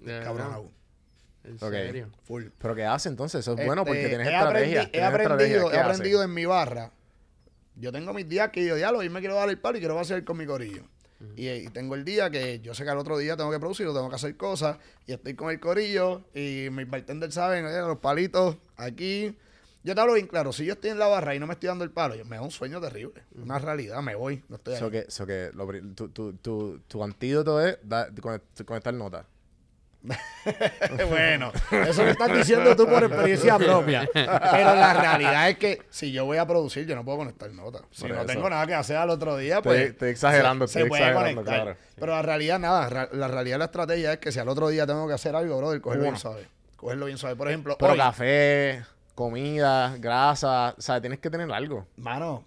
verdad. 0.00 0.24
cabronado. 0.24 0.70
¿En 1.44 1.54
Ok. 1.54 1.70
serio? 1.70 2.08
Full. 2.24 2.46
¿Pero 2.58 2.74
qué 2.74 2.84
hace 2.84 3.08
entonces? 3.08 3.40
Eso 3.40 3.54
es 3.54 3.64
bueno 3.66 3.84
porque 3.84 4.00
Este, 4.02 4.08
tienes 4.10 4.26
he 4.28 4.34
estrategia. 4.34 4.82
aprendi- 4.82 4.90
he 4.96 5.02
aprendido, 5.04 5.70
¿Qué 5.70 5.76
he 5.76 5.80
hace? 5.80 5.90
aprendido 5.90 6.22
en 6.22 6.34
mi 6.34 6.44
barra. 6.44 6.92
Yo 7.76 7.92
tengo 7.92 8.12
mis 8.12 8.28
días 8.28 8.50
que 8.50 8.64
yo 8.66 8.74
diálogo 8.74 9.02
y 9.04 9.08
me 9.08 9.20
quiero 9.20 9.34
dar 9.36 9.48
el 9.48 9.58
palo 9.58 9.76
y 9.78 9.80
quiero 9.80 9.98
hacer 9.98 10.24
con 10.24 10.36
mi 10.36 10.46
corillo. 10.46 10.82
Y, 11.36 11.48
y 11.48 11.68
tengo 11.70 11.94
el 11.94 12.04
día 12.04 12.30
que 12.30 12.60
yo 12.60 12.74
sé 12.74 12.84
que 12.84 12.90
al 12.90 12.98
otro 12.98 13.18
día 13.18 13.36
tengo 13.36 13.50
que 13.50 13.58
producir 13.58 13.86
o 13.86 13.94
tengo 13.94 14.08
que 14.08 14.16
hacer 14.16 14.36
cosas 14.36 14.78
y 15.06 15.12
estoy 15.12 15.34
con 15.34 15.50
el 15.50 15.58
corillo 15.60 16.22
y 16.34 16.68
mis 16.70 16.88
bartenders 16.88 17.34
saben, 17.34 17.64
"Oye, 17.64 17.78
los 17.80 17.98
palitos 17.98 18.56
aquí. 18.76 19.36
Yo 19.84 19.94
te 19.94 20.00
hablo 20.00 20.14
bien 20.14 20.26
claro, 20.26 20.52
si 20.52 20.64
yo 20.64 20.72
estoy 20.74 20.90
en 20.90 20.98
la 20.98 21.06
barra 21.06 21.34
y 21.34 21.38
no 21.38 21.46
me 21.46 21.54
estoy 21.54 21.68
dando 21.68 21.84
el 21.84 21.90
palo, 21.90 22.14
yo- 22.16 22.24
me 22.24 22.36
da 22.36 22.42
un 22.42 22.50
sueño 22.50 22.80
terrible. 22.80 23.22
Una 23.34 23.58
realidad, 23.58 24.02
me 24.02 24.14
voy, 24.16 24.42
no 24.48 24.56
estoy 24.56 24.74
ahí. 24.74 24.80
So 24.80 24.90
que, 24.90 25.06
so 25.08 25.24
que 25.26 25.50
lo 25.54 25.66
tu, 25.94 26.08
tu, 26.08 26.32
tu, 26.34 26.80
tu 26.88 27.02
antídoto 27.04 27.64
es 27.64 27.78
da- 27.82 28.08
con- 28.20 28.42
conectar 28.66 28.92
nota. 28.92 29.24
bueno, 31.08 31.52
eso 31.86 32.04
lo 32.04 32.10
estás 32.10 32.32
diciendo 32.32 32.74
tú 32.76 32.86
por 32.86 33.02
experiencia 33.04 33.58
propia. 33.58 34.08
Pero 34.12 34.74
la 34.74 34.94
realidad 34.94 35.50
es 35.50 35.58
que 35.58 35.82
si 35.90 36.12
yo 36.12 36.24
voy 36.24 36.38
a 36.38 36.46
producir, 36.46 36.86
yo 36.86 36.94
no 36.94 37.04
puedo 37.04 37.18
conectar 37.18 37.50
notas. 37.50 37.82
Si 37.90 38.02
Por 38.02 38.10
no 38.12 38.16
eso. 38.18 38.26
tengo 38.26 38.48
nada 38.48 38.66
que 38.66 38.74
hacer 38.74 38.96
al 38.96 39.10
otro 39.10 39.36
día, 39.36 39.56
Estoy- 39.58 39.62
pues. 39.76 39.90
estoy 39.90 40.10
exagerando, 40.10 40.66
se, 40.66 40.78
estoy 40.80 40.82
se 40.84 40.88
puede 40.88 41.02
exagerando, 41.10 41.42
conectar. 41.42 41.62
claro. 41.64 41.78
Pero 41.98 42.12
la 42.12 42.22
realidad, 42.22 42.58
nada. 42.58 43.08
La 43.12 43.28
realidad, 43.28 43.58
la 43.58 43.64
estrategia 43.66 44.12
es 44.14 44.18
que 44.18 44.32
si 44.32 44.38
al 44.38 44.48
otro 44.48 44.68
día 44.68 44.86
tengo 44.86 45.06
que 45.08 45.14
hacer 45.14 45.34
algo, 45.34 45.58
brother, 45.58 45.80
cogerlo 45.80 46.04
Uno. 46.04 46.12
bien 46.12 46.20
suave. 46.20 46.48
Cogerlo 46.76 47.06
bien 47.06 47.18
suave. 47.18 47.36
Por 47.36 47.48
ejemplo, 47.48 47.76
Pero 47.78 47.92
hoy, 47.92 47.98
café, 47.98 48.84
comida, 49.14 49.96
grasa, 49.98 50.74
o 50.78 50.80
sea, 50.80 51.00
tienes 51.00 51.18
que 51.18 51.28
tener 51.28 51.50
algo. 51.52 51.86
mano, 51.96 52.44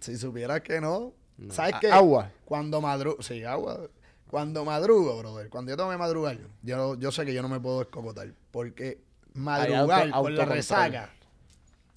si 0.00 0.16
supieras 0.16 0.60
que 0.60 0.80
no. 0.80 1.12
¿Sabes 1.50 1.74
A- 1.74 1.80
qué? 1.80 1.90
agua. 1.90 2.28
Cuando 2.44 2.80
madrugo, 2.80 3.22
sí, 3.22 3.42
agua. 3.42 3.80
Cuando 4.32 4.64
madrugo, 4.64 5.18
brother, 5.18 5.50
cuando 5.50 5.72
yo 5.72 5.76
tengo 5.76 5.90
que 5.90 5.98
madrugar, 5.98 6.38
yo, 6.62 6.94
yo 6.98 7.12
sé 7.12 7.26
que 7.26 7.34
yo 7.34 7.42
no 7.42 7.50
me 7.50 7.60
puedo 7.60 7.82
escocotar. 7.82 8.32
Porque 8.50 8.98
madrugar 9.34 10.08
auto- 10.10 10.22
con 10.22 10.34
la 10.36 10.46
resaca 10.46 11.10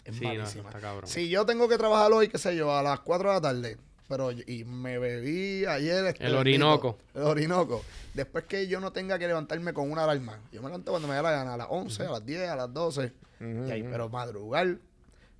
es 0.03 0.17
Sí, 0.17 0.21
no, 0.21 0.27
malísima. 0.33 0.67
está 0.67 0.81
cabrón. 0.81 1.09
Si 1.09 1.29
yo 1.29 1.45
tengo 1.45 1.69
que 1.69 1.77
trabajar 1.77 2.11
hoy, 2.11 2.27
qué 2.27 2.37
sé 2.37 2.53
yo, 2.57 2.75
a 2.75 2.83
las 2.83 2.99
4 2.99 3.29
de 3.29 3.35
la 3.35 3.39
tarde, 3.39 3.77
pero 4.09 4.33
y- 4.33 4.65
me 4.65 4.97
bebí 4.99 5.65
ayer 5.65 6.07
este 6.07 6.25
El 6.25 6.35
Orinoco. 6.35 6.97
el 7.13 7.21
Orinoco. 7.23 7.85
Después 8.13 8.43
que 8.43 8.67
yo 8.67 8.81
no 8.81 8.91
tenga 8.91 9.17
que 9.17 9.27
levantarme 9.27 9.71
con 9.73 9.89
una 9.89 10.03
alarma. 10.03 10.37
Yo 10.51 10.61
me 10.61 10.67
levanto 10.67 10.91
cuando 10.91 11.07
me 11.07 11.15
da 11.15 11.21
la 11.21 11.31
gana, 11.31 11.53
a 11.53 11.57
las 11.57 11.67
11, 11.69 12.03
a 12.03 12.11
las 12.11 12.25
10, 12.25 12.49
a 12.49 12.57
las 12.57 12.73
12. 12.73 13.13
y 13.39 13.71
ahí, 13.71 13.83
pero 13.83 14.09
madrugar, 14.09 14.77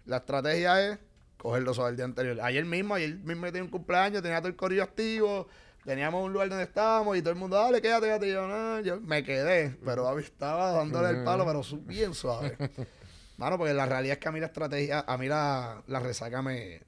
la 0.06 0.18
estrategia 0.18 0.82
es 0.94 0.98
cogerlo 1.38 1.74
sobre 1.74 1.90
el 1.92 1.96
día 1.98 2.06
anterior. 2.06 2.40
Ayer 2.42 2.64
mismo, 2.64 2.96
ayer 2.96 3.16
mismo 3.18 3.46
tenía 3.48 3.64
un 3.64 3.70
cumpleaños, 3.70 4.22
tenía 4.22 4.38
todo 4.40 4.48
el 4.48 4.56
corrillo 4.56 4.84
activo, 4.84 5.48
teníamos 5.86 6.24
un 6.26 6.34
lugar 6.34 6.50
donde 6.50 6.64
estábamos 6.66 7.16
y 7.18 7.22
todo 7.22 7.32
el 7.32 7.40
mundo, 7.40 7.56
dale, 7.58 7.82
quédate, 7.82 8.08
quédate. 8.08 8.28
Y 8.28 8.34
yo, 8.34 8.48
no, 8.48 8.80
yo 8.82 9.00
me 9.02 9.24
quedé, 9.24 9.78
pero 9.86 10.18
estaba 10.20 10.72
dándole 10.72 11.10
el 11.10 11.24
palo, 11.24 11.46
pero 11.46 11.62
bien 11.84 12.14
suave. 12.14 12.58
Mano, 13.38 13.58
porque 13.58 13.74
la 13.74 13.86
realidad 13.86 14.14
es 14.14 14.20
que 14.20 14.28
a 14.28 14.32
mí 14.32 14.40
la 14.40 14.46
estrategia, 14.48 15.04
a 15.08 15.18
mí 15.18 15.28
la, 15.28 15.84
la 15.88 16.00
resaca 16.00 16.42
me, 16.42 16.82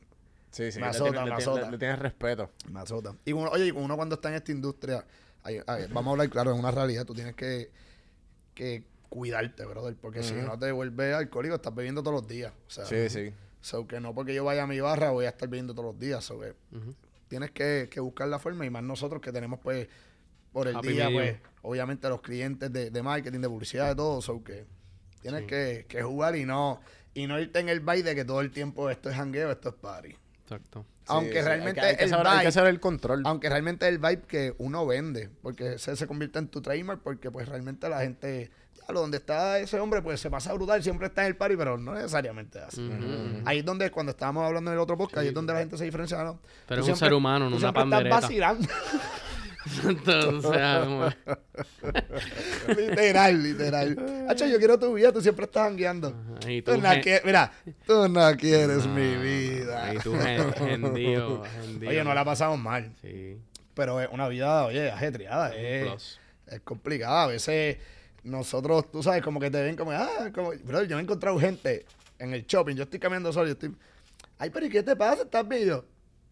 Sí, 0.49 0.71
sí. 0.71 0.79
Me 0.79 0.87
azota, 0.87 1.11
tienes- 1.11 1.23
me 1.23 1.29
le, 1.29 1.35
azota. 1.35 1.61
le- 1.65 1.71
le 1.71 1.77
tienes 1.77 1.99
respeto. 1.99 2.49
me 2.71 2.79
azota. 2.79 3.15
Y 3.25 3.33
uno, 3.33 3.49
oye, 3.51 3.71
uno 3.71 3.95
cuando 3.95 4.15
está 4.15 4.29
en 4.29 4.35
esta 4.35 4.51
industria, 4.51 5.05
vamos 5.93 6.07
a 6.07 6.11
hablar 6.11 6.29
claro, 6.29 6.53
es 6.53 6.59
una 6.59 6.71
realidad, 6.71 7.05
tú 7.05 7.13
tienes 7.13 7.35
que, 7.35 7.69
que 8.55 8.83
cuidarte, 9.09 9.65
brother, 9.65 9.95
porque 10.01 10.23
si 10.23 10.33
no 10.33 10.57
te 10.57 10.71
vuelves 10.71 11.13
alcohólico, 11.15 11.55
estás 11.55 11.75
bebiendo 11.75 12.01
todos 12.01 12.21
los 12.21 12.27
días. 12.27 12.53
O 12.67 12.69
sea, 12.71 12.85
Sí, 12.85 13.09
sí. 13.09 13.33
So 13.61 13.85
que 13.87 13.99
no 13.99 14.13
porque 14.15 14.33
yo 14.33 14.45
vaya 14.45 14.63
a 14.63 14.67
mi 14.67 14.79
barra 14.79 15.09
voy 15.11 15.25
a 15.25 15.29
estar 15.29 15.49
bebiendo 15.49 15.73
todos 15.73 15.93
los 15.93 15.99
días. 15.99 16.23
So 16.23 16.39
que 16.39 16.53
tienes 17.27 17.51
que, 17.51 17.87
que 17.91 17.99
buscar 17.99 18.27
la 18.27 18.39
forma 18.39 18.65
y 18.65 18.69
más 18.69 18.83
nosotros 18.83 19.21
que 19.21 19.31
tenemos 19.31 19.59
pues 19.59 19.87
por 20.51 20.67
el 20.67 20.75
Happy 20.75 20.89
día, 20.89 21.09
pues, 21.11 21.37
obviamente 21.61 22.07
los 22.09 22.21
clientes 22.21 22.71
de, 22.71 22.89
de 22.89 23.03
marketing, 23.03 23.39
de 23.41 23.49
publicidad, 23.49 23.89
de 23.89 23.95
todo, 23.95 24.21
so 24.21 24.43
que 24.43 24.65
tienes 25.21 25.41
Sí. 25.41 25.47
que, 25.47 25.85
que 25.87 26.01
jugar 26.03 26.35
y 26.35 26.45
no, 26.45 26.79
y 27.13 27.27
no 27.27 27.39
irte 27.39 27.59
en 27.59 27.69
el 27.69 27.79
baile 27.81 28.09
de 28.11 28.15
que 28.15 28.25
todo 28.25 28.41
el 28.41 28.51
tiempo 28.51 28.89
esto 28.89 29.09
es 29.09 29.15
jangueo, 29.15 29.51
esto 29.51 29.69
es 29.69 29.75
party. 29.75 30.15
Exacto. 30.43 30.85
Aunque 31.07 31.39
Sí, 31.39 31.41
realmente 31.41 31.79
hay 31.81 31.85
que, 31.85 31.89
hay 31.91 31.97
que 31.97 32.03
el 32.05 32.09
saber, 32.09 32.27
hay 32.27 32.39
que 32.39 32.47
vibe- 32.47 32.51
saber 32.51 32.69
el 32.71 32.79
control. 32.79 33.21
Aunque 33.25 33.49
realmente 33.49 33.87
el 33.87 33.97
vibe 33.97 34.21
que 34.27 34.55
uno 34.57 34.85
vende, 34.85 35.29
porque 35.41 35.73
ese 35.73 35.95
se 35.95 36.07
convierte 36.07 36.39
en 36.39 36.47
tu 36.47 36.61
trademark, 36.61 37.01
porque 37.01 37.29
pues 37.31 37.47
realmente 37.47 37.87
la 37.89 37.99
gente, 38.01 38.49
lo 38.93 39.01
donde 39.01 39.17
está 39.17 39.59
ese 39.59 39.79
hombre, 39.79 40.01
pues 40.01 40.19
se 40.19 40.29
pasa 40.29 40.53
brutal, 40.53 40.81
siempre 40.83 41.07
está 41.07 41.21
en 41.21 41.27
el 41.27 41.35
party, 41.35 41.55
pero 41.57 41.77
no 41.77 41.93
necesariamente 41.93 42.59
así. 42.59 42.89
Ahí 43.45 43.59
es 43.59 43.65
donde, 43.65 43.89
cuando 43.91 44.11
estábamos 44.11 44.45
hablando 44.45 44.71
en 44.71 44.75
el 44.75 44.81
otro 44.81 44.97
podcast, 44.97 45.19
ahí 45.23 45.27
es 45.29 45.33
donde 45.33 45.53
la 45.53 45.59
gente 45.59 45.77
se 45.77 45.83
diferencia, 45.85 46.23
¿no? 46.23 46.39
Tú 46.67 46.73
eres 46.73 46.85
Tú 46.85 46.91
un 46.91 46.97
ser 46.97 47.13
humano, 47.13 47.49
no 47.49 47.57
una 47.57 47.59
siempre 47.59 47.83
estás 47.83 47.91
pandereta. 47.91 48.21
vacilando. 48.21 48.67
Entonces, 49.83 51.15
literal, 52.77 53.43
literal. 53.43 54.25
Hacho, 54.29 54.45
yo 54.45 54.57
quiero 54.57 54.79
tu 54.79 54.93
vida, 54.93 55.11
tú 55.11 55.21
siempre 55.21 55.45
estás 55.45 55.63
jangueando. 55.67 56.13
Ajá, 56.39 56.51
y 56.51 56.61
Tú 56.61 56.71
tú 56.73 56.77
no 56.81 56.89
quieres, 57.01 57.25
mira, 57.25 57.51
tú 57.85 58.07
no 58.07 58.37
quieres 58.37 58.85
No, 58.85 58.93
mi 58.93 59.15
vida. 59.17 59.93
Y 59.93 59.97
tú 59.99 60.13
gen- 60.17 60.53
gendío, 60.57 61.43
gendío. 61.43 61.89
Oye, 61.89 62.03
no 62.03 62.13
la 62.13 62.23
pasamos 62.25 62.59
mal, 62.59 62.93
Sí. 63.01 63.37
pero 63.73 63.99
es 64.01 64.07
una 64.11 64.27
vida, 64.27 64.65
oye, 64.65 64.89
ajetreada, 64.91 65.53
es, 65.55 66.19
es 66.47 66.61
complicada. 66.61 67.23
A 67.23 67.27
veces 67.27 67.77
nosotros, 68.27 68.91
tú 68.91 69.01
sabes, 69.03 69.21
como 69.23 69.39
que 69.39 69.49
te 69.49 69.61
ven 69.61 69.75
como, 69.75 69.91
ah, 69.91 70.29
como, 70.33 70.51
bro, 70.63 70.83
yo 70.83 70.95
me 70.95 71.01
he 71.01 71.03
encontrado 71.03 71.39
gente 71.39 71.85
en 72.19 72.33
el 72.33 72.45
shopping, 72.45 72.75
yo 72.75 72.83
estoy 72.83 72.99
caminando 72.99 73.31
solo, 73.33 73.47
yo 73.47 73.53
estoy, 73.53 73.73
ay, 74.39 74.49
pero 74.49 74.65
¿y 74.65 74.69
qué 74.69 74.83
te 74.83 74.95
pasa? 74.95 75.23
¿Estás 75.23 75.47
bello? 75.47 75.85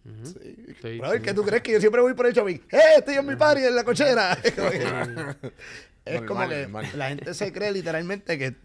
Ujú. 0.06 0.26
Sí. 0.28 0.56
Sí, 0.82 1.00
Brother, 1.00 1.18
sí. 1.20 1.24
¿qué 1.26 1.34
tú 1.34 1.44
crees 1.44 1.64
que 1.64 1.72
yo 1.72 1.80
siempre 1.80 2.02
voy 2.02 2.14
por 2.14 2.28
el 2.28 2.34
shopping? 2.34 2.56
¡Eh, 2.72 2.80
estoy 3.00 3.16
en 3.16 3.26
mi 3.26 3.36
party 3.36 3.64
en 3.64 3.76
la 3.76 3.84
cochera! 3.84 4.34
es 4.44 4.52
como 4.54 4.70
que, 4.70 4.78
es 6.06 6.22
como 6.22 6.40
Normal, 6.42 6.50
que 6.50 6.62
normal. 6.64 6.90
la 6.96 7.08
gente 7.10 7.34
se 7.34 7.52
cree 7.52 7.72
literalmente 7.72 8.38
que 8.38 8.56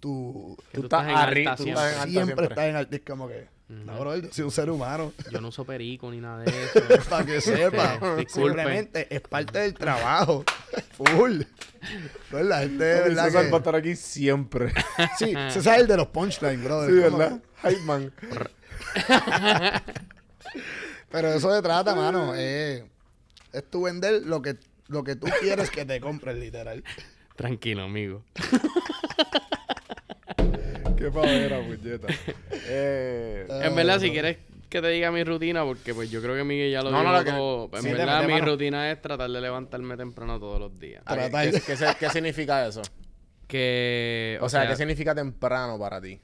tú 0.00 0.56
Que 0.70 0.76
Tú 0.76 0.80
tú 0.80 0.86
estás 0.86 1.04
en 1.08 1.14
arri- 1.14 1.46
alta 1.48 1.56
tú 1.56 1.62
siempre. 1.64 1.84
estás 1.84 1.94
en 1.94 1.98
alta 1.98 2.10
siempre, 2.10 2.24
siempre. 2.24 2.44
estás 2.46 2.64
en 2.66 2.76
alta. 2.76 2.96
Es 2.96 3.02
como 3.02 3.28
que, 3.28 3.48
no, 3.68 4.00
bro, 4.00 4.16
yo 4.16 4.28
soy 4.32 4.44
un 4.44 4.50
ser 4.50 4.70
humano. 4.70 5.12
Yo 5.30 5.40
no 5.40 5.48
uso 5.48 5.64
perico 5.64 6.10
ni 6.10 6.20
nada 6.20 6.42
de 6.44 6.50
eso. 6.64 6.80
Para 7.10 7.24
que 7.26 7.40
sepa. 7.40 7.92
Disculpe. 8.16 8.28
Simplemente 8.28 9.14
es 9.14 9.20
parte 9.20 9.58
del 9.60 9.74
trabajo. 9.74 10.44
Full. 10.92 11.42
Bro, 12.30 12.42
la 12.44 12.60
gente 12.60 12.84
de 12.84 13.00
verdad 13.02 13.24
César 13.26 13.44
va 13.44 13.46
a 13.46 13.50
que... 13.50 13.56
estar 13.56 13.74
aquí 13.76 13.96
siempre. 13.96 14.72
Sí, 15.18 15.34
se 15.50 15.62
sabe 15.62 15.80
el 15.82 15.86
de 15.86 15.96
los 15.96 16.08
punchlines, 16.08 16.62
brother. 16.62 16.90
sí, 16.90 16.96
¿verdad? 16.96 17.42
Hype 17.64 17.80
man. 17.82 18.12
Pero 21.10 21.28
eso 21.34 21.54
se 21.54 21.62
trata, 21.62 21.94
mano. 21.94 22.34
Es, 22.34 22.82
es 23.52 23.70
tú 23.70 23.82
vender 23.82 24.22
lo 24.24 24.40
que, 24.42 24.56
lo 24.88 25.04
que 25.04 25.16
tú 25.16 25.26
quieres 25.40 25.70
que 25.70 25.84
te 25.84 26.00
compren, 26.00 26.40
literal. 26.40 26.82
Tranquilo, 27.36 27.82
amigo. 27.82 28.24
Qué 30.96 31.10
pavera, 31.10 31.60
puñeta. 31.64 32.06
Eh, 32.52 33.46
En 33.48 33.74
verdad, 33.74 33.98
si 34.00 34.10
quieres 34.10 34.38
que 34.72 34.80
te 34.82 34.88
diga 34.88 35.10
mi 35.12 35.22
rutina, 35.22 35.64
porque 35.64 35.92
pues 35.94 36.10
yo 36.10 36.22
creo 36.22 36.34
que 36.34 36.44
Miguel 36.44 36.72
ya 36.72 36.82
lo 36.82 36.90
No, 36.90 36.98
dijo 37.00 37.10
no, 37.10 37.18
la 37.18 37.24
que- 37.24 37.30
todo. 37.30 37.70
En 37.74 37.82
sí, 37.82 37.88
te 37.88 37.94
verdad, 37.94 38.24
mi 38.26 38.32
mano. 38.32 38.46
rutina 38.46 38.90
es 38.90 39.00
tratar 39.02 39.30
de 39.30 39.40
levantarme 39.40 39.96
temprano 39.96 40.40
todos 40.40 40.58
los 40.58 40.78
días. 40.80 41.02
¿a 41.04 41.14
qué- 41.14 41.20
tratar. 41.20 41.50
¿Qué, 41.50 41.60
qué 41.60 41.76
se- 41.76 41.94
qué 42.00 42.08
significa 42.10 42.66
eso? 42.66 42.80
Que, 43.46 44.38
O, 44.40 44.48
sea, 44.48 44.66
¿qué 44.66 44.74
significa 44.76 45.14
temprano 45.14 45.78
para 45.78 46.00
ti? 46.00 46.18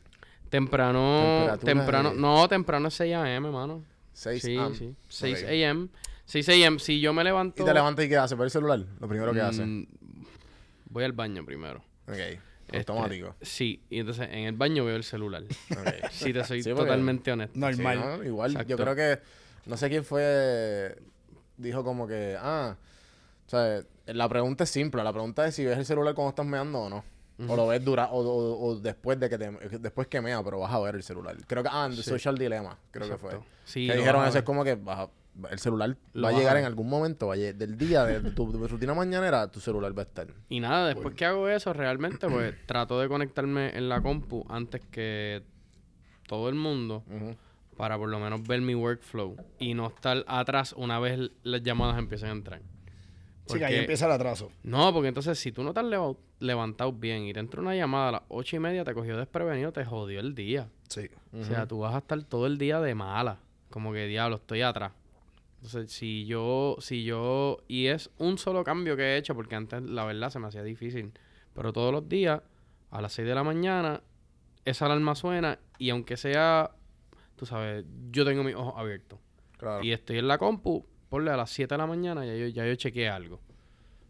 temprano, 0.48 1.58
temprano, 1.62 2.10
de- 2.12 2.16
no, 2.16 2.48
temprano 2.48 2.88
es 2.88 2.94
6 2.94 3.14
a.m., 3.14 3.50
mano. 3.50 3.84
6 4.14 4.42
Sí, 4.42 4.56
am. 4.56 4.74
sí. 4.74 4.94
6 5.08 5.42
Ok. 5.42 5.48
a.m. 5.50 5.88
6 6.24 6.48
a.m. 6.48 6.78
Si 6.78 7.00
yo 7.00 7.12
me 7.12 7.22
levanto... 7.22 7.62
¿Y 7.62 7.66
te 7.66 7.74
levantas 7.74 8.04
y 8.06 8.08
qué 8.08 8.16
haces? 8.16 8.36
¿Ver 8.36 8.46
el 8.46 8.50
celular? 8.50 8.80
Lo 8.98 9.08
primero 9.08 9.32
que 9.34 9.40
haces. 9.42 9.66
Mm, 9.66 9.84
Voy 10.90 11.04
al 11.04 11.12
baño 11.12 11.44
primero. 11.44 11.84
Ok. 12.06 12.16
Este, 12.72 12.92
Automático. 12.92 13.34
Sí, 13.40 13.82
y 13.90 14.00
entonces 14.00 14.28
en 14.30 14.40
el 14.44 14.52
baño 14.56 14.84
veo 14.84 14.96
el 14.96 15.04
celular. 15.04 15.42
Ok. 15.44 15.88
Si 16.12 16.32
te 16.32 16.44
soy 16.44 16.62
Sí, 16.62 16.70
totalmente 16.74 17.32
honesto. 17.32 17.58
Normal. 17.58 17.98
Sí, 17.98 18.04
¿no? 18.18 18.24
Igual, 18.24 18.66
yo 18.66 18.76
creo 18.76 18.94
que... 18.94 19.18
No 19.66 19.76
sé 19.76 19.88
quién 19.88 20.04
fue... 20.04 20.96
dijo 21.56 21.82
como 21.84 22.06
que, 22.06 22.36
ah, 22.38 22.76
o 23.46 23.50
sea, 23.50 23.80
la 24.06 24.28
pregunta 24.28 24.64
es 24.64 24.70
simple. 24.70 25.02
La 25.02 25.12
pregunta 25.12 25.46
es 25.46 25.54
si 25.54 25.64
ves 25.64 25.78
el 25.78 25.84
celular 25.86 26.14
cuando 26.14 26.30
estás 26.30 26.46
meando 26.46 26.78
o 26.80 26.88
no. 26.90 27.04
O 27.46 27.54
lo 27.54 27.68
ves 27.68 27.84
dura, 27.84 28.06
o, 28.10 28.18
o- 28.20 28.66
o 28.66 28.74
después 28.80 29.20
de 29.20 29.30
que 29.30 29.38
te, 29.38 29.48
después 29.78 30.08
que 30.08 30.20
mea, 30.20 30.42
pero 30.42 30.58
vas 30.58 30.72
a 30.72 30.80
ver 30.80 30.96
el 30.96 31.04
celular. 31.04 31.36
Creo 31.46 31.62
que, 31.62 31.68
ah, 31.72 31.86
en 31.88 31.92
The 31.94 32.02
Sí. 32.02 32.10
Social 32.10 32.36
Dilemma, 32.36 32.76
creo 32.90 33.08
que 33.08 33.16
fue. 33.16 33.38
Sí, 33.64 33.86
que 33.86 33.96
dijeron 33.96 34.26
eso, 34.26 34.38
es 34.38 34.44
como 34.44 34.64
que 34.64 34.74
vas 34.74 34.98
a- 34.98 35.10
el 35.50 35.58
celular 35.58 35.96
Lo 36.12 36.22
va 36.22 36.28
a 36.30 36.32
llegar 36.38 36.56
en 36.56 36.64
algún 36.64 36.88
momento, 36.88 37.26
va 37.28 37.34
a 37.34 37.36
del 37.36 37.76
día 37.78 38.04
de 38.04 38.20
tu, 38.32 38.50
tu 38.52 38.66
rutina 38.68 38.94
mañanera, 38.94 39.50
tu 39.50 39.60
celular 39.60 39.96
va 39.96 40.02
a 40.02 40.06
estar. 40.06 40.28
Y 40.48 40.60
nada, 40.60 40.88
después 40.88 41.14
que 41.14 41.24
hago 41.24 41.48
eso, 41.48 41.72
realmente, 41.72 42.28
pues 42.28 42.54
trato 42.66 43.00
de 43.00 43.08
conectarme 43.08 43.76
en 43.76 43.88
la 43.88 44.00
compu 44.00 44.44
antes 44.48 44.80
que 44.90 45.42
todo 46.26 46.48
el 46.48 46.54
mundo 46.54 47.04
para 47.76 47.96
por 47.96 48.08
lo 48.08 48.18
menos 48.18 48.42
ver 48.46 48.60
mi 48.60 48.74
workflow 48.74 49.36
y 49.58 49.74
no 49.74 49.86
estar 49.86 50.24
atrás 50.26 50.74
una 50.76 50.98
vez 50.98 51.30
las 51.44 51.62
llamadas 51.62 51.98
empiecen 51.98 52.28
a 52.30 52.32
entrar. 52.32 52.60
Sí, 53.46 53.56
que 53.58 53.64
ahí 53.64 53.70
Porque- 53.72 53.80
empieza 53.80 54.06
el 54.06 54.12
atraso. 54.12 54.50
No, 54.62 54.92
porque 54.92 55.08
entonces 55.08 55.38
si 55.38 55.52
tú 55.52 55.62
no 55.62 55.72
te 55.72 55.80
has 55.80 55.86
leva- 55.86 56.14
levantado 56.38 56.92
bien 56.92 57.22
y 57.24 57.32
te 57.32 57.40
entra 57.40 57.62
una 57.62 57.74
llamada 57.74 58.08
a 58.08 58.12
las 58.12 58.22
ocho 58.28 58.56
y 58.56 58.58
media, 58.58 58.84
te 58.84 58.92
cogió 58.92 59.16
desprevenido, 59.16 59.72
te 59.72 59.84
jodió 59.86 60.20
el 60.20 60.34
día. 60.34 60.68
Sí. 60.88 61.08
O 61.32 61.44
sea, 61.44 61.66
tú 61.66 61.78
vas 61.78 61.94
a 61.94 61.98
estar 61.98 62.22
todo 62.24 62.46
el 62.46 62.58
día 62.58 62.78
de 62.80 62.94
mala. 62.94 63.38
Como 63.70 63.92
que 63.92 64.06
diablo, 64.06 64.36
estoy 64.36 64.60
atrás. 64.62 64.92
Entonces, 65.58 65.90
si 65.90 66.24
yo, 66.24 66.76
si 66.78 67.02
yo, 67.02 67.58
y 67.66 67.86
es 67.86 68.10
un 68.18 68.38
solo 68.38 68.62
cambio 68.62 68.96
que 68.96 69.02
he 69.02 69.16
hecho, 69.16 69.34
porque 69.34 69.56
antes 69.56 69.82
la 69.82 70.04
verdad 70.04 70.30
se 70.30 70.38
me 70.38 70.46
hacía 70.46 70.62
difícil. 70.62 71.12
Pero 71.52 71.72
todos 71.72 71.92
los 71.92 72.08
días, 72.08 72.40
a 72.90 73.02
las 73.02 73.12
6 73.12 73.26
de 73.26 73.34
la 73.34 73.42
mañana, 73.42 74.02
esa 74.64 74.86
alarma 74.86 75.14
suena 75.16 75.58
y 75.78 75.90
aunque 75.90 76.16
sea, 76.16 76.70
tú 77.34 77.44
sabes, 77.44 77.84
yo 78.10 78.24
tengo 78.24 78.44
mis 78.44 78.54
ojos 78.54 78.74
abiertos. 78.76 79.18
Claro. 79.56 79.82
Y 79.82 79.90
estoy 79.90 80.18
en 80.18 80.28
la 80.28 80.38
compu, 80.38 80.86
ponle 81.08 81.32
a 81.32 81.36
las 81.36 81.50
7 81.50 81.74
de 81.74 81.78
la 81.78 81.86
mañana, 81.86 82.24
ya 82.24 82.34
yo, 82.34 82.46
ya 82.46 82.64
yo 82.64 82.74
chequeé 82.76 83.08
algo. 83.08 83.40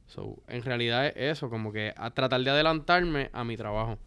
So, 0.07 0.43
en 0.49 0.63
realidad 0.63 1.07
es 1.07 1.15
eso, 1.17 1.49
como 1.49 1.73
que 1.73 1.95
a 1.97 2.11
tratar 2.11 2.43
de 2.43 2.51
adelantarme 2.51 3.31
a 3.33 3.45
mi 3.45 3.57
trabajo. 3.57 3.99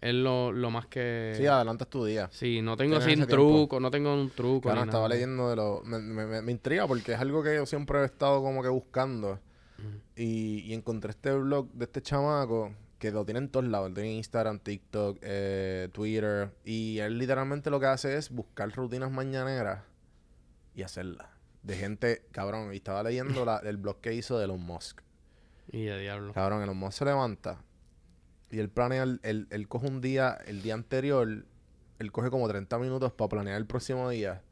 Es 0.00 0.14
lo, 0.14 0.52
lo 0.52 0.70
más 0.70 0.86
que... 0.86 1.34
Sí, 1.36 1.46
adelantas 1.46 1.88
tu 1.88 2.04
día. 2.04 2.28
Sí, 2.32 2.62
no 2.62 2.76
tengo 2.76 3.00
tiempo. 3.00 3.26
truco, 3.26 3.80
no 3.80 3.90
tengo 3.90 4.14
un 4.14 4.30
truco. 4.30 4.62
Claro, 4.68 4.82
ni 4.82 4.88
estaba 4.88 5.08
leyendo 5.08 5.50
de 5.50 5.56
lo... 5.56 5.82
Me, 5.84 5.98
me, 5.98 6.24
me- 6.26 6.40
me 6.42 6.52
intriga 6.52 6.86
porque 6.86 7.14
es 7.14 7.18
algo 7.20 7.42
que 7.42 7.56
yo 7.56 7.66
siempre 7.66 8.00
he 8.00 8.04
estado 8.04 8.40
como 8.40 8.62
que 8.62 8.68
buscando. 8.68 9.40
y, 10.16 10.60
y 10.60 10.74
encontré 10.74 11.10
este 11.10 11.32
blog 11.32 11.68
de 11.72 11.84
este 11.84 12.00
chamaco 12.00 12.72
que 13.00 13.10
lo 13.10 13.24
tiene 13.24 13.38
en 13.40 13.48
todos 13.48 13.66
lados. 13.66 13.88
Lo 13.90 13.94
tiene 13.94 14.10
en 14.10 14.16
Instagram, 14.18 14.60
TikTok, 14.60 15.18
eh, 15.22 15.88
Twitter. 15.92 16.52
Y 16.64 16.98
él 17.00 17.18
literalmente 17.18 17.68
lo 17.70 17.80
que 17.80 17.86
hace 17.86 18.16
es 18.16 18.30
buscar 18.30 18.70
rutinas 18.72 19.10
mañaneras 19.10 19.82
y 20.76 20.82
hacerlas. 20.82 21.26
De 21.64 21.74
gente, 21.76 22.22
cabrón. 22.30 22.72
Y 22.72 22.76
estaba 22.76 23.02
leyendo 23.02 23.44
la- 23.44 23.58
el 23.64 23.76
blog 23.78 24.00
que 24.00 24.14
hizo 24.14 24.38
de 24.38 24.44
Elon 24.44 24.60
Musk. 24.60 25.00
Y 25.72 25.84
de 25.86 25.98
diablo. 26.00 26.32
Cabrón, 26.32 26.62
Elon 26.62 26.76
Musk 26.76 26.98
se 26.98 27.04
levanta 27.04 27.62
y 28.50 28.58
él 28.58 28.68
planea, 28.68 29.02
el, 29.02 29.20
él, 29.22 29.46
él 29.50 29.68
coge 29.68 29.88
un 29.88 30.00
día, 30.00 30.38
el 30.46 30.62
día 30.62 30.74
anterior, 30.74 31.44
él 31.98 32.12
coge 32.12 32.30
como 32.30 32.48
30 32.48 32.78
minutos 32.78 33.12
para 33.12 33.28
planear 33.28 33.56
el 33.56 33.66
próximo 33.66 34.08
día 34.08 34.42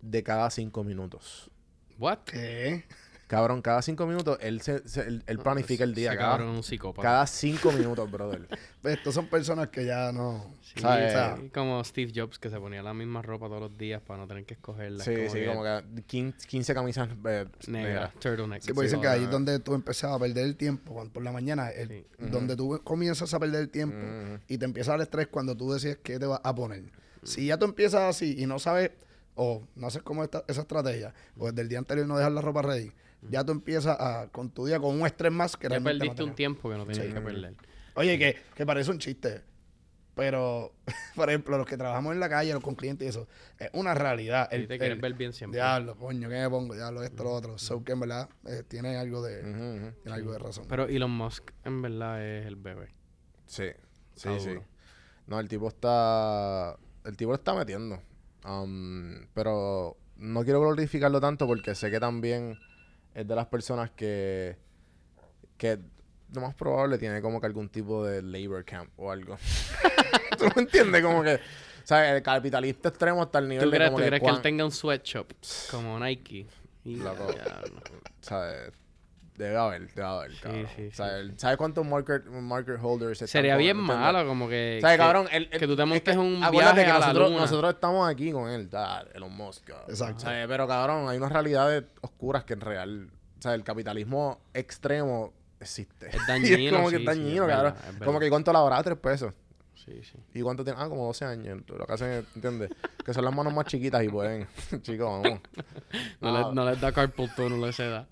de 0.00 0.22
cada 0.22 0.50
5 0.50 0.84
minutos. 0.84 1.50
What? 1.98 2.18
¿Qué? 2.24 2.84
Cabrón, 3.26 3.60
cada 3.60 3.82
5 3.82 4.06
minutos 4.06 4.38
él, 4.40 4.60
se, 4.60 4.86
se- 4.88 5.00
él, 5.00 5.24
él 5.26 5.38
planifica 5.40 5.82
el 5.82 5.94
día. 5.96 6.10
Ese 6.10 6.18
Cada, 6.18 6.30
cabrón 6.36 6.48
un 6.56 6.62
psicópata. 6.62 7.02
cada 7.02 7.26
5 7.26 7.72
minutos, 7.72 8.08
brother. 8.10 8.46
Pues 8.82 8.98
estos 8.98 9.14
son 9.16 9.26
personas 9.26 9.66
que 9.68 9.84
ya 9.84 10.12
no. 10.12 10.54
Sí, 10.62 10.80
¿sabes? 10.80 11.08
o 11.08 11.10
sea, 11.10 11.38
como 11.52 11.82
Steve 11.82 12.12
Jobs 12.14 12.38
que 12.38 12.50
se 12.50 12.58
ponía 12.60 12.84
la 12.84 12.94
misma 12.94 13.20
ropa 13.22 13.46
todos 13.48 13.60
los 13.62 13.76
días 13.76 14.00
para 14.00 14.20
no 14.20 14.28
tener 14.28 14.44
que 14.44 14.54
escogerla. 14.54 15.02
sí, 15.02 15.28
sí, 15.28 15.44
como 15.44 15.64
que 15.64 16.02
15, 16.06 16.46
15 16.46 16.74
camisas 16.74 17.08
eh, 17.08 17.46
Negra, 17.66 17.82
negras. 17.90 18.14
turtleneck. 18.20 18.62
Sí, 18.62 18.72
porque 18.72 18.86
dicen 18.86 19.00
que 19.00 19.08
ahí 19.08 19.24
es 19.24 19.30
donde 19.30 19.58
tú 19.58 19.74
empiezas 19.74 20.12
a 20.12 20.18
perder 20.20 20.44
el 20.44 20.54
tiempo 20.56 20.94
cuando, 20.94 21.12
por 21.12 21.24
la 21.24 21.32
mañana. 21.32 21.70
el- 21.70 21.88
Sí. 21.88 22.06
Donde 22.30 22.54
tú 22.54 22.80
comienzas 22.84 23.34
a 23.34 23.40
perder 23.40 23.62
el 23.62 23.70
tiempo 23.70 23.96
y 24.46 24.56
te 24.58 24.64
empieza 24.64 24.94
el 24.94 25.00
estrés 25.00 25.26
cuando 25.26 25.56
tú 25.56 25.72
decides 25.72 25.98
qué 26.02 26.18
te 26.20 26.26
vas 26.26 26.40
a 26.44 26.54
poner. 26.54 26.84
Si 27.24 27.46
ya 27.46 27.58
tú 27.58 27.64
empiezas 27.64 28.02
así 28.02 28.36
y 28.38 28.46
no 28.46 28.60
sabes, 28.60 28.92
o 29.34 29.62
no 29.74 29.88
haces 29.88 30.02
cómo 30.02 30.22
esta, 30.22 30.44
esa 30.46 30.60
estrategia, 30.60 31.12
o 31.36 31.46
desde 31.46 31.62
el 31.62 31.68
día 31.68 31.78
anterior 31.78 32.06
no 32.06 32.16
dejas 32.16 32.32
la 32.32 32.40
ropa 32.40 32.62
ready, 32.62 32.92
ya 33.30 33.44
tú 33.44 33.52
empiezas 33.52 33.96
a, 33.98 34.28
con 34.32 34.50
tu 34.50 34.66
día 34.66 34.78
con 34.78 34.98
un 34.98 35.06
estrés 35.06 35.32
más 35.32 35.56
que 35.56 35.64
Ya 35.64 35.70
realmente 35.70 35.94
no 36.04 36.10
perdiste 36.10 36.22
un 36.24 36.34
tiempo 36.34 36.70
que 36.70 36.76
no 36.76 36.86
tenías 36.86 37.06
Sí. 37.06 37.12
que 37.12 37.20
perder. 37.20 37.54
Oye, 37.94 38.18
que, 38.18 38.36
que 38.54 38.66
parece 38.66 38.90
un 38.90 38.98
chiste. 38.98 39.42
Pero, 40.14 40.72
por 41.14 41.28
ejemplo, 41.28 41.58
los 41.58 41.66
que 41.66 41.76
trabajamos 41.76 42.14
en 42.14 42.20
la 42.20 42.28
calle, 42.30 42.52
los 42.54 42.62
con 42.62 42.74
clientes 42.74 43.04
y 43.04 43.08
eso, 43.10 43.28
es 43.58 43.68
una 43.74 43.94
realidad. 43.94 44.48
Y 44.50 44.66
te 44.66 44.78
quieres 44.78 44.98
ver 45.00 45.12
bien 45.12 45.32
siempre. 45.34 45.58
Diablo, 45.58 45.94
coño, 45.96 46.28
¿qué 46.30 46.36
me 46.36 46.48
pongo? 46.48 46.74
Diablo, 46.74 47.02
esto, 47.02 47.22
lo 47.24 47.32
otro. 47.32 47.58
So 47.58 47.84
que 47.84 47.92
en 47.92 48.00
verdad 48.00 48.28
eh, 48.46 48.62
tiene 48.66 48.96
algo 48.96 49.22
de, 49.22 49.42
tiene 50.02 50.16
algo 50.16 50.32
de 50.32 50.38
razón. 50.38 50.64
Pero 50.68 50.84
Elon 50.88 51.10
Musk 51.10 51.50
en 51.64 51.82
verdad 51.82 52.24
es 52.26 52.46
el 52.46 52.56
bebé. 52.56 52.94
Sí, 53.46 53.64
sí, 54.14 54.28
Está 54.28 54.40
sí. 54.40 54.48
duro. 54.48 54.64
No, 55.26 55.38
el 55.38 55.48
tipo 55.48 55.68
está. 55.68 56.76
El 57.04 57.16
tipo 57.16 57.32
lo 57.32 57.36
está 57.36 57.54
metiendo. 57.54 58.00
Um, 58.48 59.26
pero 59.34 59.96
no 60.16 60.44
quiero 60.44 60.60
glorificarlo 60.60 61.20
tanto 61.20 61.46
porque 61.46 61.74
sé 61.74 61.90
que 61.90 62.00
también 62.00 62.58
es 63.16 63.26
de 63.26 63.34
las 63.34 63.46
personas 63.46 63.90
que. 63.90 64.56
que 65.56 65.78
lo 66.34 66.40
más 66.42 66.54
probable 66.54 66.98
tiene 66.98 67.22
como 67.22 67.40
que 67.40 67.46
algún 67.46 67.68
tipo 67.70 68.04
de 68.04 68.20
labor 68.20 68.64
camp 68.64 68.90
o 68.96 69.10
algo. 69.10 69.38
¿Tú 70.38 70.44
me 70.54 70.62
entiendes? 70.62 71.02
Como 71.02 71.22
que. 71.22 71.40
Sea, 71.82 72.14
el 72.16 72.22
capitalista 72.22 72.90
extremo 72.90 73.22
hasta 73.22 73.38
el 73.38 73.48
nivel 73.48 73.64
¿Tú 73.64 73.70
de 73.70 73.78
como 73.78 73.96
tú 73.96 74.02
que 74.02 74.08
crees 74.08 74.22
que 74.22 74.28
él 74.28 74.42
tenga 74.42 74.64
un 74.64 74.72
sweatshop 74.72 75.32
como 75.70 75.98
Nike? 75.98 76.46
Y 76.84 76.96
Loco. 76.96 77.28
¿sabes? 78.20 78.72
Debe 79.36 79.56
haber, 79.56 79.92
debe 79.94 80.06
haber, 80.08 80.32
cabrón. 80.40 80.66
sí, 80.74 80.88
O 80.90 80.94
sea, 80.94 81.18
el- 81.18 81.38
¿Sabes 81.38 81.56
cuántos 81.58 81.84
market, 81.86 82.24
market 82.26 82.78
holders 82.82 83.12
están 83.22 83.28
Sería 83.28 83.56
bien 83.56 83.76
¿entiendes? 83.78 83.96
malo 83.98 84.26
como 84.26 84.48
que... 84.48 84.78
¿Sabes, 84.80 84.96
que- 84.96 85.02
cabrón? 85.02 85.28
El- 85.30 85.48
el- 85.52 85.60
que 85.60 85.66
tú 85.66 85.76
te 85.76 85.82
es 85.82 85.88
montes 85.88 86.16
un 86.16 86.42
acuérdate 86.42 86.74
viaje 86.76 86.84
que 86.84 86.90
a 86.90 86.94
la 86.98 87.06
nosotros, 87.06 87.30
luna. 87.30 87.40
nosotros 87.42 87.74
estamos 87.74 88.08
aquí 88.08 88.32
con 88.32 88.48
él, 88.48 88.70
da, 88.70 89.04
Elon 89.14 89.32
Musk. 89.36 89.64
cabrón. 89.64 89.84
Exacto. 89.90 90.20
¿Sabes? 90.20 90.46
Pero, 90.48 90.66
cabrón, 90.66 91.08
hay 91.08 91.18
unas 91.18 91.32
realidades 91.32 91.84
oscuras 92.00 92.44
que 92.44 92.54
en 92.54 92.60
real... 92.62 93.10
O 93.38 93.42
sea, 93.42 93.54
el 93.54 93.62
capitalismo 93.64 94.40
extremo 94.54 95.32
existe. 95.60 96.08
Es 96.08 96.14
Y 96.24 96.26
dañino, 96.26 96.56
es 96.56 96.72
como 96.72 96.88
que 96.90 96.96
es 96.96 97.00
sí, 97.00 97.06
dañino, 97.06 97.44
es 97.44 97.50
cabrón. 97.50 97.74
verdad, 97.74 97.90
es 98.00 98.04
como 98.04 98.20
que 98.20 98.30
¿cuánto 98.30 98.52
la 98.52 98.62
hora? 98.62 98.82
Tres 98.82 98.98
pesos. 98.98 99.32
Sí, 99.74 100.00
sí. 100.02 100.18
¿Y 100.34 100.40
cuánto 100.42 100.64
tiene? 100.64 100.80
Ah, 100.82 100.88
como 100.88 101.06
12 101.06 101.26
años. 101.26 101.60
Lo 101.68 101.86
que 101.86 101.92
hacen 101.92 102.10
es, 102.10 102.24
¿entiendes? 102.34 102.70
que 103.04 103.14
son 103.14 103.24
las 103.24 103.32
manos 103.32 103.52
más 103.52 103.66
chiquitas 103.66 104.02
y 104.02 104.08
pueden... 104.08 104.48
Chicos, 104.82 105.22
vamos. 105.22 105.40
No, 106.20 106.34
Ah. 106.36 106.48
le, 106.48 106.54
no 106.54 106.64
les 106.70 106.80
da 106.80 106.90
carpal 106.92 107.32
tunnel 107.36 107.62
a 107.62 107.68
esa 107.68 107.84
edad. 107.84 108.08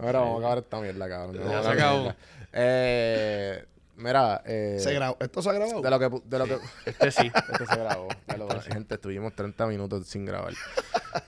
Ahora 0.00 0.20
vamos 0.20 0.36
a 0.36 0.38
acabar 0.38 0.58
esta 0.58 0.80
mierda, 0.80 1.08
cabrón. 1.08 1.34
Ya 1.36 1.40
Vamos 1.40 1.54
a 1.56 1.62
se 1.62 1.68
acabar 1.68 1.78
acabó. 1.78 1.98
esta 2.08 2.16
mierda. 2.16 2.16
Eh, 2.52 3.64
mira, 3.96 4.42
eh, 4.46 4.76
¿Se 4.80 4.92
grabó? 4.94 5.16
¿Esto 5.20 5.42
se 5.42 5.50
ha 5.50 5.52
grabado? 5.52 5.80
de 5.82 5.90
lo 5.90 5.98
que... 5.98 6.22
De 6.28 6.38
lo 6.38 6.44
que 6.46 6.58
Este 6.86 7.10
sí. 7.10 7.30
Este 7.52 7.66
se 7.66 7.76
grabó. 7.76 8.08
Ya 8.28 8.36
lo- 8.36 8.60
gente, 8.62 8.94
estuvimos 8.94 9.34
30 9.34 9.66
minutos 9.66 10.06
sin 10.06 10.24
grabar. 10.24 10.52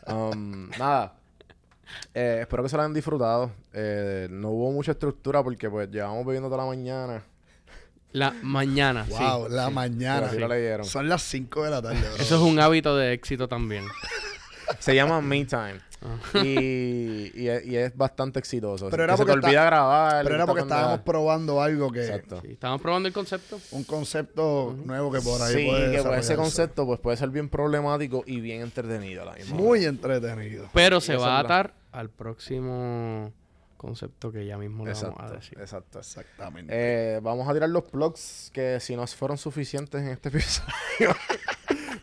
Um, 0.07 0.71
nada. 0.79 1.15
Eh, 2.15 2.39
espero 2.43 2.63
que 2.63 2.69
se 2.69 2.77
lo 2.77 2.83
hayan 2.83 2.95
disfrutado. 2.95 3.51
Eh, 3.73 4.29
no 4.31 4.51
hubo 4.51 4.71
mucha 4.71 4.93
estructura 4.93 5.43
porque 5.43 5.69
pues 5.69 5.91
llevamos 5.91 6.25
bebiendo 6.25 6.49
toda 6.49 6.63
la 6.63 6.69
mañana. 6.69 7.25
La 8.13 8.33
mañana, 8.43 9.07
Wow, 9.09 9.47
sí. 9.49 9.53
la 9.55 9.65
Pero 9.67 9.71
mañana. 9.71 10.27
así 10.27 10.39
lo 10.39 10.49
leyeron. 10.49 10.85
Son 10.85 11.09
las 11.09 11.23
5 11.23 11.63
de 11.65 11.71
la 11.71 11.81
tarde. 11.83 12.01
bro. 12.01 12.17
Eso 12.17 12.35
es 12.37 12.41
un 12.43 12.59
hábito 12.61 12.97
de 12.97 13.13
éxito 13.13 13.47
también. 13.49 13.85
Se 14.79 14.95
llama 14.95 15.21
Me 15.21 15.45
Time. 15.45 15.81
y, 16.43 17.31
y, 17.43 17.49
es- 17.49 17.67
y 17.67 17.77
es 17.77 17.95
bastante 17.97 18.39
exitoso. 18.39 18.89
Pero 18.89 19.03
Que 19.03 19.05
era 19.05 19.17
se 19.17 19.25
te 19.25 19.33
porque 19.33 19.47
olvida 19.47 19.65
grabar. 19.67 20.23
Pero 20.25 20.35
era 20.37 20.47
porque 20.47 20.63
estábamos 20.63 21.01
probando 21.01 21.61
algo 21.61 21.91
que... 21.93 22.01
Exacto. 22.07 22.41
Sí, 22.43 22.53
Estamos 22.53 22.81
probando 22.81 23.09
el 23.09 23.13
concepto. 23.15 23.61
Un 23.73 23.85
concepto 23.85 24.75
nuevo 24.85 25.13
que 25.13 25.21
por 25.21 25.43
ahí 25.43 25.55
sí, 25.55 25.67
puede 25.67 25.97
que 25.97 26.03
pues, 26.03 26.21
ese 26.21 26.37
concepto 26.37 26.87
pues 26.87 27.01
puede 27.01 27.17
ser 27.19 27.29
bien 27.29 27.49
problemático 27.51 28.23
y 28.27 28.41
bien 28.41 28.63
entretenido 28.63 29.25
la 29.27 29.33
misma 29.35 29.57
Muy 29.57 29.81
vez. 29.81 29.89
entretenido. 29.89 30.69
Pero 30.73 31.01
se 31.03 31.17
va 31.17 31.39
a 31.39 31.43
la- 31.43 31.49
atar 31.49 31.75
al 31.93 32.09
próximo 32.09 33.33
concepto 33.77 34.31
que 34.31 34.45
ya 34.47 34.57
mismo 34.59 34.85
le 34.87 34.93
vamos 34.93 35.17
a 35.21 35.31
decir. 35.33 35.59
exacto. 35.59 35.99
Exactamente. 35.99 36.73
Eh, 36.75 37.21
vamos 37.23 37.49
a 37.49 37.53
tirar 37.55 37.69
los 37.71 37.85
plugs 37.85 38.51
que 38.55 38.79
si 38.81 38.95
no 38.97 39.07
fueron 39.07 39.37
suficientes 39.39 40.01
en 40.03 40.09
este 40.09 40.29
episodio. 40.31 41.15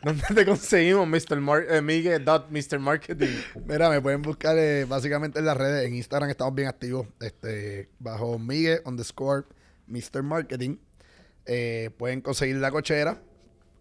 ¿Dónde 0.07 0.23
te 0.35 0.45
conseguimos, 0.45 1.07
Mr. 1.07 1.41
Mar 1.41 1.65
eh, 1.69 1.81
Miguel 1.81 2.23
dot 2.23 2.49
Mr. 2.49 2.79
Marketing? 2.79 3.35
Mira, 3.65 3.89
me 3.89 3.99
pueden 4.01 4.21
buscar 4.21 4.57
eh, 4.57 4.85
básicamente 4.85 5.39
en 5.39 5.45
las 5.45 5.57
redes. 5.57 5.85
En 5.85 5.95
Instagram 5.95 6.29
estamos 6.29 6.55
bien 6.55 6.67
activos. 6.69 7.07
Este, 7.19 7.89
bajo 7.99 8.39
Miguel 8.39 8.81
underscore 8.85 9.43
Mr. 9.87 10.23
Marketing. 10.23 10.77
Eh, 11.45 11.89
pueden 11.97 12.21
conseguir 12.21 12.55
la 12.57 12.71
cochera. 12.71 13.21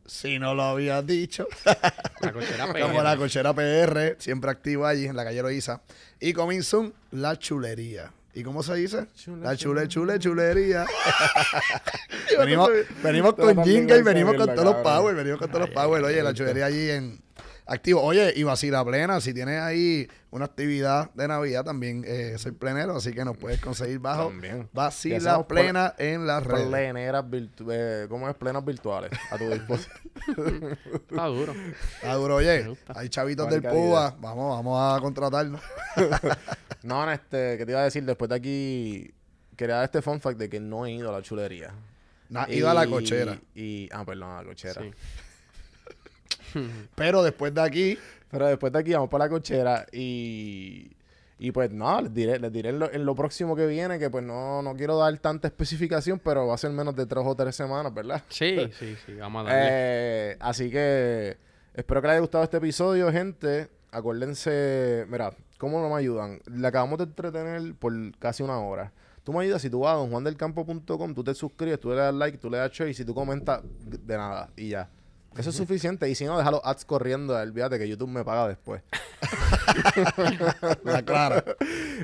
Si 0.04 0.38
no 0.38 0.54
lo 0.54 0.62
había 0.64 1.02
dicho. 1.02 1.46
La 2.20 2.32
cochera 2.32 2.66
Como 2.66 2.94
PR. 2.94 3.02
la 3.04 3.16
cochera 3.16 3.52
PR, 3.54 4.16
siempre 4.18 4.50
activa 4.50 4.88
allí 4.88 5.06
en 5.06 5.14
la 5.16 5.24
calle 5.24 5.42
Loíza. 5.42 5.82
Y 6.20 6.32
coming 6.32 6.62
soon, 6.62 6.92
la 7.10 7.36
chulería. 7.38 8.12
¿Y 8.36 8.42
cómo 8.42 8.62
se 8.62 8.74
dice? 8.74 9.06
Chule, 9.14 9.42
la 9.42 9.56
chule, 9.56 9.88
chule. 9.88 10.18
chule, 10.18 10.44
chulería. 10.44 10.84
venimos 12.38 12.68
venimos 13.02 13.32
con 13.32 13.64
jingle, 13.64 13.94
esa 13.94 14.04
venimos 14.04 14.34
con 14.34 14.54
todos 14.54 14.62
los 14.62 14.74
power, 14.82 15.14
venimos 15.14 15.38
con 15.38 15.48
todos 15.48 15.60
los 15.62 15.70
power. 15.70 16.04
Oye, 16.04 16.22
la 16.22 16.34
chulería 16.34 16.66
allí 16.66 16.90
en 16.90 17.18
activo. 17.66 18.00
Oye, 18.02 18.32
y 18.36 18.42
vacila 18.44 18.84
plena, 18.84 19.20
si 19.20 19.34
tienes 19.34 19.60
ahí 19.60 20.08
una 20.30 20.44
actividad 20.46 21.10
de 21.14 21.28
Navidad, 21.28 21.64
también 21.64 22.04
eh, 22.06 22.36
soy 22.38 22.52
plenero, 22.52 22.96
así 22.96 23.12
que 23.12 23.24
nos 23.24 23.36
puedes 23.36 23.60
conseguir 23.60 23.98
bajo 23.98 24.28
También. 24.28 24.68
Vacila 24.72 25.46
plena 25.46 25.94
en 25.98 26.26
las 26.26 26.44
redes. 26.44 26.66
Pleneras 26.68 27.24
virtu- 27.24 27.68
eh, 27.70 28.06
¿Cómo 28.08 28.28
es? 28.28 28.34
Plenas 28.36 28.64
virtuales 28.64 29.10
a 29.30 29.36
tu 29.38 29.48
disposición. 29.50 29.98
Está 30.94 31.26
duro. 31.26 31.54
Ah, 32.02 32.14
duro, 32.14 32.36
oye, 32.36 32.74
hay 32.94 33.08
chavitos 33.08 33.48
del. 33.50 33.62
PUA, 33.62 34.16
vamos, 34.20 34.56
vamos 34.56 34.96
a 34.96 35.00
contratarnos. 35.00 35.60
no, 36.82 37.04
no, 37.06 37.12
este, 37.12 37.58
¿qué 37.58 37.66
te 37.66 37.72
iba 37.72 37.80
a 37.80 37.84
decir? 37.84 38.04
Después 38.04 38.28
de 38.28 38.34
aquí, 38.36 39.14
quería 39.56 39.76
dar 39.76 39.84
este 39.84 40.02
fun 40.02 40.20
fact 40.20 40.38
de 40.38 40.48
que 40.48 40.60
no 40.60 40.86
he 40.86 40.92
ido 40.92 41.08
a 41.08 41.12
la 41.12 41.22
chulería. 41.22 41.72
No, 42.28 42.40
has 42.40 42.48
ido 42.50 42.68
a 42.68 42.74
la 42.74 42.86
Y- 42.86 42.90
cochera. 42.90 43.38
Y, 43.54 43.88
ah, 43.92 44.04
perdón, 44.04 44.30
a 44.30 44.42
la 44.42 44.48
cochera. 44.48 44.82
Sí. 44.82 44.90
Pero 46.94 47.22
después 47.22 47.54
de 47.54 47.62
aquí, 47.62 47.98
Pero 48.30 48.46
después 48.46 48.72
de 48.72 48.78
aquí 48.78 48.92
vamos 48.92 49.08
para 49.08 49.24
la 49.24 49.30
cochera 49.30 49.86
y... 49.92 50.90
Y 51.38 51.52
pues 51.52 51.70
no, 51.70 52.00
les 52.00 52.14
diré, 52.14 52.38
les 52.38 52.50
diré 52.50 52.70
en 52.70 52.78
lo, 52.78 52.90
en 52.90 53.04
lo 53.04 53.14
próximo 53.14 53.54
que 53.54 53.66
viene 53.66 53.98
que 53.98 54.08
pues 54.08 54.24
no, 54.24 54.62
no 54.62 54.74
quiero 54.74 54.96
dar 54.96 55.16
tanta 55.18 55.48
especificación, 55.48 56.18
pero 56.18 56.46
va 56.46 56.54
a 56.54 56.58
ser 56.58 56.70
menos 56.70 56.96
de 56.96 57.04
tres 57.04 57.24
o 57.26 57.34
tres 57.34 57.54
semanas, 57.54 57.92
¿verdad? 57.92 58.22
Sí, 58.30 58.56
sí, 58.78 58.96
sí. 59.04 59.14
Vamos 59.16 59.46
a 59.46 59.52
darle. 59.52 59.68
Eh, 59.70 60.36
así 60.40 60.70
que 60.70 61.36
espero 61.74 62.00
que 62.00 62.06
les 62.06 62.12
haya 62.12 62.20
gustado 62.20 62.44
este 62.44 62.56
episodio, 62.56 63.12
gente. 63.12 63.68
Acuérdense, 63.90 65.04
mira, 65.10 65.34
¿cómo 65.58 65.80
no 65.82 65.90
me 65.90 65.96
ayudan? 65.96 66.40
Le 66.46 66.66
acabamos 66.66 66.98
de 66.98 67.04
entretener 67.04 67.74
por 67.74 67.92
casi 68.18 68.42
una 68.42 68.58
hora. 68.58 68.92
Tú 69.22 69.34
me 69.34 69.42
ayudas 69.42 69.60
si 69.60 69.68
tú 69.68 69.80
vas 69.80 69.92
a 69.92 69.96
donjuandelcampo.com, 69.96 71.14
tú 71.14 71.24
te 71.24 71.34
suscribes, 71.34 71.80
tú 71.80 71.90
le 71.90 71.96
das 71.96 72.14
like, 72.14 72.38
tú 72.38 72.48
le 72.48 72.58
das 72.58 72.72
share 72.72 72.88
y 72.88 72.94
si 72.94 73.04
tú 73.04 73.14
comentas, 73.14 73.60
de 73.62 74.16
nada, 74.16 74.50
y 74.56 74.70
ya. 74.70 74.88
Eso 75.38 75.50
es 75.50 75.56
suficiente. 75.56 76.08
Y 76.08 76.14
si 76.14 76.24
no, 76.24 76.36
deja 76.38 76.50
los 76.50 76.60
ads 76.64 76.84
corriendo, 76.84 77.36
olvídate 77.36 77.78
que 77.78 77.88
YouTube 77.88 78.08
me 78.08 78.24
paga 78.24 78.48
después. 78.48 78.82
la 80.84 81.02
clara. 81.02 81.44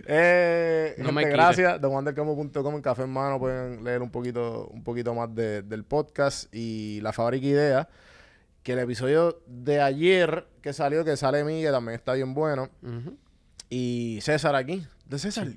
Eh, 0.06 0.94
No 0.98 1.06
gente, 1.06 1.12
me 1.24 1.30
gracias. 1.30 1.80
DonJuanDelCampo.com 1.80 2.74
en 2.74 2.82
Café 2.82 3.02
en 3.02 3.10
Mano 3.10 3.38
pueden 3.38 3.84
leer 3.84 4.02
un 4.02 4.10
poquito, 4.10 4.66
un 4.68 4.82
poquito 4.82 5.14
más 5.14 5.34
de- 5.34 5.62
del 5.62 5.84
podcast 5.84 6.52
y 6.54 7.00
la 7.00 7.12
fábrica 7.12 7.46
idea. 7.46 7.88
Que 8.62 8.74
el 8.74 8.78
episodio 8.78 9.42
de 9.46 9.80
ayer 9.80 10.46
que 10.60 10.72
salió, 10.72 11.04
que 11.04 11.16
sale 11.16 11.42
Miguel, 11.42 11.72
también 11.72 11.96
está 11.96 12.12
bien 12.12 12.32
bueno. 12.32 12.68
Y 13.68 14.20
César 14.22 14.54
aquí. 14.54 14.86
De 15.06 15.18
César, 15.18 15.48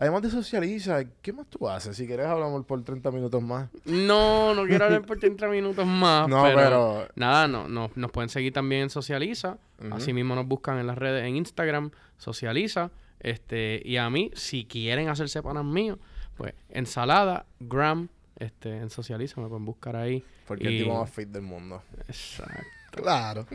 además 0.00 0.22
de 0.22 0.30
socializa, 0.30 1.04
¿qué 1.22 1.32
más 1.32 1.46
tú 1.46 1.68
haces? 1.68 1.96
Si 1.96 2.06
quieres 2.06 2.26
hablamos 2.26 2.64
por 2.66 2.82
30 2.82 3.10
minutos 3.12 3.40
más. 3.42 3.68
No, 3.84 4.54
no 4.54 4.64
quiero 4.66 4.86
hablar 4.86 5.02
por 5.06 5.18
30 5.20 5.46
minutos 5.48 5.86
más. 5.86 6.26
No, 6.28 6.42
pero, 6.42 6.56
pero- 6.56 7.08
Nada, 7.14 7.46
no, 7.46 7.68
no, 7.68 7.90
nos 7.94 8.10
pueden 8.10 8.28
seguir 8.30 8.52
también 8.52 8.82
en 8.82 8.90
Socializa. 8.90 9.58
Así 9.92 10.12
mismo 10.12 10.34
nos 10.34 10.46
buscan 10.46 10.78
en 10.78 10.86
las 10.88 10.98
redes, 10.98 11.24
en 11.24 11.36
Instagram, 11.36 11.90
Socializa. 12.18 12.90
Este, 13.20 13.80
y 13.84 13.98
a 13.98 14.08
mí, 14.10 14.30
si 14.34 14.64
quieren 14.64 15.08
hacerse 15.08 15.42
panas 15.42 15.64
míos, 15.64 15.98
pues 16.36 16.54
ensalada, 16.70 17.44
gram, 17.60 18.08
este, 18.36 18.78
en 18.78 18.88
Socializa, 18.90 19.40
me 19.40 19.48
pueden 19.48 19.64
buscar 19.66 19.94
ahí. 19.96 20.24
Porque 20.46 20.64
es 20.64 20.68
el 20.70 20.74
Y- 20.76 20.78
tipo 20.84 20.98
más 20.98 21.10
fit 21.10 21.28
del 21.28 21.42
mundo. 21.42 21.82
Exacto. 22.08 22.64
Claro. 22.92 23.46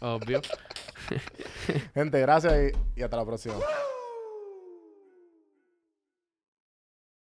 Obvio. 0.00 0.42
Gente, 1.94 2.20
gracias 2.20 2.52
y- 2.96 3.00
y 3.00 3.02
hasta 3.02 3.16
la 3.16 3.24
próxima. 3.24 3.54